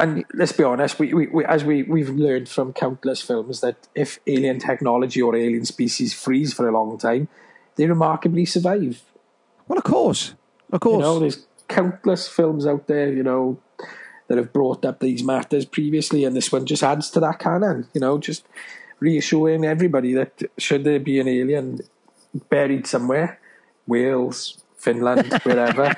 And 0.00 0.24
let's 0.32 0.52
be 0.52 0.62
honest, 0.62 1.00
we, 1.00 1.12
we, 1.12 1.26
we 1.26 1.44
as 1.44 1.64
we 1.64 1.82
we've 1.82 2.08
learned 2.10 2.48
from 2.48 2.72
countless 2.72 3.20
films 3.20 3.60
that 3.62 3.88
if 3.96 4.20
alien 4.28 4.60
technology 4.60 5.20
or 5.20 5.34
alien 5.34 5.64
species 5.64 6.14
freeze 6.14 6.52
for 6.52 6.68
a 6.68 6.72
long 6.72 6.96
time, 6.98 7.26
they 7.74 7.86
remarkably 7.86 8.44
survive. 8.44 9.02
well, 9.66 9.76
of 9.78 9.84
course, 9.84 10.34
of 10.72 10.80
course. 10.80 10.96
You 10.96 11.02
know, 11.02 11.18
there's 11.18 11.46
countless 11.68 12.28
films 12.28 12.66
out 12.66 12.86
there, 12.86 13.12
you 13.12 13.22
know, 13.22 13.58
that 14.28 14.38
have 14.38 14.52
brought 14.52 14.84
up 14.84 15.00
these 15.00 15.22
matters 15.24 15.64
previously, 15.64 16.24
and 16.24 16.36
this 16.36 16.50
one 16.52 16.66
just 16.66 16.82
adds 16.82 17.10
to 17.10 17.20
that 17.20 17.38
canon. 17.38 17.86
You 17.94 18.00
know, 18.00 18.18
just 18.18 18.46
reassuring 19.00 19.64
everybody 19.64 20.12
that 20.14 20.42
should 20.58 20.84
there 20.84 21.00
be 21.00 21.18
an 21.20 21.28
alien 21.28 21.80
buried 22.50 22.86
somewhere, 22.86 23.38
Wales, 23.86 24.62
Finland, 24.76 25.32
wherever. 25.44 25.94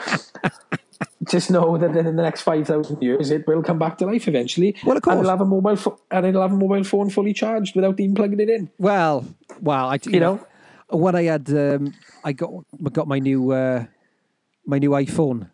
Just 1.28 1.50
know 1.50 1.76
that 1.78 1.96
in 1.96 2.04
the 2.16 2.22
next 2.22 2.42
five 2.42 2.66
thousand 2.66 3.02
years, 3.02 3.30
it 3.30 3.46
will 3.46 3.62
come 3.62 3.78
back 3.78 3.98
to 3.98 4.06
life 4.06 4.26
eventually. 4.28 4.74
Well, 4.84 4.96
of 4.96 5.02
course. 5.02 5.12
and 5.14 5.20
it'll 5.20 5.30
have 5.30 5.40
a 5.40 5.46
mobile 5.46 5.76
fo- 5.76 5.98
and 6.10 6.26
it'll 6.26 6.42
have 6.42 6.52
a 6.52 6.56
mobile 6.56 6.84
phone 6.84 7.10
fully 7.10 7.32
charged 7.32 7.74
without 7.76 7.98
even 8.00 8.14
plugging 8.14 8.40
it 8.40 8.48
in. 8.50 8.70
well, 8.78 9.24
well, 9.60 9.88
I 9.88 9.94
you, 10.04 10.12
You 10.12 10.20
know, 10.20 10.34
know? 10.36 10.96
when 10.98 11.14
I 11.14 11.22
had 11.24 11.50
um, 11.50 11.94
I 12.24 12.32
got 12.32 12.50
got 12.92 13.06
my 13.08 13.18
new 13.18 13.50
uh, 13.52 13.84
my 14.66 14.78
new 14.78 14.90
iPhone, 14.90 15.50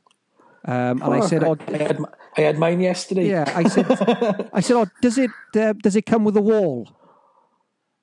um, 0.65 1.03
and 1.03 1.15
I 1.15 1.21
said, 1.21 1.45
oh, 1.45 1.57
I 1.69 1.77
had, 1.77 1.99
I 2.37 2.41
had 2.41 2.59
mine 2.59 2.81
yesterday. 2.81 3.29
Yeah, 3.29 3.45
I 3.55 3.69
said, 3.69 3.87
I 4.53 4.61
said, 4.61 4.77
oh, 4.77 4.87
does 5.01 5.19
it 5.19 5.31
uh, 5.57 5.73
does 5.75 5.97
it 5.97 6.07
come 6.07 6.25
with 6.25 6.37
a 6.37 6.43
wall? 6.43 6.89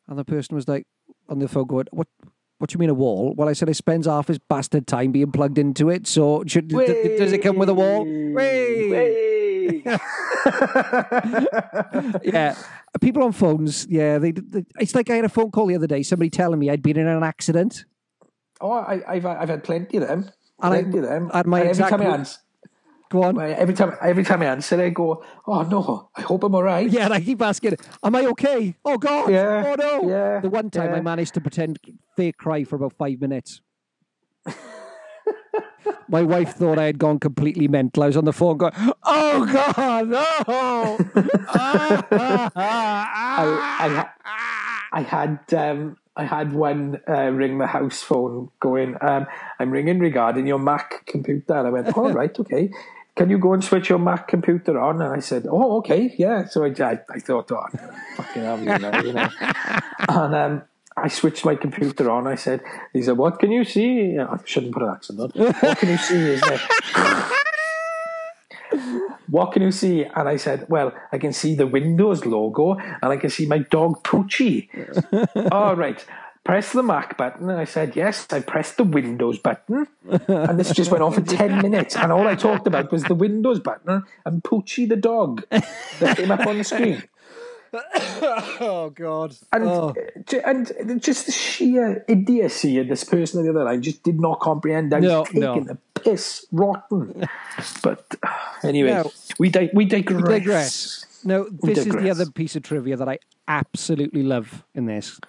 And 0.08 0.18
the 0.18 0.26
person 0.26 0.56
was 0.56 0.68
like 0.68 0.86
on 1.30 1.40
the 1.40 1.48
phone 1.48 1.68
going, 1.68 1.86
what? 1.92 2.08
What 2.60 2.70
do 2.70 2.76
you 2.76 2.80
mean 2.80 2.92
a 2.92 2.94
wall? 2.94 3.34
Well, 3.36 3.50
I 3.50 3.54
said 3.54 3.68
it 3.68 3.74
spends 3.74 4.06
half 4.06 4.30
his 4.30 4.40
bastard 4.40 4.88
time 4.88 5.12
being 5.12 5.34
plugged 5.34 5.58
into 5.58 5.90
it. 5.90 6.08
So 6.08 6.44
should, 6.48 6.70
d- 6.70 6.78
d- 6.86 7.18
does 7.18 7.34
it 7.34 7.40
come 7.40 7.58
with 7.58 7.68
a 7.68 7.74
wall? 7.74 8.06
Yeah, 12.24 12.56
people 13.02 13.24
on 13.24 13.32
phones. 13.32 13.86
Yeah, 13.90 14.18
they, 14.18 14.32
they. 14.32 14.66
It's 14.80 14.96
like 14.96 15.10
I 15.10 15.16
had 15.16 15.26
a 15.26 15.30
phone 15.30 15.52
call 15.52 15.68
the 15.68 15.76
other 15.76 15.88
day. 15.88 16.04
Somebody 16.04 16.30
telling 16.30 16.60
me 16.60 16.70
I'd 16.70 16.84
been 16.84 16.98
in 16.98 17.08
an 17.08 17.24
accident. 17.24 17.86
Oh, 18.62 18.72
I, 18.72 19.02
I've 19.08 19.26
I've 19.26 19.50
had 19.50 19.64
plenty 19.64 19.98
of 19.98 20.08
them. 20.08 20.30
And 20.64 20.74
I- 20.74 20.82
Plenty 20.82 20.98
of 21.00 21.04
them. 21.06 21.30
and 21.34 21.46
my 21.48 21.60
every 21.60 21.70
exact 21.70 21.90
time 21.92 22.02
I 22.02 22.06
answer, 22.06 22.40
Go 23.12 23.22
on. 23.24 23.40
Every 23.40 23.76
time, 23.76 23.94
every 24.02 24.24
time 24.24 24.42
I 24.42 24.46
answer, 24.48 24.82
I 24.82 24.90
go, 24.90 25.24
"Oh 25.46 25.62
no, 25.62 26.10
I 26.18 26.22
hope 26.22 26.44
I'm 26.44 26.56
all 26.56 26.64
right." 26.64 26.90
Yeah, 26.90 27.06
and 27.06 27.14
I 27.14 27.20
keep 27.22 27.44
asking, 27.44 27.78
"Am 28.04 28.16
I 28.16 28.26
okay?" 28.34 28.74
Oh 28.84 28.98
God! 28.98 29.30
Yeah, 29.30 29.64
Oh 29.68 29.76
no! 29.78 30.10
yeah, 30.10 30.40
the 30.40 30.50
one 30.50 30.72
time 30.72 30.90
yeah. 30.90 30.96
I 30.98 31.02
managed 31.02 31.36
to 31.36 31.42
pretend 31.42 31.78
fake 32.18 32.38
cry 32.38 32.64
for 32.64 32.76
about 32.78 32.94
five 32.94 33.22
minutes. 33.22 33.62
My 36.10 36.22
wife 36.24 36.54
thought 36.56 36.80
I 36.80 36.86
had 36.86 36.98
gone 36.98 37.20
completely 37.20 37.68
mental. 37.68 38.04
I 38.04 38.08
was 38.08 38.18
on 38.18 38.26
the 38.26 38.34
phone 38.34 38.58
going, 38.58 38.74
"Oh 39.04 39.46
God, 39.52 40.08
no!" 40.10 40.98
Ah, 41.50 42.08
ah, 42.12 42.52
ah, 42.56 43.78
I, 43.80 44.06
I, 44.26 45.00
I 45.00 45.02
had 45.02 45.40
um, 45.54 45.98
I 46.16 46.26
had 46.26 46.54
one 46.54 47.02
uh, 47.08 47.30
ring 47.32 47.58
the 47.58 47.68
house 47.68 48.02
phone 48.02 48.50
going. 48.60 48.96
Um, 49.02 49.26
I'm 49.60 49.72
ringing 49.72 50.00
regarding 50.00 50.46
your 50.46 50.60
Mac 50.60 51.06
computer. 51.08 51.54
And 51.54 51.68
I 51.68 51.70
went, 51.72 51.98
all 51.98 52.12
right, 52.22 52.38
okay. 52.40 52.72
Can 53.16 53.30
you 53.30 53.38
go 53.38 53.54
and 53.54 53.64
switch 53.64 53.90
your 53.90 54.00
Mac 54.00 54.28
computer 54.28 54.80
on? 54.80 55.02
And 55.02 55.14
I 55.14 55.20
said, 55.20 55.46
oh, 55.50 55.78
okay, 55.78 56.14
yeah. 56.18 56.46
So 56.46 56.66
I, 56.66 56.70
I, 56.70 57.00
I 57.10 57.20
thought, 57.20 57.52
oh, 57.52 57.66
fucking 58.16 58.42
hell, 58.42 58.60
you 58.60 58.66
know, 58.66 59.02
you 59.02 59.14
know. 59.14 59.30
and 60.10 60.36
um, 60.36 60.64
I 60.98 61.08
switched 61.08 61.46
my 61.46 61.56
computer 61.56 62.10
on. 62.10 62.28
I 62.28 62.36
said, 62.36 62.62
he 62.92 63.02
said, 63.02 63.18
what 63.18 63.40
can 63.40 63.52
you 63.52 63.64
see? 63.64 64.18
I 64.18 64.38
shouldn't 64.46 64.74
put 64.74 64.84
an 64.84 64.90
accent 64.90 65.20
on. 65.20 65.30
What 65.30 65.78
can 65.78 65.90
you 65.90 65.98
see? 65.98 66.16
Is 66.16 66.42
there? 66.42 66.60
What 69.28 69.52
can 69.52 69.62
you 69.62 69.72
see? 69.72 70.04
And 70.04 70.28
I 70.28 70.38
said, 70.38 70.68
well, 70.70 70.94
I 71.12 71.18
can 71.18 71.34
see 71.34 71.56
the 71.56 71.68
Windows 71.68 72.26
logo 72.26 72.78
and 72.78 73.04
I 73.04 73.18
can 73.18 73.30
see 73.30 73.46
my 73.46 73.60
dog 73.60 74.04
Poochie. 74.04 74.70
All 75.52 75.76
right. 75.76 76.04
Press 76.44 76.74
the 76.74 76.84
Mac 76.84 77.18
button. 77.18 77.50
And 77.50 77.58
I 77.58 77.64
said, 77.64 77.96
yes, 77.96 78.28
I 78.32 78.42
pressed 78.42 78.76
the 78.76 78.84
Windows 78.84 79.40
button. 79.40 79.88
And 80.28 80.60
this 80.60 80.74
just 80.74 80.92
went 80.92 81.02
on 81.02 81.14
for 81.14 81.22
10 81.22 81.62
minutes. 81.62 81.96
And 81.96 82.12
all 82.12 82.28
I 82.28 82.36
talked 82.36 82.68
about 82.68 82.92
was 82.92 83.04
the 83.06 83.16
Windows 83.16 83.62
button 83.62 84.04
and 84.26 84.44
Poochie 84.44 84.90
the 84.90 84.98
dog 84.98 85.46
that 85.50 86.18
came 86.18 86.32
up 86.32 86.46
on 86.46 86.58
the 86.58 86.66
screen. 86.66 87.02
Oh 87.74 88.92
God! 88.94 89.36
And, 89.52 89.64
Oh. 89.64 89.94
and 90.46 91.02
just 91.02 91.26
the 91.26 91.32
sheer 91.32 92.06
idiocy 92.08 92.78
of 92.80 92.88
this 92.88 93.04
person 93.04 93.40
on 93.40 93.46
the 93.46 93.52
other 93.52 93.64
line 93.64 93.82
just 93.82 94.04
did 94.04 94.20
not 94.20 94.40
comprehend. 94.40 94.94
I 94.94 95.00
was 95.00 95.10
No, 95.10 95.24
taking 95.26 95.42
no. 95.42 95.60
the 95.64 95.78
piss 96.00 96.46
rotten. 96.52 97.28
But 97.82 98.06
uh, 98.24 98.28
anyway, 98.64 98.92
No. 98.92 99.12
we, 99.40 99.50
di- 99.50 99.70
we 99.74 99.86
digress. 99.86 100.22
We 100.24 100.30
digress. 100.40 101.06
No, 101.26 101.48
this 101.50 101.80
is 101.80 101.94
the 101.94 102.10
other 102.12 102.30
piece 102.30 102.56
of 102.56 102.64
trivia 102.64 102.96
that 102.98 103.08
I 103.10 103.18
absolutely 103.48 104.24
love 104.24 104.64
in 104.76 104.86
this 104.86 105.20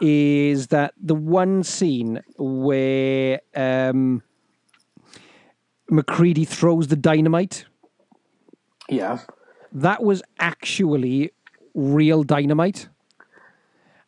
is 0.00 0.68
that 0.68 0.94
the 1.02 1.14
one 1.14 1.64
scene 1.64 2.22
where 2.36 3.40
um, 3.56 4.22
MacReady 5.90 6.44
throws 6.44 6.86
the 6.88 6.96
dynamite 6.96 7.64
Yeah. 8.88 9.18
that 9.72 10.02
was 10.04 10.22
actually 10.38 11.32
real 11.78 12.22
dynamite, 12.22 12.88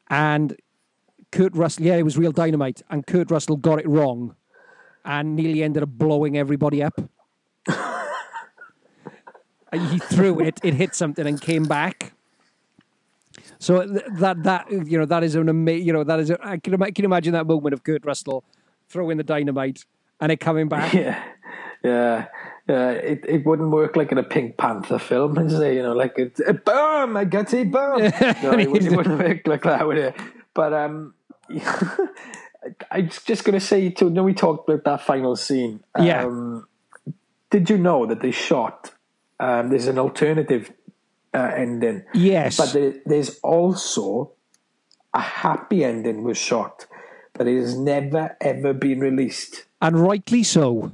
and 0.08 0.56
Kurt 1.32 1.54
Russell. 1.54 1.84
Yeah, 1.84 1.96
it 1.96 2.02
was 2.02 2.18
real 2.18 2.32
dynamite, 2.32 2.82
and 2.90 3.06
Kurt 3.06 3.30
Russell 3.30 3.56
got 3.56 3.78
it 3.78 3.88
wrong, 3.88 4.34
and 5.04 5.36
nearly 5.36 5.62
ended 5.62 5.82
up 5.82 5.90
blowing 5.90 6.36
everybody 6.36 6.82
up. 6.82 7.00
he 9.72 9.98
threw 9.98 10.40
it, 10.40 10.58
it 10.62 10.74
hit 10.74 10.94
something, 10.94 11.26
and 11.26 11.40
came 11.40 11.64
back. 11.64 12.12
So 13.58 13.86
that 13.86 14.42
that 14.42 14.70
you 14.70 14.98
know 14.98 15.04
that 15.04 15.22
is 15.22 15.34
an 15.34 15.48
amazing 15.48 15.86
you 15.86 15.92
know 15.92 16.04
that 16.04 16.18
is 16.18 16.30
a, 16.30 16.38
I 16.44 16.56
can, 16.56 16.74
ima- 16.74 16.92
can 16.92 17.04
imagine 17.04 17.32
that 17.34 17.46
moment 17.46 17.74
of 17.74 17.84
Kurt 17.84 18.04
Russell 18.04 18.44
throwing 18.88 19.18
the 19.18 19.22
dynamite 19.22 19.84
and 20.20 20.32
it 20.32 20.40
coming 20.40 20.68
back. 20.68 20.92
Yeah. 20.94 21.24
Yeah. 21.82 22.26
Yeah, 22.70 22.90
it, 22.90 23.24
it 23.26 23.44
wouldn't 23.44 23.70
work 23.70 23.96
like 23.96 24.12
in 24.12 24.18
a 24.18 24.22
Pink 24.22 24.56
Panther 24.56 25.00
film, 25.00 25.36
and 25.38 25.50
say, 25.50 25.74
You 25.74 25.82
know, 25.82 25.92
like 25.92 26.14
it's 26.16 26.40
a 26.46 26.52
boom, 26.52 27.16
I 27.16 27.24
got 27.24 27.52
a 27.52 27.64
boom. 27.64 27.98
No, 28.42 28.52
it, 28.52 28.70
wouldn't, 28.70 28.92
it 28.92 28.96
wouldn't 28.96 29.18
work 29.18 29.46
like 29.46 29.62
that, 29.64 29.84
would 29.84 29.98
it? 29.98 30.14
But 30.54 30.72
um, 30.72 31.14
I 32.90 33.00
was 33.00 33.20
just 33.24 33.42
going 33.42 33.58
to 33.58 33.64
say, 33.64 33.90
too, 33.90 34.08
know, 34.08 34.22
we 34.22 34.34
talked 34.34 34.68
about 34.68 34.84
that 34.84 35.04
final 35.04 35.34
scene. 35.34 35.80
Yeah. 35.98 36.24
Um, 36.24 36.68
did 37.50 37.68
you 37.68 37.76
know 37.76 38.06
that 38.06 38.20
they 38.20 38.30
shot? 38.30 38.92
Um, 39.40 39.70
there's 39.70 39.88
an 39.88 39.98
alternative 39.98 40.70
uh, 41.34 41.50
ending. 41.56 42.04
Yes. 42.14 42.56
But 42.56 42.72
there, 42.72 42.94
there's 43.04 43.40
also 43.40 44.30
a 45.12 45.20
happy 45.20 45.82
ending 45.82 46.22
was 46.22 46.38
shot, 46.38 46.86
but 47.32 47.48
it 47.48 47.58
has 47.58 47.76
never 47.76 48.36
ever 48.40 48.72
been 48.72 49.00
released. 49.00 49.64
and 49.82 49.98
rightly 49.98 50.44
so. 50.44 50.92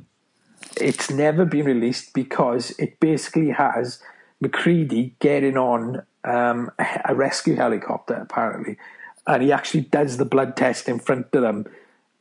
It's 0.80 1.10
never 1.10 1.44
been 1.44 1.64
released 1.66 2.12
because 2.12 2.70
it 2.78 3.00
basically 3.00 3.50
has 3.50 4.02
MacReady 4.40 5.14
getting 5.20 5.56
on 5.56 6.02
um, 6.24 6.70
a 7.04 7.14
rescue 7.14 7.56
helicopter 7.56 8.14
apparently, 8.14 8.76
and 9.26 9.42
he 9.42 9.52
actually 9.52 9.82
does 9.82 10.16
the 10.18 10.24
blood 10.24 10.56
test 10.56 10.88
in 10.88 10.98
front 10.98 11.26
of 11.32 11.42
them, 11.42 11.66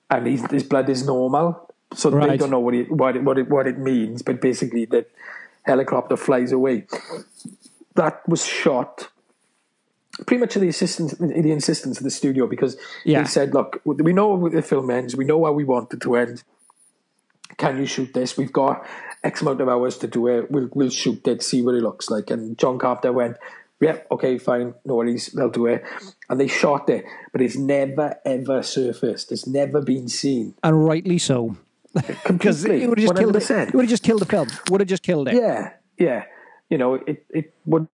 and 0.10 0.26
his 0.28 0.64
blood 0.64 0.90
is 0.90 1.06
normal. 1.06 1.74
So 1.94 2.10
they 2.10 2.38
don't 2.38 2.50
know 2.50 2.60
what 2.60 2.74
it, 2.74 2.92
what 2.92 3.16
it, 3.16 3.24
what 3.24 3.38
it 3.38 3.50
what 3.50 3.68
it 3.68 3.78
means, 3.78 4.22
but 4.22 4.42
basically 4.42 4.86
the 4.86 5.06
helicopter 5.64 6.18
flies 6.18 6.52
away. 6.52 6.86
That 7.96 8.28
was 8.28 8.46
shot 8.46 9.10
pretty 10.26 10.40
much 10.40 10.56
at 10.56 10.62
the 10.62 10.70
assistance, 10.70 11.14
the 11.14 11.52
insistence 11.52 11.98
of 11.98 12.04
the 12.04 12.10
studio 12.12 12.48
because 12.48 12.78
Yeah. 13.04 13.22
they 13.22 13.28
said, 13.28 13.54
"Look, 13.54 13.82
we 13.86 14.14
know 14.14 14.48
the 14.50 14.62
film 14.62 14.90
ends. 14.90 15.16
We 15.16 15.26
know 15.26 15.44
how 15.46 15.52
we 15.52 15.64
want 15.66 15.94
it 15.94 16.02
to 16.02 16.16
end. 16.16 16.44
Can 17.58 17.78
you 17.78 17.86
shoot 17.86 18.14
this? 18.14 18.38
We've 18.38 18.52
got 18.52 18.86
X 19.24 19.42
amount 19.42 19.62
of 19.62 19.70
hours 19.70 19.98
to 20.00 20.08
do 20.08 20.28
it. 20.28 20.52
We'll 20.52 20.70
we'll 20.74 20.90
shoot 20.90 21.28
it, 21.28 21.44
see 21.44 21.62
what 21.62 21.76
it 21.76 21.82
looks 21.82 22.10
like." 22.10 22.30
And 22.32 22.58
John 22.58 22.78
Carpenter 22.80 23.14
went, 23.14 23.38
"Yep, 23.82 24.08
okay, 24.12 24.38
fine, 24.38 24.74
no 24.86 24.96
worries, 24.96 25.28
they'll 25.28 25.50
do 25.50 25.68
it." 25.68 25.84
And 26.30 26.40
they 26.40 26.48
shot 26.48 26.90
it, 26.90 27.06
but 27.32 27.42
it's 27.42 27.56
never 27.58 28.18
ever 28.26 28.64
surfaced. 28.64 29.32
It's 29.32 29.48
never 29.48 29.82
been 29.82 30.08
seen. 30.08 30.56
And 30.64 30.86
rightly 30.86 31.18
so. 31.18 31.58
Because 32.28 32.66
it 32.66 32.90
would 32.90 33.00
have 33.00 33.08
just 33.08 33.16
killed 33.16 33.36
it. 33.36 33.44
100%. 33.44 33.68
It 33.70 33.74
would 33.74 33.84
have 33.84 33.90
just 33.90 34.04
killed 34.04 34.22
the 34.22 34.26
film. 34.26 34.48
Would 34.70 34.82
have 34.82 34.90
just 34.90 35.04
killed 35.04 35.30
it. 35.30 35.36
Yeah, 35.36 35.72
yeah. 35.98 36.26
You 36.70 36.78
know, 36.78 36.96
it 36.96 37.26
it 37.30 37.54
would 37.66 37.88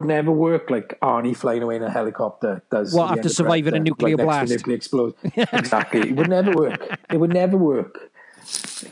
never 0.00 0.30
work 0.30 0.70
like 0.70 0.98
Arnie 1.00 1.36
flying 1.36 1.62
away 1.62 1.76
in 1.76 1.82
a 1.82 1.90
helicopter 1.90 2.62
does. 2.70 2.94
Well, 2.94 3.04
after 3.06 3.28
surviving 3.28 3.74
a 3.74 3.80
nuclear 3.80 4.16
like 4.16 4.26
blast. 4.26 4.50
nuclear 4.50 4.76
explosion. 4.76 5.16
exactly. 5.52 6.10
It 6.10 6.16
would 6.16 6.28
never 6.28 6.52
work. 6.52 6.98
It 7.12 7.18
would 7.18 7.32
never 7.32 7.56
work. 7.56 8.10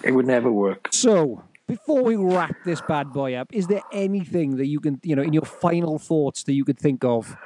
It 0.03 0.13
would 0.13 0.27
never 0.27 0.51
work. 0.51 0.89
So, 0.93 1.43
before 1.67 2.03
we 2.03 2.17
wrap 2.17 2.55
this 2.65 2.81
bad 2.83 3.13
boy 3.13 3.35
up, 3.35 3.49
is 3.53 3.67
there 3.67 3.83
anything 3.93 4.57
that 4.57 4.67
you 4.67 4.81
can, 4.81 5.01
you 5.03 5.17
know, 5.17 5.23
in 5.23 5.33
your 5.33 5.45
final 5.45 5.99
thoughts 5.99 6.43
that 6.45 6.53
you 6.55 6.65
could 6.65 6.79
think 6.79 7.05
of 7.05 7.37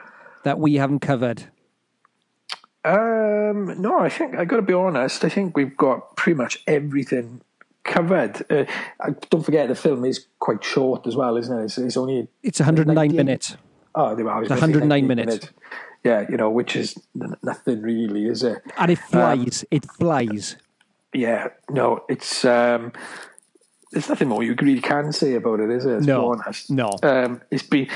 that 0.45 0.59
we 0.59 0.75
haven't 0.75 1.01
covered? 1.01 1.45
Um, 2.85 3.81
no, 3.81 4.01
I 4.01 4.09
think 4.09 4.37
I 4.37 4.45
got 4.45 4.57
to 4.57 4.63
be 4.63 4.73
honest. 4.73 5.25
I 5.25 5.29
think 5.29 5.57
we've 5.57 5.77
got 5.77 6.17
pretty 6.17 6.37
much 6.37 6.63
everything 6.67 7.43
covered. 7.85 8.45
Uh, 8.51 8.65
don't 9.29 9.43
forget 9.43 9.69
the 9.69 9.75
film 9.75 10.05
is 10.05 10.27
quite 10.39 10.65
short 10.65 11.07
as 11.07 11.15
well, 11.17 11.37
isn't 11.37 11.59
it? 11.59 11.65
It's, 11.65 11.79
it's 11.79 11.97
only 11.97 12.29
It's 12.43 12.59
109 12.61 12.95
98. 12.95 13.17
minutes. 13.17 13.57
oh, 13.95 14.15
they 14.15 14.23
were- 14.23 14.41
It's 14.43 14.51
109 14.51 14.89
98 14.89 15.07
minutes. 15.07 15.49
Yeah, 16.03 16.25
you 16.31 16.39
know, 16.39 16.49
which 16.49 16.77
is 16.77 16.97
nothing 17.43 17.83
really, 17.83 18.25
is 18.27 18.43
it? 18.43 18.63
And 18.79 18.91
it 18.91 18.99
flies. 18.99 19.67
it 19.71 19.85
flies. 19.85 20.57
Yeah, 21.13 21.49
no, 21.69 22.05
it's 22.09 22.45
um, 22.45 22.93
there's 23.93 24.09
nothing 24.09 24.29
more 24.29 24.43
you 24.43 24.55
really 24.61 24.81
can 24.81 25.13
say 25.13 25.35
about 25.35 25.61
it, 25.61 25.71
is 25.71 25.85
it? 25.85 26.03
No, 26.03 26.33
honest. 26.33 26.71
no. 26.71 26.91
Um, 27.03 27.43
it's 27.51 27.65
been 27.65 27.89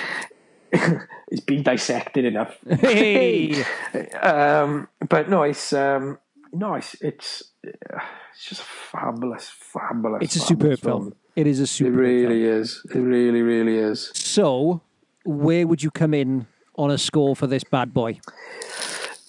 it's 0.73 1.45
been 1.47 1.63
dissected 1.63 2.25
enough. 2.25 2.57
Hey! 2.69 3.63
um, 4.23 4.89
but 5.09 5.29
no, 5.29 5.43
it's 5.45 5.73
um, 5.73 6.19
no, 6.53 6.75
it's 6.75 6.95
it's 7.01 7.43
it's 7.63 8.45
just 8.49 8.63
fabulous, 8.63 9.49
fabulous. 9.49 10.23
It's 10.23 10.37
a 10.37 10.41
fabulous 10.41 10.81
superb 10.81 10.81
film. 10.81 11.15
It 11.37 11.47
is 11.47 11.61
a 11.61 11.67
superb. 11.67 11.95
It 11.95 11.99
really 11.99 12.43
film. 12.45 12.61
is. 12.61 12.87
It 12.93 12.99
really, 12.99 13.43
really 13.43 13.77
is. 13.77 14.11
So, 14.15 14.81
where 15.25 15.67
would 15.67 15.83
you 15.83 15.91
come 15.91 16.15
in 16.15 16.47
on 16.77 16.91
a 16.91 16.99
score 16.99 17.37
for 17.37 17.47
this 17.47 17.65
bad 17.65 17.95
boy? 17.95 18.21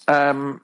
Um, 0.08 0.62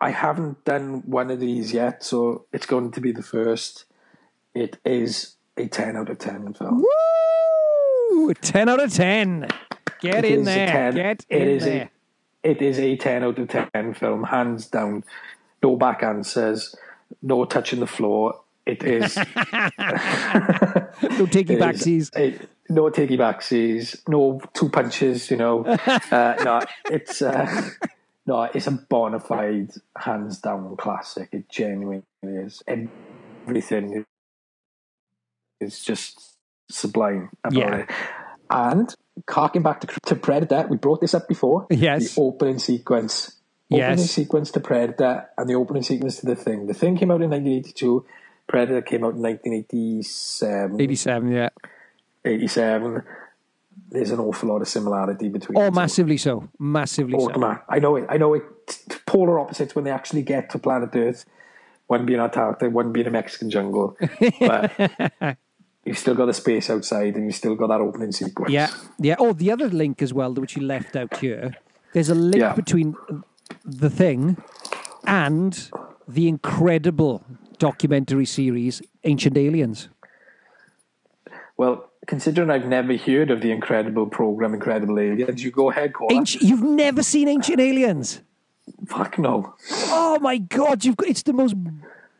I 0.00 0.10
haven't 0.10 0.64
done 0.64 1.02
one 1.06 1.30
of 1.30 1.40
these 1.40 1.72
yet, 1.72 2.02
so 2.02 2.46
it's 2.52 2.66
going 2.66 2.90
to 2.92 3.00
be 3.00 3.12
the 3.12 3.22
first. 3.22 3.84
It 4.54 4.78
is 4.84 5.36
a 5.56 5.66
ten 5.68 5.96
out 5.96 6.08
of 6.08 6.18
ten 6.18 6.52
film. 6.54 6.78
Woo! 6.82 8.34
10 8.34 8.68
out 8.68 8.80
of 8.82 8.92
10. 8.92 9.48
Get 10.00 10.24
It 10.24 10.32
in 10.32 10.44
there. 10.44 10.66
10. 10.66 10.94
Get 10.94 11.26
It 11.28 11.42
in 11.42 11.48
is 11.48 11.64
there. 11.64 11.90
A, 12.44 12.50
it 12.50 12.62
is 12.62 12.78
a 12.78 12.96
10 12.96 13.24
out 13.24 13.38
of 13.38 13.48
10 13.72 13.94
film, 13.94 14.24
hands 14.24 14.66
down. 14.66 15.04
No 15.62 15.76
back 15.76 16.02
answers, 16.02 16.74
no 17.22 17.44
touching 17.44 17.80
the 17.80 17.86
floor. 17.86 18.40
It 18.66 18.82
is. 18.82 19.16
No 21.02 21.26
takey 21.26 21.58
backsies. 21.58 22.10
no 22.68 22.90
takey 22.90 23.16
backsies, 23.18 24.00
no 24.08 24.40
two 24.52 24.68
punches, 24.68 25.30
you 25.30 25.36
know. 25.36 25.64
uh, 26.10 26.34
no, 26.44 26.60
it's. 26.86 27.22
Uh, 27.22 27.70
no, 28.30 28.42
it's 28.54 28.68
a 28.68 28.70
bona 28.70 29.18
fide, 29.18 29.72
hands 29.96 30.38
down 30.38 30.76
classic. 30.76 31.30
It 31.32 31.48
genuinely 31.48 32.04
is. 32.22 32.62
Everything 33.46 34.04
is 35.60 35.82
just 35.82 36.36
sublime 36.70 37.30
about 37.42 37.58
Yeah. 37.58 37.76
it. 37.78 37.90
And 38.50 38.94
harking 39.28 39.62
back 39.62 39.80
to, 39.80 39.88
to 40.06 40.14
Predator, 40.14 40.66
we 40.70 40.76
brought 40.76 41.00
this 41.00 41.12
up 41.12 41.26
before. 41.26 41.66
Yes. 41.70 42.14
The 42.14 42.20
opening 42.20 42.58
sequence. 42.60 43.36
Opening 43.72 43.98
Yes. 43.98 44.10
sequence 44.10 44.52
to 44.52 44.60
Predator 44.60 45.28
and 45.36 45.48
the 45.48 45.54
opening 45.54 45.82
sequence 45.82 46.20
to 46.20 46.26
The 46.26 46.36
Thing. 46.36 46.66
The 46.68 46.74
Thing 46.74 46.96
came 46.96 47.10
out 47.10 47.22
in 47.22 47.30
1982. 47.30 48.04
Predator 48.46 48.82
came 48.82 49.04
out 49.04 49.14
in 49.14 49.22
1987. 49.22 50.80
87, 50.80 51.32
yeah. 51.32 51.48
87. 52.24 53.02
There's 53.90 54.10
an 54.12 54.20
awful 54.20 54.48
lot 54.50 54.62
of 54.62 54.68
similarity 54.68 55.28
between 55.28 55.58
Oh, 55.58 55.70
massively 55.70 56.16
so. 56.16 56.48
Massively 56.58 57.14
Oh, 57.18 57.26
so. 57.26 57.32
come 57.34 57.44
on. 57.44 57.58
I 57.68 57.78
know 57.80 57.96
it. 57.96 58.06
I 58.08 58.16
know 58.18 58.34
it. 58.34 58.42
Polar 59.06 59.40
opposites 59.40 59.74
when 59.74 59.84
they 59.84 59.90
actually 59.90 60.22
get 60.22 60.50
to 60.50 60.58
planet 60.58 60.90
Earth. 60.94 61.24
One 61.88 62.06
being 62.06 62.20
Antarctica, 62.20 62.70
one 62.70 62.92
being 62.92 63.08
a 63.08 63.10
Mexican 63.10 63.50
jungle. 63.50 63.96
But 64.40 65.36
you've 65.84 65.98
still 65.98 66.14
got 66.14 66.26
the 66.26 66.34
space 66.34 66.70
outside 66.70 67.16
and 67.16 67.24
you've 67.24 67.34
still 67.34 67.56
got 67.56 67.68
that 67.68 67.80
opening 67.80 68.12
sequence. 68.12 68.52
Yeah, 68.52 68.70
yeah. 69.00 69.16
Oh, 69.18 69.32
the 69.32 69.50
other 69.50 69.68
link 69.68 70.00
as 70.02 70.12
well, 70.14 70.32
which 70.34 70.54
you 70.56 70.62
left 70.62 70.94
out 70.94 71.16
here. 71.16 71.56
There's 71.92 72.10
a 72.10 72.14
link 72.14 72.36
Yeah. 72.36 72.54
between 72.54 72.94
the 73.64 73.90
thing 73.90 74.36
and 75.04 75.68
the 76.06 76.28
incredible 76.28 77.24
documentary 77.58 78.26
series 78.26 78.80
Ancient 79.02 79.36
Aliens. 79.36 79.88
Well, 81.56 81.89
considering 82.10 82.50
I've 82.50 82.66
never 82.66 82.96
heard 82.96 83.30
of 83.30 83.40
the 83.40 83.52
incredible 83.52 84.06
program, 84.06 84.52
Incredible 84.52 84.98
Aliens, 84.98 85.42
you 85.42 85.50
go 85.52 85.70
ahead, 85.70 85.94
Cora. 85.94 86.12
Ancient, 86.12 86.42
you've 86.42 86.62
never 86.62 87.02
seen 87.02 87.28
Ancient 87.28 87.60
Aliens? 87.60 88.20
Fuck 88.86 89.18
no. 89.18 89.54
Oh 89.86 90.18
my 90.20 90.36
god! 90.38 90.84
You've 90.84 90.96
got, 90.96 91.08
it's 91.08 91.22
the 91.22 91.32
most 91.32 91.54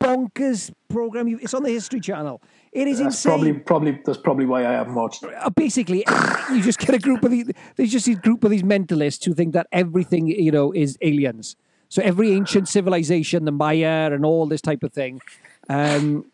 bonkers 0.00 0.72
program. 0.88 1.28
You've, 1.28 1.42
it's 1.42 1.54
on 1.54 1.64
the 1.64 1.70
History 1.70 2.00
Channel. 2.00 2.40
It 2.72 2.86
is 2.86 2.98
That's 2.98 3.16
insane. 3.16 3.30
probably 3.30 3.52
probably 3.52 4.00
that's 4.04 4.18
probably 4.18 4.46
why 4.46 4.60
I 4.60 4.72
haven't 4.72 4.94
watched. 4.94 5.24
uh, 5.24 5.50
basically 5.50 6.04
you 6.52 6.62
just 6.62 6.78
get 6.78 6.94
a 6.94 7.00
group 7.00 7.24
of 7.24 7.32
these 7.32 7.50
there's 7.74 7.90
just 7.90 8.06
a 8.06 8.14
group 8.14 8.44
of 8.44 8.50
these 8.52 8.62
mentalists 8.62 9.24
who 9.24 9.34
think 9.34 9.54
that 9.54 9.66
everything 9.72 10.28
you 10.28 10.52
know 10.52 10.70
is 10.70 10.96
aliens 11.02 11.56
so 11.88 12.00
every 12.00 12.30
ancient 12.30 12.68
civilization 12.68 13.44
the 13.44 13.50
maya 13.50 14.12
and 14.12 14.24
all 14.24 14.46
this 14.46 14.60
type 14.60 14.84
of 14.84 14.92
thing 14.92 15.20
um 15.68 16.29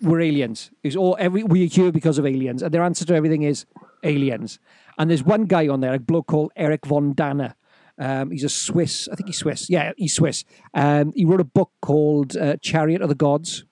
were 0.00 0.20
aliens 0.20 0.70
it's 0.82 0.96
all 0.96 1.16
every 1.18 1.42
we're 1.42 1.68
here 1.68 1.92
because 1.92 2.18
of 2.18 2.26
aliens 2.26 2.62
and 2.62 2.72
their 2.72 2.82
answer 2.82 3.04
to 3.04 3.14
everything 3.14 3.42
is 3.42 3.66
aliens 4.02 4.58
and 4.98 5.10
there's 5.10 5.22
one 5.22 5.44
guy 5.44 5.68
on 5.68 5.80
there 5.80 5.94
a 5.94 5.98
bloke 5.98 6.26
called 6.26 6.52
eric 6.56 6.86
von 6.86 7.12
danner 7.12 7.54
um, 7.98 8.30
he's 8.30 8.44
a 8.44 8.48
Swiss, 8.48 9.08
I 9.08 9.14
think 9.14 9.28
he's 9.28 9.38
Swiss. 9.38 9.70
Yeah, 9.70 9.92
he's 9.96 10.14
Swiss. 10.14 10.44
Um, 10.74 11.12
he 11.14 11.24
wrote 11.24 11.40
a 11.40 11.44
book 11.44 11.70
called 11.80 12.36
uh, 12.36 12.56
Chariot 12.56 13.02
of 13.02 13.08
the 13.08 13.14
Gods. 13.14 13.64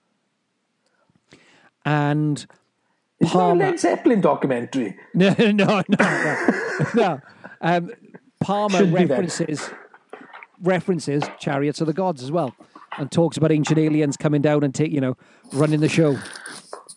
And 1.85 2.45
Is 3.19 3.33
that 3.33 3.51
a 3.51 3.53
Led 3.53 3.79
Zeppelin 3.79 4.21
documentary? 4.21 4.97
no, 5.13 5.35
no, 5.37 5.51
no, 5.51 5.83
no. 5.89 6.87
no. 6.95 7.21
Um, 7.59 7.91
Palmer 8.39 8.85
references 8.85 9.69
references 10.61 11.23
Chariots 11.39 11.81
of 11.81 11.87
the 11.87 11.93
Gods 11.93 12.23
as 12.23 12.31
well, 12.31 12.55
and 12.97 13.11
talks 13.11 13.37
about 13.37 13.51
ancient 13.51 13.79
aliens 13.79 14.17
coming 14.17 14.41
down 14.41 14.63
and 14.63 14.73
take 14.73 14.91
you 14.91 15.01
know 15.01 15.15
running 15.53 15.79
the 15.79 15.89
show. 15.89 16.17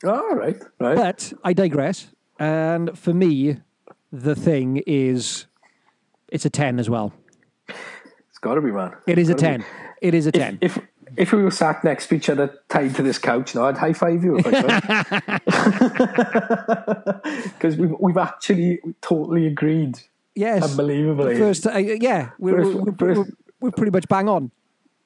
All 0.05 0.35
right, 0.35 0.57
right. 0.79 0.97
But 0.97 1.33
I 1.45 1.53
digress. 1.53 2.09
And 2.39 2.97
for 2.99 3.15
me, 3.15 3.59
the 4.13 4.35
thing 4.35 4.83
is, 4.87 5.47
it's 6.29 6.45
a 6.45 6.51
ten 6.51 6.79
as 6.79 6.91
well. 6.91 7.13
it's 7.69 8.39
got 8.41 8.55
to 8.57 8.61
be, 8.61 8.71
man. 8.71 8.93
It 9.07 9.19
is 9.19 9.31
a 9.31 9.35
Gotta 9.35 9.59
be. 9.59 9.65
ten. 9.65 9.73
It 10.03 10.15
is 10.15 10.27
a 10.27 10.33
ten. 10.33 10.59
If 10.61 10.79
if 11.17 11.33
we 11.33 11.43
were 11.43 11.51
sat 11.51 11.83
next 11.83 12.09
to 12.09 12.15
each 12.17 12.29
other, 12.29 12.59
tied 12.69 12.95
to 12.97 13.03
this 13.03 13.19
couch, 13.19 13.55
no, 13.55 13.65
I'd 13.65 13.79
high 13.79 13.95
five 13.95 14.23
you 14.23 14.39
if 14.39 14.47
I 14.47 15.41
could. 15.41 15.47
Because 17.55 17.77
we've 17.77 17.95
we've 17.99 18.17
actually 18.17 18.81
totally 19.01 19.47
agreed. 19.47 19.99
yes, 20.35 20.63
Unbelievably, 20.63 21.39
First, 21.39 21.67
uh, 21.67 21.77
yeah, 21.79 22.31
we're, 22.39 22.67
we're, 22.75 22.93
we're, 22.93 23.25
we're 23.61 23.71
pretty 23.71 23.91
much 23.93 24.07
bang 24.09 24.29
on. 24.29 24.51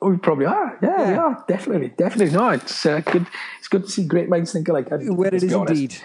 We 0.01 0.17
probably 0.17 0.47
are. 0.47 0.79
Yeah, 0.83 1.11
we 1.11 1.17
are 1.17 1.45
definitely, 1.47 1.89
definitely. 1.89 2.35
No, 2.35 2.51
it's 2.51 2.87
uh, 2.87 3.01
good. 3.01 3.27
It's 3.59 3.69
good 3.69 3.85
to 3.85 3.91
see 3.91 4.05
great 4.05 4.29
minds 4.29 4.53
think 4.53 4.69
alike. 4.69 4.91
And 4.91 5.17
Where 5.17 5.29
it 5.29 5.43
is 5.43 5.53
indeed. 5.53 5.97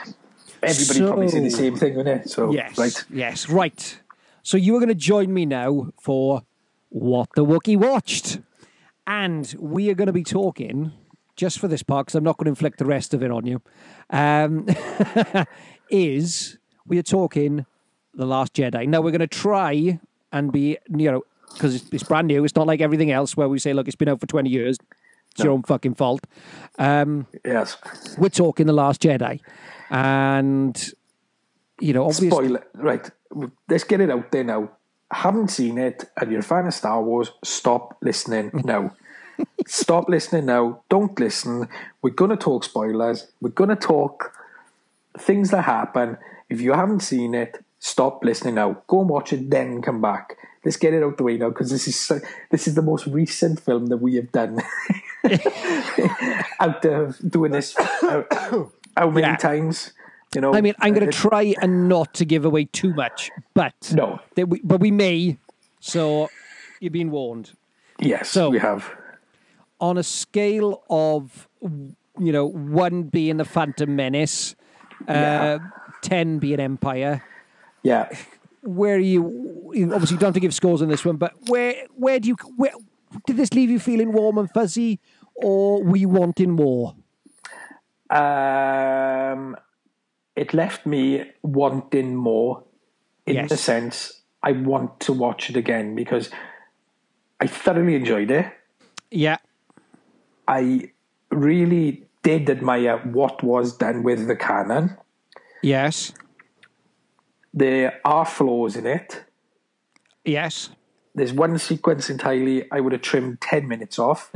Everybody 0.62 1.00
probably 1.00 1.28
say 1.30 1.40
the 1.42 1.50
same 1.50 1.76
thing, 1.76 1.96
wouldn't 1.96 2.26
it? 2.26 2.30
So 2.30 2.52
Yes. 2.52 2.78
right. 2.78 3.06
Yes. 3.10 3.50
Right. 3.50 4.00
So 4.42 4.58
you 4.58 4.76
are 4.76 4.80
going 4.80 4.90
to 4.90 4.96
join 4.96 5.34
me 5.34 5.46
now 5.46 5.92
for 6.00 6.44
what 6.90 7.30
the 7.36 7.46
Wookiee 7.46 7.78
watched, 7.78 8.40
and 9.06 9.54
we 9.60 9.90
are 9.90 9.96
going 9.96 10.08
to 10.08 10.14
be 10.14 10.24
talking 10.24 10.92
just 11.36 11.60
for 11.60 11.68
this 11.68 11.84
part 11.84 12.08
because 12.08 12.16
I'm 12.16 12.24
not 12.24 12.38
going 12.38 12.46
to 12.46 12.50
inflict 12.50 12.80
the 12.80 12.86
rest 12.86 13.14
of 13.14 13.22
it 13.22 13.32
on 13.32 13.46
you. 13.46 13.62
Um, 14.10 14.68
is 15.90 16.58
we 16.88 16.98
are 16.98 17.04
talking 17.04 17.66
the 18.14 18.26
Last 18.26 18.54
Jedi. 18.54 18.88
Now 18.88 19.02
we're 19.02 19.12
going 19.12 19.20
to 19.20 19.28
try 19.28 20.00
and 20.32 20.52
be 20.52 20.78
you 20.90 21.12
know 21.12 21.24
because 21.56 21.76
it's, 21.76 21.86
it's 21.92 22.04
brand 22.04 22.28
new. 22.28 22.44
It's 22.46 22.56
not 22.56 22.68
like 22.68 22.82
everything 22.82 23.12
else 23.12 23.36
where 23.36 23.50
we 23.50 23.58
say, 23.60 23.74
look, 23.74 23.88
it's 23.88 23.96
been 23.96 24.10
out 24.10 24.20
for 24.20 24.28
20 24.28 24.50
years. 24.50 24.78
It's 25.32 25.44
your 25.44 25.52
own 25.52 25.64
fucking 25.64 25.96
fault. 25.96 26.26
Um, 26.78 27.28
Yes. 27.44 27.78
we're 28.18 28.30
talking 28.30 28.68
the 28.68 28.74
Last 28.74 29.02
Jedi, 29.02 29.42
and 29.90 30.92
you 31.80 31.94
know, 31.94 32.04
obviously, 32.04 32.30
Spoiler. 32.30 32.66
Right. 32.74 33.10
Let's 33.70 33.84
get 33.84 34.00
it 34.00 34.10
out 34.10 34.32
there 34.32 34.44
now. 34.46 34.70
Haven't 35.12 35.50
seen 35.50 35.78
it, 35.78 36.06
and 36.18 36.32
you're 36.32 36.40
a 36.40 36.44
fan 36.44 36.68
of 36.68 36.74
Star 36.74 37.02
Wars. 37.04 37.32
Stop 37.44 37.98
listening 38.02 38.52
now. 38.64 38.94
Stop 39.68 40.08
listening 40.08 40.46
now. 40.46 40.82
Don't 40.90 41.20
listen. 41.20 41.68
We're 42.02 42.12
going 42.12 42.32
to 42.32 42.38
talk 42.38 42.64
spoilers. 42.64 43.28
We're 43.42 43.50
going 43.50 43.70
to 43.70 43.76
talk 43.76 44.32
things 45.18 45.52
that 45.52 45.64
happen. 45.64 46.18
If 46.50 46.62
you 46.62 46.72
haven't 46.74 47.02
seen 47.02 47.36
it, 47.36 47.64
stop 47.80 48.24
listening 48.24 48.56
now. 48.56 48.82
Go 48.88 49.02
and 49.02 49.10
watch 49.10 49.34
it, 49.34 49.50
then 49.50 49.82
come 49.82 50.00
back. 50.02 50.38
Let's 50.66 50.78
get 50.78 50.94
it 50.96 51.04
out 51.04 51.18
the 51.18 51.24
way 51.24 51.38
now 51.38 51.50
because 51.50 51.70
this 51.70 51.88
is 51.88 51.96
so- 51.98 52.20
this 52.50 52.68
is 52.68 52.74
the 52.76 52.82
most 52.82 53.06
recent 53.08 53.60
film 53.60 53.86
that 53.88 53.98
we 53.98 54.16
have 54.16 54.32
done. 54.32 54.60
out 56.60 56.84
of 56.86 57.18
doing 57.30 57.52
this, 57.52 57.76
how, 57.78 58.26
how 58.98 59.10
many 59.10 59.28
Yeah. 59.28 59.36
times? 59.38 59.94
You 60.34 60.42
know. 60.42 60.54
I 60.54 60.62
mean, 60.62 60.74
I'm 60.80 60.94
going 60.94 61.10
to 61.10 61.18
try 61.18 61.54
and 61.62 61.88
not 61.88 62.14
to 62.16 62.26
give 62.26 62.44
away 62.46 62.66
too 62.66 62.94
much, 62.94 63.32
but 63.54 63.74
No. 63.94 64.20
we, 64.36 64.60
but 64.64 64.82
we 64.82 64.92
may. 64.92 65.38
So 65.80 66.30
you've 66.82 66.92
been 66.94 67.12
warned. 67.12 67.52
Yes, 68.00 68.30
So- 68.30 68.50
we 68.50 68.60
have. 68.60 68.90
On 69.80 69.98
a 69.98 70.04
scale 70.04 70.84
of, 70.90 71.48
you 71.62 72.32
know, 72.32 72.46
one 72.46 73.04
being 73.04 73.38
the 73.38 73.46
Phantom 73.46 73.94
Menace, 73.96 74.56
uh, 75.08 75.12
Yeah. 75.14 75.58
ten 76.02 76.40
being 76.40 76.60
Empire. 76.62 77.24
Yeah. 77.84 78.08
Where 78.66 78.96
are 78.96 79.00
you? 79.00 79.24
Obviously, 79.94 80.16
you 80.16 80.20
don't 80.20 80.28
have 80.30 80.34
to 80.36 80.40
give 80.40 80.54
scores 80.54 80.82
on 80.82 80.88
this 80.90 81.06
one, 81.06 81.18
but 81.18 81.34
where 81.50 81.76
where 81.96 82.20
do 82.20 82.28
you 82.30 82.36
where 82.58 82.72
did 83.28 83.38
this 83.38 83.54
leave 83.54 83.70
you 83.70 83.80
feeling 83.80 84.12
warm 84.12 84.38
and 84.38 84.50
fuzzy, 84.52 85.00
or 85.36 85.84
were 85.84 85.98
you 85.98 86.10
wanting 86.10 86.52
more? 86.52 86.96
Um, 88.10 89.56
it 90.36 90.54
left 90.54 90.86
me 90.86 91.32
wanting 91.42 92.16
more 92.16 92.64
in 93.26 93.36
Yes. 93.36 93.50
the 93.50 93.58
sense 93.58 94.22
I 94.44 94.52
want 94.52 95.00
to 95.02 95.14
watch 95.14 95.50
it 95.50 95.56
again 95.58 95.96
because 95.96 96.30
I 97.40 97.48
thoroughly 97.48 97.96
enjoyed 97.96 98.30
it. 98.32 98.46
Yeah, 99.12 99.38
I 100.48 100.92
really 101.32 102.04
did 102.24 102.50
admire 102.50 102.98
what 103.00 103.44
was 103.44 103.76
done 103.78 104.04
with 104.04 104.28
the 104.28 104.36
canon. 104.36 104.98
yes, 105.64 106.14
There 107.56 108.00
are 108.04 108.26
flaws 108.26 108.76
in 108.76 108.86
it. 108.86 109.24
yes. 110.26 110.70
There's 111.18 111.32
one 111.32 111.58
sequence 111.58 112.10
entirely 112.10 112.70
I 112.74 112.82
would 112.82 112.92
have 112.92 113.02
trimmed 113.02 113.40
10 113.40 113.70
minutes 113.70 113.98
off 113.98 114.30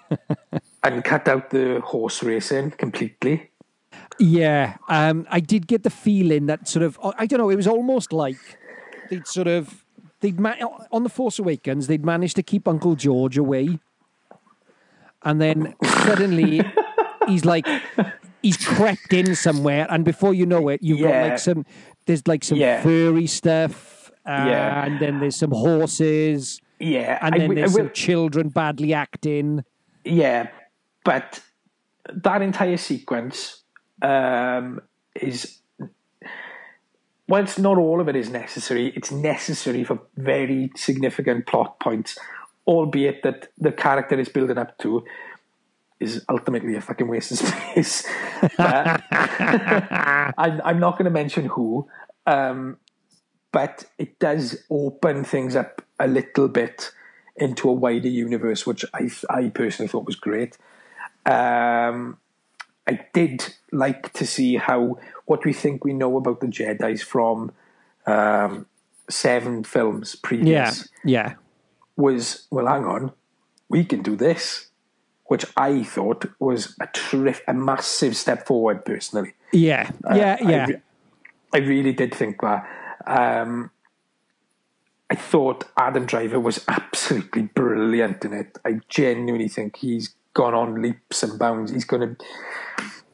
and 0.82 1.04
cut 1.04 1.28
out 1.28 1.50
the 1.50 1.80
horse 1.84 2.22
racing 2.22 2.70
completely. 2.70 3.50
Yeah, 4.18 4.78
um, 4.88 5.26
I 5.30 5.40
did 5.40 5.66
get 5.66 5.82
the 5.82 5.90
feeling 5.90 6.46
that 6.46 6.68
sort 6.68 6.82
of 6.84 6.98
I 7.18 7.26
don't 7.26 7.38
know. 7.38 7.50
It 7.50 7.56
was 7.56 7.66
almost 7.66 8.14
like 8.14 8.38
they'd 9.10 9.26
sort 9.26 9.46
of 9.46 9.84
they'd 10.20 10.40
ma- 10.40 10.54
on 10.90 11.02
the 11.02 11.10
Force 11.10 11.38
Awakens 11.38 11.86
they'd 11.86 12.04
managed 12.04 12.36
to 12.36 12.42
keep 12.42 12.66
Uncle 12.66 12.94
George 12.94 13.36
away, 13.36 13.78
and 15.22 15.38
then 15.38 15.74
suddenly 15.84 16.62
he's 17.28 17.44
like 17.44 17.66
he's 18.42 18.56
crept 18.56 19.12
in 19.12 19.34
somewhere, 19.34 19.86
and 19.90 20.02
before 20.02 20.32
you 20.32 20.46
know 20.46 20.68
it, 20.68 20.82
you've 20.82 21.00
got 21.00 21.28
like 21.28 21.38
some 21.38 21.66
there's 22.06 22.26
like 22.26 22.44
some 22.44 22.58
Yeah. 22.58 22.82
furry 22.82 23.26
stuff, 23.26 24.10
uh, 24.26 24.46
Yeah. 24.48 24.84
and 24.84 25.00
then 25.00 25.20
there's 25.20 25.36
some 25.36 25.50
horses, 25.50 26.60
Yeah, 26.78 27.18
and 27.22 27.40
then 27.40 27.54
there's 27.54 27.74
some 27.74 27.90
children 27.92 28.48
badly 28.48 28.94
acting. 28.94 29.64
Yeah, 30.04 30.48
but 31.04 31.40
that 32.12 32.42
entire 32.42 32.76
sequence 32.76 33.62
um, 34.02 34.80
is. 35.14 35.58
Well, 37.28 37.42
it's 37.42 37.58
not 37.58 37.76
all 37.76 38.00
of 38.00 38.08
it 38.08 38.14
is 38.14 38.30
necessary. 38.30 38.92
It's 38.94 39.10
necessary 39.10 39.82
for 39.82 39.98
very 40.16 40.70
significant 40.76 41.46
plot 41.46 41.80
points, 41.80 42.16
albeit 42.68 43.22
that 43.24 43.48
the 43.58 43.72
character 43.72 44.18
is 44.20 44.28
building 44.28 44.58
up 44.58 44.78
to. 44.78 45.02
Is 45.98 46.24
ultimately 46.28 46.76
a 46.76 46.80
fucking 46.80 47.08
waste 47.08 47.32
of 47.32 47.38
space. 47.38 48.06
I'm, 48.58 49.00
I'm 50.64 50.78
not 50.78 50.92
going 50.92 51.04
to 51.04 51.10
mention 51.10 51.46
who, 51.46 51.88
um, 52.26 52.78
but 53.52 53.84
it 53.98 54.18
does 54.18 54.64
open 54.70 55.24
things 55.24 55.56
up 55.56 55.82
a 55.98 56.06
little 56.06 56.48
bit 56.48 56.92
into 57.36 57.68
a 57.68 57.72
wider 57.72 58.08
universe, 58.08 58.66
which 58.66 58.84
I 58.94 59.10
I 59.30 59.48
personally 59.48 59.88
thought 59.88 60.06
was 60.06 60.16
great. 60.16 60.56
Um, 61.24 62.18
I 62.86 63.00
did 63.12 63.54
like 63.72 64.12
to 64.14 64.26
see 64.26 64.56
how 64.56 64.98
what 65.26 65.44
we 65.44 65.52
think 65.52 65.84
we 65.84 65.92
know 65.92 66.16
about 66.16 66.40
the 66.40 66.46
Jedi's 66.46 67.02
from 67.02 67.52
um, 68.06 68.66
seven 69.10 69.64
films 69.64 70.16
previous. 70.16 70.48
Yeah, 70.48 70.70
previous 70.70 70.88
yeah, 71.04 71.34
was 71.96 72.46
well, 72.50 72.66
hang 72.66 72.84
on, 72.84 73.12
we 73.68 73.84
can 73.84 74.02
do 74.02 74.16
this, 74.16 74.68
which 75.28 75.44
I 75.56 75.82
thought 75.82 76.26
was 76.38 76.76
a 76.80 76.88
terrific, 76.92 77.44
a 77.48 77.54
massive 77.54 78.16
step 78.16 78.46
forward 78.46 78.84
personally. 78.84 79.32
yeah, 79.52 79.90
yeah, 80.14 80.36
I 80.40 80.50
yeah. 80.50 80.66
re- 80.66 80.80
I 81.52 81.58
really 81.58 81.92
did 81.92 82.14
think 82.14 82.40
that. 82.40 82.68
Um, 83.06 83.70
I 85.08 85.14
thought 85.14 85.64
Adam 85.76 86.04
Driver 86.04 86.40
was 86.40 86.64
absolutely 86.68 87.42
brilliant 87.42 88.24
in 88.24 88.32
it. 88.32 88.58
I 88.64 88.80
genuinely 88.88 89.48
think 89.48 89.76
he's 89.76 90.14
gone 90.34 90.54
on 90.54 90.82
leaps 90.82 91.22
and 91.22 91.38
bounds. 91.38 91.70
He's 91.70 91.84
gonna 91.84 92.16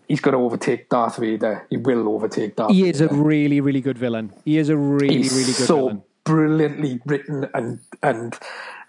he's 0.08 0.20
gonna 0.20 0.42
overtake 0.42 0.88
Darth 0.88 1.18
Vader. 1.18 1.66
He 1.68 1.76
will 1.76 2.08
overtake 2.08 2.56
Darth 2.56 2.72
he 2.72 2.88
is 2.88 3.00
a 3.00 3.08
really, 3.08 3.60
really 3.60 3.80
good 3.80 3.98
villain. 3.98 4.32
He 4.44 4.58
is 4.58 4.70
a 4.70 4.76
really, 4.76 5.18
he's 5.18 5.32
really 5.32 5.44
good 5.44 5.66
so 5.66 5.76
villain. 5.76 6.02
brilliantly 6.24 7.00
written 7.04 7.48
and 7.54 7.80
and 8.02 8.38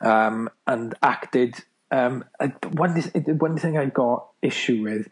um, 0.01 0.49
and 0.67 0.95
acted. 1.03 1.55
Um, 1.93 2.25
one 2.71 2.99
one 3.37 3.57
thing 3.59 3.77
I 3.77 3.85
got 3.85 4.25
issue 4.41 4.81
with, 4.81 5.07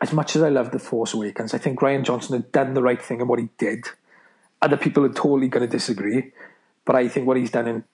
as 0.00 0.12
much 0.12 0.34
as 0.34 0.42
I 0.42 0.48
love 0.48 0.72
the 0.72 0.80
Force 0.80 1.14
Awakens, 1.14 1.54
I 1.54 1.58
think 1.58 1.78
Rian 1.78 2.02
Johnson 2.02 2.34
had 2.34 2.50
done 2.50 2.74
the 2.74 2.82
right 2.82 3.00
thing 3.00 3.20
in 3.20 3.28
what 3.28 3.38
he 3.38 3.50
did. 3.56 3.84
Other 4.60 4.76
people 4.76 5.04
are 5.04 5.12
totally 5.12 5.46
going 5.46 5.64
to 5.64 5.70
disagree, 5.70 6.32
but 6.84 6.96
I 6.96 7.06
think 7.06 7.28
what 7.28 7.36
he's 7.36 7.52
done 7.52 7.68
and 7.68 7.84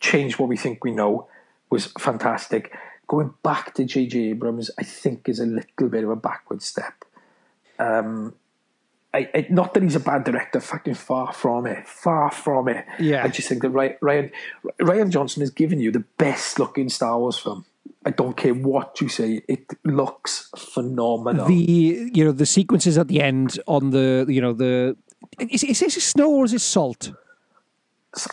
changed 0.00 0.38
what 0.38 0.48
we 0.48 0.56
think 0.56 0.82
we 0.82 0.92
know 0.92 1.28
was 1.68 1.92
fantastic. 1.98 2.74
Going 3.06 3.34
back 3.42 3.74
to 3.74 3.84
J.J. 3.84 4.30
Abrams, 4.30 4.70
I 4.78 4.82
think 4.82 5.28
is 5.28 5.38
a 5.38 5.44
little 5.44 5.90
bit 5.90 6.04
of 6.04 6.10
a 6.10 6.16
backward 6.16 6.62
step. 6.62 7.04
Um, 7.78 8.34
I, 9.14 9.28
I, 9.34 9.46
not 9.50 9.74
that 9.74 9.82
he's 9.82 9.96
a 9.96 10.00
bad 10.00 10.24
director, 10.24 10.60
fucking 10.60 10.94
far 10.94 11.32
from 11.32 11.66
it, 11.66 11.86
far 11.86 12.30
from 12.30 12.68
it. 12.68 12.84
Yeah. 12.98 13.24
I 13.24 13.28
just 13.28 13.48
think 13.48 13.62
that 13.62 13.72
Rian, 13.72 14.30
Rian 14.80 15.10
Johnson 15.10 15.40
has 15.40 15.50
given 15.50 15.80
you 15.80 15.90
the 15.90 16.04
best 16.16 16.58
looking 16.58 16.88
Star 16.88 17.18
Wars 17.18 17.38
film. 17.38 17.66
I 18.04 18.10
don't 18.10 18.36
care 18.36 18.54
what 18.54 19.00
you 19.00 19.08
say; 19.08 19.42
it 19.48 19.66
looks 19.84 20.50
phenomenal. 20.56 21.46
The 21.46 21.54
you 22.12 22.24
know 22.24 22.32
the 22.32 22.46
sequences 22.46 22.98
at 22.98 23.06
the 23.08 23.20
end 23.20 23.60
on 23.66 23.90
the 23.90 24.26
you 24.28 24.40
know 24.40 24.52
the 24.52 24.96
is, 25.38 25.62
is 25.62 25.78
this 25.80 26.02
snow 26.02 26.30
or 26.30 26.44
is 26.44 26.52
it 26.52 26.60
salt? 26.60 27.12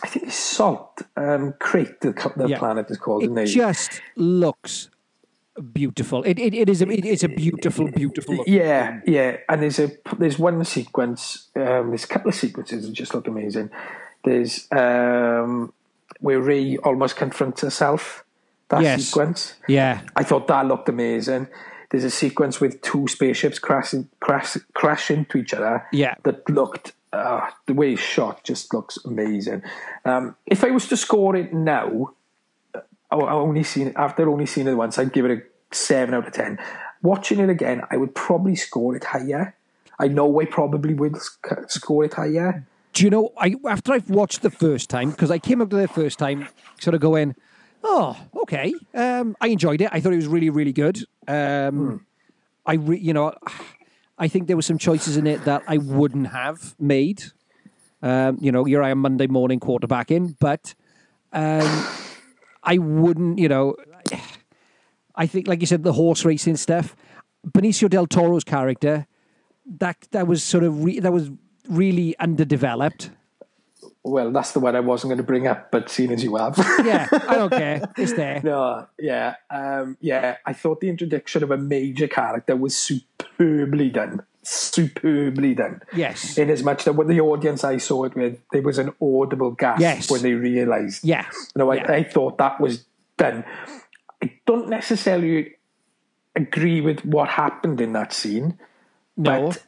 I 0.02 0.08
think 0.08 0.26
it's 0.26 0.34
Salt 0.34 1.02
um, 1.16 1.54
Crait, 1.58 2.00
the, 2.00 2.12
the 2.36 2.48
Yeah. 2.48 2.58
planet 2.58 2.90
is 2.90 2.98
called. 2.98 3.22
It 3.22 3.36
it? 3.38 3.46
just 3.46 4.02
looks 4.16 4.90
beautiful. 5.60 6.22
It 6.24 6.38
it, 6.38 6.54
it 6.54 6.68
is 6.68 6.82
a, 6.82 6.88
it 6.88 7.04
is 7.04 7.24
a 7.24 7.28
beautiful 7.28 7.90
beautiful. 7.90 8.36
Look. 8.36 8.48
Yeah, 8.48 9.00
yeah, 9.06 9.36
and 9.48 9.62
there's 9.62 9.78
a 9.78 9.90
there's 10.18 10.38
one 10.38 10.64
sequence. 10.64 11.48
Um, 11.56 11.88
there's 11.88 12.04
a 12.04 12.08
couple 12.08 12.28
of 12.30 12.34
sequences 12.34 12.86
that 12.86 12.92
just 12.92 13.14
look 13.14 13.28
amazing. 13.28 13.70
There's 14.24 14.66
um, 14.72 15.72
where 16.20 16.40
Rey 16.40 16.76
almost 16.78 17.16
confronts 17.16 17.62
herself. 17.62 18.24
That 18.68 18.82
Yes. 18.82 19.04
sequence. 19.04 19.54
Yeah, 19.66 20.02
I 20.14 20.22
thought 20.22 20.46
that 20.48 20.66
looked 20.66 20.88
amazing. 20.88 21.48
There's 21.90 22.04
a 22.04 22.10
sequence 22.10 22.60
with 22.60 22.80
two 22.82 23.08
spaceships 23.08 23.58
crashing 23.58 24.08
crash, 24.20 24.56
crash 24.74 25.10
into 25.10 25.38
each 25.38 25.52
other. 25.52 25.84
Yeah. 25.92 26.14
that 26.22 26.48
looked 26.48 26.92
uh, 27.12 27.50
the 27.66 27.74
way 27.74 27.94
it's 27.94 28.00
shot 28.00 28.44
just 28.44 28.72
looks 28.72 28.96
amazing. 29.04 29.64
Um, 30.04 30.36
if 30.46 30.62
I 30.62 30.70
was 30.70 30.86
to 30.88 30.96
score 30.96 31.34
it 31.34 31.52
now, 31.52 32.12
I, 33.10 33.16
only 33.16 33.64
seen 33.64 33.92
after 33.96 34.30
only 34.30 34.46
seeing 34.46 34.68
it 34.68 34.74
once. 34.74 34.98
I'd 34.98 35.12
give 35.12 35.24
it 35.24 35.32
a 35.32 35.42
seven 35.72 36.14
out 36.14 36.26
of 36.26 36.32
ten. 36.32 36.58
Watching 37.02 37.40
it 37.40 37.48
again, 37.48 37.82
I 37.90 37.96
would 37.96 38.14
probably 38.14 38.56
score 38.56 38.94
it 38.94 39.04
higher. 39.04 39.54
I 39.98 40.08
know 40.08 40.40
I 40.40 40.46
probably 40.46 40.94
would 40.94 41.16
score 41.68 42.04
it 42.04 42.14
higher. 42.14 42.66
Do 42.92 43.04
you 43.04 43.10
know? 43.10 43.32
I 43.38 43.54
after 43.68 43.92
I've 43.92 44.10
watched 44.10 44.42
the 44.42 44.50
first 44.50 44.90
time 44.90 45.10
because 45.10 45.30
I 45.30 45.38
came 45.38 45.60
up 45.60 45.70
to 45.70 45.76
the 45.76 45.88
first 45.88 46.18
time, 46.18 46.48
sort 46.80 46.94
of 46.94 47.00
going, 47.00 47.36
"Oh, 47.84 48.16
okay." 48.42 48.74
Um, 48.94 49.36
I 49.40 49.48
enjoyed 49.48 49.80
it. 49.80 49.88
I 49.92 50.00
thought 50.00 50.12
it 50.12 50.16
was 50.16 50.26
really, 50.26 50.50
really 50.50 50.72
good. 50.72 51.04
Um, 51.28 52.06
I, 52.66 52.74
re, 52.74 52.98
you 52.98 53.12
know, 53.12 53.34
I 54.18 54.28
think 54.28 54.46
there 54.46 54.56
were 54.56 54.62
some 54.62 54.78
choices 54.78 55.16
in 55.16 55.26
it 55.26 55.44
that 55.44 55.62
I 55.68 55.78
wouldn't 55.78 56.28
have 56.28 56.74
made. 56.80 57.24
Um, 58.02 58.38
you 58.40 58.50
know, 58.50 58.64
here 58.64 58.82
I 58.82 58.90
am 58.90 58.98
Monday 58.98 59.26
morning 59.26 59.60
quarterbacking, 59.60 60.36
but 60.40 60.74
um, 61.32 61.86
I 62.62 62.78
wouldn't. 62.78 63.38
You 63.38 63.48
know, 63.48 63.76
I 65.14 65.26
think, 65.26 65.46
like 65.48 65.60
you 65.60 65.66
said, 65.66 65.82
the 65.82 65.92
horse 65.92 66.24
racing 66.24 66.56
stuff. 66.56 66.94
Benicio 67.46 67.88
del 67.88 68.06
Toro's 68.06 68.44
character, 68.44 69.06
that 69.78 69.96
that 70.10 70.26
was 70.26 70.42
sort 70.42 70.64
of 70.64 70.84
re, 70.84 71.00
that 71.00 71.12
was 71.12 71.30
really 71.68 72.16
underdeveloped. 72.18 73.10
Well, 74.02 74.30
that's 74.32 74.52
the 74.52 74.60
one 74.60 74.74
I 74.76 74.80
wasn't 74.80 75.10
going 75.10 75.18
to 75.18 75.22
bring 75.24 75.46
up, 75.46 75.70
but 75.70 75.90
seeing 75.90 76.10
as 76.12 76.24
you 76.24 76.36
have. 76.36 76.56
Yeah, 76.84 77.06
I 77.12 77.34
don't 77.34 77.50
care. 77.50 77.82
It's 77.98 78.14
there. 78.14 78.40
No, 78.42 78.86
yeah, 78.98 79.34
um, 79.50 79.96
yeah. 80.00 80.36
I 80.46 80.52
thought 80.54 80.80
the 80.80 80.88
introduction 80.88 81.42
of 81.42 81.50
a 81.50 81.58
major 81.58 82.08
character 82.08 82.56
was 82.56 82.74
superbly 82.76 83.90
done, 83.90 84.22
superbly 84.42 85.54
done. 85.54 85.82
Yes. 85.94 86.38
In 86.38 86.48
as 86.50 86.62
much 86.62 86.84
that 86.84 86.94
when 86.94 87.08
the 87.08 87.20
audience 87.20 87.62
I 87.64 87.76
saw 87.78 88.04
it 88.04 88.14
with, 88.14 88.38
there 88.52 88.62
was 88.62 88.78
an 88.78 88.92
audible 89.02 89.50
gasp 89.52 89.80
Yes. 89.80 90.10
when 90.10 90.22
they 90.22 90.32
realised. 90.32 91.04
Yeah. 91.04 91.26
No, 91.54 91.70
I, 91.70 91.76
Yeah. 91.76 91.92
I 91.92 92.02
thought 92.02 92.38
that 92.38 92.60
was 92.60 92.84
done. 93.18 93.44
I 94.22 94.32
don't 94.46 94.68
necessarily 94.68 95.54
agree 96.36 96.80
with 96.80 97.04
what 97.04 97.28
happened 97.28 97.80
in 97.80 97.92
that 97.94 98.12
scene, 98.12 98.58
No. 99.16 99.48
but 99.48 99.64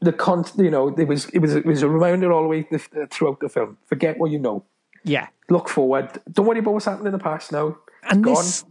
the 0.00 0.12
con, 0.12 0.44
you 0.56 0.70
know, 0.70 0.88
it 0.88 1.08
was 1.08 1.26
it 1.30 1.38
was 1.40 1.54
it 1.54 1.66
was 1.66 1.82
a 1.82 1.88
reminder 1.88 2.32
all 2.32 2.42
the 2.42 2.48
way 2.48 2.62
th- 2.62 2.88
throughout 3.10 3.40
the 3.40 3.48
film. 3.48 3.78
Forget 3.86 4.18
what 4.18 4.30
you 4.30 4.38
know. 4.38 4.64
Yeah. 5.04 5.28
Look 5.48 5.68
forward. 5.68 6.20
Don't 6.32 6.46
worry 6.46 6.58
about 6.58 6.74
what's 6.74 6.86
happened 6.86 7.06
in 7.06 7.12
the 7.12 7.18
past 7.18 7.52
now. 7.52 7.76
And 8.08 8.22
Gone. 8.24 8.34
this 8.34 8.64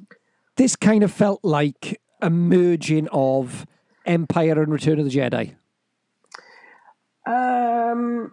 this 0.56 0.76
kind 0.76 1.04
of 1.04 1.12
felt 1.12 1.42
like 1.44 2.00
a 2.22 2.30
merging 2.30 3.08
of 3.12 3.66
Empire 4.06 4.62
and 4.62 4.72
Return 4.72 5.00
of 5.00 5.06
the 5.06 5.12
Jedi. 5.12 5.56
Um, 7.26 8.32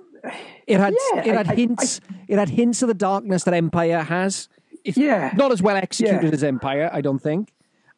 It 0.67 0.79
had 0.79 0.95
Yeah, 1.15 1.21
it 1.25 1.31
I- 1.31 1.37
had 1.39 1.49
I- 1.49 1.55
hints 1.55 2.01
it 2.29 2.39
had 2.39 2.49
hints 2.51 2.83
of 2.83 2.89
the 2.89 2.95
darkness 2.95 3.43
that 3.45 3.55
Empire 3.55 4.03
has. 4.03 4.49
Yeah. 4.85 5.33
Not 5.37 5.53
as 5.53 5.63
well 5.63 5.77
executed 5.77 6.25
Yeah. 6.25 6.31
as 6.31 6.43
Empire, 6.45 6.91
I 6.93 7.01
don't 7.01 7.21
think. 7.21 7.53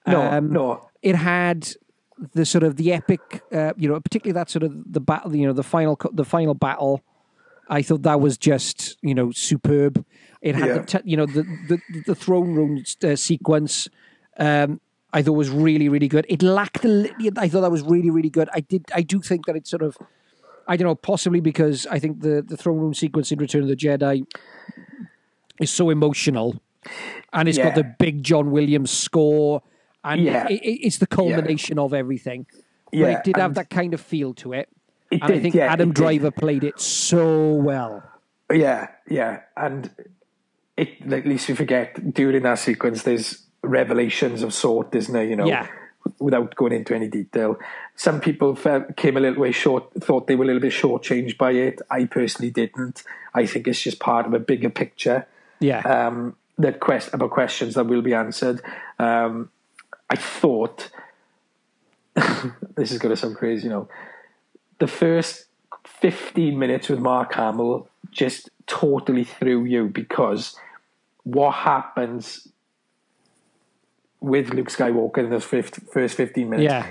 no, 0.07 0.21
Um, 0.23 0.51
no. 0.53 0.89
It 1.03 1.17
had 1.17 1.69
the 2.33 2.45
sort 2.45 2.63
of 2.63 2.77
the 2.77 2.93
epic, 2.93 3.43
uh, 3.53 3.73
you 3.77 3.89
know, 3.89 3.99
particularly 4.01 4.35
that 4.35 4.49
sort 4.51 4.63
of 4.63 4.73
the 4.93 5.01
battle, 5.01 5.35
you 5.35 5.47
know, 5.47 5.53
the 5.53 5.63
final 5.63 5.99
the 6.13 6.25
final 6.25 6.55
battle. 6.55 7.03
I 7.69 7.81
thought 7.83 8.03
that 8.03 8.21
was 8.21 8.37
just 8.39 8.97
you 9.03 9.15
know 9.15 9.31
superb. 9.33 10.05
It 10.43 10.55
had 10.55 10.67
Yeah. 10.69 10.75
the 10.79 10.85
te- 10.85 11.11
you 11.11 11.17
know 11.17 11.27
the 11.27 11.43
the, 11.69 11.79
the 12.07 12.15
throne 12.15 12.55
room 12.55 12.83
uh, 13.03 13.17
sequence. 13.17 13.89
Um, 14.39 14.81
I 15.13 15.23
thought 15.23 15.33
was 15.33 15.49
really 15.51 15.89
really 15.89 16.09
good. 16.09 16.27
It 16.29 16.43
lacked 16.43 16.85
a 16.85 16.89
li- 16.89 17.31
I 17.39 17.49
thought 17.49 17.63
that 17.63 17.71
was 17.71 17.83
really 17.83 18.11
really 18.11 18.31
good. 18.31 18.49
I 18.53 18.61
did 18.61 18.85
I 18.95 19.03
do 19.03 19.21
think 19.23 19.47
that 19.47 19.57
it 19.57 19.67
sort 19.67 19.83
of 19.83 19.97
I 20.69 20.77
don't 20.77 20.87
know 20.87 20.95
possibly 20.95 21.41
because 21.41 21.87
I 21.87 21.99
think 21.99 22.21
the 22.21 22.43
the 22.47 22.57
throne 22.57 22.79
room 22.79 22.95
sequence 22.95 23.33
in 23.33 23.39
Return 23.39 23.63
of 23.63 23.69
the 23.69 23.77
Jedi 23.77 24.27
is 25.61 25.71
so 25.71 25.91
emotional, 25.91 26.61
and 27.33 27.49
it's 27.49 27.59
got 27.59 27.75
the 27.75 27.85
big 27.99 28.23
John 28.23 28.51
Williams 28.51 28.91
score, 28.91 29.63
and 30.03 30.23
Yeah. 30.23 30.47
it, 30.49 30.61
it, 30.63 30.87
it's 30.87 30.99
the 30.99 31.07
culmination 31.07 31.79
of 31.79 31.93
everything. 31.95 32.47
but 32.91 32.99
Yeah, 32.99 33.07
it 33.19 33.25
did 33.25 33.37
have 33.37 33.55
that 33.55 33.71
kind 33.71 33.95
of 33.95 34.01
feel 34.01 34.35
to 34.35 34.53
it. 34.53 34.69
It 35.11 35.23
and 35.23 35.33
I 35.33 35.39
think 35.41 35.55
yeah, 35.55 35.73
Adam 35.73 35.91
it 35.91 35.95
did. 35.95 36.01
Driver 36.03 36.31
played 36.31 36.65
it 36.65 36.81
so 36.81 37.53
well. 37.55 38.03
Yeah, 38.53 38.89
yeah, 39.09 39.41
and 39.57 39.91
it 40.77 40.89
at 41.13 41.27
least 41.27 41.49
we 41.49 41.55
forget 41.55 42.13
during 42.15 42.43
that 42.43 42.59
sequence. 42.59 43.03
There's 43.03 43.43
revelations 43.63 44.43
of 44.43 44.53
sort, 44.53 44.95
isn't 44.95 45.13
there? 45.13 45.25
You 45.25 45.37
know, 45.37 45.47
Yeah. 45.47 45.67
without 46.19 46.55
going 46.55 46.73
into 46.73 46.95
any 46.95 47.09
detail. 47.09 47.59
Some 47.97 48.21
people 48.21 48.55
felt, 48.55 48.97
came 48.97 49.17
a 49.17 49.21
little 49.21 49.41
way 49.41 49.53
short, 49.53 49.91
thought 50.03 50.27
they 50.27 50.35
were 50.37 50.45
a 50.45 50.47
little 50.47 50.61
bit 50.61 50.73
shortchanged 50.73 51.39
by 51.39 51.53
it. 51.53 51.81
I 51.91 52.05
personally 52.05 52.51
didn't. 52.51 53.03
I 53.33 53.47
think 53.47 53.67
it's 53.69 53.81
just 53.81 54.01
part 54.01 54.27
of 54.27 54.35
a 54.35 54.39
bigger 54.39 54.69
picture. 54.69 55.27
Yeah. 55.61 55.81
um, 55.81 56.37
that 56.59 56.81
quest 56.81 57.13
about 57.13 57.31
questions 57.31 57.75
that 57.75 57.87
will 57.87 58.03
be 58.03 58.15
answered. 58.15 58.61
Um, 58.99 59.51
I 60.11 60.17
thought 60.17 60.91
this 62.77 62.93
is 62.93 62.99
going 62.99 63.15
to 63.15 63.21
sound 63.21 63.37
crazy, 63.37 63.65
you 63.65 63.71
know. 63.71 63.89
The 64.79 64.87
first 64.87 65.47
fifteen 65.87 66.59
minutes 66.59 66.89
with 66.89 66.99
Mark 67.01 67.35
Hamill 67.35 67.89
just 68.11 68.51
totally 68.67 69.25
threw 69.25 69.65
you 69.65 69.89
because 69.89 70.57
what 71.25 71.53
happens 71.53 72.49
with 74.21 74.51
Luke 74.55 74.69
Skywalker 74.69 75.19
in 75.19 75.31
those 75.31 75.45
first, 75.45 75.77
first 75.93 76.17
15 76.17 76.49
minutes, 76.49 76.65
Yeah. 76.65 76.87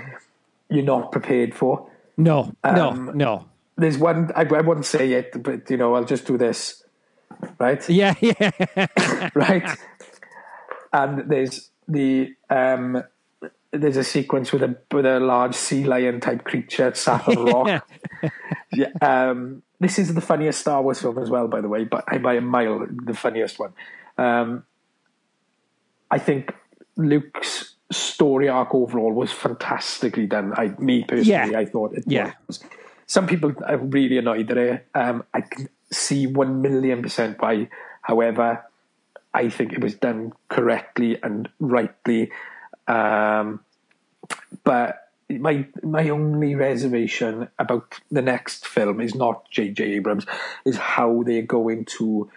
you're 0.70 0.84
not 0.84 1.12
prepared 1.12 1.56
for. 1.56 1.90
No, 2.18 2.54
no, 2.64 2.90
Um, 2.90 3.12
no. 3.16 3.46
There's 3.76 3.98
one, 3.98 4.32
I, 4.36 4.42
I 4.42 4.62
wouldn't 4.62 4.86
say 4.86 5.14
it, 5.14 5.42
but, 5.42 5.70
you 5.72 5.78
know, 5.78 5.96
I'll 5.96 6.04
just 6.04 6.28
do 6.28 6.38
this, 6.38 6.83
right? 7.60 7.88
Yeah, 7.90 8.14
yeah. 8.22 9.30
right? 9.36 9.78
And 10.92 11.30
there's 11.30 11.70
the 11.88 12.34
um, 12.50 13.04
there's 13.72 13.98
a 13.98 14.04
sequence 14.04 14.52
with 14.54 14.64
a 14.64 14.78
with 14.92 15.06
a 15.06 15.20
large 15.20 15.56
sea 15.56 15.84
lion 15.84 16.20
type 16.20 16.44
creature 16.44 16.94
sat 16.94 17.28
on 17.28 17.38
a 17.38 17.44
rock. 17.44 17.90
yeah, 18.74 18.90
um, 19.02 19.64
this 19.80 19.98
is 20.00 20.14
the 20.14 20.22
funniest 20.22 20.62
Star 20.62 20.82
Wars 20.82 21.02
film 21.02 21.18
as 21.18 21.30
well, 21.30 21.48
by 21.48 21.62
the 21.62 21.68
way, 21.68 21.84
but 21.84 22.06
by 22.22 22.36
a 22.36 22.42
mile 22.42 22.86
the 23.06 23.14
funniest 23.14 23.60
one. 23.60 23.74
Um, 24.18 24.64
I 26.12 26.20
think 26.20 26.54
Luke's 26.96 27.76
story 27.92 28.48
arc 28.50 28.74
overall 28.74 29.12
was 29.12 29.32
fantastically 29.32 30.28
done. 30.28 30.54
I, 30.56 30.68
me 30.80 31.04
personally, 31.04 31.52
Yeah. 31.52 31.60
I 31.60 31.66
thought 31.66 31.94
it 31.96 32.04
Yeah. 32.08 32.34
was. 32.48 32.64
Some 33.08 33.28
people 33.28 33.54
are 33.66 33.78
really 33.78 34.18
annoyed 34.18 34.50
at 34.52 34.58
it. 34.58 34.88
Um, 34.96 35.24
I 35.34 35.44
see 35.94 36.28
one 36.28 36.62
million 36.62 37.02
percent 37.02 37.42
why. 37.42 37.70
However, 38.02 38.66
I 39.34 39.50
think 39.50 39.74
it 39.74 39.82
was 39.82 39.96
done 39.96 40.34
correctly 40.50 41.18
and 41.22 41.50
rightly. 41.60 42.32
Um, 42.88 43.62
but 44.64 45.10
my 45.30 45.66
my 45.82 46.10
only 46.10 46.56
reservation 46.56 47.48
about 47.58 48.00
the 48.12 48.22
next 48.22 48.68
film 48.68 49.02
is 49.02 49.16
not 49.16 49.50
J.J. 49.50 49.84
Abrams, 49.84 50.26
is 50.66 50.78
how 50.78 51.24
they're 51.24 51.42
going 51.42 51.86
to 51.98 52.30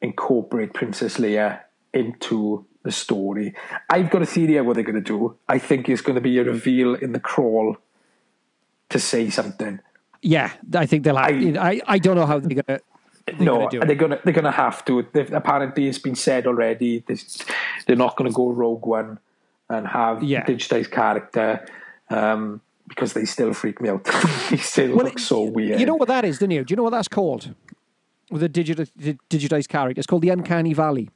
incorporate 0.00 0.74
Princess 0.74 1.16
Leia 1.16 1.60
into 1.92 2.66
the 2.82 2.92
story. 2.92 3.54
I've 3.88 4.10
got 4.10 4.22
a 4.22 4.26
theory 4.26 4.56
of 4.56 4.66
what 4.66 4.74
they're 4.74 4.84
going 4.84 5.02
to 5.02 5.18
do. 5.18 5.36
I 5.48 5.58
think 5.58 5.88
it's 5.88 6.02
going 6.02 6.16
to 6.16 6.20
be 6.20 6.38
a 6.38 6.44
reveal 6.44 6.94
in 6.94 7.12
the 7.12 7.20
crawl 7.20 7.78
to 8.90 8.98
say 8.98 9.30
something. 9.30 9.80
Yeah, 10.24 10.52
I 10.74 10.86
think 10.86 11.04
they'll 11.04 11.16
have. 11.16 11.30
I- 11.30 11.70
I, 11.70 11.80
I, 11.86 11.98
don't 11.98 12.16
know 12.16 12.26
how 12.26 12.38
they're 12.38 12.62
gonna. 12.62 12.80
They're 13.26 13.36
no, 13.38 13.58
gonna 13.58 13.70
do 13.70 13.82
it. 13.82 13.86
they're 13.86 13.96
gonna 13.96 14.18
they're 14.24 14.32
gonna 14.32 14.50
have 14.50 14.84
to. 14.86 15.06
They've, 15.12 15.32
apparently, 15.32 15.86
it's 15.86 15.98
been 15.98 16.14
said 16.14 16.46
already. 16.46 17.04
This, 17.06 17.38
they're 17.86 17.94
not 17.96 18.16
going 18.16 18.30
to 18.30 18.34
go 18.34 18.50
Rogue 18.50 18.86
One 18.86 19.18
and 19.68 19.86
have 19.86 20.22
Yeah. 20.22 20.44
digitized 20.44 20.90
character 20.90 21.66
um, 22.10 22.60
because 22.88 23.12
they 23.12 23.24
still 23.24 23.52
freak 23.52 23.80
me 23.80 23.88
out. 23.90 24.04
they 24.50 24.56
still 24.56 24.96
Well, 24.96 25.06
look 25.06 25.18
so 25.18 25.42
weird. 25.42 25.78
You 25.80 25.86
know 25.86 25.94
what 25.94 26.08
that 26.08 26.24
is, 26.24 26.38
don't 26.38 26.50
you? 26.50 26.64
Do 26.64 26.72
you 26.72 26.76
know 26.76 26.82
what 26.82 26.90
that's 26.90 27.08
called? 27.08 27.54
With 28.30 28.42
a 28.42 28.48
digital, 28.48 28.86
digitized 29.30 29.68
character, 29.68 30.00
it's 30.00 30.06
called 30.06 30.22
the 30.22 30.30
Uncanny 30.30 30.72
Valley, 30.72 31.10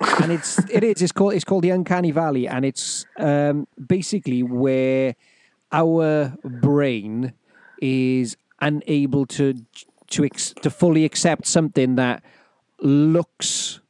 and 0.00 0.32
it's 0.32 0.58
it 0.70 0.82
is 0.82 1.00
it's 1.02 1.12
called 1.12 1.34
it's 1.34 1.44
called 1.44 1.62
the 1.62 1.70
Uncanny 1.70 2.10
Valley, 2.10 2.48
and 2.48 2.64
it's 2.64 3.06
um, 3.18 3.66
basically 3.86 4.42
where 4.42 5.14
our 5.70 6.36
brain 6.44 7.32
is 7.82 8.36
unable 8.60 9.26
to 9.26 9.54
to 10.10 10.24
ex- 10.24 10.54
to 10.62 10.70
fully 10.70 11.04
accept 11.04 11.46
something 11.46 11.96
that 11.96 12.22
looks 12.80 13.80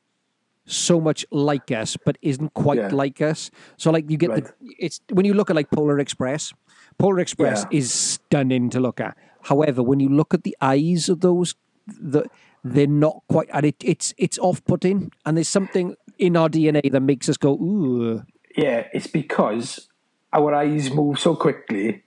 so 0.67 1.01
much 1.01 1.27
like 1.31 1.71
us 1.71 1.97
but 2.05 2.17
isn't 2.23 2.55
quite 2.55 2.79
Yeah. 2.79 2.89
like 2.89 3.21
us. 3.21 3.51
So 3.77 3.91
like 3.91 4.09
you 4.11 4.17
get 4.17 4.31
Right. 4.31 4.45
the 4.45 4.53
it's 4.79 5.01
when 5.11 5.27
you 5.27 5.35
look 5.35 5.51
at 5.51 5.57
like 5.57 5.71
Polar 5.71 5.99
Express, 5.99 6.53
Polar 6.99 7.19
Express 7.21 7.67
Yeah. 7.71 7.79
is 7.79 7.93
stunning 7.93 8.71
to 8.71 8.81
look 8.81 9.01
at. 9.01 9.17
However, 9.43 9.83
when 9.83 10.01
you 10.01 10.09
look 10.09 10.33
at 10.35 10.45
the 10.45 10.57
eyes 10.61 11.09
of 11.09 11.21
those 11.21 11.55
the 11.87 12.25
they're 12.65 12.87
not 12.87 13.23
quite 13.29 13.49
and 13.53 13.67
it, 13.67 13.77
it's 13.83 14.15
it's 14.17 14.39
off 14.39 14.65
putting 14.65 15.11
and 15.27 15.37
there's 15.37 15.49
something 15.49 15.97
in 16.19 16.37
our 16.37 16.49
DNA 16.49 16.89
that 16.93 17.01
makes 17.03 17.29
us 17.29 17.37
go, 17.37 17.55
ooh. 17.55 18.23
Yeah, 18.57 18.87
it's 18.95 19.09
because 19.09 19.89
our 20.33 20.55
eyes 20.55 20.91
move 20.93 21.19
so 21.19 21.35
quickly 21.35 22.05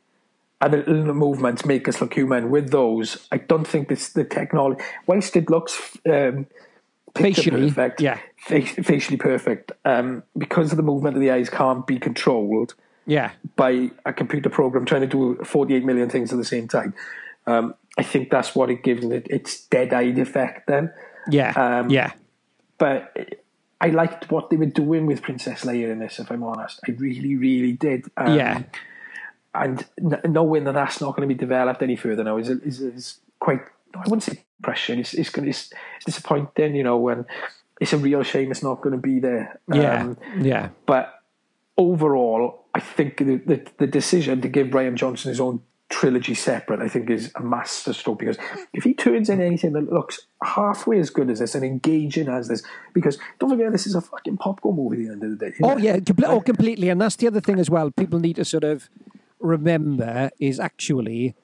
and 0.65 0.73
the 0.73 0.77
little 0.91 1.13
movements 1.13 1.65
make 1.65 1.87
us 1.87 2.01
look 2.01 2.13
human. 2.13 2.49
With 2.49 2.71
those, 2.71 3.27
I 3.31 3.37
don't 3.37 3.65
think 3.67 3.87
this 3.87 4.09
the 4.13 4.23
technology. 4.23 4.81
Whilst 5.07 5.35
it 5.35 5.49
looks 5.49 5.97
um, 6.09 6.47
Facially, 7.15 7.69
perfect, 7.69 8.01
yeah. 8.01 8.19
fa- 8.37 8.61
facially 8.83 9.15
perfect, 9.17 9.71
um, 9.85 10.23
because 10.37 10.71
of 10.71 10.77
the 10.77 10.83
movement 10.83 11.15
of 11.15 11.21
the 11.21 11.31
eyes 11.31 11.49
can't 11.49 11.87
be 11.87 11.97
controlled 11.97 12.73
Yeah. 13.05 13.31
by 13.55 13.91
a 14.05 14.11
computer 14.11 14.49
program 14.49 14.83
trying 14.85 15.01
to 15.01 15.07
do 15.07 15.35
48 15.45 15.85
million 15.85 16.09
things 16.09 16.33
at 16.33 16.37
the 16.37 16.43
same 16.43 16.67
time. 16.67 16.93
Um, 17.47 17.73
I 17.97 18.03
think 18.03 18.29
that's 18.31 18.53
what 18.53 18.69
it 18.69 18.83
gives 18.83 19.05
it 19.05 19.27
its 19.29 19.65
dead-eyed 19.67 20.19
effect 20.19 20.67
then. 20.67 20.91
Yeah. 21.29 21.51
Um, 21.51 21.89
yeah. 21.89 22.11
But 22.77 23.15
I 23.79 23.91
liked 23.91 24.29
what 24.29 24.49
they 24.49 24.57
were 24.57 24.65
doing 24.65 25.05
with 25.05 25.21
Princess 25.21 25.63
Leia 25.63 25.89
in 25.91 25.99
this, 25.99 26.19
if 26.19 26.29
I'm 26.29 26.43
honest. 26.43 26.81
I 26.85 26.91
really, 26.91 27.35
really 27.37 27.71
did. 27.71 28.05
Um, 28.17 28.35
Yeah. 28.35 28.63
And 29.55 29.85
n- 29.99 30.31
knowing 30.31 30.65
that 30.65 30.73
that's 30.73 31.01
not 31.01 31.15
going 31.15 31.27
to 31.27 31.33
be 31.33 31.37
developed 31.37 31.81
any 31.81 31.95
further 31.95 32.23
now 32.23 32.37
is, 32.37 32.49
is, 32.49 32.81
is 32.81 33.19
quite, 33.39 33.61
I 33.93 33.99
wouldn't 33.99 34.23
say 34.23 34.43
depression, 34.59 34.99
it's, 34.99 35.13
it's, 35.13 35.29
gonna, 35.29 35.47
it's 35.47 35.71
disappointing, 36.05 36.75
you 36.75 36.83
know, 36.83 36.97
when 36.97 37.25
it's 37.79 37.93
a 37.93 37.97
real 37.97 38.23
shame 38.23 38.51
it's 38.51 38.63
not 38.63 38.81
going 38.81 38.95
to 38.95 39.01
be 39.01 39.19
there. 39.19 39.59
Yeah. 39.71 40.03
Um, 40.03 40.17
yeah. 40.39 40.69
but 40.85 41.21
overall, 41.77 42.65
I 42.73 42.79
think 42.79 43.17
the, 43.17 43.37
the, 43.37 43.65
the 43.77 43.87
decision 43.87 44.41
to 44.41 44.49
give 44.49 44.71
Brian 44.71 44.95
Johnson 44.95 45.29
his 45.29 45.39
own 45.39 45.61
trilogy 45.89 46.33
separate, 46.33 46.81
I 46.81 46.89
think, 46.89 47.09
is 47.09 47.31
a 47.35 47.41
masterstroke. 47.41 48.19
Because 48.19 48.37
if 48.73 48.83
he 48.83 48.93
turns 48.93 49.29
in 49.29 49.39
anything 49.41 49.73
that 49.73 49.91
looks 49.91 50.19
halfway 50.43 50.99
as 50.99 51.09
good 51.09 51.29
as 51.29 51.39
this 51.39 51.55
and 51.55 51.63
engaging 51.63 52.27
as 52.27 52.47
this, 52.47 52.63
because 52.93 53.17
don't 53.39 53.49
forget, 53.49 53.71
this 53.71 53.87
is 53.87 53.95
a 53.95 54.01
fucking 54.01 54.37
popcorn 54.37 54.75
movie 54.75 55.03
at 55.03 55.07
the 55.07 55.13
end 55.13 55.23
of 55.23 55.39
the 55.39 55.51
day. 55.51 55.55
Oh 55.61 55.77
yeah, 55.77 55.97
comple- 55.97 56.27
oh 56.27 56.41
completely. 56.41 56.89
And 56.89 56.99
that's 56.99 57.15
the 57.15 57.27
other 57.27 57.39
thing 57.39 57.59
as 57.59 57.69
well. 57.69 57.91
People 57.91 58.19
need 58.19 58.37
to 58.37 58.45
sort 58.45 58.63
of 58.63 58.89
remember 59.45 60.29
is 60.39 60.59
actually 60.59 61.35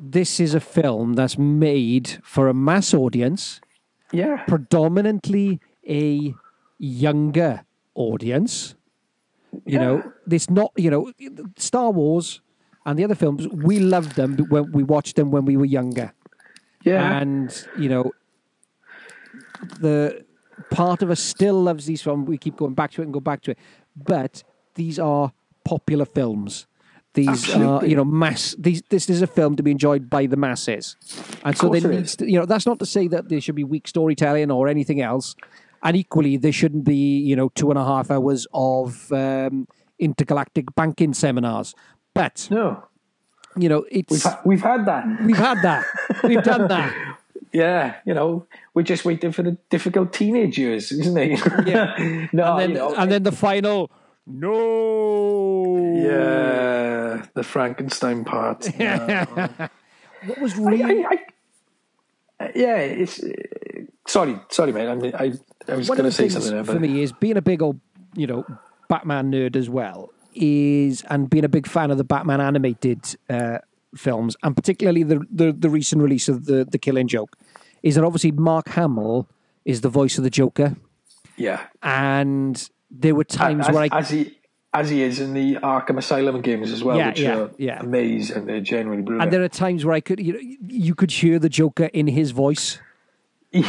this 0.00 0.38
is 0.38 0.54
a 0.54 0.60
film 0.60 1.14
that's 1.14 1.36
made 1.36 2.18
for 2.22 2.48
a 2.48 2.54
mass 2.54 2.94
audience, 2.94 3.60
yeah, 4.12 4.44
predominantly 4.44 5.60
a 5.88 6.34
younger 6.78 7.64
audience. 7.94 8.74
You 9.66 9.80
know, 9.80 10.12
it's 10.30 10.48
not. 10.48 10.72
You 10.76 10.90
know, 10.90 11.12
Star 11.56 11.90
Wars 11.90 12.40
and 12.86 12.96
the 12.98 13.04
other 13.04 13.16
films. 13.16 13.48
We 13.48 13.80
loved 13.80 14.14
them 14.14 14.36
when 14.48 14.70
we 14.70 14.84
watched 14.84 15.16
them 15.16 15.32
when 15.32 15.44
we 15.44 15.56
were 15.56 15.64
younger 15.64 16.12
yeah, 16.84 17.18
and 17.18 17.66
you 17.78 17.88
know 17.88 18.12
the 19.80 20.24
part 20.70 21.02
of 21.02 21.10
us 21.10 21.20
still 21.20 21.60
loves 21.62 21.86
these 21.86 22.02
films 22.02 22.28
we 22.28 22.38
keep 22.38 22.56
going 22.56 22.74
back 22.74 22.90
to 22.92 23.02
it 23.02 23.04
and 23.04 23.12
go 23.12 23.20
back 23.20 23.42
to 23.42 23.50
it 23.50 23.58
but 23.96 24.42
these 24.74 24.98
are 24.98 25.32
popular 25.64 26.04
films 26.04 26.66
these 27.14 27.54
are 27.54 27.84
you 27.84 27.96
know 27.96 28.04
mass 28.04 28.54
these 28.58 28.82
this 28.88 29.10
is 29.10 29.20
a 29.20 29.26
film 29.26 29.56
to 29.56 29.62
be 29.62 29.70
enjoyed 29.70 30.08
by 30.08 30.26
the 30.26 30.36
masses. 30.36 30.96
And 31.44 31.56
so 31.56 31.68
there 31.68 31.90
needs 31.90 32.16
to, 32.16 32.30
you 32.30 32.38
know 32.38 32.46
that's 32.46 32.66
not 32.66 32.78
to 32.78 32.86
say 32.86 33.08
that 33.08 33.28
there 33.28 33.40
should 33.40 33.56
be 33.56 33.64
weak 33.64 33.88
storytelling 33.88 34.50
or 34.50 34.68
anything 34.68 35.00
else. 35.00 35.34
And 35.82 35.96
equally 35.96 36.36
there 36.36 36.52
shouldn't 36.52 36.84
be 36.84 37.18
you 37.18 37.34
know 37.34 37.48
two 37.50 37.70
and 37.70 37.78
a 37.78 37.84
half 37.84 38.10
hours 38.10 38.46
of 38.54 39.10
um, 39.12 39.66
intergalactic 39.98 40.72
banking 40.74 41.12
seminars. 41.12 41.74
But 42.14 42.46
no, 42.50 42.84
you 43.56 43.68
know 43.68 43.84
it's 43.90 44.12
we've 44.12 44.22
ha- 44.22 44.40
we've 44.44 44.62
had 44.62 44.86
that. 44.86 45.04
we've 45.24 45.36
had 45.36 45.62
that. 45.62 45.84
We've 46.22 46.42
done 46.42 46.68
that. 46.68 46.94
Yeah, 47.52 47.96
you 48.04 48.14
know, 48.14 48.46
we're 48.74 48.84
just 48.84 49.04
waiting 49.04 49.32
for 49.32 49.42
the 49.42 49.58
difficult 49.70 50.12
teenage 50.12 50.56
years, 50.56 50.92
isn't 50.92 51.18
it? 51.18 51.40
Yeah. 51.66 52.28
no, 52.32 52.56
and 52.56 52.60
then 52.60 52.70
you 52.70 52.76
know, 52.76 52.94
and 52.94 53.10
then 53.10 53.24
the 53.24 53.32
final 53.32 53.90
no 54.26 55.76
yeah, 55.94 57.26
the 57.34 57.42
Frankenstein 57.42 58.24
part. 58.24 58.68
No. 58.78 59.48
what 60.26 60.40
was 60.40 60.58
I, 60.58 60.62
really 60.62 61.04
I, 61.04 61.18
I, 62.40 62.52
yeah, 62.54 62.76
it's. 62.76 63.20
Sorry, 64.06 64.38
sorry, 64.50 64.72
mate. 64.72 64.88
I, 64.88 64.94
mean, 64.94 65.14
I, 65.14 65.32
I 65.68 65.76
was 65.76 65.88
going 65.88 66.04
to 66.04 66.12
say 66.12 66.28
something 66.28 66.52
there, 66.52 66.64
for 66.64 66.78
me 66.78 67.02
is 67.02 67.12
being 67.12 67.36
a 67.36 67.42
big 67.42 67.62
old 67.62 67.80
you 68.14 68.26
know 68.26 68.44
batman 68.88 69.30
nerd 69.30 69.54
as 69.54 69.70
well 69.70 70.10
is 70.34 71.02
and 71.08 71.30
being 71.30 71.44
a 71.44 71.48
big 71.48 71.66
fan 71.66 71.90
of 71.90 71.98
the 71.98 72.04
batman 72.04 72.40
animated 72.40 73.16
uh, 73.28 73.58
films 73.94 74.36
and 74.42 74.56
particularly 74.56 75.04
the, 75.04 75.24
the 75.30 75.52
the 75.52 75.70
recent 75.70 76.02
release 76.02 76.28
of 76.28 76.46
the 76.46 76.64
the 76.64 76.78
killing 76.78 77.06
joke 77.06 77.36
is 77.84 77.94
that 77.94 78.02
obviously 78.02 78.32
mark 78.32 78.68
hamill 78.70 79.28
is 79.64 79.80
the 79.82 79.88
voice 79.88 80.18
of 80.18 80.24
the 80.24 80.30
joker 80.30 80.76
yeah, 81.40 81.68
and 81.82 82.68
there 82.90 83.14
were 83.14 83.24
times 83.24 83.68
as, 83.68 83.74
where 83.74 83.84
i 83.84 83.98
as 83.98 84.10
he 84.10 84.36
as 84.72 84.88
he 84.88 85.02
is 85.02 85.18
in 85.18 85.34
the 85.34 85.56
Arkham 85.56 85.98
Asylum 85.98 86.42
games 86.42 86.70
as 86.70 86.84
well, 86.84 86.96
Yeah, 86.96 87.08
which 87.08 87.20
yeah, 87.20 87.38
are 87.38 87.50
yeah. 87.58 87.80
amazing. 87.80 88.46
They're 88.46 88.60
genuinely 88.60 89.02
brilliant. 89.02 89.24
and 89.24 89.32
there 89.32 89.42
are 89.42 89.48
times 89.48 89.84
where 89.84 89.94
i 89.94 90.00
could 90.00 90.20
you 90.20 90.32
know 90.32 90.40
you 90.68 90.94
could 90.94 91.10
hear 91.10 91.38
the 91.40 91.48
joker 91.48 91.86
in 91.92 92.06
his 92.06 92.30
voice 92.30 92.78
yeah, 93.52 93.64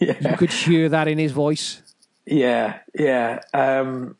you 0.00 0.36
could 0.36 0.52
hear 0.52 0.88
that 0.90 1.08
in 1.08 1.16
his 1.18 1.32
voice 1.32 1.82
yeah, 2.26 2.80
yeah. 2.98 3.40
Um, 3.54 4.16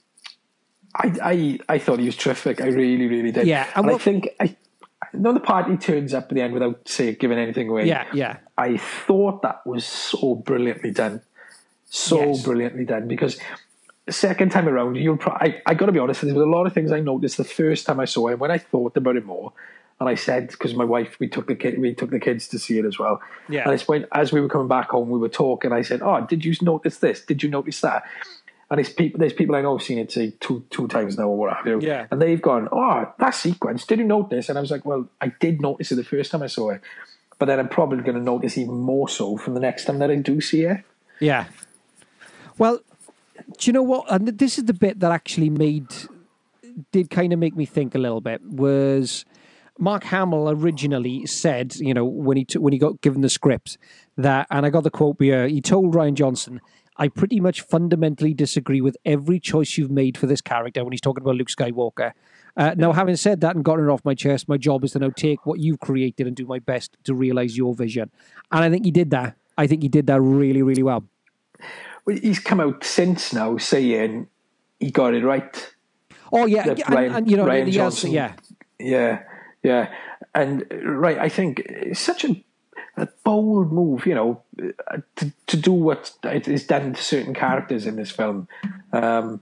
I, 0.94 1.12
I, 1.22 1.58
I 1.68 1.78
thought 1.78 1.98
he 1.98 2.06
was 2.06 2.16
terrific. 2.16 2.60
I 2.60 2.68
really, 2.68 3.06
really 3.08 3.32
did. 3.32 3.46
Yeah, 3.48 3.66
and 3.74 3.86
and, 3.86 3.94
I 3.96 3.98
think 3.98 4.28
I. 4.40 4.56
Know 5.12 5.32
the 5.32 5.40
part 5.40 5.68
he 5.70 5.76
turns 5.76 6.14
up 6.14 6.24
at 6.24 6.30
the 6.34 6.40
end 6.40 6.52
without 6.54 6.86
say 6.88 7.14
giving 7.14 7.38
anything 7.38 7.68
away. 7.68 7.86
yeah 7.86 8.06
yeah 8.12 8.38
I 8.58 8.76
thought 8.76 9.42
that 9.42 9.66
was 9.66 9.84
so 9.84 10.34
brilliantly 10.34 10.90
done. 10.92 11.22
So 11.86 12.26
Yes. 12.28 12.44
brilliantly 12.44 12.84
done 12.84 13.08
because 13.08 13.38
second 14.12 14.50
time 14.50 14.68
around, 14.68 14.96
you'll. 14.96 15.16
Pro- 15.16 15.34
I, 15.34 15.62
I 15.66 15.74
got 15.74 15.86
to 15.86 15.92
be 15.92 15.98
honest. 15.98 16.22
There 16.22 16.34
was 16.34 16.42
a 16.42 16.46
lot 16.46 16.66
of 16.66 16.72
things 16.72 16.92
I 16.92 17.00
noticed 17.00 17.36
the 17.36 17.44
first 17.44 17.86
time 17.86 18.00
I 18.00 18.04
saw 18.04 18.28
it. 18.28 18.38
When 18.38 18.50
I 18.50 18.58
thought 18.58 18.96
about 18.96 19.16
it 19.16 19.24
more, 19.24 19.52
and 19.98 20.08
I 20.08 20.14
said 20.14 20.48
because 20.48 20.74
my 20.74 20.84
wife, 20.84 21.18
we 21.18 21.28
took 21.28 21.46
the 21.46 21.54
kid, 21.54 21.78
we 21.78 21.94
took 21.94 22.10
the 22.10 22.20
kids 22.20 22.48
to 22.48 22.58
see 22.58 22.78
it 22.78 22.84
as 22.84 22.98
well. 22.98 23.20
Yeah. 23.48 23.64
And 23.64 23.72
it's 23.72 23.88
when 23.88 24.06
as 24.12 24.32
we 24.32 24.40
were 24.40 24.48
coming 24.48 24.68
back 24.68 24.90
home, 24.90 25.10
we 25.10 25.18
were 25.18 25.28
talking. 25.28 25.72
I 25.72 25.82
said, 25.82 26.02
"Oh, 26.02 26.20
did 26.20 26.44
you 26.44 26.54
notice 26.62 26.98
this? 26.98 27.22
Did 27.22 27.42
you 27.42 27.48
notice 27.48 27.80
that?" 27.80 28.04
And 28.70 28.80
it's 28.80 28.90
people. 28.92 29.18
There's 29.18 29.32
people 29.32 29.54
I 29.54 29.62
know 29.62 29.78
have 29.78 29.86
seen 29.86 29.98
it 29.98 30.12
say 30.12 30.34
two 30.40 30.64
two 30.70 30.88
times 30.88 31.16
now 31.16 31.28
or 31.28 31.36
what 31.36 31.56
have 31.56 31.66
you. 31.66 31.80
Yeah. 31.80 32.06
And 32.10 32.20
they've 32.20 32.42
gone, 32.42 32.68
"Oh, 32.72 33.12
that 33.18 33.34
sequence. 33.34 33.86
Did 33.86 33.98
you 33.98 34.04
notice?" 34.04 34.48
And 34.48 34.58
I 34.58 34.60
was 34.60 34.70
like, 34.70 34.84
"Well, 34.84 35.08
I 35.20 35.32
did 35.40 35.60
notice 35.60 35.92
it 35.92 35.96
the 35.96 36.04
first 36.04 36.30
time 36.30 36.42
I 36.42 36.48
saw 36.48 36.70
it." 36.70 36.80
But 37.38 37.46
then 37.46 37.58
I'm 37.58 37.68
probably 37.68 38.02
going 38.02 38.16
to 38.16 38.22
notice 38.22 38.56
even 38.56 38.74
more 38.74 39.08
so 39.08 39.36
from 39.36 39.54
the 39.54 39.60
next 39.60 39.84
time 39.84 39.98
that 39.98 40.10
I 40.10 40.16
do 40.16 40.40
see 40.40 40.62
it. 40.62 40.82
Yeah. 41.20 41.46
Well, 42.56 42.80
do 43.58 43.68
you 43.68 43.72
know 43.72 43.82
what? 43.82 44.04
And 44.10 44.28
this 44.28 44.58
is 44.58 44.64
the 44.64 44.74
bit 44.74 45.00
that 45.00 45.12
actually 45.12 45.50
made 45.50 45.86
did 46.92 47.10
kind 47.10 47.32
of 47.32 47.38
make 47.38 47.56
me 47.56 47.64
think 47.64 47.94
a 47.94 47.98
little 47.98 48.20
bit 48.20 48.42
was 48.44 49.24
Mark 49.78 50.04
Hamill 50.04 50.50
originally 50.50 51.26
said, 51.26 51.76
you 51.76 51.94
know, 51.94 52.04
when 52.04 52.36
he 52.36 52.44
t- 52.44 52.58
when 52.58 52.72
he 52.72 52.78
got 52.78 53.00
given 53.00 53.20
the 53.20 53.28
script 53.28 53.78
that, 54.16 54.46
and 54.50 54.64
I 54.64 54.70
got 54.70 54.84
the 54.84 54.90
quote 54.90 55.16
here. 55.18 55.46
He 55.48 55.60
told 55.60 55.94
Rian 55.94 56.14
Johnson, 56.14 56.60
"I 56.96 57.08
pretty 57.08 57.40
much 57.40 57.60
fundamentally 57.60 58.34
disagree 58.34 58.80
with 58.80 58.96
every 59.04 59.40
choice 59.40 59.76
you've 59.76 59.90
made 59.90 60.16
for 60.16 60.26
this 60.26 60.40
character." 60.40 60.82
When 60.84 60.92
he's 60.92 61.00
talking 61.00 61.22
about 61.22 61.36
Luke 61.36 61.48
Skywalker. 61.48 62.12
Uh, 62.56 62.74
now, 62.74 62.92
having 62.92 63.16
said 63.16 63.42
that 63.42 63.54
and 63.54 63.62
gotten 63.62 63.84
it 63.84 63.90
off 63.90 64.02
my 64.02 64.14
chest, 64.14 64.48
my 64.48 64.56
job 64.56 64.82
is 64.82 64.92
to 64.92 64.98
now 64.98 65.10
take 65.10 65.44
what 65.44 65.60
you've 65.60 65.78
created 65.78 66.26
and 66.26 66.34
do 66.34 66.46
my 66.46 66.58
best 66.58 66.96
to 67.04 67.14
realize 67.14 67.54
your 67.54 67.74
vision. 67.74 68.10
And 68.50 68.64
I 68.64 68.70
think 68.70 68.86
he 68.86 68.90
did 68.90 69.10
that. 69.10 69.36
I 69.58 69.66
think 69.66 69.82
he 69.82 69.88
did 69.88 70.06
that 70.06 70.22
really, 70.22 70.62
really 70.62 70.82
well. 70.82 71.04
Well, 72.06 72.16
he's 72.16 72.38
come 72.38 72.60
out 72.60 72.84
since 72.84 73.32
now 73.32 73.56
saying 73.58 74.28
he 74.78 74.90
got 74.90 75.14
it 75.14 75.24
right. 75.24 75.72
Oh 76.32 76.46
yeah, 76.46 76.64
Rian- 76.66 77.16
and, 77.16 77.30
you 77.30 77.36
know, 77.36 77.44
Rian 77.44 77.70
Johnson- 77.70 78.12
yeah, 78.12 78.34
Yeah, 78.78 79.22
yeah, 79.62 79.92
and 80.34 80.64
right. 80.84 81.18
I 81.18 81.28
think 81.28 81.60
it's 81.60 82.00
such 82.00 82.24
a, 82.24 82.36
a 82.96 83.08
bold 83.24 83.72
move, 83.72 84.06
you 84.06 84.14
know, 84.14 84.42
uh, 84.90 84.98
to, 85.16 85.32
to 85.46 85.56
do 85.56 85.72
what 85.72 86.12
it 86.24 86.46
is 86.48 86.66
done 86.66 86.94
to 86.94 87.02
certain 87.02 87.34
characters 87.34 87.86
in 87.86 87.96
this 87.96 88.10
film. 88.10 88.48
Um, 88.92 89.40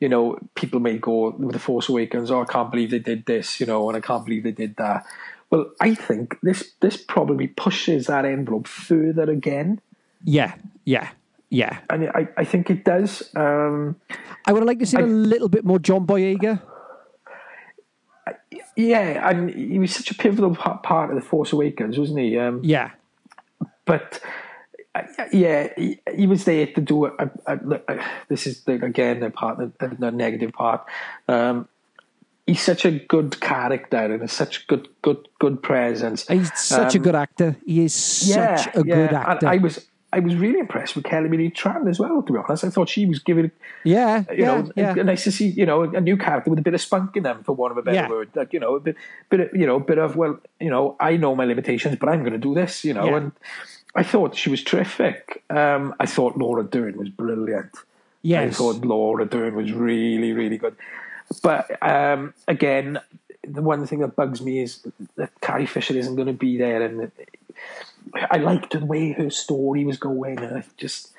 you 0.00 0.08
know, 0.08 0.38
people 0.54 0.80
may 0.80 0.98
go 0.98 1.30
with 1.30 1.52
the 1.52 1.58
Force 1.58 1.88
Awakens. 1.88 2.30
Oh, 2.30 2.42
I 2.42 2.44
can't 2.44 2.70
believe 2.70 2.90
they 2.90 2.98
did 2.98 3.24
this, 3.26 3.58
you 3.60 3.66
know, 3.66 3.88
and 3.88 3.96
I 3.96 4.00
can't 4.00 4.24
believe 4.24 4.42
they 4.42 4.52
did 4.52 4.76
that. 4.76 5.06
Well, 5.50 5.70
I 5.80 5.94
think 5.94 6.38
this 6.42 6.72
this 6.80 6.96
probably 6.96 7.46
pushes 7.46 8.06
that 8.06 8.24
envelope 8.24 8.66
further 8.66 9.30
again, 9.30 9.80
yeah, 10.24 10.54
yeah, 10.84 11.10
yeah. 11.54 11.78
and 11.90 12.08
I, 12.10 12.28
I 12.36 12.44
think 12.44 12.70
it 12.70 12.84
does. 12.84 13.30
Um, 13.36 13.96
I 14.46 14.52
would 14.52 14.60
have 14.60 14.66
liked 14.66 14.80
to 14.80 14.86
see 14.86 14.98
a 14.98 15.06
little 15.06 15.48
bit 15.48 15.64
more 15.64 15.78
John 15.78 16.06
Boyega. 16.06 16.60
yeah, 18.76 19.28
and 19.28 19.50
he 19.50 19.78
was 19.78 19.94
such 19.94 20.10
a 20.10 20.14
pivotal 20.14 20.54
part 20.54 21.10
of 21.10 21.16
the 21.16 21.22
Force 21.22 21.52
Awakens, 21.52 21.98
wasn't 21.98 22.18
he? 22.20 22.38
Um, 22.38 22.60
Yeah, 22.62 22.90
but 23.84 24.20
uh, 24.94 25.02
yeah, 25.32 25.68
he, 25.76 26.00
he 26.14 26.26
was 26.26 26.44
there 26.44 26.66
to 26.66 26.80
do 26.80 27.06
a, 27.06 27.30
a, 27.46 27.58
a, 27.88 28.04
this 28.28 28.46
is 28.46 28.64
the, 28.64 28.84
again 28.84 29.20
the 29.20 29.30
part, 29.30 29.58
the, 29.58 29.96
the 29.98 30.10
negative 30.10 30.52
part. 30.52 30.84
Um, 31.28 31.68
he's 32.46 32.62
such 32.62 32.84
a 32.84 32.90
good 32.92 33.40
character 33.40 33.96
and 33.96 34.22
a 34.22 34.28
such 34.28 34.66
good, 34.66 34.88
good, 35.02 35.28
good 35.38 35.62
presence. 35.62 36.26
he's 36.28 36.52
such 36.58 36.94
a 36.94 36.98
good 36.98 37.14
actor. 37.14 37.56
He 37.66 37.84
is 37.84 37.94
such 37.94 38.68
a 38.74 38.82
good 38.82 39.08
and 39.08 39.16
actor. 39.16 39.48
I 39.48 39.56
was, 39.56 39.86
I 40.14 40.20
was 40.20 40.36
really 40.36 40.60
impressed 40.60 40.94
with 40.94 41.04
Kelly 41.04 41.28
Marie 41.28 41.50
Tran 41.50 41.88
as 41.90 41.98
well. 41.98 42.22
To 42.22 42.32
be 42.32 42.38
honest, 42.38 42.62
I 42.62 42.70
thought 42.70 42.88
she 42.88 43.04
was 43.04 43.18
giving, 43.18 43.50
yeah, 43.82 44.22
you 44.30 44.44
yeah, 44.44 44.60
know, 44.60 44.70
yeah. 44.76 44.94
nice 44.94 45.24
to 45.24 45.32
see, 45.32 45.48
you 45.48 45.66
know, 45.66 45.82
a 45.82 46.00
new 46.00 46.16
character 46.16 46.50
with 46.50 46.60
a 46.60 46.62
bit 46.62 46.74
of 46.74 46.80
spunk 46.80 47.16
in 47.16 47.24
them, 47.24 47.42
for 47.42 47.52
want 47.52 47.72
of 47.72 47.78
a 47.78 47.82
better 47.82 47.96
Yeah. 47.96 48.08
word. 48.08 48.28
Like, 48.34 48.52
you 48.52 48.60
know, 48.60 48.76
a 48.76 48.80
bit, 48.80 48.96
bit 49.28 49.40
of, 49.40 49.48
you 49.60 49.66
know, 49.66 49.80
bit 49.80 49.98
of, 49.98 50.14
well, 50.14 50.38
you 50.60 50.70
know, 50.70 50.96
I 51.00 51.16
know 51.16 51.34
my 51.34 51.44
limitations, 51.44 51.96
but 51.96 52.08
I'm 52.08 52.20
going 52.20 52.32
to 52.32 52.38
do 52.38 52.54
this, 52.54 52.84
you 52.84 52.94
know, 52.94 53.12
and 53.16 53.32
I 53.96 54.04
thought 54.04 54.36
she 54.36 54.50
was 54.50 54.62
terrific. 54.62 55.42
Um, 55.50 55.94
I 55.98 56.06
thought 56.06 56.38
Laura 56.38 56.62
Dern 56.62 56.96
was 56.96 57.08
brilliant. 57.08 57.72
Yes, 58.22 58.54
I 58.54 58.56
thought 58.56 58.84
Laura 58.84 59.26
Dern 59.26 59.56
was 59.56 59.72
really, 59.72 60.32
really 60.32 60.58
good. 60.58 60.76
But 61.42 61.76
um, 61.82 62.34
again, 62.46 63.00
the 63.46 63.62
one 63.62 63.84
thing 63.86 63.98
that 63.98 64.14
bugs 64.14 64.40
me 64.40 64.62
is 64.62 64.86
that 65.16 65.30
Carrie 65.40 65.66
Fisher 65.66 65.94
isn't 65.94 66.14
going 66.14 66.28
to 66.28 66.32
be 66.32 66.56
there, 66.56 66.82
and 66.82 67.10
I 68.30 68.38
liked 68.38 68.72
the 68.72 68.84
way 68.84 69.12
her 69.12 69.30
story 69.30 69.84
was 69.84 69.98
going, 69.98 70.38
and 70.38 70.58
I 70.58 70.64
just 70.76 71.12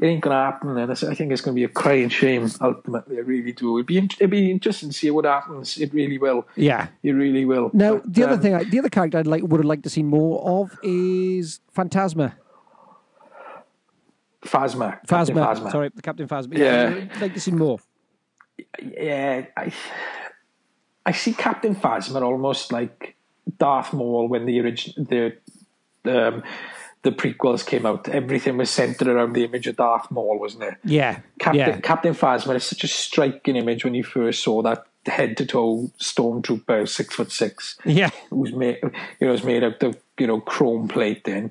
it 0.00 0.06
ain't 0.06 0.22
to 0.24 0.30
happen. 0.30 0.76
And 0.78 0.90
I 0.90 0.94
think 0.94 1.32
it's 1.32 1.42
to 1.42 1.52
be 1.52 1.64
a 1.64 1.68
crying 1.68 2.08
shame. 2.08 2.48
Ultimately, 2.60 3.18
I 3.18 3.20
really 3.20 3.52
do. 3.52 3.76
It'd 3.76 3.86
be 3.86 3.98
it'd 3.98 4.30
be 4.30 4.50
interesting 4.50 4.90
to 4.90 4.94
see 4.94 5.10
what 5.10 5.24
happens. 5.24 5.78
It 5.78 5.92
really 5.92 6.18
will. 6.18 6.46
yeah. 6.56 6.88
It 7.02 7.12
really 7.12 7.44
will. 7.44 7.70
Now, 7.72 7.96
But, 7.96 8.14
the 8.14 8.24
other 8.24 8.34
um, 8.34 8.40
thing, 8.40 8.54
I, 8.54 8.64
the 8.64 8.78
other 8.78 8.88
character 8.88 9.18
I'd 9.18 9.26
like 9.26 9.42
would 9.42 9.60
have 9.60 9.66
liked 9.66 9.82
to 9.84 9.90
see 9.90 10.02
more 10.02 10.42
of 10.62 10.78
is 10.82 11.60
Phantasma. 11.72 12.36
Phasma, 14.42 15.04
Phasma. 15.06 15.34
Phasma. 15.34 15.70
Sorry, 15.70 15.90
the 15.94 16.02
Captain 16.02 16.26
Phasma. 16.26 16.56
Yeah. 16.56 17.08
I'd 17.14 17.20
like 17.20 17.34
to 17.34 17.40
see 17.40 17.50
more. 17.50 17.78
yeah, 18.82 19.46
I 19.56 19.72
I 21.04 21.12
see 21.12 21.34
Captain 21.34 21.74
Phasma 21.74 22.22
almost 22.22 22.72
like 22.72 23.16
Darth 23.58 23.92
Maul 23.92 24.28
when 24.28 24.46
the 24.46 24.60
original 24.60 25.04
the 25.04 25.36
um, 26.04 26.42
the 27.02 27.10
prequels 27.12 27.64
came 27.64 27.86
out. 27.86 28.08
Everything 28.08 28.56
was 28.58 28.70
centered 28.70 29.08
around 29.08 29.32
the 29.32 29.44
image 29.44 29.66
of 29.66 29.76
Darth 29.76 30.10
Maul, 30.10 30.38
wasn't 30.38 30.64
it? 30.64 30.74
Yeah, 30.84 31.20
Captain 31.38 31.58
yeah, 31.60 31.80
Captain 31.80 32.14
Phasma 32.14 32.56
is 32.56 32.64
such 32.64 32.84
a 32.84 32.88
striking 32.88 33.56
image 33.56 33.84
when 33.84 33.94
you 33.94 34.04
first 34.04 34.42
saw 34.42 34.62
that 34.62 34.86
head 35.06 35.36
to 35.38 35.46
toe 35.46 35.90
stormtrooper, 35.98 36.86
six 36.88 37.14
foot 37.14 37.32
six, 37.32 37.78
yeah, 37.84 38.10
who's 38.28 38.52
made 38.52 38.78
you 38.82 39.26
know 39.26 39.32
was 39.32 39.44
made 39.44 39.64
out 39.64 39.82
of 39.82 39.96
you 40.18 40.26
know 40.26 40.40
chrome 40.40 40.88
plating. 40.88 41.50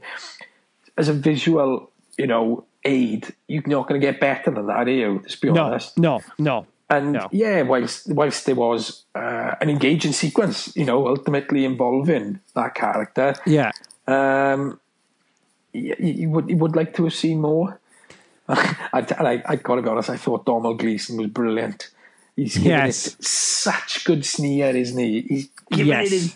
As 0.98 1.08
a 1.08 1.14
visual, 1.14 1.90
you 2.18 2.28
know, 2.28 2.66
aid, 2.84 3.34
you're 3.48 3.64
not 3.66 3.88
going 3.88 4.00
to 4.02 4.06
get 4.06 4.20
better 4.20 4.52
than 4.52 4.68
that, 4.68 4.88
are 4.88 4.90
you? 4.90 5.20
Let's 5.24 5.38
be 5.38 5.50
no, 5.50 5.64
honest. 5.64 5.98
no, 5.98 6.20
no. 6.38 6.68
And 6.90 7.14
No. 7.14 7.30
yeah, 7.32 7.62
whilst 7.62 8.12
whilst 8.12 8.46
there 8.46 8.56
was 8.56 9.06
uh, 9.16 9.56
an 9.62 9.70
engaging 9.70 10.12
sequence, 10.12 10.76
you 10.76 10.84
know, 10.86 11.08
ultimately 11.08 11.64
involving 11.64 12.40
that 12.56 12.76
character, 12.76 13.34
Yeah, 13.46 13.72
um, 14.12 14.80
you, 15.74 15.96
you 16.00 16.30
would 16.30 16.50
you 16.50 16.58
would 16.58 16.76
like 16.76 16.94
to 16.96 17.04
have 17.06 17.14
seen 17.14 17.42
more. 17.42 17.80
I, 18.50 18.66
I, 18.94 19.44
I 19.46 19.56
got 19.58 19.76
to 19.76 19.82
be 19.82 19.90
honest, 19.90 20.10
I 20.10 20.18
thought 20.18 20.46
Domhnall 20.46 20.74
Gleeson 20.74 21.18
was 21.18 21.28
brilliant. 21.28 21.90
He's 22.36 22.56
giving 22.56 22.70
Yes. 22.72 23.08
it 23.08 23.24
such 23.24 24.06
good 24.06 24.26
sneer, 24.26 24.76
isn't 24.76 24.98
he? 24.98 25.22
He's 25.22 25.50
giving 25.72 25.88
Yes. 25.88 26.08
it. 26.08 26.12
His, 26.14 26.36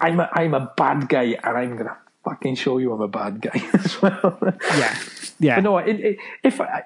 I'm 0.00 0.20
a, 0.20 0.28
I'm 0.32 0.54
a 0.54 0.72
bad 0.76 1.08
guy, 1.08 1.36
and 1.42 1.56
I'm 1.58 1.76
gonna 1.76 1.96
fucking 2.24 2.56
show 2.56 2.78
you 2.78 2.92
I'm 2.92 3.00
a 3.00 3.08
bad 3.08 3.40
guy 3.40 3.62
as 3.74 4.00
well. 4.02 4.38
yeah, 4.76 4.98
yeah. 5.38 5.54
But 5.56 5.64
no, 5.64 5.78
it, 5.78 6.00
it, 6.00 6.16
if 6.42 6.60
I, 6.60 6.82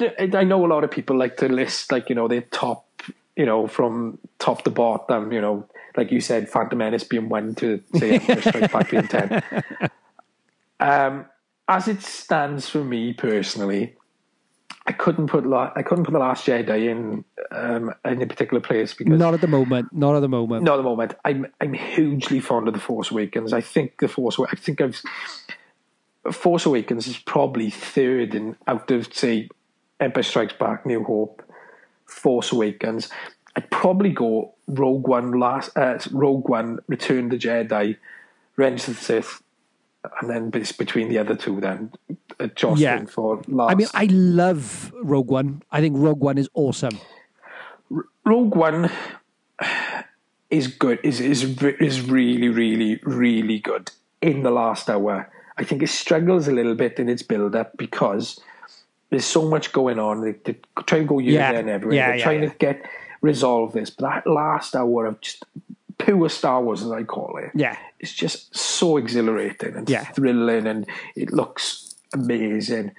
I, 0.00 0.30
I 0.32 0.44
know 0.44 0.64
a 0.64 0.68
lot 0.68 0.84
of 0.84 0.90
people 0.90 1.16
like 1.18 1.36
to 1.38 1.48
list 1.48 1.92
like 1.92 2.08
you 2.08 2.14
know 2.14 2.28
their 2.28 2.42
top, 2.42 2.86
you 3.36 3.44
know, 3.46 3.66
from 3.66 4.18
top 4.38 4.62
to 4.64 4.70
bottom, 4.70 5.32
you 5.32 5.40
know, 5.40 5.66
like 5.96 6.10
you 6.10 6.20
said, 6.20 6.48
Phantom 6.48 6.78
Menace 6.78 7.04
being 7.04 7.28
one 7.28 7.54
to 7.56 7.82
say 7.94 8.14
Empire 8.14 8.40
Strikes 8.40 8.72
Back 8.72 8.90
being 8.90 9.08
ten. 9.08 9.42
Um, 10.78 11.26
as 11.68 11.88
it 11.88 12.02
stands 12.02 12.68
for 12.68 12.84
me 12.84 13.12
personally, 13.12 13.96
I 14.86 14.92
couldn't 14.92 15.26
put 15.28 15.46
la- 15.46 15.72
I 15.74 15.82
couldn't 15.82 16.04
put 16.04 16.12
the 16.12 16.18
Last 16.18 16.46
Jedi 16.46 16.88
in 16.90 17.24
um, 17.50 17.92
in 18.04 18.22
a 18.22 18.26
particular 18.26 18.60
place 18.60 18.94
because 18.94 19.18
Not 19.18 19.34
at 19.34 19.40
the 19.40 19.48
moment. 19.48 19.92
Not 19.92 20.14
at 20.14 20.20
the 20.20 20.28
moment. 20.28 20.62
not 20.64 20.74
at 20.74 20.76
the 20.78 20.82
moment. 20.82 21.14
I'm 21.24 21.46
I'm 21.60 21.72
hugely 21.72 22.40
fond 22.40 22.68
of 22.68 22.74
the 22.74 22.80
Force 22.80 23.10
Awakens. 23.10 23.52
I 23.52 23.60
think 23.60 23.98
the 23.98 24.08
Force. 24.08 24.38
I 24.38 24.54
think 24.54 24.80
I've 24.80 25.02
Force 26.30 26.66
Awakens 26.66 27.06
is 27.06 27.18
probably 27.18 27.70
third 27.70 28.34
in 28.34 28.56
out 28.66 28.90
of 28.90 29.12
say 29.12 29.48
Empire 29.98 30.22
Strikes 30.22 30.54
Back, 30.54 30.86
New 30.86 31.02
Hope, 31.02 31.42
Force 32.04 32.52
Awakens. 32.52 33.08
I'd 33.56 33.70
probably 33.70 34.10
go 34.10 34.54
Rogue 34.68 35.08
One, 35.08 35.32
last 35.40 35.76
uh, 35.76 35.98
Rogue 36.12 36.48
One, 36.48 36.80
Return 36.88 37.24
of 37.26 37.30
the 37.30 37.38
Jedi, 37.38 37.96
Revenge 38.56 38.80
of 38.88 38.98
the 38.98 39.02
Sith, 39.02 39.42
and 40.20 40.28
then 40.30 40.50
it's 40.54 40.72
between 40.72 41.08
the 41.08 41.18
other 41.18 41.34
two. 41.34 41.60
Then 41.60 41.92
uh, 42.38 42.48
jostling 42.54 42.82
Yeah. 42.82 43.04
for 43.06 43.40
last. 43.48 43.72
I 43.72 43.74
mean, 43.74 43.88
I 43.94 44.04
love 44.10 44.92
Rogue 45.02 45.30
One. 45.30 45.62
I 45.72 45.80
think 45.80 45.96
Rogue 45.98 46.20
One 46.20 46.36
is 46.38 46.48
awesome. 46.54 46.98
Rogue 48.24 48.54
One 48.54 48.90
is 50.50 50.68
good. 50.68 51.00
Is 51.02 51.20
is 51.20 51.42
is 51.62 52.00
really 52.02 52.48
really 52.48 53.00
really 53.04 53.58
good 53.58 53.90
in 54.20 54.42
the 54.42 54.50
last 54.50 54.88
hour. 54.90 55.30
I 55.58 55.64
think 55.64 55.82
it 55.82 55.88
struggles 55.88 56.46
a 56.48 56.52
little 56.52 56.74
bit 56.74 56.98
in 56.98 57.08
its 57.08 57.22
build 57.22 57.56
up 57.56 57.76
because 57.78 58.38
there's 59.08 59.24
so 59.24 59.48
much 59.48 59.72
going 59.72 59.98
on. 59.98 60.20
They, 60.20 60.32
they 60.44 60.58
try 60.86 60.98
to 60.98 61.04
go 61.04 61.18
here, 61.18 61.32
Yeah. 61.32 61.52
and 61.52 61.70
everywhere. 61.70 61.96
Yeah, 61.96 62.06
They're 62.08 62.16
yeah, 62.18 62.24
trying 62.24 62.42
yeah. 62.42 62.48
to 62.50 62.56
get 62.58 62.82
resolve 63.20 63.72
this, 63.72 63.90
but 63.90 64.06
that 64.08 64.26
last 64.30 64.74
hour 64.76 65.06
of 65.06 65.20
just 65.20 65.44
pure 65.98 66.28
Star 66.28 66.62
Wars, 66.62 66.82
as 66.82 66.90
I 66.90 67.02
call 67.04 67.38
it, 67.38 67.50
Yeah. 67.54 67.76
it's 67.98 68.12
just 68.12 68.54
so 68.56 68.96
exhilarating 68.96 69.74
and 69.76 69.88
Yeah. 69.88 70.04
thrilling, 70.04 70.66
and 70.66 70.86
it 71.14 71.32
looks 71.32 71.94
amazing. 72.12 72.92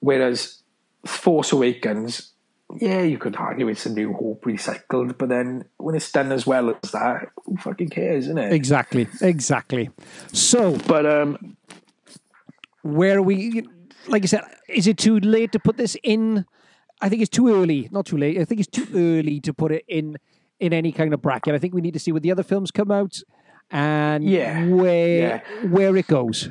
Whereas 0.00 0.62
Force 1.06 1.52
Awakens, 1.52 2.32
yeah, 2.80 3.02
you 3.02 3.18
could 3.18 3.36
argue 3.36 3.68
it's 3.68 3.86
a 3.86 3.90
New 3.92 4.12
Hope 4.12 4.44
recycled, 4.44 5.16
but 5.16 5.28
then 5.28 5.64
when 5.78 5.94
it's 5.94 6.10
done 6.12 6.32
as 6.32 6.46
well 6.46 6.70
as 6.82 6.90
that, 6.90 7.28
who 7.46 7.56
fucking 7.56 7.88
cares, 7.90 8.24
isn't 8.24 8.38
it? 8.38 8.52
Exactly, 8.52 9.06
exactly. 9.22 9.90
So, 10.32 10.76
But 10.86 11.06
um, 11.06 11.56
where 12.82 13.18
are 13.18 13.22
we? 13.22 13.62
Like 14.06 14.22
I 14.22 14.26
said, 14.26 14.42
is 14.68 14.86
it 14.86 14.98
too 14.98 15.18
late 15.20 15.52
to 15.52 15.58
put 15.58 15.76
this 15.76 15.96
in? 16.02 16.44
I 17.00 17.08
think 17.08 17.22
it's 17.22 17.30
too 17.30 17.48
early. 17.48 17.88
Not 17.90 18.06
too 18.06 18.16
late. 18.16 18.38
I 18.38 18.44
think 18.44 18.60
it's 18.60 18.70
too 18.70 18.86
early 18.94 19.40
to 19.40 19.52
put 19.54 19.72
it 19.72 19.84
in 19.88 20.16
in 20.60 20.72
any 20.72 20.90
kind 20.92 21.14
of 21.14 21.22
bracket. 21.22 21.54
I 21.54 21.58
think 21.58 21.74
we 21.74 21.80
need 21.80 21.94
to 21.94 22.00
see 22.00 22.12
what 22.12 22.22
the 22.22 22.32
other 22.32 22.42
films 22.42 22.70
come 22.70 22.90
out 22.90 23.20
and 23.70 24.24
Yeah, 24.24 24.66
where 24.68 25.18
yeah. 25.18 25.68
where 25.68 25.96
it 25.96 26.06
goes. 26.06 26.48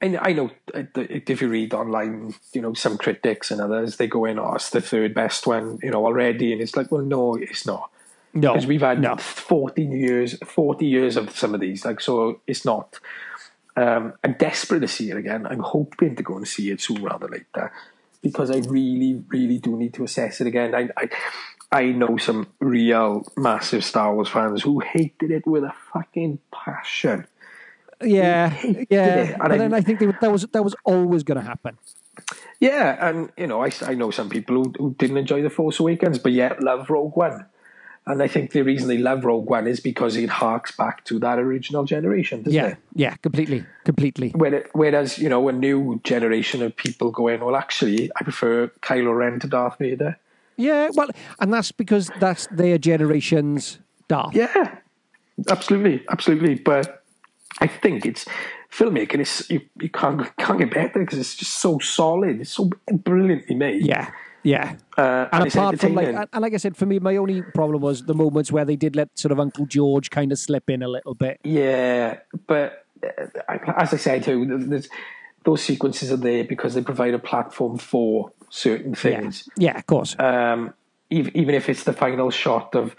And 0.00 0.18
I 0.20 0.32
know 0.32 0.50
uh, 0.74 0.82
if 0.96 1.40
you 1.40 1.48
read 1.48 1.72
online, 1.74 2.34
you 2.52 2.60
know, 2.60 2.74
some 2.74 2.98
critics 2.98 3.52
and 3.52 3.60
others, 3.60 3.98
they 3.98 4.08
go 4.08 4.24
in, 4.24 4.36
oh, 4.36 4.54
it's 4.54 4.70
the 4.70 4.80
third 4.80 5.14
best 5.14 5.46
one, 5.46 5.78
you 5.80 5.90
know, 5.92 6.04
already. 6.04 6.52
And 6.52 6.60
it's 6.60 6.76
like, 6.76 6.90
well, 6.90 7.02
no, 7.02 7.36
it's 7.36 7.64
not. 7.66 7.88
No, 8.34 8.52
Because 8.54 8.66
we've 8.66 8.80
had 8.80 9.00
no. 9.00 9.14
14 9.16 9.92
years, 9.92 10.36
40 10.44 10.86
years 10.86 11.16
of 11.16 11.36
some 11.38 11.54
of 11.54 11.60
these. 11.60 11.84
Like, 11.84 12.00
so 12.00 12.40
it's 12.48 12.64
not. 12.64 12.98
Um, 13.76 14.14
I'm 14.24 14.32
desperate 14.32 14.80
to 14.80 14.88
see 14.88 15.10
it 15.10 15.16
again. 15.16 15.46
I'm 15.46 15.60
hoping 15.60 16.16
to 16.16 16.22
go 16.24 16.36
and 16.36 16.48
see 16.48 16.70
it 16.70 16.80
sooner 16.80 17.02
rather 17.02 17.28
than 17.28 17.38
later 17.54 17.72
because 18.22 18.50
I 18.50 18.58
really, 18.68 19.22
really 19.28 19.58
do 19.58 19.76
need 19.76 19.94
to 19.94 20.04
assess 20.04 20.40
it 20.40 20.46
again. 20.46 20.74
I, 20.74 20.88
I, 20.96 21.08
I 21.70 21.84
know 21.92 22.16
some 22.18 22.46
real 22.60 23.24
massive 23.36 23.84
Star 23.84 24.14
Wars 24.14 24.28
fans 24.28 24.62
who 24.62 24.80
hated 24.80 25.30
it 25.30 25.46
with 25.46 25.64
a 25.64 25.72
fucking 25.92 26.38
passion. 26.52 27.26
Yeah, 28.02 28.52
yeah. 28.90 29.18
and 29.18 29.38
But 29.38 29.52
I- 29.52 29.58
then 29.58 29.74
I 29.74 29.80
think 29.80 30.00
they, 30.00 30.06
that 30.06 30.32
was 30.32 30.42
that 30.52 30.62
was 30.64 30.74
always 30.84 31.22
going 31.22 31.38
to 31.40 31.44
happen. 31.46 31.78
Yeah, 32.60 33.08
and 33.08 33.30
you 33.36 33.46
know, 33.46 33.64
I, 33.64 33.70
I 33.82 33.94
know 33.94 34.10
some 34.10 34.28
people 34.28 34.56
who, 34.56 34.72
who 34.78 34.94
didn't 34.98 35.16
enjoy 35.18 35.42
the 35.42 35.50
Force 35.50 35.80
Awakens, 35.80 36.18
but 36.18 36.32
yet 36.32 36.62
love 36.62 36.90
Rogue 36.90 37.16
One. 37.16 37.46
And 38.04 38.20
I 38.20 38.26
think 38.26 38.50
the 38.50 38.62
reason 38.62 38.88
they 38.88 38.98
love 38.98 39.24
Rogue 39.24 39.48
One 39.48 39.68
is 39.68 39.78
because 39.78 40.16
it 40.16 40.28
harks 40.28 40.72
back 40.74 41.04
to 41.04 41.20
that 41.20 41.38
original 41.38 41.84
generation, 41.84 42.42
doesn't 42.42 42.52
Yeah, 42.52 42.66
it? 42.70 42.76
yeah, 42.94 43.14
completely, 43.22 43.64
completely. 43.84 44.30
Where- 44.30 44.66
Whereas, 44.72 45.18
you 45.18 45.28
know, 45.28 45.48
a 45.48 45.52
new 45.52 46.00
generation 46.02 46.62
of 46.62 46.74
people 46.74 47.12
going, 47.12 47.40
well, 47.44 47.54
actually, 47.54 48.10
I 48.16 48.24
prefer 48.24 48.68
Kylo 48.80 49.16
Ren 49.16 49.38
to 49.40 49.46
Darth 49.46 49.78
Vader. 49.78 50.18
Yeah, 50.56 50.90
well, 50.94 51.08
and 51.38 51.52
that's 51.52 51.70
because 51.70 52.10
that's 52.18 52.48
their 52.50 52.76
generation's 52.76 53.78
Darth. 54.08 54.34
Yeah, 54.34 54.78
absolutely, 55.48 56.04
absolutely. 56.10 56.56
But 56.56 57.04
I 57.60 57.66
think 57.68 58.04
it's 58.04 58.26
filmmaking. 58.70 59.20
It's 59.20 59.48
you, 59.50 59.60
you 59.80 59.88
can't 59.88 60.34
can't 60.38 60.58
get 60.58 60.74
better 60.74 60.98
because 61.00 61.18
it's 61.18 61.36
just 61.36 61.52
so 61.54 61.78
solid. 61.78 62.40
It's 62.40 62.50
so 62.50 62.68
brilliantly 62.92 63.54
made. 63.54 63.86
yeah, 63.86 64.10
yeah. 64.42 64.76
uh, 64.96 65.28
And 65.32 65.46
it's 65.46 65.54
apart 65.54 65.80
from 65.80 65.94
like, 65.94 66.08
and 66.08 66.28
and 66.32 66.42
like 66.42 66.54
I 66.54 66.58
said, 66.58 66.76
for 66.76 66.86
me, 66.86 66.98
my 66.98 67.16
only 67.16 67.42
problem 67.42 67.82
was 67.82 68.04
the 68.04 68.14
moments 68.14 68.50
where 68.52 68.64
they 68.64 68.76
did 68.76 68.96
let 68.96 69.16
sort 69.18 69.32
of 69.32 69.40
Uncle 69.40 69.66
George 69.66 70.10
kind 70.10 70.32
of 70.32 70.38
slip 70.38 70.68
in 70.70 70.82
a 70.82 70.88
little 70.88 71.14
bit. 71.14 71.40
Yeah, 71.44 72.18
but 72.46 72.84
uh, 73.02 73.58
as 73.76 73.92
I 73.92 73.96
said 73.96 74.24
too, 74.24 74.82
those 75.44 75.62
sequences 75.62 76.12
are 76.12 76.16
there 76.16 76.44
because 76.44 76.74
they 76.74 76.82
provide 76.82 77.14
a 77.14 77.18
platform 77.18 77.78
for 77.78 78.32
certain 78.50 78.94
things. 78.94 79.48
yeah, 79.56 79.76
of 79.78 79.86
course. 79.86 80.16
Um, 80.18 80.74
even, 81.10 81.36
even 81.36 81.54
if 81.54 81.68
it's 81.68 81.84
the 81.84 81.92
final 81.92 82.30
shot 82.30 82.74
of 82.74 82.96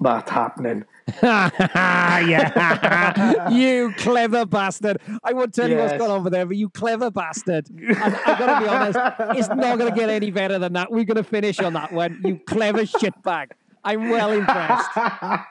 that 0.00 0.28
happening. 0.28 0.84
yeah, 1.22 3.48
you 3.50 3.92
clever 3.96 4.44
bastard! 4.46 4.98
I 5.24 5.32
won't 5.32 5.54
tell 5.54 5.68
you 5.68 5.76
what's 5.76 5.92
Yes. 5.92 5.98
going 5.98 6.10
on 6.10 6.20
over 6.20 6.30
there, 6.30 6.46
but 6.46 6.56
you 6.56 6.68
clever 6.70 7.10
bastard! 7.10 7.68
And 7.70 7.96
I 7.96 8.38
gotta 8.38 8.64
be 8.64 8.68
honest, 8.68 8.98
it's 9.38 9.48
not 9.48 9.78
gonna 9.78 9.94
get 9.94 10.10
any 10.10 10.30
better 10.30 10.58
than 10.58 10.72
that. 10.74 10.90
We're 10.90 11.04
gonna 11.04 11.24
finish 11.24 11.58
on 11.60 11.72
that 11.74 11.92
one. 11.92 12.20
You 12.24 12.40
clever 12.46 12.82
shitbag! 12.82 13.50
I'm 13.82 14.10
well 14.10 14.30
impressed. 14.32 14.90
right, 14.96 15.46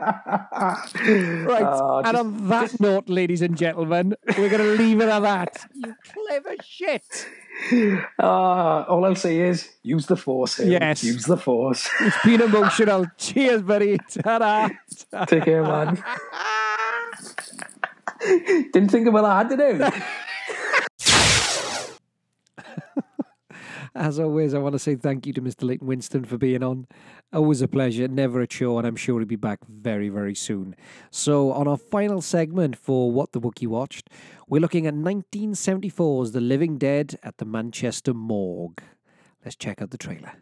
Oh, 1.63 2.01
and 2.05 2.15
on 2.17 2.47
that 2.49 2.79
note, 2.79 3.09
ladies 3.09 3.41
and 3.41 3.57
gentlemen, 3.57 4.15
we're 4.37 4.49
gonna 4.49 4.63
leave 4.63 5.01
it 5.01 5.09
at 5.09 5.19
that. 5.21 5.65
You 5.73 5.95
clever 6.13 6.55
shit! 6.63 7.27
Uh, 8.19 8.85
all 8.87 9.03
I'll 9.03 9.15
say 9.15 9.39
is 9.41 9.69
use 9.83 10.05
the 10.05 10.15
force. 10.15 10.57
Hale. 10.57 10.69
Yes. 10.71 11.03
use 11.03 11.25
the 11.25 11.37
force. 11.37 11.89
It's 12.01 12.15
been 12.23 12.41
emotional. 12.41 13.05
Cheers, 13.17 13.63
buddy. 13.63 13.97
Ta-da. 14.23 14.69
Take 15.25 15.43
care, 15.45 15.63
man. 15.63 16.01
Didn't 18.73 18.89
think 18.89 19.07
about 19.07 19.49
that, 19.49 19.57
did 19.57 19.81
I? 19.81 20.05
As 23.95 24.19
always, 24.19 24.53
I 24.53 24.59
want 24.59 24.73
to 24.73 24.79
say 24.79 24.95
thank 24.95 25.25
you 25.25 25.33
to 25.33 25.41
Mr. 25.41 25.63
Leighton 25.63 25.87
Winston 25.87 26.23
for 26.25 26.37
being 26.37 26.63
on. 26.63 26.87
Always 27.33 27.61
a 27.61 27.67
pleasure, 27.67 28.07
never 28.07 28.41
a 28.41 28.47
chore, 28.47 28.79
and 28.79 28.87
I'm 28.87 28.95
sure 28.95 29.19
he'll 29.19 29.27
be 29.27 29.35
back 29.35 29.59
very, 29.67 30.09
very 30.09 30.35
soon. 30.35 30.75
So, 31.11 31.51
on 31.51 31.67
our 31.67 31.77
final 31.77 32.21
segment 32.21 32.75
for 32.75 33.11
What 33.11 33.31
the 33.31 33.41
Wookiee 33.41 33.67
Watched, 33.67 34.09
we're 34.47 34.61
looking 34.61 34.85
at 34.87 34.93
1974's 34.93 36.31
The 36.31 36.41
Living 36.41 36.77
Dead 36.77 37.17
at 37.23 37.37
the 37.37 37.45
Manchester 37.45 38.13
Morgue. 38.13 38.81
Let's 39.43 39.55
check 39.55 39.81
out 39.81 39.89
the 39.89 39.97
trailer. 39.97 40.33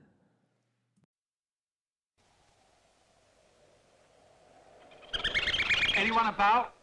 Anyone 5.95 6.27
about? 6.27 6.76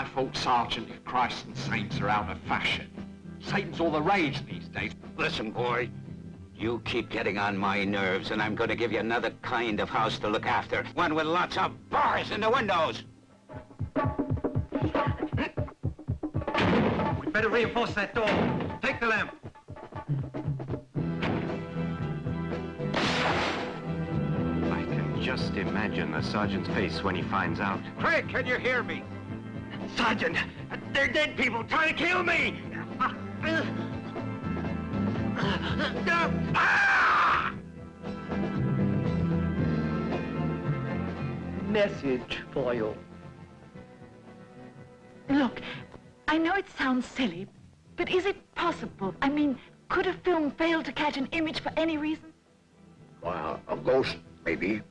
My 0.00 0.06
fault, 0.08 0.34
Sergeant, 0.34 0.88
if 0.88 1.04
Christ 1.04 1.44
and 1.44 1.54
saints 1.54 2.00
are 2.00 2.08
out 2.08 2.30
of 2.30 2.38
fashion. 2.48 2.88
Satan's 3.38 3.80
all 3.80 3.90
the 3.90 4.00
rage 4.00 4.42
these 4.46 4.66
days. 4.68 4.92
Listen, 5.18 5.50
boy. 5.50 5.90
You 6.56 6.80
keep 6.86 7.10
getting 7.10 7.36
on 7.36 7.54
my 7.54 7.84
nerves, 7.84 8.30
and 8.30 8.40
I'm 8.40 8.54
going 8.54 8.70
to 8.70 8.76
give 8.76 8.92
you 8.92 8.98
another 8.98 9.30
kind 9.42 9.78
of 9.78 9.90
house 9.90 10.18
to 10.20 10.28
look 10.28 10.46
after. 10.46 10.86
One 10.94 11.14
with 11.14 11.26
lots 11.26 11.58
of 11.58 11.72
bars 11.90 12.30
in 12.30 12.40
the 12.40 12.48
windows. 12.48 13.02
We 17.22 17.30
better 17.30 17.50
reinforce 17.50 17.92
that 17.92 18.14
door. 18.14 18.78
Take 18.82 19.00
the 19.00 19.06
lamp. 19.06 19.36
I 24.64 24.82
can 24.82 25.20
just 25.20 25.56
imagine 25.56 26.12
the 26.12 26.22
sergeant's 26.22 26.70
face 26.70 27.02
when 27.02 27.14
he 27.14 27.22
finds 27.22 27.60
out. 27.60 27.80
Craig, 27.98 28.30
can 28.30 28.46
you 28.46 28.56
hear 28.56 28.82
me? 28.82 29.04
Sergeant, 29.96 30.36
they're 30.92 31.08
dead 31.08 31.36
people 31.36 31.64
trying 31.64 31.96
to 31.96 32.04
kill 32.04 32.22
me! 32.22 32.60
Ah! 36.54 37.52
Message 41.68 42.40
for 42.52 42.74
you. 42.74 42.96
Look, 45.28 45.62
I 46.26 46.38
know 46.38 46.54
it 46.54 46.66
sounds 46.76 47.06
silly, 47.06 47.46
but 47.96 48.10
is 48.10 48.26
it 48.26 48.54
possible? 48.54 49.14
I 49.22 49.28
mean, 49.28 49.58
could 49.88 50.06
a 50.06 50.12
film 50.12 50.50
fail 50.50 50.82
to 50.82 50.92
catch 50.92 51.16
an 51.16 51.28
image 51.32 51.60
for 51.60 51.72
any 51.76 51.96
reason? 51.96 52.32
Well, 53.22 53.60
a 53.68 53.76
ghost, 53.76 54.16
maybe. 54.44 54.82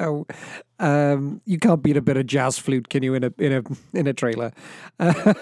Now, 0.00 0.24
um, 0.78 1.42
you 1.44 1.58
can't 1.58 1.82
beat 1.82 1.96
a 1.98 2.00
bit 2.00 2.16
of 2.16 2.26
jazz 2.26 2.58
flute, 2.58 2.88
can 2.88 3.02
you? 3.02 3.14
In 3.14 3.24
a 3.24 3.32
in 3.38 3.52
a 3.52 3.98
in 3.98 4.06
a 4.06 4.14
trailer. 4.14 4.52
Uh, 4.98 5.34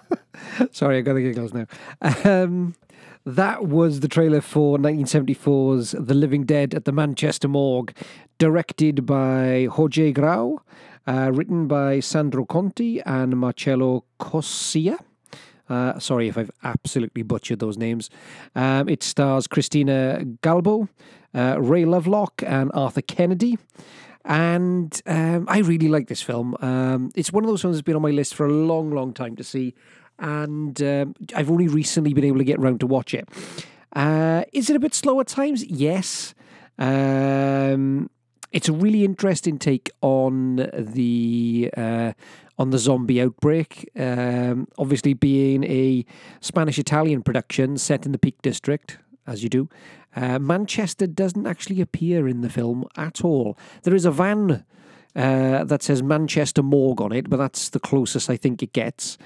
sorry, 0.70 0.98
I 0.98 1.00
got 1.00 1.14
the 1.14 1.22
giggles 1.22 1.54
now. 1.54 1.66
Um, 2.24 2.74
that 3.24 3.66
was 3.66 4.00
the 4.00 4.08
trailer 4.08 4.40
for 4.40 4.78
1974's 4.78 5.92
The 5.98 6.14
Living 6.14 6.44
Dead 6.44 6.74
at 6.74 6.84
the 6.84 6.92
Manchester 6.92 7.48
Morgue, 7.48 7.92
directed 8.38 9.06
by 9.06 9.66
Jorge 9.72 10.12
Grau, 10.12 10.60
uh, 11.08 11.32
written 11.32 11.66
by 11.66 11.98
Sandro 12.00 12.44
Conti 12.44 13.00
and 13.00 13.36
Marcello 13.36 14.04
Cossia. 14.20 14.98
Uh, 15.68 15.98
sorry 15.98 16.28
if 16.28 16.38
I've 16.38 16.52
absolutely 16.62 17.22
butchered 17.22 17.58
those 17.58 17.76
names. 17.76 18.10
Um, 18.54 18.88
it 18.88 19.02
stars 19.02 19.48
Cristina 19.48 20.20
Galbo, 20.42 20.88
uh, 21.36 21.60
Ray 21.60 21.84
Lovelock, 21.84 22.42
and 22.44 22.70
Arthur 22.74 23.02
Kennedy. 23.02 23.58
And 24.24 25.00
um, 25.06 25.46
I 25.48 25.58
really 25.58 25.88
like 25.88 26.08
this 26.08 26.20
film. 26.22 26.56
Um, 26.60 27.12
it's 27.14 27.32
one 27.32 27.44
of 27.44 27.48
those 27.48 27.62
films 27.62 27.76
that's 27.76 27.84
been 27.84 27.94
on 27.94 28.02
my 28.02 28.10
list 28.10 28.34
for 28.34 28.46
a 28.46 28.52
long, 28.52 28.90
long 28.90 29.12
time 29.12 29.36
to 29.36 29.44
see. 29.44 29.74
And 30.18 30.82
um, 30.82 31.14
I've 31.34 31.50
only 31.50 31.68
recently 31.68 32.12
been 32.12 32.24
able 32.24 32.38
to 32.38 32.44
get 32.44 32.58
around 32.58 32.80
to 32.80 32.86
watch 32.86 33.14
it. 33.14 33.28
Uh, 33.92 34.42
is 34.52 34.68
it 34.68 34.74
a 34.74 34.80
bit 34.80 34.94
slow 34.94 35.20
at 35.20 35.28
times? 35.28 35.64
Yes. 35.64 36.34
Um, 36.78 38.10
it's 38.52 38.68
a 38.68 38.72
really 38.72 39.04
interesting 39.04 39.58
take 39.58 39.90
on 40.00 40.56
the 40.72 41.70
uh, 41.76 42.12
on 42.58 42.70
the 42.70 42.78
zombie 42.78 43.20
outbreak. 43.20 43.90
Um, 43.96 44.66
obviously, 44.78 45.14
being 45.14 45.64
a 45.64 46.04
Spanish 46.40 46.78
Italian 46.78 47.22
production 47.22 47.76
set 47.76 48.06
in 48.06 48.12
the 48.12 48.18
Peak 48.18 48.40
District, 48.42 48.98
as 49.26 49.42
you 49.42 49.48
do, 49.48 49.68
uh, 50.14 50.38
Manchester 50.38 51.06
doesn't 51.06 51.46
actually 51.46 51.80
appear 51.80 52.28
in 52.28 52.40
the 52.40 52.50
film 52.50 52.84
at 52.96 53.24
all. 53.24 53.58
There 53.82 53.94
is 53.94 54.04
a 54.04 54.10
van 54.10 54.64
uh, 55.14 55.64
that 55.64 55.82
says 55.82 56.02
Manchester 56.02 56.62
Morgue 56.62 57.00
on 57.00 57.12
it, 57.12 57.30
but 57.30 57.38
that's 57.38 57.70
the 57.70 57.80
closest 57.80 58.28
I 58.28 58.36
think 58.36 58.62
it 58.62 58.72
gets. 58.72 59.16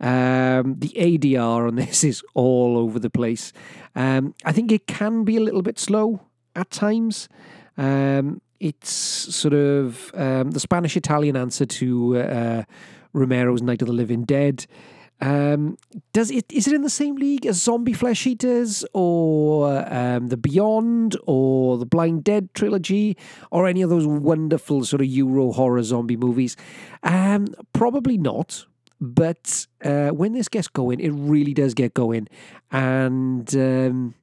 Um, 0.00 0.76
the 0.76 0.92
ADR 0.96 1.66
on 1.66 1.74
this 1.76 2.04
is 2.04 2.22
all 2.34 2.76
over 2.76 2.98
the 2.98 3.10
place. 3.10 3.52
Um, 3.94 4.34
I 4.44 4.52
think 4.52 4.70
it 4.70 4.86
can 4.86 5.24
be 5.24 5.36
a 5.36 5.40
little 5.40 5.62
bit 5.62 5.78
slow 5.78 6.20
at 6.54 6.70
times. 6.70 7.28
Um, 7.76 8.40
it's 8.60 8.90
sort 8.90 9.54
of 9.54 10.10
um, 10.14 10.50
the 10.50 10.60
Spanish 10.60 10.96
Italian 10.96 11.36
answer 11.36 11.64
to 11.64 12.18
uh, 12.18 12.62
Romero's 13.12 13.62
Night 13.62 13.82
of 13.82 13.88
the 13.88 13.94
Living 13.94 14.24
Dead. 14.24 14.66
Um, 15.20 15.76
does 16.12 16.30
it 16.30 16.50
is 16.52 16.68
it 16.68 16.74
in 16.74 16.82
the 16.82 16.90
same 16.90 17.16
league 17.16 17.44
as 17.44 17.60
Zombie 17.60 17.92
Flesh 17.92 18.26
Eaters 18.26 18.84
or 18.92 19.84
um, 19.92 20.28
the 20.28 20.36
Beyond 20.36 21.16
or 21.26 21.76
the 21.76 21.86
Blind 21.86 22.22
Dead 22.22 22.54
trilogy 22.54 23.16
or 23.50 23.66
any 23.66 23.82
of 23.82 23.90
those 23.90 24.06
wonderful 24.06 24.84
sort 24.84 25.02
of 25.02 25.08
Euro 25.08 25.52
horror 25.52 25.82
zombie 25.82 26.16
movies? 26.16 26.56
Um, 27.02 27.48
probably 27.72 28.16
not. 28.16 28.64
But 29.00 29.66
uh, 29.84 30.08
when 30.08 30.32
this 30.32 30.48
gets 30.48 30.66
going, 30.66 30.98
it 30.98 31.10
really 31.10 31.54
does 31.54 31.72
get 31.72 31.94
going, 31.94 32.26
and 32.72 33.54
um, 33.54 34.14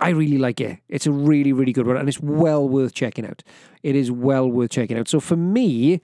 I 0.00 0.08
really 0.10 0.38
like 0.38 0.60
it. 0.60 0.78
It's 0.88 1.06
a 1.06 1.12
really, 1.12 1.52
really 1.52 1.72
good 1.72 1.86
one, 1.86 1.96
and 1.96 2.08
it's 2.08 2.20
well 2.20 2.68
worth 2.68 2.94
checking 2.94 3.24
out. 3.24 3.44
It 3.84 3.94
is 3.94 4.10
well 4.10 4.50
worth 4.50 4.70
checking 4.70 4.98
out. 4.98 5.06
So 5.06 5.20
for 5.20 5.36
me, 5.36 6.00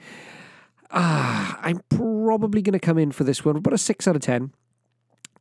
ah, 0.94 1.58
I'm 1.60 1.80
probably 1.90 2.62
going 2.62 2.72
to 2.72 2.78
come 2.78 2.98
in 2.98 3.12
for 3.12 3.24
this 3.24 3.44
one, 3.44 3.56
about 3.56 3.74
a 3.74 3.78
six 3.78 4.08
out 4.08 4.16
of 4.16 4.22
ten. 4.22 4.52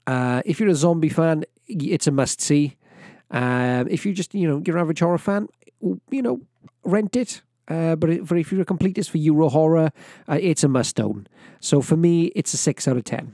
Uh, 0.05 0.41
if 0.45 0.59
you're 0.59 0.69
a 0.69 0.75
zombie 0.75 1.09
fan, 1.09 1.45
it's 1.67 2.07
a 2.07 2.11
must 2.11 2.41
see. 2.41 2.75
Um, 3.31 3.87
if 3.89 4.05
you're 4.05 4.13
just, 4.13 4.35
you 4.35 4.47
know, 4.47 4.61
your 4.65 4.77
average 4.77 4.99
horror 4.99 5.17
fan, 5.17 5.47
you 5.81 6.21
know, 6.21 6.41
rent 6.83 7.15
it. 7.15 7.41
Uh, 7.67 7.95
but 7.95 8.27
for 8.27 8.35
if 8.35 8.51
you're 8.51 8.61
a 8.61 8.65
completist 8.65 9.09
for 9.09 9.17
Euro 9.19 9.47
horror, 9.49 9.91
uh, 10.27 10.37
it's 10.41 10.63
a 10.63 10.67
must 10.67 10.99
own. 10.99 11.27
So 11.61 11.81
for 11.81 11.95
me, 11.95 12.25
it's 12.35 12.53
a 12.53 12.57
six 12.57 12.87
out 12.87 12.97
of 12.97 13.05
ten. 13.05 13.33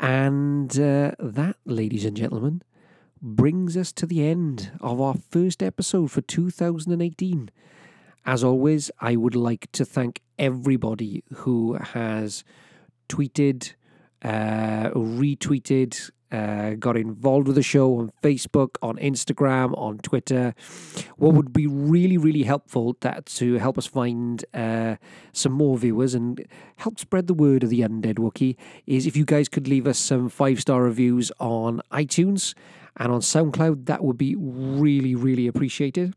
And 0.00 0.70
uh, 0.78 1.12
that, 1.18 1.56
ladies 1.66 2.04
and 2.04 2.16
gentlemen, 2.16 2.62
brings 3.20 3.76
us 3.76 3.92
to 3.92 4.06
the 4.06 4.24
end 4.24 4.70
of 4.80 5.00
our 5.00 5.14
first 5.30 5.62
episode 5.62 6.10
for 6.10 6.20
2018. 6.20 7.50
As 8.24 8.44
always, 8.44 8.90
I 9.00 9.16
would 9.16 9.34
like 9.34 9.70
to 9.72 9.84
thank 9.84 10.22
everybody 10.38 11.24
who 11.34 11.74
has 11.74 12.44
tweeted, 13.08 13.72
uh, 14.22 14.90
retweeted, 14.90 16.10
uh, 16.30 16.70
got 16.74 16.96
involved 16.96 17.46
with 17.46 17.56
the 17.56 17.62
show 17.62 17.98
on 17.98 18.12
Facebook, 18.22 18.76
on 18.82 18.96
Instagram, 18.98 19.76
on 19.78 19.98
Twitter. 19.98 20.54
What 21.16 21.34
would 21.34 21.52
be 21.52 21.66
really, 21.66 22.18
really 22.18 22.42
helpful 22.42 22.96
that 23.00 23.26
to 23.26 23.54
help 23.54 23.78
us 23.78 23.86
find 23.86 24.44
uh, 24.52 24.96
some 25.32 25.52
more 25.52 25.78
viewers 25.78 26.14
and 26.14 26.46
help 26.76 26.98
spread 26.98 27.26
the 27.26 27.34
word 27.34 27.62
of 27.64 27.70
the 27.70 27.80
Undead 27.80 28.16
Wookie 28.16 28.56
is 28.86 29.06
if 29.06 29.16
you 29.16 29.24
guys 29.24 29.48
could 29.48 29.66
leave 29.66 29.86
us 29.86 29.98
some 29.98 30.28
five 30.28 30.60
star 30.60 30.82
reviews 30.82 31.32
on 31.40 31.80
iTunes 31.92 32.54
and 32.96 33.10
on 33.12 33.20
SoundCloud. 33.20 33.86
That 33.86 34.04
would 34.04 34.18
be 34.18 34.36
really, 34.36 35.14
really 35.14 35.46
appreciated. 35.46 36.14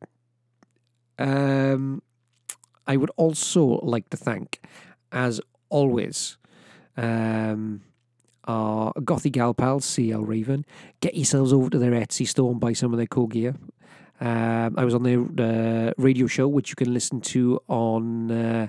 Um, 1.17 2.01
I 2.87 2.97
would 2.97 3.11
also 3.15 3.79
like 3.83 4.09
to 4.09 4.17
thank, 4.17 4.59
as 5.11 5.39
always, 5.69 6.37
um, 6.97 7.81
our 8.45 8.93
Gothy 8.93 9.31
Gal 9.31 9.53
pals, 9.53 9.85
CL 9.85 10.23
Raven. 10.23 10.65
Get 10.99 11.15
yourselves 11.15 11.53
over 11.53 11.69
to 11.69 11.79
their 11.79 11.91
Etsy 11.91 12.27
store 12.27 12.51
and 12.51 12.59
buy 12.59 12.73
some 12.73 12.93
of 12.93 12.97
their 12.97 13.07
cool 13.07 13.27
gear. 13.27 13.55
Um, 14.19 14.75
I 14.77 14.85
was 14.85 14.93
on 14.93 15.03
their 15.03 15.21
uh, 15.21 15.93
radio 15.97 16.27
show, 16.27 16.47
which 16.47 16.69
you 16.69 16.75
can 16.75 16.93
listen 16.93 17.21
to 17.21 17.59
on 17.67 18.31
uh, 18.31 18.67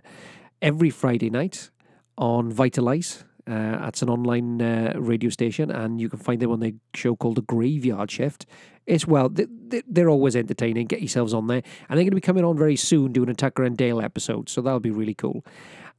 every 0.63 0.91
Friday 0.91 1.31
night 1.31 1.71
on 2.17 2.51
Vitalize. 2.51 3.25
Uh, 3.47 3.79
that's 3.79 4.03
an 4.03 4.09
online 4.09 4.63
uh, 4.63 4.95
radio 4.97 5.29
station, 5.29 5.71
and 5.71 6.01
you 6.01 6.09
can 6.09 6.19
find 6.19 6.41
them 6.41 6.51
on 6.51 6.61
their 6.61 6.73
show 6.95 7.17
called 7.17 7.37
The 7.37 7.43
Graveyard 7.43 8.11
Shift. 8.11 8.47
It's 8.87 9.07
well, 9.07 9.29
they, 9.29 9.47
they're 9.89 10.09
always 10.09 10.37
entertaining. 10.37 10.87
Get 10.87 11.01
yourselves 11.01 11.35
on 11.35 11.49
there, 11.49 11.63
and 11.89 11.99
they're 11.99 12.05
going 12.05 12.11
to 12.11 12.17
be 12.17 12.21
coming 12.21 12.45
on 12.45 12.57
very 12.57 12.77
soon 12.77 13.13
doing 13.13 13.29
a 13.29 13.35
Tucker 13.35 13.65
and 13.65 13.77
Dale 13.77 14.01
episode, 14.01 14.49
so 14.49 14.61
that'll 14.61 14.81
be 14.81 14.91
really 14.91 15.15
cool. 15.15 15.45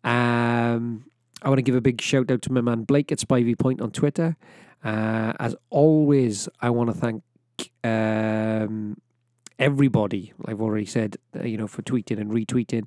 Um, 0.04 1.06
I 1.42 1.50
want 1.50 1.58
to 1.58 1.64
give 1.64 1.76
a 1.76 1.82
big 1.82 2.02
shout 2.02 2.32
out 2.32 2.42
to 2.44 2.52
my 2.52 2.62
man 2.62 2.84
Blake 2.84 3.12
at 3.12 3.20
Spivey 3.20 3.58
Point 3.58 3.82
on 3.82 3.92
Twitter. 3.92 4.38
Uh, 4.84 5.34
as 5.40 5.56
always, 5.70 6.48
I 6.62 6.70
want 6.70 6.90
to 6.90 6.96
thank 6.96 7.24
um, 7.84 8.98
everybody. 9.64 10.34
I've 10.46 10.62
already 10.62 10.86
said, 10.86 11.16
uh, 11.40 11.44
you 11.44 11.58
know, 11.58 11.68
for 11.68 11.82
tweeting 11.84 12.20
and 12.20 12.32
retweeting. 12.32 12.84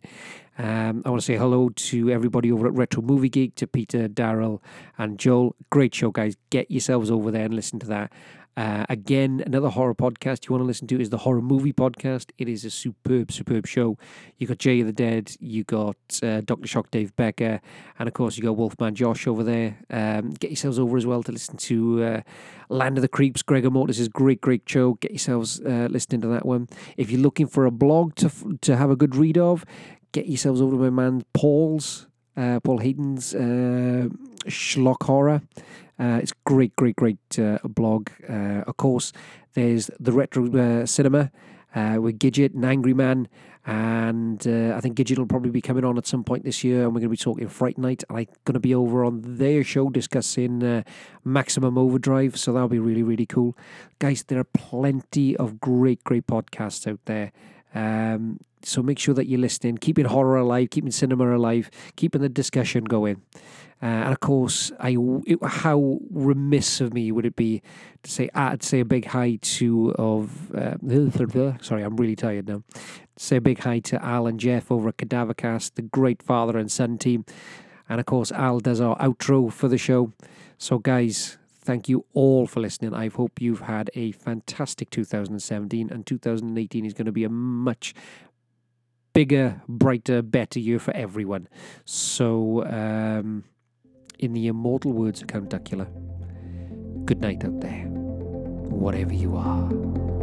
Um, 0.59 1.03
I 1.07 1.11
want 1.11 1.23
to 1.23 1.25
say 1.25 1.37
hello 1.37 1.71
to 1.71 2.11
everybody 2.11 2.53
over 2.53 2.67
at 2.67 2.75
Retro 2.75 3.03
Movie 3.03 3.31
Geek, 3.31 3.55
to 3.55 3.67
Peter, 3.67 4.09
Daryl, 4.09 4.61
and 4.99 5.19
Joel. 5.19 5.57
Great 5.71 5.95
show, 5.95 6.11
guys. 6.11 6.37
Get 6.51 6.71
yourselves 6.71 7.11
over 7.11 7.31
there 7.31 7.47
and 7.47 7.55
listen 7.55 7.79
to 7.79 7.87
that. 7.87 8.13
Uh, 8.57 8.87
again, 8.89 9.43
another 9.45 9.69
horror 9.69 9.95
podcast 9.95 10.47
you 10.47 10.53
want 10.53 10.63
to 10.63 10.67
listen 10.67 10.87
to 10.87 10.99
is 10.99 11.11
the 11.11 11.19
Horror 11.19 11.43
Movie 11.43 11.75
Podcast. 11.75 12.31
It 12.39 12.49
is 12.49 12.65
a 12.65 12.71
superb, 12.71 13.31
superb 13.31 13.67
show. 13.67 13.99
You 14.39 14.47
got 14.47 14.59
Jay 14.59 14.81
of 14.81 14.87
the 14.87 14.95
Dead, 14.95 15.37
you 15.41 15.63
got 15.65 15.97
uh, 16.23 16.41
Doctor 16.41 16.67
Shock, 16.67 16.91
Dave 16.91 17.15
Becker, 17.17 17.61
and 17.99 18.09
of 18.09 18.15
course 18.15 18.39
you 18.39 18.43
got 18.43 18.57
Wolfman 18.57 18.95
Josh 18.95 19.27
over 19.27 19.45
there. 19.45 19.77
Um, 19.91 20.31
get 20.31 20.51
yourselves 20.51 20.79
over 20.79 20.97
as 20.97 21.05
well 21.05 21.23
to 21.25 21.33
listen 21.33 21.59
to 21.59 22.03
uh, 22.03 22.21
Land 22.71 22.97
of 22.97 23.03
the 23.03 23.09
Creeps. 23.09 23.43
Gregor 23.43 23.71
Mortis' 23.71 24.09
great, 24.09 24.41
great 24.41 24.63
show. 24.67 24.95
Get 24.95 25.11
yourselves 25.11 25.61
uh, 25.61 25.89
listening 25.91 26.23
to 26.23 26.29
that 26.29 26.47
one. 26.47 26.69
If 26.97 27.11
you're 27.11 27.21
looking 27.21 27.47
for 27.47 27.67
a 27.67 27.71
blog 27.71 28.15
to 28.17 28.59
to 28.63 28.77
have 28.77 28.91
a 28.91 28.97
good 28.97 29.15
read 29.17 29.37
of, 29.37 29.67
get 30.13 30.29
yourselves 30.29 30.63
over 30.63 30.77
to 30.77 30.91
my 30.91 30.91
man 30.91 31.25
Paul's. 31.35 32.07
Uh, 32.39 32.61
Paul 32.61 32.79
Hayden's 32.79 33.35
uh, 33.35 34.09
Schlock 34.47 35.05
Horror. 35.05 35.41
Uh, 35.99 36.21
it's 36.23 36.33
great, 36.45 36.75
great, 36.77 36.97
great 36.97 37.39
uh, 37.39 37.59
blog. 37.65 38.11
Uh, 38.29 38.63
of 38.67 38.77
course, 38.77 39.13
there's 39.55 39.91
the 39.99 40.13
Retro 40.13 40.47
uh, 40.55 40.87
Cinema 40.87 41.31
uh, 41.75 41.97
with 42.01 42.19
Gidget 42.19 42.55
and 42.55 42.65
Angry 42.65 42.95
Man. 42.95 43.29
And 43.69 44.47
uh, 44.47 44.77
I 44.77 44.81
think 44.81 44.97
Gidget 44.97 45.19
will 45.19 45.27
probably 45.27 45.51
be 45.51 45.61
coming 45.61 45.85
on 45.85 45.99
at 45.99 46.07
some 46.07 46.23
point 46.23 46.45
this 46.45 46.63
year. 46.63 46.85
And 46.85 46.95
we're 46.95 47.01
going 47.01 47.09
to 47.09 47.09
be 47.09 47.17
talking 47.17 47.49
Fright 47.49 47.79
Night. 47.79 48.05
And 48.09 48.19
I'm 48.19 48.27
going 48.45 48.55
to 48.55 48.61
be 48.61 48.75
over 48.75 49.05
on 49.05 49.23
their 49.25 49.65
show 49.65 49.91
discussing 49.91 50.85
Maximum 51.25 51.77
Overdrive. 51.77 52.37
So 52.39 52.53
that'll 52.53 52.69
be 52.69 52.79
really, 52.79 53.03
really 53.03 53.27
cool. 53.27 53.57
Guys, 53.99 54.23
there 54.25 54.39
are 54.39 54.45
plenty 54.45 55.37
of 55.37 55.59
great, 55.59 56.05
great 56.05 56.27
podcasts 56.29 56.87
out 56.87 57.01
there. 57.07 57.33
Um, 57.75 58.41
so 58.63 58.83
make 58.83 58.99
sure 58.99 59.15
that 59.15 59.27
you're 59.27 59.41
listening, 59.41 59.79
keeping 59.79 60.07
horror 60.07 60.37
alive, 60.37 60.71
keeping 60.71 60.91
cinema 60.91 61.37
alive, 61.37 61.71
keeping 61.95 62.21
the 62.21 62.29
discussion 62.29 62.85
going. 62.85 63.23
Uh, 63.83 63.87
and 63.87 64.13
of 64.13 64.21
course, 64.21 64.73
I 64.81 64.97
it, 65.27 65.39
how 65.45 65.99
remiss 66.11 66.81
of 66.81 66.95
me 66.95 67.13
would 67.13 67.27
it 67.27 67.37
be 67.37 67.63
to 68.03 68.11
say 68.11 68.31
I'd 68.35 68.63
say 68.63 68.81
a 68.81 68.85
big 68.87 69.05
hi 69.05 69.39
to 69.41 69.95
of 69.99 70.55
uh, 70.55 70.77
sorry, 71.61 71.83
I'm 71.83 71.97
really 71.97 72.17
tired 72.17 72.49
now. 72.49 72.63
Say 73.19 73.37
a 73.37 73.41
big 73.41 73.59
hi 73.61 73.81
to 73.81 74.03
Al 74.03 74.27
and 74.27 74.41
Jeff 74.41 74.73
over 74.73 74.89
at 74.89 74.97
Cadavercast, 74.97 75.75
the 75.75 75.83
great 75.83 76.23
father 76.23 76.57
and 76.57 76.73
son 76.73 76.97
team, 76.97 77.27
and 77.89 78.01
of 78.01 78.07
course 78.07 78.33
Al 78.33 78.61
does 78.61 78.81
our 78.81 78.97
outro 78.97 79.53
for 79.53 79.69
the 79.69 79.79
show. 79.79 80.13
So 80.57 80.79
guys, 80.79 81.37
thank 81.67 81.89
you 81.89 82.07
all 82.15 82.47
for 82.47 82.61
listening. 82.61 82.95
I 82.95 83.09
hope 83.09 83.41
you've 83.41 83.61
had 83.61 83.91
a 83.95 84.13
fantastic 84.13 84.89
2017, 84.91 85.91
and 85.91 86.07
2018 86.07 86.87
is 86.87 86.95
going 86.95 87.07
to 87.07 87.13
be 87.13 87.25
a 87.25 87.29
much 87.29 87.95
bigger, 89.13 89.61
brighter, 89.69 90.23
better 90.23 90.59
year 90.59 90.79
for 90.79 90.95
everyone. 90.95 91.49
So. 91.85 92.65
Um, 92.65 93.45
in 94.19 94.33
the 94.33 94.47
immortal 94.47 94.93
words 94.93 95.21
of 95.23 95.29
Count 95.29 95.51
Duckula, 95.51 95.87
good 97.05 97.21
night 97.21 97.45
out 97.45 97.61
there, 97.61 97.85
whatever 97.85 99.13
you 99.13 99.37
are. 99.37 100.16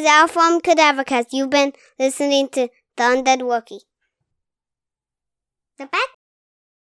Is 0.00 0.06
Al 0.06 0.28
from 0.28 0.60
Cadavercast. 0.62 1.26
You've 1.32 1.50
been 1.50 1.72
listening 1.98 2.48
to 2.50 2.68
The 2.96 3.02
Undead 3.02 3.40
Wookie. 3.40 3.80
The 5.78 5.86
back 5.86 6.08